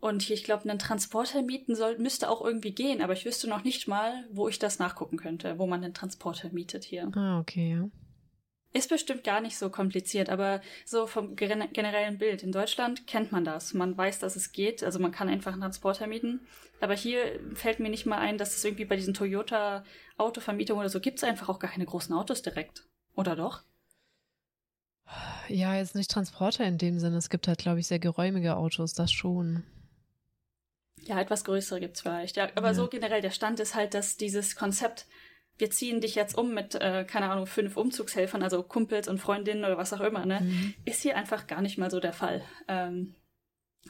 Und 0.00 0.22
hier, 0.22 0.34
ich 0.34 0.44
glaube, 0.44 0.68
einen 0.68 0.78
Transporter 0.78 1.42
mieten 1.42 1.76
soll, 1.76 1.96
müsste 1.96 2.28
auch 2.28 2.44
irgendwie 2.44 2.72
gehen, 2.72 3.00
aber 3.00 3.12
ich 3.12 3.24
wüsste 3.24 3.48
noch 3.48 3.62
nicht 3.62 3.86
mal, 3.86 4.26
wo 4.32 4.48
ich 4.48 4.58
das 4.58 4.80
nachgucken 4.80 5.16
könnte, 5.16 5.58
wo 5.58 5.66
man 5.66 5.82
einen 5.82 5.94
Transporter 5.94 6.50
mietet 6.52 6.84
hier. 6.84 7.08
Ah, 7.14 7.38
okay, 7.38 7.70
ja. 7.70 7.88
Ist 8.74 8.88
bestimmt 8.88 9.22
gar 9.22 9.42
nicht 9.42 9.58
so 9.58 9.68
kompliziert, 9.68 10.30
aber 10.30 10.62
so 10.86 11.06
vom 11.06 11.36
generellen 11.36 12.16
Bild. 12.16 12.42
In 12.42 12.52
Deutschland 12.52 13.06
kennt 13.06 13.30
man 13.30 13.44
das. 13.44 13.74
Man 13.74 13.96
weiß, 13.96 14.18
dass 14.18 14.34
es 14.34 14.52
geht. 14.52 14.82
Also 14.82 14.98
man 14.98 15.12
kann 15.12 15.28
einfach 15.28 15.52
einen 15.52 15.60
Transporter 15.60 16.06
mieten. 16.06 16.40
Aber 16.80 16.94
hier 16.94 17.38
fällt 17.54 17.80
mir 17.80 17.90
nicht 17.90 18.06
mal 18.06 18.18
ein, 18.18 18.38
dass 18.38 18.56
es 18.56 18.64
irgendwie 18.64 18.86
bei 18.86 18.96
diesen 18.96 19.12
Toyota-Autovermietungen 19.12 20.80
oder 20.80 20.88
so 20.88 21.00
gibt 21.00 21.18
es 21.18 21.24
einfach 21.24 21.50
auch 21.50 21.58
gar 21.58 21.70
keine 21.70 21.84
großen 21.84 22.14
Autos 22.14 22.40
direkt. 22.40 22.84
Oder 23.14 23.36
doch? 23.36 23.62
Ja, 25.48 25.76
jetzt 25.76 25.94
nicht 25.94 26.10
Transporter 26.10 26.64
in 26.64 26.78
dem 26.78 26.98
Sinne. 26.98 27.18
Es 27.18 27.28
gibt 27.28 27.48
halt, 27.48 27.58
glaube 27.58 27.80
ich, 27.80 27.86
sehr 27.86 27.98
geräumige 27.98 28.56
Autos, 28.56 28.94
das 28.94 29.12
schon. 29.12 29.64
Ja, 31.04 31.20
etwas 31.20 31.44
größere 31.44 31.80
gibt 31.80 31.96
es 31.96 32.02
vielleicht. 32.02 32.36
Ja, 32.36 32.48
aber 32.54 32.68
ja. 32.68 32.74
so 32.74 32.88
generell 32.88 33.20
der 33.20 33.30
Stand 33.30 33.60
ist 33.60 33.74
halt, 33.74 33.92
dass 33.92 34.16
dieses 34.16 34.56
Konzept 34.56 35.06
wir 35.58 35.70
ziehen 35.70 36.00
dich 36.00 36.14
jetzt 36.14 36.36
um 36.36 36.54
mit, 36.54 36.74
äh, 36.74 37.04
keine 37.04 37.30
Ahnung, 37.30 37.46
fünf 37.46 37.76
Umzugshelfern, 37.76 38.42
also 38.42 38.62
Kumpels 38.62 39.08
und 39.08 39.18
Freundinnen 39.18 39.64
oder 39.64 39.78
was 39.78 39.92
auch 39.92 40.00
immer, 40.00 40.26
ne, 40.26 40.40
mhm. 40.40 40.74
ist 40.84 41.02
hier 41.02 41.16
einfach 41.16 41.46
gar 41.46 41.62
nicht 41.62 41.78
mal 41.78 41.90
so 41.90 42.00
der 42.00 42.12
Fall. 42.12 42.42
Ähm, 42.68 43.14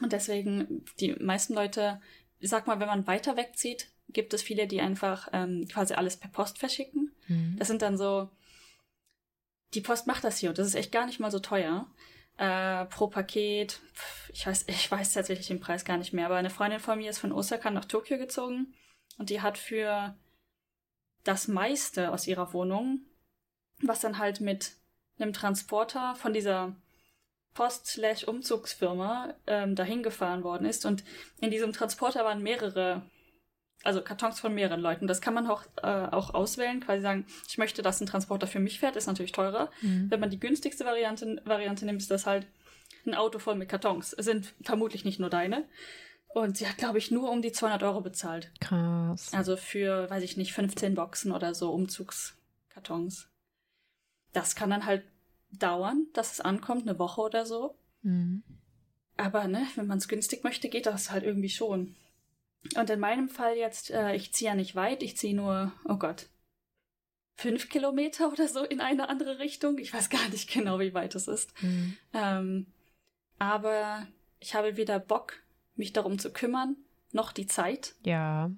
und 0.01 0.11
deswegen, 0.11 0.85
die 0.99 1.13
meisten 1.13 1.53
Leute, 1.53 2.01
sag 2.41 2.67
mal, 2.67 2.79
wenn 2.79 2.87
man 2.87 3.07
weiter 3.07 3.37
wegzieht, 3.37 3.89
gibt 4.09 4.33
es 4.33 4.41
viele, 4.41 4.67
die 4.67 4.81
einfach 4.81 5.29
ähm, 5.33 5.67
quasi 5.71 5.93
alles 5.93 6.17
per 6.17 6.29
Post 6.29 6.59
verschicken. 6.59 7.11
Mhm. 7.27 7.55
Das 7.57 7.67
sind 7.67 7.81
dann 7.81 7.97
so, 7.97 8.29
die 9.73 9.81
Post 9.81 10.07
macht 10.07 10.23
das 10.23 10.37
hier 10.37 10.49
und 10.49 10.57
das 10.57 10.67
ist 10.67 10.75
echt 10.75 10.91
gar 10.91 11.05
nicht 11.05 11.19
mal 11.19 11.31
so 11.31 11.39
teuer. 11.39 11.87
Äh, 12.37 12.85
pro 12.85 13.07
Paket, 13.07 13.79
ich 14.33 14.45
weiß, 14.45 14.65
ich 14.67 14.89
weiß 14.89 15.13
tatsächlich 15.13 15.47
den 15.47 15.59
Preis 15.59 15.85
gar 15.85 15.97
nicht 15.97 16.13
mehr, 16.13 16.25
aber 16.25 16.35
eine 16.35 16.49
Freundin 16.49 16.79
von 16.79 16.97
mir 16.97 17.09
ist 17.09 17.19
von 17.19 17.31
Osaka 17.31 17.69
nach 17.69 17.85
Tokio 17.85 18.17
gezogen 18.17 18.73
und 19.19 19.29
die 19.29 19.41
hat 19.41 19.57
für 19.57 20.15
das 21.23 21.47
meiste 21.47 22.11
aus 22.11 22.27
ihrer 22.27 22.53
Wohnung, 22.53 23.01
was 23.81 24.01
dann 24.01 24.17
halt 24.17 24.41
mit 24.41 24.73
einem 25.17 25.33
Transporter 25.33 26.15
von 26.15 26.33
dieser 26.33 26.75
Post-Umzugsfirma 27.53 29.35
ähm, 29.47 29.75
dahin 29.75 30.03
gefahren 30.03 30.43
worden 30.43 30.65
ist. 30.65 30.85
Und 30.85 31.03
in 31.39 31.51
diesem 31.51 31.71
Transporter 31.71 32.25
waren 32.25 32.41
mehrere, 32.41 33.03
also 33.83 34.01
Kartons 34.01 34.39
von 34.39 34.53
mehreren 34.55 34.81
Leuten. 34.81 35.07
Das 35.07 35.21
kann 35.21 35.33
man 35.33 35.47
auch, 35.47 35.63
äh, 35.81 35.87
auch 35.87 36.33
auswählen, 36.33 36.79
quasi 36.79 37.01
sagen, 37.01 37.25
ich 37.47 37.57
möchte, 37.57 37.81
dass 37.81 38.01
ein 38.01 38.07
Transporter 38.07 38.47
für 38.47 38.59
mich 38.59 38.79
fährt, 38.79 38.95
ist 38.95 39.07
natürlich 39.07 39.33
teurer. 39.33 39.69
Mhm. 39.81 40.09
Wenn 40.09 40.19
man 40.19 40.29
die 40.31 40.39
günstigste 40.39 40.85
Variante, 40.85 41.41
Variante 41.45 41.85
nimmt, 41.85 42.01
ist 42.01 42.11
das 42.11 42.25
halt 42.25 42.47
ein 43.05 43.15
Auto 43.15 43.39
voll 43.39 43.55
mit 43.55 43.69
Kartons. 43.69 44.13
Es 44.13 44.25
sind 44.25 44.53
vermutlich 44.61 45.05
nicht 45.05 45.19
nur 45.19 45.29
deine. 45.29 45.65
Und 46.33 46.57
sie 46.57 46.67
hat, 46.67 46.77
glaube 46.77 46.97
ich, 46.97 47.11
nur 47.11 47.29
um 47.29 47.43
die 47.43 47.51
200 47.51 47.83
Euro 47.83 48.01
bezahlt. 48.01 48.51
Krass. 48.59 49.31
Also 49.33 49.55
für, 49.55 50.09
weiß 50.09 50.23
ich 50.23 50.35
nicht, 50.35 50.53
15 50.53 50.95
Boxen 50.95 51.31
oder 51.31 51.53
so 51.53 51.71
Umzugskartons. 51.71 53.29
Das 54.31 54.55
kann 54.55 54.71
dann 54.71 54.87
halt 54.87 55.03
dauern, 55.51 56.07
dass 56.13 56.31
es 56.31 56.41
ankommt, 56.41 56.87
eine 56.87 56.97
Woche 56.97 57.21
oder 57.21 57.45
so. 57.45 57.77
Mhm. 58.01 58.43
Aber 59.15 59.47
ne, 59.47 59.67
wenn 59.75 59.85
man 59.85 59.99
es 59.99 60.07
günstig 60.07 60.43
möchte, 60.43 60.69
geht 60.69 60.87
das 60.87 61.11
halt 61.11 61.23
irgendwie 61.23 61.49
schon. 61.49 61.95
Und 62.75 62.89
in 62.89 62.99
meinem 62.99 63.29
Fall 63.29 63.55
jetzt, 63.55 63.91
äh, 63.91 64.15
ich 64.15 64.33
ziehe 64.33 64.49
ja 64.49 64.55
nicht 64.55 64.73
weit, 64.73 65.03
ich 65.03 65.15
ziehe 65.17 65.35
nur, 65.35 65.71
oh 65.85 65.97
Gott, 65.97 66.29
fünf 67.35 67.69
Kilometer 67.69 68.31
oder 68.31 68.47
so 68.47 68.63
in 68.63 68.81
eine 68.81 69.07
andere 69.07 69.37
Richtung. 69.37 69.77
Ich 69.77 69.93
weiß 69.93 70.09
gar 70.09 70.27
nicht 70.29 70.49
genau, 70.53 70.79
wie 70.79 70.95
weit 70.95 71.13
es 71.13 71.27
ist. 71.27 71.53
Mhm. 71.61 71.95
Ähm, 72.13 72.65
aber 73.37 74.07
ich 74.39 74.55
habe 74.55 74.77
weder 74.77 74.97
Bock 74.97 75.42
mich 75.75 75.93
darum 75.93 76.19
zu 76.19 76.31
kümmern, 76.31 76.75
noch 77.11 77.31
die 77.31 77.47
Zeit. 77.47 77.95
Ja. 78.03 78.51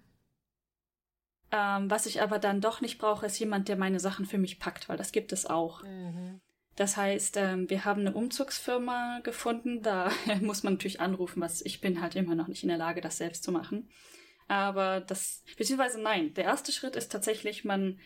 Ähm, 1.52 1.90
was 1.90 2.06
ich 2.06 2.22
aber 2.22 2.40
dann 2.40 2.62
doch 2.62 2.82
nicht 2.82 2.98
brauche, 2.98 3.26
ist 3.26 3.40
jemand, 3.40 3.68
der 3.68 3.78
meine 3.78 4.00
Sachen 4.00 4.26
für 4.26 4.38
mich 4.38 4.60
packt, 4.60 4.90
weil 4.90 4.98
das 4.98 5.12
gibt 5.12 5.32
es 5.32 5.46
auch. 5.46 5.84
Mhm. 5.84 6.42
Das 6.76 6.98
heißt, 6.98 7.38
ähm, 7.38 7.70
wir 7.70 7.86
haben 7.86 8.02
eine 8.02 8.14
Umzugsfirma 8.14 9.22
gefunden. 9.24 9.82
Da 9.82 10.12
muss 10.42 10.64
man 10.64 10.74
natürlich 10.74 11.00
anrufen, 11.00 11.42
was 11.42 11.62
ich 11.62 11.82
bin 11.82 12.02
halt 12.02 12.16
immer 12.16 12.36
noch 12.36 12.48
nicht 12.48 12.64
in 12.64 12.70
der 12.70 12.78
Lage, 12.78 13.02
das 13.02 13.18
selbst 13.18 13.44
zu 13.44 13.52
machen. 13.52 13.90
Aber 14.48 15.02
das, 15.02 15.44
beziehungsweise 15.58 16.02
nein, 16.02 16.34
der 16.34 16.44
erste 16.44 16.72
Schritt 16.72 16.96
ist 16.96 17.12
tatsächlich, 17.12 17.64
man 17.66 18.00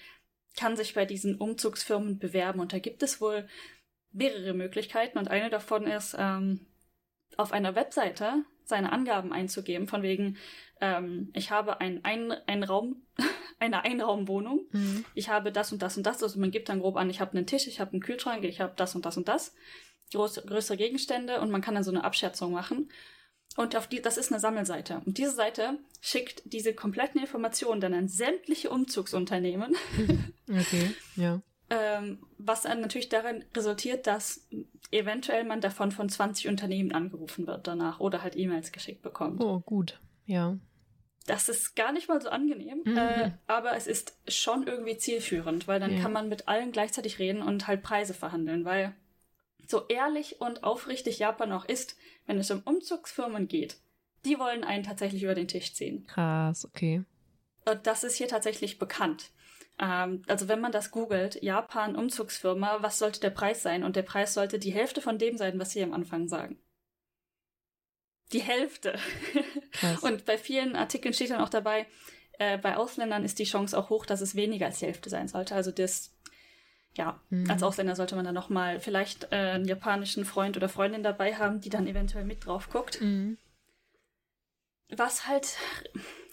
kann 0.56 0.78
sich 0.78 0.94
bei 0.94 1.06
diesen 1.06 1.36
Umzugsfirmen 1.36 2.18
bewerben 2.18 2.60
und 2.60 2.74
da 2.74 2.80
gibt 2.80 3.04
es 3.04 3.20
wohl 3.20 3.48
mehrere 4.12 4.54
Möglichkeiten 4.54 5.18
und 5.18 5.28
eine 5.28 5.50
davon 5.50 5.86
ist, 5.86 6.16
ähm, 6.18 6.66
auf 7.38 7.52
einer 7.52 7.76
Webseite 7.76 8.44
seine 8.70 8.92
Angaben 8.92 9.34
einzugeben, 9.34 9.88
von 9.88 10.04
wegen, 10.04 10.38
ähm, 10.80 11.30
ich 11.34 11.52
habe 11.52 11.82
ein, 11.82 12.06
ein, 12.06 12.32
ein 12.48 12.64
Raum, 12.64 13.02
eine 13.60 13.84
Einraumwohnung, 13.84 14.68
mhm. 14.72 15.06
ich 15.14 15.30
habe 15.30 15.52
das 15.52 15.74
und 15.74 15.82
das 15.82 15.98
und 15.98 16.06
das, 16.06 16.24
also 16.24 16.40
man 16.40 16.52
gibt 16.52 16.70
dann 16.70 16.80
grob 16.80 16.96
an, 16.96 17.10
ich 17.10 17.20
habe 17.20 17.38
einen 17.38 17.48
Tisch, 17.48 17.68
ich 17.68 17.80
habe 17.82 17.92
einen 17.92 18.02
Kühlschrank, 18.02 18.46
ich 18.46 18.62
habe 18.62 18.74
das 18.78 18.96
und 18.96 19.06
das 19.06 19.18
und 19.18 19.28
das, 19.28 19.54
groß, 20.14 20.44
größere 20.46 20.78
Gegenstände 20.78 21.42
und 21.42 21.52
man 21.52 21.62
kann 21.62 21.76
dann 21.76 21.84
so 21.84 21.92
eine 21.92 22.04
Abschätzung 22.04 22.54
machen. 22.54 22.90
Und 23.58 23.76
auf 23.76 23.88
die, 23.88 24.02
das 24.02 24.18
ist 24.18 24.32
eine 24.32 24.40
Sammelseite. 24.40 25.02
Und 25.06 25.18
diese 25.18 25.32
Seite 25.32 25.80
schickt 26.02 26.44
diese 26.46 26.74
kompletten 26.74 27.20
Informationen 27.20 27.82
dann 27.82 27.94
an 27.94 28.08
sämtliche 28.08 28.70
Umzugsunternehmen. 28.70 29.76
Okay, 30.52 30.96
ja. 31.16 31.44
Ähm, 31.70 32.26
was 32.38 32.64
dann 32.64 32.82
natürlich 32.82 33.10
darin 33.10 33.46
resultiert, 33.56 34.08
dass 34.08 34.48
eventuell 34.92 35.44
man 35.44 35.62
davon 35.62 35.92
von 35.92 36.10
20 36.10 36.48
Unternehmen 36.48 36.94
angerufen 36.94 37.46
wird 37.46 37.68
danach 37.68 38.00
oder 38.00 38.24
halt 38.24 38.36
E-Mails 38.36 38.72
geschickt 38.72 39.02
bekommt. 39.02 39.40
Oh, 39.42 39.60
gut, 39.60 40.00
ja. 40.26 40.58
Das 41.28 41.48
ist 41.48 41.76
gar 41.76 41.92
nicht 41.92 42.08
mal 42.08 42.20
so 42.20 42.30
angenehm, 42.30 42.82
mhm. 42.86 42.98
äh, 42.98 43.32
aber 43.46 43.76
es 43.76 43.86
ist 43.86 44.16
schon 44.28 44.66
irgendwie 44.66 44.98
zielführend, 44.98 45.68
weil 45.68 45.80
dann 45.80 45.96
ja. 45.96 46.02
kann 46.02 46.12
man 46.12 46.28
mit 46.28 46.48
allen 46.48 46.72
gleichzeitig 46.72 47.20
reden 47.20 47.44
und 47.44 47.68
halt 47.68 47.84
Preise 47.84 48.16
verhandeln, 48.16 48.66
weil 48.66 48.96
so 49.68 49.86
ehrlich 49.88 50.42
und 50.42 50.64
aufrichtig 50.64 51.20
Japan 51.20 51.52
auch 51.52 51.66
ist, 51.66 51.98
wenn 52.26 52.40
es 52.40 52.50
um 52.50 52.62
Umzugsfirmen 52.62 53.48
geht, 53.48 53.78
die 54.26 54.40
wollen 54.40 54.64
einen 54.64 54.84
tatsächlich 54.84 55.22
über 55.22 55.36
den 55.36 55.48
Tisch 55.48 55.74
ziehen. 55.76 56.08
Krass, 56.08 56.66
okay. 56.66 57.04
Und 57.66 57.86
das 57.86 58.04
ist 58.04 58.16
hier 58.16 58.28
tatsächlich 58.28 58.80
bekannt. 58.80 59.30
Ähm, 59.80 60.24
also 60.28 60.48
wenn 60.48 60.62
man 60.62 60.72
das 60.72 60.92
googelt, 60.92 61.42
Japan 61.42 61.96
Umzugsfirma, 61.96 62.82
was 62.82 63.00
sollte 63.00 63.20
der 63.20 63.30
Preis 63.30 63.64
sein? 63.64 63.84
Und 63.84 63.96
der 63.96 64.04
Preis 64.04 64.34
sollte 64.34 64.60
die 64.60 64.74
Hälfte 64.74 65.02
von 65.02 65.18
dem 65.18 65.38
sein, 65.38 65.58
was 65.60 65.72
sie 65.72 65.82
am 65.82 65.94
Anfang 65.94 66.28
sagen. 66.28 66.60
Die 68.32 68.42
Hälfte. 68.42 69.00
Und 70.02 70.26
bei 70.26 70.38
vielen 70.38 70.76
Artikeln 70.76 71.14
steht 71.14 71.32
dann 71.32 71.42
auch 71.42 71.50
dabei, 71.50 71.88
äh, 72.38 72.58
bei 72.58 72.78
Ausländern 72.78 73.26
ist 73.26 73.40
die 73.40 73.46
Chance 73.46 73.78
auch 73.78 73.90
hoch, 73.90 74.06
dass 74.06 74.22
es 74.22 74.36
weniger 74.36 74.68
als 74.68 74.80
die 74.80 74.86
Hälfte 74.86 75.10
sein 75.10 75.28
sollte. 75.28 75.56
Also 75.56 75.72
das, 75.72 76.16
ja, 76.94 77.20
mhm. 77.30 77.50
als 77.50 77.64
Ausländer 77.64 77.96
sollte 77.96 78.16
man 78.16 78.26
dann 78.26 78.36
nochmal 78.36 78.80
vielleicht 78.80 79.32
äh, 79.32 79.36
einen 79.36 79.66
japanischen 79.66 80.26
Freund 80.26 80.58
oder 80.58 80.70
Freundin 80.70 81.04
dabei 81.04 81.36
haben, 81.36 81.60
die 81.60 81.70
dann 81.70 81.88
eventuell 81.88 82.24
mit 82.24 82.46
drauf 82.46 82.70
guckt. 82.70 83.02
Mhm. 83.02 83.38
Was 84.90 85.28
halt, 85.28 85.58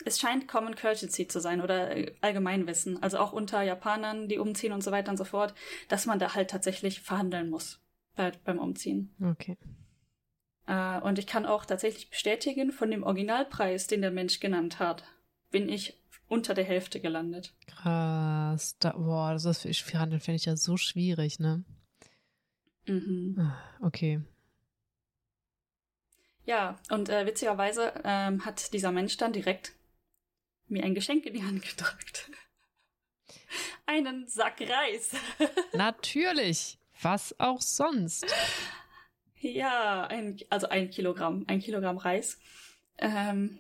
es 0.07 0.21
scheint 0.21 0.47
Common 0.47 0.77
Courtesy 0.77 1.27
zu 1.27 1.41
sein 1.41 1.61
oder 1.61 1.97
äh, 1.97 2.15
Allgemeinwissen, 2.21 3.03
also 3.03 3.19
auch 3.19 3.33
unter 3.33 3.63
Japanern, 3.63 4.29
die 4.29 4.39
umziehen 4.39 4.73
und 4.73 4.83
so 4.83 4.93
weiter 4.93 5.11
und 5.11 5.17
so 5.17 5.25
fort, 5.25 5.53
dass 5.89 6.07
man 6.07 6.21
da 6.21 6.35
halt 6.35 6.49
tatsächlich 6.49 7.01
verhandeln 7.01 7.51
muss 7.51 7.81
bei, 8.15 8.31
beim 8.45 8.61
Umziehen. 8.61 9.13
Okay. 9.21 9.57
Äh, 10.69 11.01
und 11.01 11.19
ich 11.19 11.27
kann 11.27 11.45
auch 11.45 11.65
tatsächlich 11.65 12.09
bestätigen, 12.09 12.71
von 12.71 12.91
dem 12.91 13.03
Originalpreis, 13.03 13.89
den 13.89 14.01
der 14.01 14.13
Mensch 14.13 14.39
genannt 14.39 14.79
hat, 14.79 15.03
bin 15.51 15.69
ich 15.69 16.01
unter 16.29 16.55
der 16.55 16.65
Hälfte 16.65 17.01
gelandet. 17.01 17.53
Krass. 17.67 18.79
Da, 18.79 18.93
boah, 18.93 19.33
das 19.33 19.65
ist 19.65 19.81
für 19.81 19.99
Handeln 19.99 20.21
finde 20.21 20.37
ich 20.37 20.45
ja 20.45 20.57
so 20.57 20.77
schwierig, 20.77 21.41
ne? 21.41 21.65
Mhm. 22.87 23.37
Ah, 23.41 23.57
okay. 23.85 24.21
Ja, 26.45 26.77
und 26.91 27.09
äh, 27.09 27.27
witzigerweise 27.27 27.93
ähm, 28.05 28.45
hat 28.45 28.73
dieser 28.73 28.93
Mensch 28.93 29.17
dann 29.17 29.33
direkt 29.33 29.73
mir 30.69 30.85
ein 30.85 30.95
Geschenk 30.95 31.27
in 31.27 31.35
die 31.35 31.45
Hand 31.45 31.63
gedrückt. 31.63 32.31
Einen 33.87 34.27
Sack 34.27 34.61
Reis. 34.61 35.13
Natürlich. 35.73 36.79
Was 37.03 37.39
auch 37.39 37.61
sonst. 37.61 38.27
Ja, 39.39 40.07
ein, 40.07 40.39
also 40.49 40.69
ein 40.69 40.91
Kilogramm, 40.91 41.45
ein 41.47 41.61
Kilogramm 41.61 41.99
Reis. 41.99 42.41
Ähm, 42.99 43.59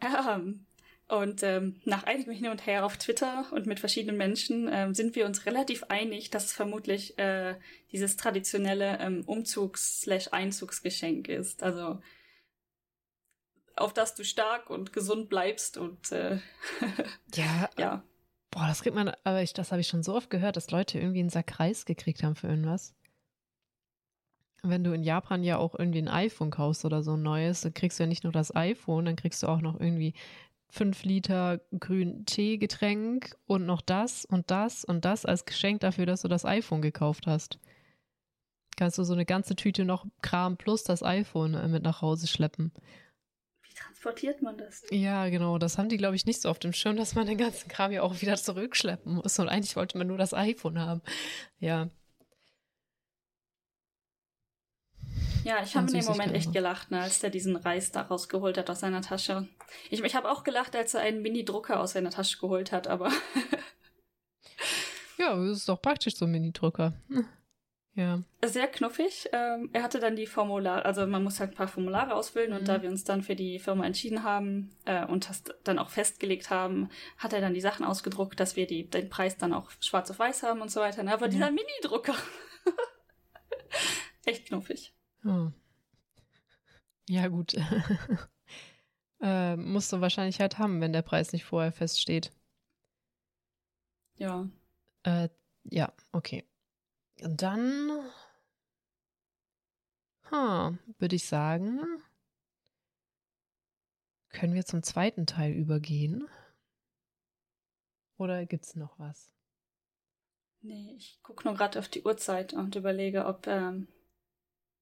ähm, 0.00 0.66
und 1.08 1.42
ähm, 1.42 1.80
nach 1.84 2.02
einigem 2.02 2.34
Hin 2.34 2.48
und 2.48 2.66
Her 2.66 2.84
auf 2.84 2.96
Twitter 2.96 3.46
und 3.52 3.66
mit 3.66 3.80
verschiedenen 3.80 4.16
Menschen 4.16 4.68
ähm, 4.70 4.92
sind 4.92 5.14
wir 5.14 5.24
uns 5.24 5.46
relativ 5.46 5.84
einig, 5.84 6.30
dass 6.30 6.46
es 6.46 6.52
vermutlich 6.52 7.16
äh, 7.18 7.54
dieses 7.92 8.16
traditionelle 8.16 8.98
ähm, 9.00 9.22
Umzugs-Einzugsgeschenk 9.24 11.28
ist. 11.28 11.62
Also 11.62 12.00
auf 13.76 13.92
das 13.92 14.14
du 14.14 14.24
stark 14.24 14.70
und 14.70 14.92
gesund 14.92 15.28
bleibst 15.28 15.76
und 15.76 16.12
äh, 16.12 16.38
ja, 17.34 17.68
ja. 17.78 18.02
Boah, 18.50 18.66
das 18.66 18.82
kriegt 18.82 18.96
man, 18.96 19.12
aber 19.24 19.42
ich, 19.42 19.52
das 19.52 19.70
habe 19.70 19.80
ich 19.80 19.88
schon 19.88 20.02
so 20.02 20.14
oft 20.14 20.30
gehört, 20.30 20.56
dass 20.56 20.70
Leute 20.70 20.98
irgendwie 20.98 21.20
einen 21.20 21.28
Sack 21.28 21.60
Reis 21.60 21.84
gekriegt 21.84 22.22
haben 22.22 22.36
für 22.36 22.48
irgendwas. 22.48 22.94
Wenn 24.62 24.82
du 24.82 24.92
in 24.92 25.02
Japan 25.04 25.44
ja 25.44 25.58
auch 25.58 25.78
irgendwie 25.78 26.00
ein 26.00 26.08
iPhone 26.08 26.50
kaufst 26.50 26.84
oder 26.84 27.02
so 27.02 27.14
ein 27.14 27.22
neues, 27.22 27.60
dann 27.60 27.74
kriegst 27.74 27.98
du 27.98 28.04
ja 28.04 28.06
nicht 28.08 28.24
nur 28.24 28.32
das 28.32 28.54
iPhone, 28.56 29.04
dann 29.04 29.16
kriegst 29.16 29.42
du 29.42 29.46
auch 29.46 29.60
noch 29.60 29.78
irgendwie 29.78 30.14
5 30.70 31.04
Liter 31.04 31.60
grünen 31.78 32.24
Teegetränk 32.24 33.36
und 33.46 33.66
noch 33.66 33.82
das 33.82 34.24
und 34.24 34.50
das 34.50 34.84
und 34.84 35.04
das 35.04 35.24
als 35.24 35.44
Geschenk 35.44 35.80
dafür, 35.80 36.06
dass 36.06 36.22
du 36.22 36.28
das 36.28 36.44
iPhone 36.44 36.82
gekauft 36.82 37.26
hast. 37.26 37.58
Kannst 38.76 38.98
du 38.98 39.04
so 39.04 39.14
eine 39.14 39.24
ganze 39.24 39.56
Tüte 39.56 39.84
noch 39.84 40.06
Kram 40.22 40.56
plus 40.56 40.82
das 40.82 41.02
iPhone 41.02 41.54
äh, 41.54 41.68
mit 41.68 41.82
nach 41.82 42.02
Hause 42.02 42.26
schleppen. 42.26 42.72
Transportiert 43.76 44.40
man 44.40 44.56
das? 44.56 44.84
Ja, 44.90 45.28
genau. 45.28 45.58
Das 45.58 45.76
haben 45.76 45.90
die, 45.90 45.98
glaube 45.98 46.16
ich, 46.16 46.24
nicht 46.24 46.40
so 46.40 46.48
auf 46.48 46.58
dem 46.58 46.72
Schirm, 46.72 46.96
dass 46.96 47.14
man 47.14 47.26
den 47.26 47.36
ganzen 47.36 47.68
Kram 47.68 47.92
ja 47.92 48.02
auch 48.02 48.22
wieder 48.22 48.36
zurückschleppen 48.36 49.16
muss. 49.16 49.38
Und 49.38 49.48
eigentlich 49.48 49.76
wollte 49.76 49.98
man 49.98 50.06
nur 50.06 50.16
das 50.16 50.32
iPhone 50.32 50.78
haben. 50.78 51.02
Ja. 51.58 51.90
Ja, 55.44 55.62
ich 55.62 55.76
habe 55.76 55.86
in 55.88 56.00
dem 56.00 56.06
Moment 56.06 56.34
echt 56.34 56.52
gelacht, 56.52 56.90
ne, 56.90 57.02
als 57.02 57.20
der 57.20 57.30
diesen 57.30 57.54
Reis 57.54 57.92
da 57.92 58.02
rausgeholt 58.02 58.58
hat 58.58 58.68
aus 58.68 58.80
seiner 58.80 59.02
Tasche. 59.02 59.46
Ich, 59.90 60.02
ich 60.02 60.14
habe 60.16 60.30
auch 60.30 60.42
gelacht, 60.42 60.74
als 60.74 60.94
er 60.94 61.02
einen 61.02 61.22
Mini-Drucker 61.22 61.78
aus 61.78 61.92
seiner 61.92 62.10
Tasche 62.10 62.38
geholt 62.38 62.72
hat, 62.72 62.88
aber. 62.88 63.12
ja, 65.18 65.36
das 65.36 65.58
ist 65.58 65.68
doch 65.68 65.80
praktisch, 65.80 66.16
so 66.16 66.24
ein 66.24 66.32
Mini-Drucker. 66.32 66.94
Ja. 67.96 68.22
Sehr 68.44 68.68
knuffig. 68.68 69.30
Ähm, 69.32 69.70
er 69.72 69.82
hatte 69.82 70.00
dann 70.00 70.16
die 70.16 70.26
Formulare, 70.26 70.84
also 70.84 71.06
man 71.06 71.24
muss 71.24 71.40
halt 71.40 71.52
ein 71.52 71.56
paar 71.56 71.66
Formulare 71.66 72.14
ausfüllen 72.14 72.50
mhm. 72.50 72.58
und 72.58 72.68
da 72.68 72.82
wir 72.82 72.90
uns 72.90 73.04
dann 73.04 73.22
für 73.22 73.34
die 73.34 73.58
Firma 73.58 73.86
entschieden 73.86 74.22
haben 74.22 74.70
äh, 74.84 75.06
und 75.06 75.30
das 75.30 75.44
dann 75.64 75.78
auch 75.78 75.88
festgelegt 75.88 76.50
haben, 76.50 76.90
hat 77.16 77.32
er 77.32 77.40
dann 77.40 77.54
die 77.54 77.62
Sachen 77.62 77.86
ausgedruckt, 77.86 78.38
dass 78.38 78.54
wir 78.54 78.66
die, 78.66 78.88
den 78.88 79.08
Preis 79.08 79.38
dann 79.38 79.54
auch 79.54 79.70
schwarz 79.80 80.10
auf 80.10 80.18
weiß 80.18 80.42
haben 80.42 80.60
und 80.60 80.70
so 80.70 80.80
weiter. 80.80 81.10
Aber 81.10 81.26
mhm. 81.26 81.30
dieser 81.30 81.50
Mini-Drucker. 81.50 82.14
Echt 84.26 84.48
knuffig. 84.48 84.94
Oh. 85.24 85.48
Ja, 87.08 87.28
gut. 87.28 87.54
äh, 89.22 89.56
musst 89.56 89.90
du 89.94 90.02
wahrscheinlich 90.02 90.38
halt 90.38 90.58
haben, 90.58 90.82
wenn 90.82 90.92
der 90.92 91.02
Preis 91.02 91.32
nicht 91.32 91.46
vorher 91.46 91.72
feststeht. 91.72 92.30
Ja. 94.16 94.46
Äh, 95.04 95.30
ja, 95.64 95.94
okay. 96.12 96.44
Und 97.22 97.42
dann 97.42 97.90
huh, 100.30 100.72
würde 100.98 101.16
ich 101.16 101.26
sagen, 101.26 101.80
können 104.30 104.54
wir 104.54 104.64
zum 104.64 104.82
zweiten 104.82 105.26
Teil 105.26 105.52
übergehen? 105.52 106.28
Oder 108.18 108.46
gibt 108.46 108.64
es 108.64 108.76
noch 108.76 108.98
was? 108.98 109.34
Nee, 110.62 110.94
ich 110.96 111.20
gucke 111.22 111.44
nur 111.44 111.54
gerade 111.54 111.78
auf 111.78 111.88
die 111.88 112.02
Uhrzeit 112.02 112.52
und 112.52 112.74
überlege, 112.76 113.26
ob 113.26 113.46
ähm, 113.46 113.88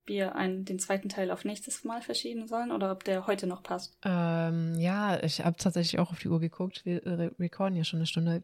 wir 0.06 0.34
einen, 0.34 0.64
den 0.64 0.78
zweiten 0.78 1.08
Teil 1.08 1.30
auf 1.30 1.44
nächstes 1.44 1.84
Mal 1.84 2.02
verschieben 2.02 2.46
sollen 2.46 2.72
oder 2.72 2.92
ob 2.92 3.04
der 3.04 3.26
heute 3.26 3.46
noch 3.46 3.62
passt. 3.62 3.98
Ähm, 4.04 4.74
ja, 4.78 5.22
ich 5.22 5.44
habe 5.44 5.56
tatsächlich 5.56 6.00
auch 6.00 6.10
auf 6.10 6.18
die 6.18 6.28
Uhr 6.28 6.40
geguckt. 6.40 6.84
Wir 6.84 7.04
re 7.04 7.34
recorden 7.38 7.76
ja 7.76 7.84
schon 7.84 7.98
eine 7.98 8.06
Stunde. 8.06 8.42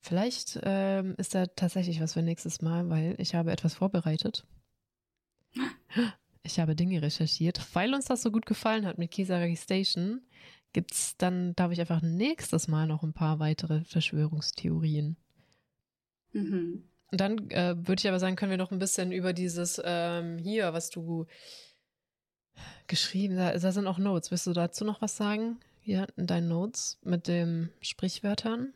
Vielleicht 0.00 0.58
ähm, 0.62 1.14
ist 1.18 1.34
da 1.34 1.46
tatsächlich 1.46 2.00
was 2.00 2.14
für 2.14 2.22
nächstes 2.22 2.62
Mal, 2.62 2.88
weil 2.88 3.14
ich 3.18 3.34
habe 3.34 3.52
etwas 3.52 3.74
vorbereitet. 3.74 4.46
Ich 6.42 6.58
habe 6.58 6.74
Dinge 6.74 7.02
recherchiert. 7.02 7.60
Weil 7.74 7.92
uns 7.94 8.06
das 8.06 8.22
so 8.22 8.30
gut 8.30 8.46
gefallen 8.46 8.86
hat 8.86 8.98
mit 8.98 9.10
Kisaragi 9.10 9.56
Station, 9.56 10.22
gibt 10.72 10.92
es 10.92 11.16
dann, 11.16 11.54
darf 11.56 11.72
ich 11.72 11.80
einfach 11.80 12.00
nächstes 12.00 12.68
Mal 12.68 12.86
noch 12.86 13.02
ein 13.02 13.12
paar 13.12 13.38
weitere 13.38 13.82
Verschwörungstheorien. 13.84 15.16
Mhm. 16.32 16.84
Und 17.10 17.20
dann 17.20 17.50
äh, 17.50 17.74
würde 17.76 18.00
ich 18.00 18.08
aber 18.08 18.20
sagen, 18.20 18.36
können 18.36 18.50
wir 18.50 18.58
noch 18.58 18.70
ein 18.70 18.78
bisschen 18.78 19.12
über 19.12 19.32
dieses 19.32 19.80
ähm, 19.84 20.38
hier, 20.38 20.72
was 20.72 20.90
du 20.90 21.26
geschrieben, 22.86 23.36
da, 23.36 23.56
da 23.56 23.72
sind 23.72 23.86
auch 23.86 23.98
Notes. 23.98 24.30
Willst 24.30 24.46
du 24.46 24.52
dazu 24.52 24.84
noch 24.84 25.00
was 25.00 25.16
sagen? 25.16 25.58
Hier 25.80 26.06
in 26.16 26.26
deinen 26.26 26.48
Notes 26.48 26.98
mit 27.02 27.28
den 27.28 27.70
Sprichwörtern 27.80 28.74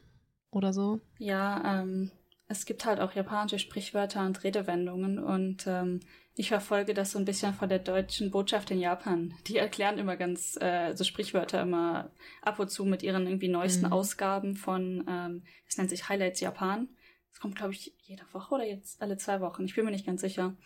oder 0.53 0.72
so? 0.72 1.00
Ja, 1.18 1.80
ähm, 1.80 2.12
es 2.46 2.66
gibt 2.66 2.84
halt 2.84 3.00
auch 3.00 3.12
japanische 3.12 3.59
Sprichwörter 3.59 4.24
und 4.24 4.44
Redewendungen 4.44 5.18
und 5.18 5.66
ähm, 5.66 6.00
ich 6.34 6.48
verfolge 6.48 6.94
das 6.94 7.11
so 7.11 7.18
ein 7.18 7.24
bisschen 7.24 7.53
von 7.55 7.68
der 7.68 7.78
deutschen 7.78 8.30
Botschaft 8.30 8.70
in 8.70 8.78
Japan. 8.78 9.34
Die 9.46 9.57
erklären 9.57 9.98
immer 9.98 10.16
ganz 10.16 10.57
äh, 10.61 10.94
so 10.94 11.05
Sprichwörter 11.05 11.62
immer 11.62 12.11
ab 12.40 12.59
und 12.59 12.70
zu 12.70 12.84
mit 12.84 13.03
ihren 13.03 13.26
irgendwie 13.26 13.48
neuesten 13.48 13.86
mhm. 13.86 13.92
Ausgaben 13.92 14.57
von, 14.57 15.05
ähm, 15.09 15.42
das 15.66 15.76
nennt 15.76 15.90
sich 15.90 16.09
Highlights 16.09 16.40
Japan. 16.40 16.88
Das 17.30 17.40
kommt, 17.40 17.57
glaube 17.57 17.72
ich, 17.72 17.94
jede 18.03 18.24
Woche 18.32 18.55
oder 18.55 18.66
jetzt 18.66 19.00
alle 19.03 19.16
zwei 19.16 19.40
Wochen. 19.40 19.64
Ich 19.64 19.74
bin 19.74 19.84
mir 19.84 19.90
nicht 19.90 20.07
ganz 20.07 20.20
sicher. 20.20 20.57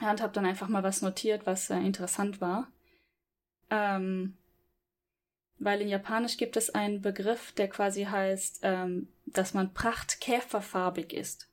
Ja, 0.00 0.10
und 0.10 0.22
habe 0.22 0.32
dann 0.32 0.46
einfach 0.46 0.68
mal 0.68 0.82
was 0.82 1.02
notiert, 1.02 1.46
was 1.46 1.70
äh, 1.70 1.78
interessant 1.78 2.40
war. 2.40 2.72
Ähm, 3.70 4.38
weil 5.58 5.80
in 5.80 5.88
Japanisch 5.88 6.36
gibt 6.36 6.56
es 6.56 6.70
einen 6.70 7.02
Begriff, 7.02 7.52
der 7.52 7.68
quasi 7.68 8.04
heißt, 8.04 8.60
ähm, 8.62 9.08
dass 9.26 9.54
man 9.54 9.74
prachtkäferfarbig 9.74 11.12
ist. 11.12 11.48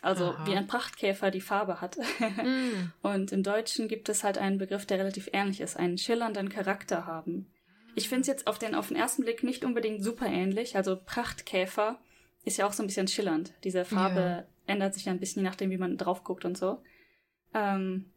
Also 0.00 0.32
Aha. 0.32 0.46
wie 0.46 0.56
ein 0.56 0.66
Prachtkäfer 0.66 1.30
die 1.30 1.40
Farbe 1.40 1.80
hat. 1.80 1.96
mm. 2.18 2.92
Und 3.02 3.30
im 3.30 3.42
Deutschen 3.44 3.86
gibt 3.86 4.08
es 4.08 4.24
halt 4.24 4.36
einen 4.36 4.58
Begriff, 4.58 4.84
der 4.84 4.98
relativ 4.98 5.28
ähnlich 5.32 5.60
ist, 5.60 5.76
einen 5.76 5.96
schillernden 5.96 6.48
Charakter 6.48 7.06
haben. 7.06 7.52
Ich 7.94 8.08
finde 8.08 8.22
es 8.22 8.26
jetzt 8.26 8.46
auf 8.46 8.58
den, 8.58 8.74
auf 8.74 8.88
den 8.88 8.96
ersten 8.96 9.22
Blick 9.22 9.44
nicht 9.44 9.64
unbedingt 9.64 10.02
super 10.02 10.26
ähnlich. 10.26 10.76
Also 10.76 10.96
Prachtkäfer 10.96 12.00
ist 12.44 12.56
ja 12.56 12.66
auch 12.66 12.72
so 12.72 12.82
ein 12.82 12.86
bisschen 12.86 13.06
schillernd. 13.06 13.52
Diese 13.62 13.84
Farbe 13.84 14.20
ja. 14.20 14.44
ändert 14.66 14.94
sich 14.94 15.04
ja 15.04 15.12
ein 15.12 15.20
bisschen, 15.20 15.42
je 15.42 15.48
nachdem, 15.48 15.70
wie 15.70 15.78
man 15.78 15.96
drauf 15.98 16.24
guckt 16.24 16.44
und 16.44 16.58
so. 16.58 16.82
Ähm, 17.54 18.10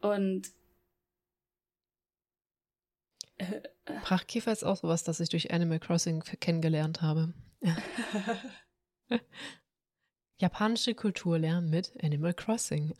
und 0.00 0.50
Prachtkäfer 4.02 4.52
ist 4.52 4.64
auch 4.64 4.76
sowas, 4.76 5.04
das 5.04 5.20
ich 5.20 5.28
durch 5.28 5.52
Animal 5.52 5.80
Crossing 5.80 6.22
kennengelernt 6.40 7.02
habe. 7.02 7.34
Japanische 10.38 10.94
Kultur 10.94 11.38
lernen 11.38 11.70
mit 11.70 11.92
Animal 12.02 12.34
Crossing. 12.34 12.94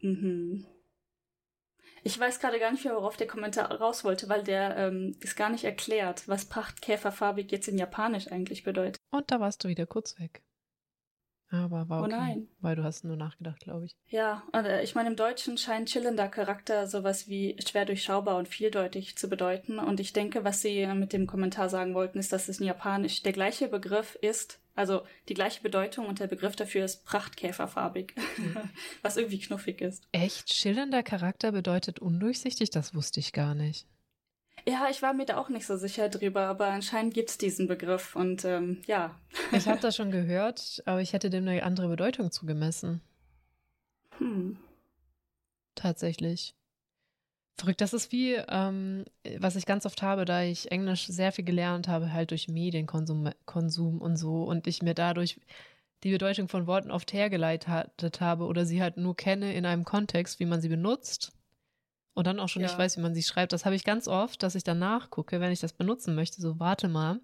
mhm. 0.00 0.66
Ich 2.04 2.18
weiß 2.18 2.38
gerade 2.40 2.58
gar 2.58 2.70
nicht 2.70 2.84
mehr, 2.84 2.94
worauf 2.94 3.16
der 3.16 3.26
Kommentar 3.26 3.70
raus 3.72 4.04
wollte, 4.04 4.28
weil 4.28 4.44
der 4.44 4.76
ähm, 4.76 5.16
ist 5.20 5.36
gar 5.36 5.50
nicht 5.50 5.64
erklärt, 5.64 6.28
was 6.28 6.46
Prachtkäferfarbig 6.46 7.50
jetzt 7.50 7.68
in 7.68 7.76
Japanisch 7.76 8.28
eigentlich 8.28 8.62
bedeutet. 8.62 8.98
Und 9.10 9.30
da 9.30 9.40
warst 9.40 9.64
du 9.64 9.68
wieder 9.68 9.86
kurz 9.86 10.18
weg. 10.18 10.42
Aber 11.50 11.88
war 11.88 12.02
oh 12.02 12.04
okay, 12.04 12.14
oh 12.14 12.18
nein. 12.18 12.48
weil 12.60 12.76
du 12.76 12.84
hast 12.84 13.04
nur 13.04 13.16
nachgedacht, 13.16 13.60
glaube 13.60 13.86
ich. 13.86 13.96
Ja, 14.08 14.42
und 14.52 14.66
äh, 14.66 14.82
ich 14.82 14.94
meine, 14.94 15.08
im 15.08 15.16
Deutschen 15.16 15.56
scheint 15.56 15.88
chillender 15.88 16.28
Charakter 16.28 16.86
sowas 16.86 17.28
wie 17.28 17.56
schwer 17.66 17.86
durchschaubar 17.86 18.36
und 18.36 18.48
vieldeutig 18.48 19.16
zu 19.16 19.28
bedeuten. 19.28 19.78
Und 19.78 19.98
ich 19.98 20.12
denke, 20.12 20.44
was 20.44 20.60
sie 20.60 20.86
mit 20.88 21.12
dem 21.12 21.26
Kommentar 21.26 21.70
sagen 21.70 21.94
wollten, 21.94 22.18
ist, 22.18 22.32
dass 22.32 22.48
es 22.48 22.60
in 22.60 22.66
Japanisch 22.66 23.22
der 23.22 23.32
gleiche 23.32 23.68
Begriff 23.68 24.14
ist, 24.20 24.60
also 24.74 25.02
die 25.28 25.34
gleiche 25.34 25.62
Bedeutung 25.62 26.06
und 26.06 26.20
der 26.20 26.28
Begriff 26.28 26.54
dafür 26.54 26.84
ist 26.84 27.04
prachtkäferfarbig, 27.04 28.14
mhm. 28.36 28.56
was 29.02 29.16
irgendwie 29.16 29.40
knuffig 29.40 29.80
ist. 29.80 30.06
Echt? 30.12 30.52
Schillernder 30.52 31.02
Charakter 31.02 31.50
bedeutet 31.52 31.98
undurchsichtig? 31.98 32.70
Das 32.70 32.94
wusste 32.94 33.20
ich 33.20 33.32
gar 33.32 33.54
nicht. 33.54 33.88
Ja, 34.68 34.86
ich 34.90 35.00
war 35.00 35.14
mir 35.14 35.24
da 35.24 35.38
auch 35.38 35.48
nicht 35.48 35.64
so 35.64 35.78
sicher 35.78 36.10
drüber, 36.10 36.42
aber 36.42 36.66
anscheinend 36.66 37.14
gibt 37.14 37.30
es 37.30 37.38
diesen 37.38 37.68
Begriff 37.68 38.14
und 38.14 38.44
ähm, 38.44 38.82
ja. 38.86 39.14
Ich 39.50 39.66
habe 39.66 39.80
das 39.80 39.96
schon 39.96 40.10
gehört, 40.10 40.82
aber 40.84 41.00
ich 41.00 41.14
hätte 41.14 41.30
dem 41.30 41.48
eine 41.48 41.62
andere 41.62 41.88
Bedeutung 41.88 42.30
zugemessen. 42.30 43.00
Hm. 44.18 44.58
Tatsächlich. 45.74 46.54
Verrückt, 47.56 47.80
das 47.80 47.94
ist 47.94 48.12
wie, 48.12 48.34
ähm, 48.34 49.06
was 49.38 49.56
ich 49.56 49.64
ganz 49.64 49.86
oft 49.86 50.02
habe, 50.02 50.26
da 50.26 50.42
ich 50.42 50.70
Englisch 50.70 51.06
sehr 51.06 51.32
viel 51.32 51.46
gelernt 51.46 51.88
habe, 51.88 52.12
halt 52.12 52.30
durch 52.30 52.46
Medienkonsum 52.48 53.30
Konsum 53.46 54.02
und 54.02 54.16
so 54.16 54.44
und 54.44 54.66
ich 54.66 54.82
mir 54.82 54.94
dadurch 54.94 55.40
die 56.04 56.10
Bedeutung 56.10 56.48
von 56.48 56.66
Worten 56.66 56.90
oft 56.90 57.14
hergeleitet 57.14 58.20
habe 58.20 58.44
oder 58.44 58.66
sie 58.66 58.82
halt 58.82 58.98
nur 58.98 59.16
kenne 59.16 59.54
in 59.54 59.64
einem 59.64 59.86
Kontext, 59.86 60.40
wie 60.40 60.46
man 60.46 60.60
sie 60.60 60.68
benutzt 60.68 61.32
und 62.18 62.26
dann 62.26 62.40
auch 62.40 62.48
schon 62.48 62.62
ja. 62.62 62.68
nicht 62.68 62.76
weiß, 62.76 62.96
wie 62.96 63.00
man 63.00 63.14
sie 63.14 63.22
schreibt. 63.22 63.52
Das 63.52 63.64
habe 63.64 63.76
ich 63.76 63.84
ganz 63.84 64.08
oft, 64.08 64.42
dass 64.42 64.56
ich 64.56 64.64
dann 64.64 64.80
nachgucke, 64.80 65.40
wenn 65.40 65.52
ich 65.52 65.60
das 65.60 65.72
benutzen 65.72 66.16
möchte, 66.16 66.42
so 66.42 66.58
warte 66.58 66.88
mal. 66.88 67.20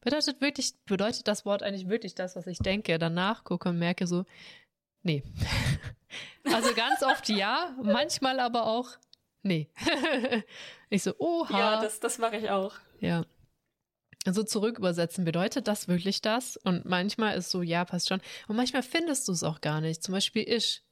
Bedeutet 0.00 0.40
wirklich, 0.40 0.72
bedeutet 0.86 1.28
das 1.28 1.44
Wort 1.44 1.62
eigentlich 1.62 1.86
wirklich 1.86 2.14
das, 2.14 2.34
was 2.34 2.46
ich 2.46 2.56
denke? 2.60 2.98
Dann 2.98 3.12
nachgucke 3.12 3.68
und 3.68 3.78
merke 3.78 4.06
so, 4.06 4.24
nee. 5.02 5.22
also 6.44 6.72
ganz 6.72 7.02
oft 7.02 7.28
ja, 7.28 7.76
manchmal 7.82 8.40
aber 8.40 8.64
auch 8.64 8.88
nee. 9.42 9.68
ich 10.88 11.02
so, 11.02 11.14
oha. 11.18 11.58
Ja, 11.58 11.82
das, 11.82 12.00
das 12.00 12.16
mache 12.16 12.38
ich 12.38 12.48
auch. 12.48 12.72
Ja. 13.00 13.26
Also 14.24 14.44
zurück 14.44 14.78
übersetzen, 14.78 15.26
bedeutet 15.26 15.68
das 15.68 15.88
wirklich 15.88 16.22
das? 16.22 16.56
Und 16.56 16.86
manchmal 16.86 17.36
ist 17.36 17.50
so, 17.50 17.60
ja, 17.60 17.84
passt 17.84 18.08
schon. 18.08 18.22
Und 18.48 18.56
manchmal 18.56 18.82
findest 18.82 19.28
du 19.28 19.32
es 19.32 19.44
auch 19.44 19.60
gar 19.60 19.82
nicht. 19.82 20.02
Zum 20.02 20.12
Beispiel 20.12 20.44
ich. 20.48 20.82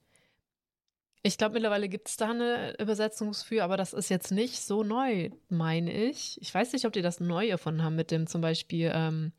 Ich 1.22 1.36
glaube, 1.36 1.54
mittlerweile 1.54 1.88
gibt 1.88 2.08
es 2.08 2.16
da 2.16 2.30
eine 2.30 2.78
Übersetzung 2.78 3.34
für, 3.34 3.62
aber 3.62 3.76
das 3.76 3.92
ist 3.92 4.08
jetzt 4.08 4.32
nicht 4.32 4.60
so 4.60 4.82
neu, 4.82 5.30
meine 5.50 5.92
ich. 5.92 6.40
Ich 6.40 6.54
weiß 6.54 6.72
nicht, 6.72 6.86
ob 6.86 6.94
die 6.94 7.02
das 7.02 7.20
neu 7.20 7.48
erfunden 7.48 7.82
haben 7.82 7.96
mit 7.96 8.10
dem 8.10 8.26
zum 8.26 8.40
Beispiel 8.40 8.90
ähm, 8.94 9.32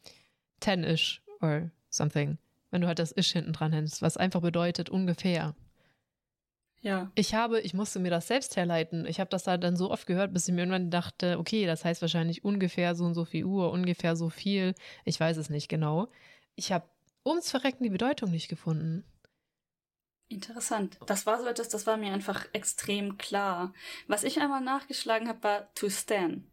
ten-ish 0.60 1.24
or 1.42 1.72
something. 1.90 2.38
Wenn 2.70 2.82
du 2.82 2.88
halt 2.88 3.00
das 3.00 3.16
ish 3.18 3.32
hinten 3.32 3.54
dran 3.54 3.74
hättest, 3.74 4.04
was 4.04 4.16
einfach 4.16 4.42
bedeutet 4.42 4.90
ungefähr. 4.90 5.56
Ja. 6.82 7.12
Ich 7.16 7.34
habe, 7.34 7.62
ich 7.62 7.74
musste 7.74 8.00
mir 8.00 8.10
das 8.10 8.28
selbst 8.28 8.56
herleiten. 8.56 9.06
Ich 9.06 9.20
habe 9.20 9.30
das 9.30 9.46
halt 9.48 9.64
dann 9.64 9.76
so 9.76 9.92
oft 9.92 10.08
gehört, 10.08 10.34
bis 10.34 10.48
ich 10.48 10.54
mir 10.54 10.62
irgendwann 10.62 10.90
dachte, 10.90 11.38
okay, 11.38 11.66
das 11.66 11.86
heißt 11.86 12.02
wahrscheinlich 12.02 12.44
ungefähr 12.44 12.96
so 12.96 13.06
und 13.06 13.14
so 13.14 13.26
viel 13.26 13.46
Uhr, 13.46 13.72
ungefähr 13.72 14.16
so 14.16 14.30
viel. 14.30 14.74
Ich 15.06 15.20
weiß 15.20 15.38
es 15.38 15.50
nicht 15.50 15.68
genau. 15.68 16.10
Ich 16.56 16.72
habe 16.72 16.86
ums 17.26 17.52
Verrecken 17.52 17.84
die 17.84 17.90
Bedeutung 17.90 18.32
nicht 18.32 18.50
gefunden. 18.50 19.04
Interessant. 20.32 20.98
Das 21.06 21.26
war 21.26 21.42
so 21.42 21.48
etwas, 21.48 21.70
das 21.70 21.86
war 21.86 21.98
mir 21.98 22.14
einfach 22.14 22.46
extrem 22.54 23.18
klar. 23.18 23.74
Was 24.08 24.24
ich 24.24 24.40
einmal 24.40 24.62
nachgeschlagen 24.62 25.28
habe, 25.28 25.44
war 25.44 25.74
to 25.76 25.90
stand. 25.90 26.44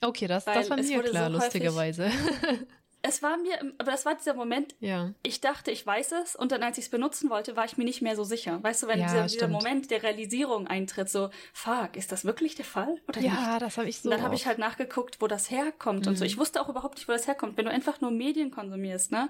Okay, 0.00 0.26
das, 0.26 0.44
das 0.44 0.70
war 0.70 0.76
mir 0.76 1.02
klar, 1.02 1.30
so 1.30 1.38
lustigerweise. 1.38 2.10
es 3.02 3.22
war 3.22 3.36
mir, 3.36 3.58
aber 3.76 3.90
das 3.90 4.06
war 4.06 4.14
dieser 4.14 4.32
Moment, 4.32 4.74
ja. 4.80 5.12
ich 5.22 5.42
dachte, 5.42 5.70
ich 5.70 5.86
weiß 5.86 6.12
es 6.24 6.34
und 6.34 6.52
dann, 6.52 6.62
als 6.62 6.78
ich 6.78 6.86
es 6.86 6.90
benutzen 6.90 7.28
wollte, 7.28 7.54
war 7.54 7.66
ich 7.66 7.76
mir 7.76 7.84
nicht 7.84 8.00
mehr 8.00 8.16
so 8.16 8.24
sicher. 8.24 8.62
Weißt 8.62 8.82
du, 8.82 8.86
wenn 8.86 9.00
ja, 9.00 9.06
dieser, 9.06 9.26
dieser, 9.26 9.48
Moment 9.48 9.90
der 9.90 10.02
Realisierung 10.02 10.66
eintritt, 10.66 11.10
so, 11.10 11.28
fuck, 11.52 11.96
ist 11.96 12.12
das 12.12 12.24
wirklich 12.24 12.54
der 12.54 12.64
Fall 12.64 13.02
oder 13.06 13.20
ja, 13.20 13.32
nicht? 13.32 13.62
Das 13.62 13.76
habe 13.76 13.88
ich 13.88 14.00
so. 14.00 14.08
Und 14.08 14.16
dann 14.16 14.22
habe 14.22 14.34
ich 14.34 14.46
halt 14.46 14.58
nachgeguckt, 14.58 15.20
wo 15.20 15.26
das 15.26 15.50
herkommt 15.50 16.06
mhm. 16.06 16.12
und 16.12 16.16
so. 16.16 16.24
Mhm. 16.24 16.28
Ich 16.28 16.38
wusste 16.38 16.62
auch 16.62 16.70
überhaupt 16.70 16.96
nicht, 16.96 17.06
wo 17.06 17.12
das 17.12 17.26
herkommt. 17.26 17.58
Wenn 17.58 17.66
du 17.66 17.70
einfach 17.70 18.00
nur 18.00 18.10
Medien 18.10 18.50
konsumierst, 18.50 19.12
ne? 19.12 19.28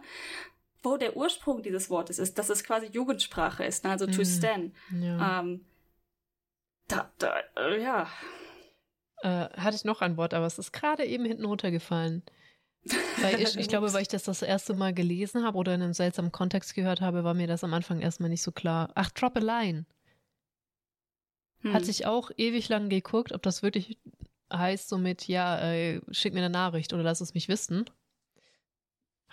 Wo 0.85 0.97
der 0.97 1.17
Ursprung 1.17 1.63
dieses 1.63 1.91
Wortes 1.91 2.19
ist, 2.19 2.39
dass 2.39 2.51
es 2.51 2.63
quasi 2.65 2.87
Jugendsprache 2.87 3.65
ist, 3.65 3.85
ne? 3.85 3.91
also 3.91 4.07
to 4.07 4.21
mhm. 4.21 4.25
stand. 4.25 4.75
Ja. 5.01 5.41
Ähm, 5.41 5.65
da, 6.89 7.11
da, 7.19 7.35
äh, 7.57 7.83
ja. 7.83 8.09
Äh, 9.23 9.49
hatte 9.57 9.77
ich 9.77 9.85
noch 9.85 10.03
ein 10.03 10.17
Wort, 10.17 10.35
aber 10.35 10.47
es 10.47 10.59
ist 10.59 10.73
gerade 10.73 11.05
eben 11.05 11.25
hinten 11.25 11.47
runtergefallen. 11.47 12.23
Weil 13.23 13.41
ich, 13.41 13.57
ich 13.57 13.69
glaube, 13.69 13.91
weil 13.95 14.03
ich 14.03 14.09
das 14.09 14.25
das 14.25 14.43
erste 14.43 14.75
Mal 14.75 14.93
gelesen 14.93 15.45
habe 15.45 15.57
oder 15.57 15.75
in 15.75 15.83
einem 15.83 15.95
seltsamen 15.95 16.33
Kontext 16.33 16.75
gehört 16.75 17.01
habe, 17.01 17.25
war 17.25 17.35
mir 17.35 17.47
das 17.47 17.65
am 17.65 17.73
Anfang 17.73 18.01
erstmal 18.01 18.29
nicht 18.29 18.43
so 18.43 18.53
klar. 18.53 18.91
Ach, 18.95 19.11
Drop 19.11 19.37
a 19.37 19.41
Line. 19.41 19.87
Hm. 21.61 21.73
Hatte 21.73 21.91
ich 21.91 22.05
auch 22.05 22.31
ewig 22.37 22.69
lang 22.69 22.91
geguckt, 22.91 23.33
ob 23.33 23.43
das 23.43 23.63
wirklich 23.63 23.99
heißt, 24.53 24.89
somit, 24.89 25.27
ja, 25.27 25.73
äh, 25.73 26.01
schick 26.11 26.35
mir 26.35 26.41
eine 26.41 26.51
Nachricht 26.51 26.93
oder 26.93 27.03
lass 27.03 27.23
es 27.23 27.33
mich 27.33 27.49
wissen. 27.49 27.87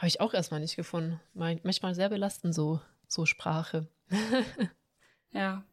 Habe 0.01 0.07
ich 0.07 0.19
auch 0.19 0.33
erstmal 0.33 0.59
nicht 0.59 0.75
gefunden. 0.75 1.19
Manchmal 1.35 1.93
sehr 1.93 2.09
belastend 2.09 2.55
so, 2.55 2.81
so 3.07 3.27
Sprache. 3.27 3.87
ja. 5.31 5.63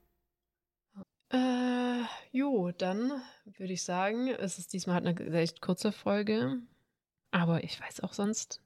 Äh, 1.31 2.03
jo, 2.31 2.71
dann 2.73 3.23
würde 3.47 3.73
ich 3.73 3.85
sagen, 3.85 4.29
es 4.29 4.59
ist 4.59 4.75
diesmal 4.75 4.97
halt 4.97 5.07
eine 5.07 5.39
echt 5.39 5.63
kurze 5.63 5.93
Folge. 5.93 6.59
Aber 7.31 7.65
ich 7.65 7.81
weiß 7.81 8.01
auch 8.01 8.13
sonst 8.13 8.61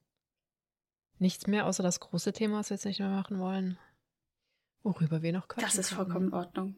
nichts 1.21 1.47
mehr, 1.47 1.67
außer 1.67 1.85
das 1.85 2.01
große 2.01 2.33
Thema, 2.33 2.59
was 2.59 2.71
wir 2.71 2.75
jetzt 2.75 2.85
nicht 2.85 2.99
mehr 2.99 3.09
machen 3.09 3.39
wollen. 3.39 3.79
Worüber 4.83 5.23
wir 5.23 5.33
noch 5.33 5.47
quatschen 5.47 5.69
Das 5.69 5.79
ist 5.79 5.91
vollkommen 5.93 6.31
in 6.31 6.35
Ordnung. 6.35 6.75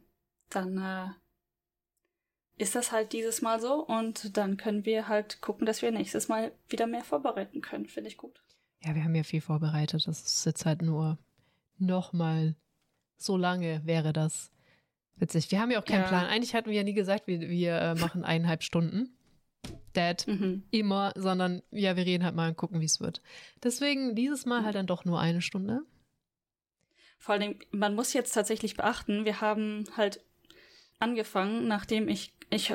Dann 0.50 0.76
äh, 0.76 2.62
ist 2.62 2.74
das 2.74 2.92
halt 2.92 3.14
dieses 3.14 3.40
Mal 3.40 3.62
so 3.62 3.76
und 3.76 4.36
dann 4.36 4.58
können 4.58 4.84
wir 4.84 5.08
halt 5.08 5.40
gucken, 5.40 5.64
dass 5.64 5.80
wir 5.80 5.90
nächstes 5.90 6.28
Mal 6.28 6.52
wieder 6.68 6.86
mehr 6.86 7.02
vorbereiten 7.02 7.62
können. 7.62 7.86
Finde 7.86 8.08
ich 8.08 8.18
gut. 8.18 8.43
Ja, 8.84 8.94
wir 8.94 9.04
haben 9.04 9.14
ja 9.14 9.22
viel 9.22 9.40
vorbereitet. 9.40 10.06
Das 10.06 10.22
ist 10.22 10.44
jetzt 10.44 10.66
halt 10.66 10.82
nur 10.82 11.18
nochmal 11.78 12.54
so 13.16 13.36
lange 13.36 13.80
wäre 13.84 14.12
das 14.12 14.50
witzig. 15.16 15.50
Wir 15.50 15.60
haben 15.60 15.70
ja 15.70 15.80
auch 15.80 15.84
keinen 15.84 16.02
ja. 16.02 16.08
Plan. 16.08 16.26
Eigentlich 16.26 16.54
hatten 16.54 16.68
wir 16.68 16.76
ja 16.76 16.82
nie 16.82 16.94
gesagt, 16.94 17.26
wir, 17.26 17.40
wir 17.40 17.76
äh, 17.76 17.94
machen 17.94 18.24
eineinhalb 18.24 18.62
Stunden. 18.62 19.16
Dad 19.94 20.26
mhm. 20.26 20.64
immer, 20.70 21.12
sondern 21.16 21.62
ja, 21.70 21.96
wir 21.96 22.04
reden 22.04 22.24
halt 22.24 22.34
mal 22.34 22.48
und 22.48 22.56
gucken, 22.56 22.80
wie 22.80 22.84
es 22.84 23.00
wird. 23.00 23.22
Deswegen 23.62 24.14
dieses 24.14 24.44
Mal 24.44 24.64
halt 24.64 24.74
dann 24.74 24.86
doch 24.86 25.04
nur 25.04 25.20
eine 25.20 25.40
Stunde. 25.40 25.82
Vor 27.18 27.34
allem, 27.34 27.58
man 27.70 27.94
muss 27.94 28.12
jetzt 28.12 28.32
tatsächlich 28.32 28.76
beachten, 28.76 29.24
wir 29.24 29.40
haben 29.40 29.84
halt 29.96 30.20
angefangen, 30.98 31.66
nachdem 31.68 32.08
ich, 32.08 32.34
ich 32.50 32.72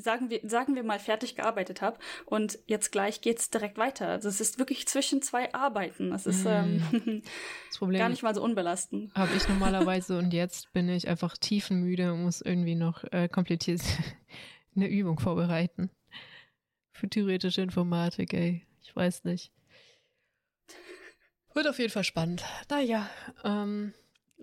sagen 0.00 0.30
wir, 0.30 0.40
sagen 0.44 0.74
wir 0.74 0.82
mal, 0.82 0.98
fertig 0.98 1.36
gearbeitet 1.36 1.82
habe 1.82 1.98
und 2.24 2.58
jetzt 2.66 2.92
gleich 2.92 3.20
geht's 3.20 3.50
direkt 3.50 3.78
weiter. 3.78 4.08
Also 4.08 4.28
es 4.28 4.40
ist 4.40 4.58
wirklich 4.58 4.86
zwischen 4.86 5.22
zwei 5.22 5.52
Arbeiten. 5.54 6.10
Das 6.10 6.26
ist 6.26 6.44
ähm, 6.46 6.82
das 7.68 7.78
Problem 7.78 7.98
gar 7.98 8.08
nicht 8.08 8.22
mal 8.22 8.34
so 8.34 8.42
unbelastend. 8.42 9.14
Habe 9.14 9.34
ich 9.36 9.48
normalerweise 9.48 10.18
und 10.18 10.32
jetzt 10.32 10.72
bin 10.72 10.88
ich 10.88 11.08
einfach 11.08 11.36
tiefenmüde 11.36 12.12
und 12.12 12.24
muss 12.24 12.40
irgendwie 12.40 12.74
noch 12.74 13.04
äh, 13.12 13.28
kompliziert 13.28 13.82
eine 14.76 14.88
Übung 14.88 15.18
vorbereiten. 15.18 15.90
Für 16.92 17.08
theoretische 17.08 17.62
Informatik, 17.62 18.32
ey. 18.32 18.66
Ich 18.82 18.94
weiß 18.94 19.24
nicht. 19.24 19.52
Wird 21.54 21.68
auf 21.68 21.78
jeden 21.78 21.90
Fall 21.90 22.04
spannend. 22.04 22.44
Naja, 22.70 23.08
ähm, 23.44 23.92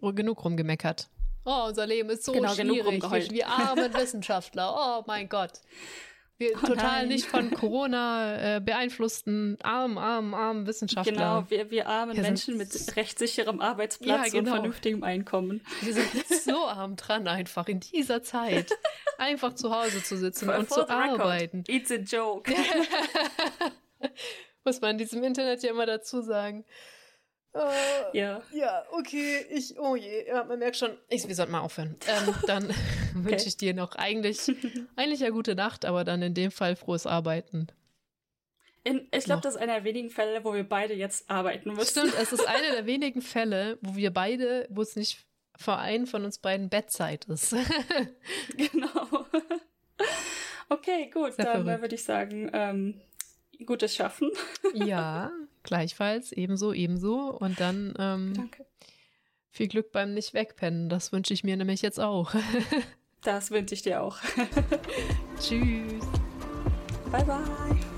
genug 0.01 0.43
rumgemeckert. 0.43 1.09
Oh, 1.45 1.65
unser 1.67 1.85
Leben 1.85 2.09
ist 2.09 2.23
so 2.23 2.31
genau, 2.31 2.53
schwierig. 2.53 3.03
Wir, 3.03 3.31
wir 3.31 3.47
armen 3.47 3.93
Wissenschaftler. 3.93 4.73
Oh 4.83 5.03
mein 5.07 5.29
Gott. 5.29 5.61
Wir 6.37 6.51
oh 6.55 6.65
total 6.65 7.01
nein. 7.01 7.09
nicht 7.09 7.27
von 7.27 7.51
Corona 7.51 8.57
äh, 8.57 8.59
beeinflussten 8.59 9.57
armen, 9.61 9.97
armen, 9.97 10.33
armen 10.33 10.67
Wissenschaftler. 10.67 11.13
Genau, 11.13 11.49
wir, 11.49 11.69
wir 11.69 11.87
armen 11.87 12.15
wir 12.15 12.23
Menschen 12.23 12.57
mit 12.57 12.95
rechtssicherem 12.95 13.61
Arbeitsplatz 13.61 14.33
ja, 14.33 14.39
genau. 14.39 14.51
und 14.51 14.57
vernünftigem 14.57 15.03
Einkommen. 15.03 15.61
Wir 15.81 15.93
sind 15.93 16.27
so 16.27 16.65
arm 16.65 16.95
dran, 16.95 17.27
einfach 17.27 17.67
in 17.67 17.81
dieser 17.81 18.23
Zeit 18.23 18.71
einfach 19.17 19.53
zu 19.53 19.73
Hause 19.73 20.03
zu 20.03 20.17
sitzen 20.17 20.45
for, 20.45 20.57
und 20.57 20.69
zu 20.69 20.89
arbeiten. 20.89 21.63
Record, 21.67 21.69
it's 21.69 21.91
a 21.91 21.95
joke. 21.95 22.51
Muss 24.65 24.81
man 24.81 24.91
in 24.91 24.97
diesem 24.97 25.23
Internet 25.23 25.61
ja 25.61 25.69
immer 25.69 25.85
dazu 25.85 26.21
sagen. 26.21 26.65
Äh, 27.53 28.17
ja. 28.17 28.41
Ja, 28.51 28.83
okay, 28.91 29.45
ich, 29.49 29.77
oh 29.79 29.95
je, 29.95 30.27
ja, 30.27 30.43
man 30.43 30.57
merkt 30.59 30.77
schon, 30.77 30.91
ich, 31.09 31.27
wir 31.27 31.35
sollten 31.35 31.51
mal 31.51 31.61
aufhören. 31.61 31.95
Ähm, 32.07 32.35
dann 32.47 32.63
okay. 32.69 32.75
wünsche 33.13 33.47
ich 33.47 33.57
dir 33.57 33.73
noch 33.73 33.95
eigentlich, 33.95 34.51
eigentlich 34.95 35.19
ja 35.19 35.29
gute 35.29 35.55
Nacht, 35.55 35.85
aber 35.85 36.03
dann 36.03 36.21
in 36.21 36.33
dem 36.33 36.51
Fall 36.51 36.75
frohes 36.75 37.05
Arbeiten. 37.05 37.67
In, 38.83 39.07
ich 39.11 39.23
glaube, 39.23 39.41
das 39.41 39.55
ist 39.55 39.61
einer 39.61 39.75
der 39.75 39.83
wenigen 39.85 40.09
Fälle, 40.09 40.43
wo 40.43 40.53
wir 40.53 40.67
beide 40.67 40.93
jetzt 40.93 41.29
arbeiten 41.29 41.73
müssen. 41.73 41.89
Stimmt, 41.89 42.13
es 42.21 42.33
ist 42.33 42.45
einer 42.45 42.71
der 42.71 42.85
wenigen 42.85 43.21
Fälle, 43.21 43.77
wo 43.81 43.95
wir 43.95 44.11
beide, 44.11 44.67
wo 44.69 44.81
es 44.81 44.95
nicht 44.95 45.25
vor 45.55 45.77
einen 45.77 46.07
von 46.07 46.25
uns 46.25 46.39
beiden 46.39 46.69
Bettzeit 46.69 47.25
ist. 47.25 47.55
genau. 48.57 49.25
Okay, 50.67 51.09
gut, 51.13 51.33
Sehr 51.33 51.45
dann 51.45 51.65
würde 51.81 51.95
ich 51.95 52.03
sagen, 52.03 52.49
ähm, 52.51 52.99
gutes 53.65 53.95
Schaffen. 53.95 54.31
ja, 54.73 55.31
Gleichfalls, 55.63 56.31
ebenso, 56.31 56.73
ebenso. 56.73 57.31
Und 57.31 57.59
dann 57.59 57.93
ähm, 57.97 58.33
Danke. 58.35 58.65
viel 59.49 59.67
Glück 59.67 59.91
beim 59.91 60.13
nicht 60.13 60.33
wegpennen. 60.33 60.89
Das 60.89 61.11
wünsche 61.11 61.33
ich 61.33 61.43
mir 61.43 61.57
nämlich 61.57 61.81
jetzt 61.81 61.99
auch. 61.99 62.33
das 63.21 63.51
wünsche 63.51 63.73
ich 63.73 63.81
dir 63.81 64.01
auch. 64.01 64.17
Tschüss. 65.39 66.03
Bye, 67.11 67.23
bye. 67.25 67.92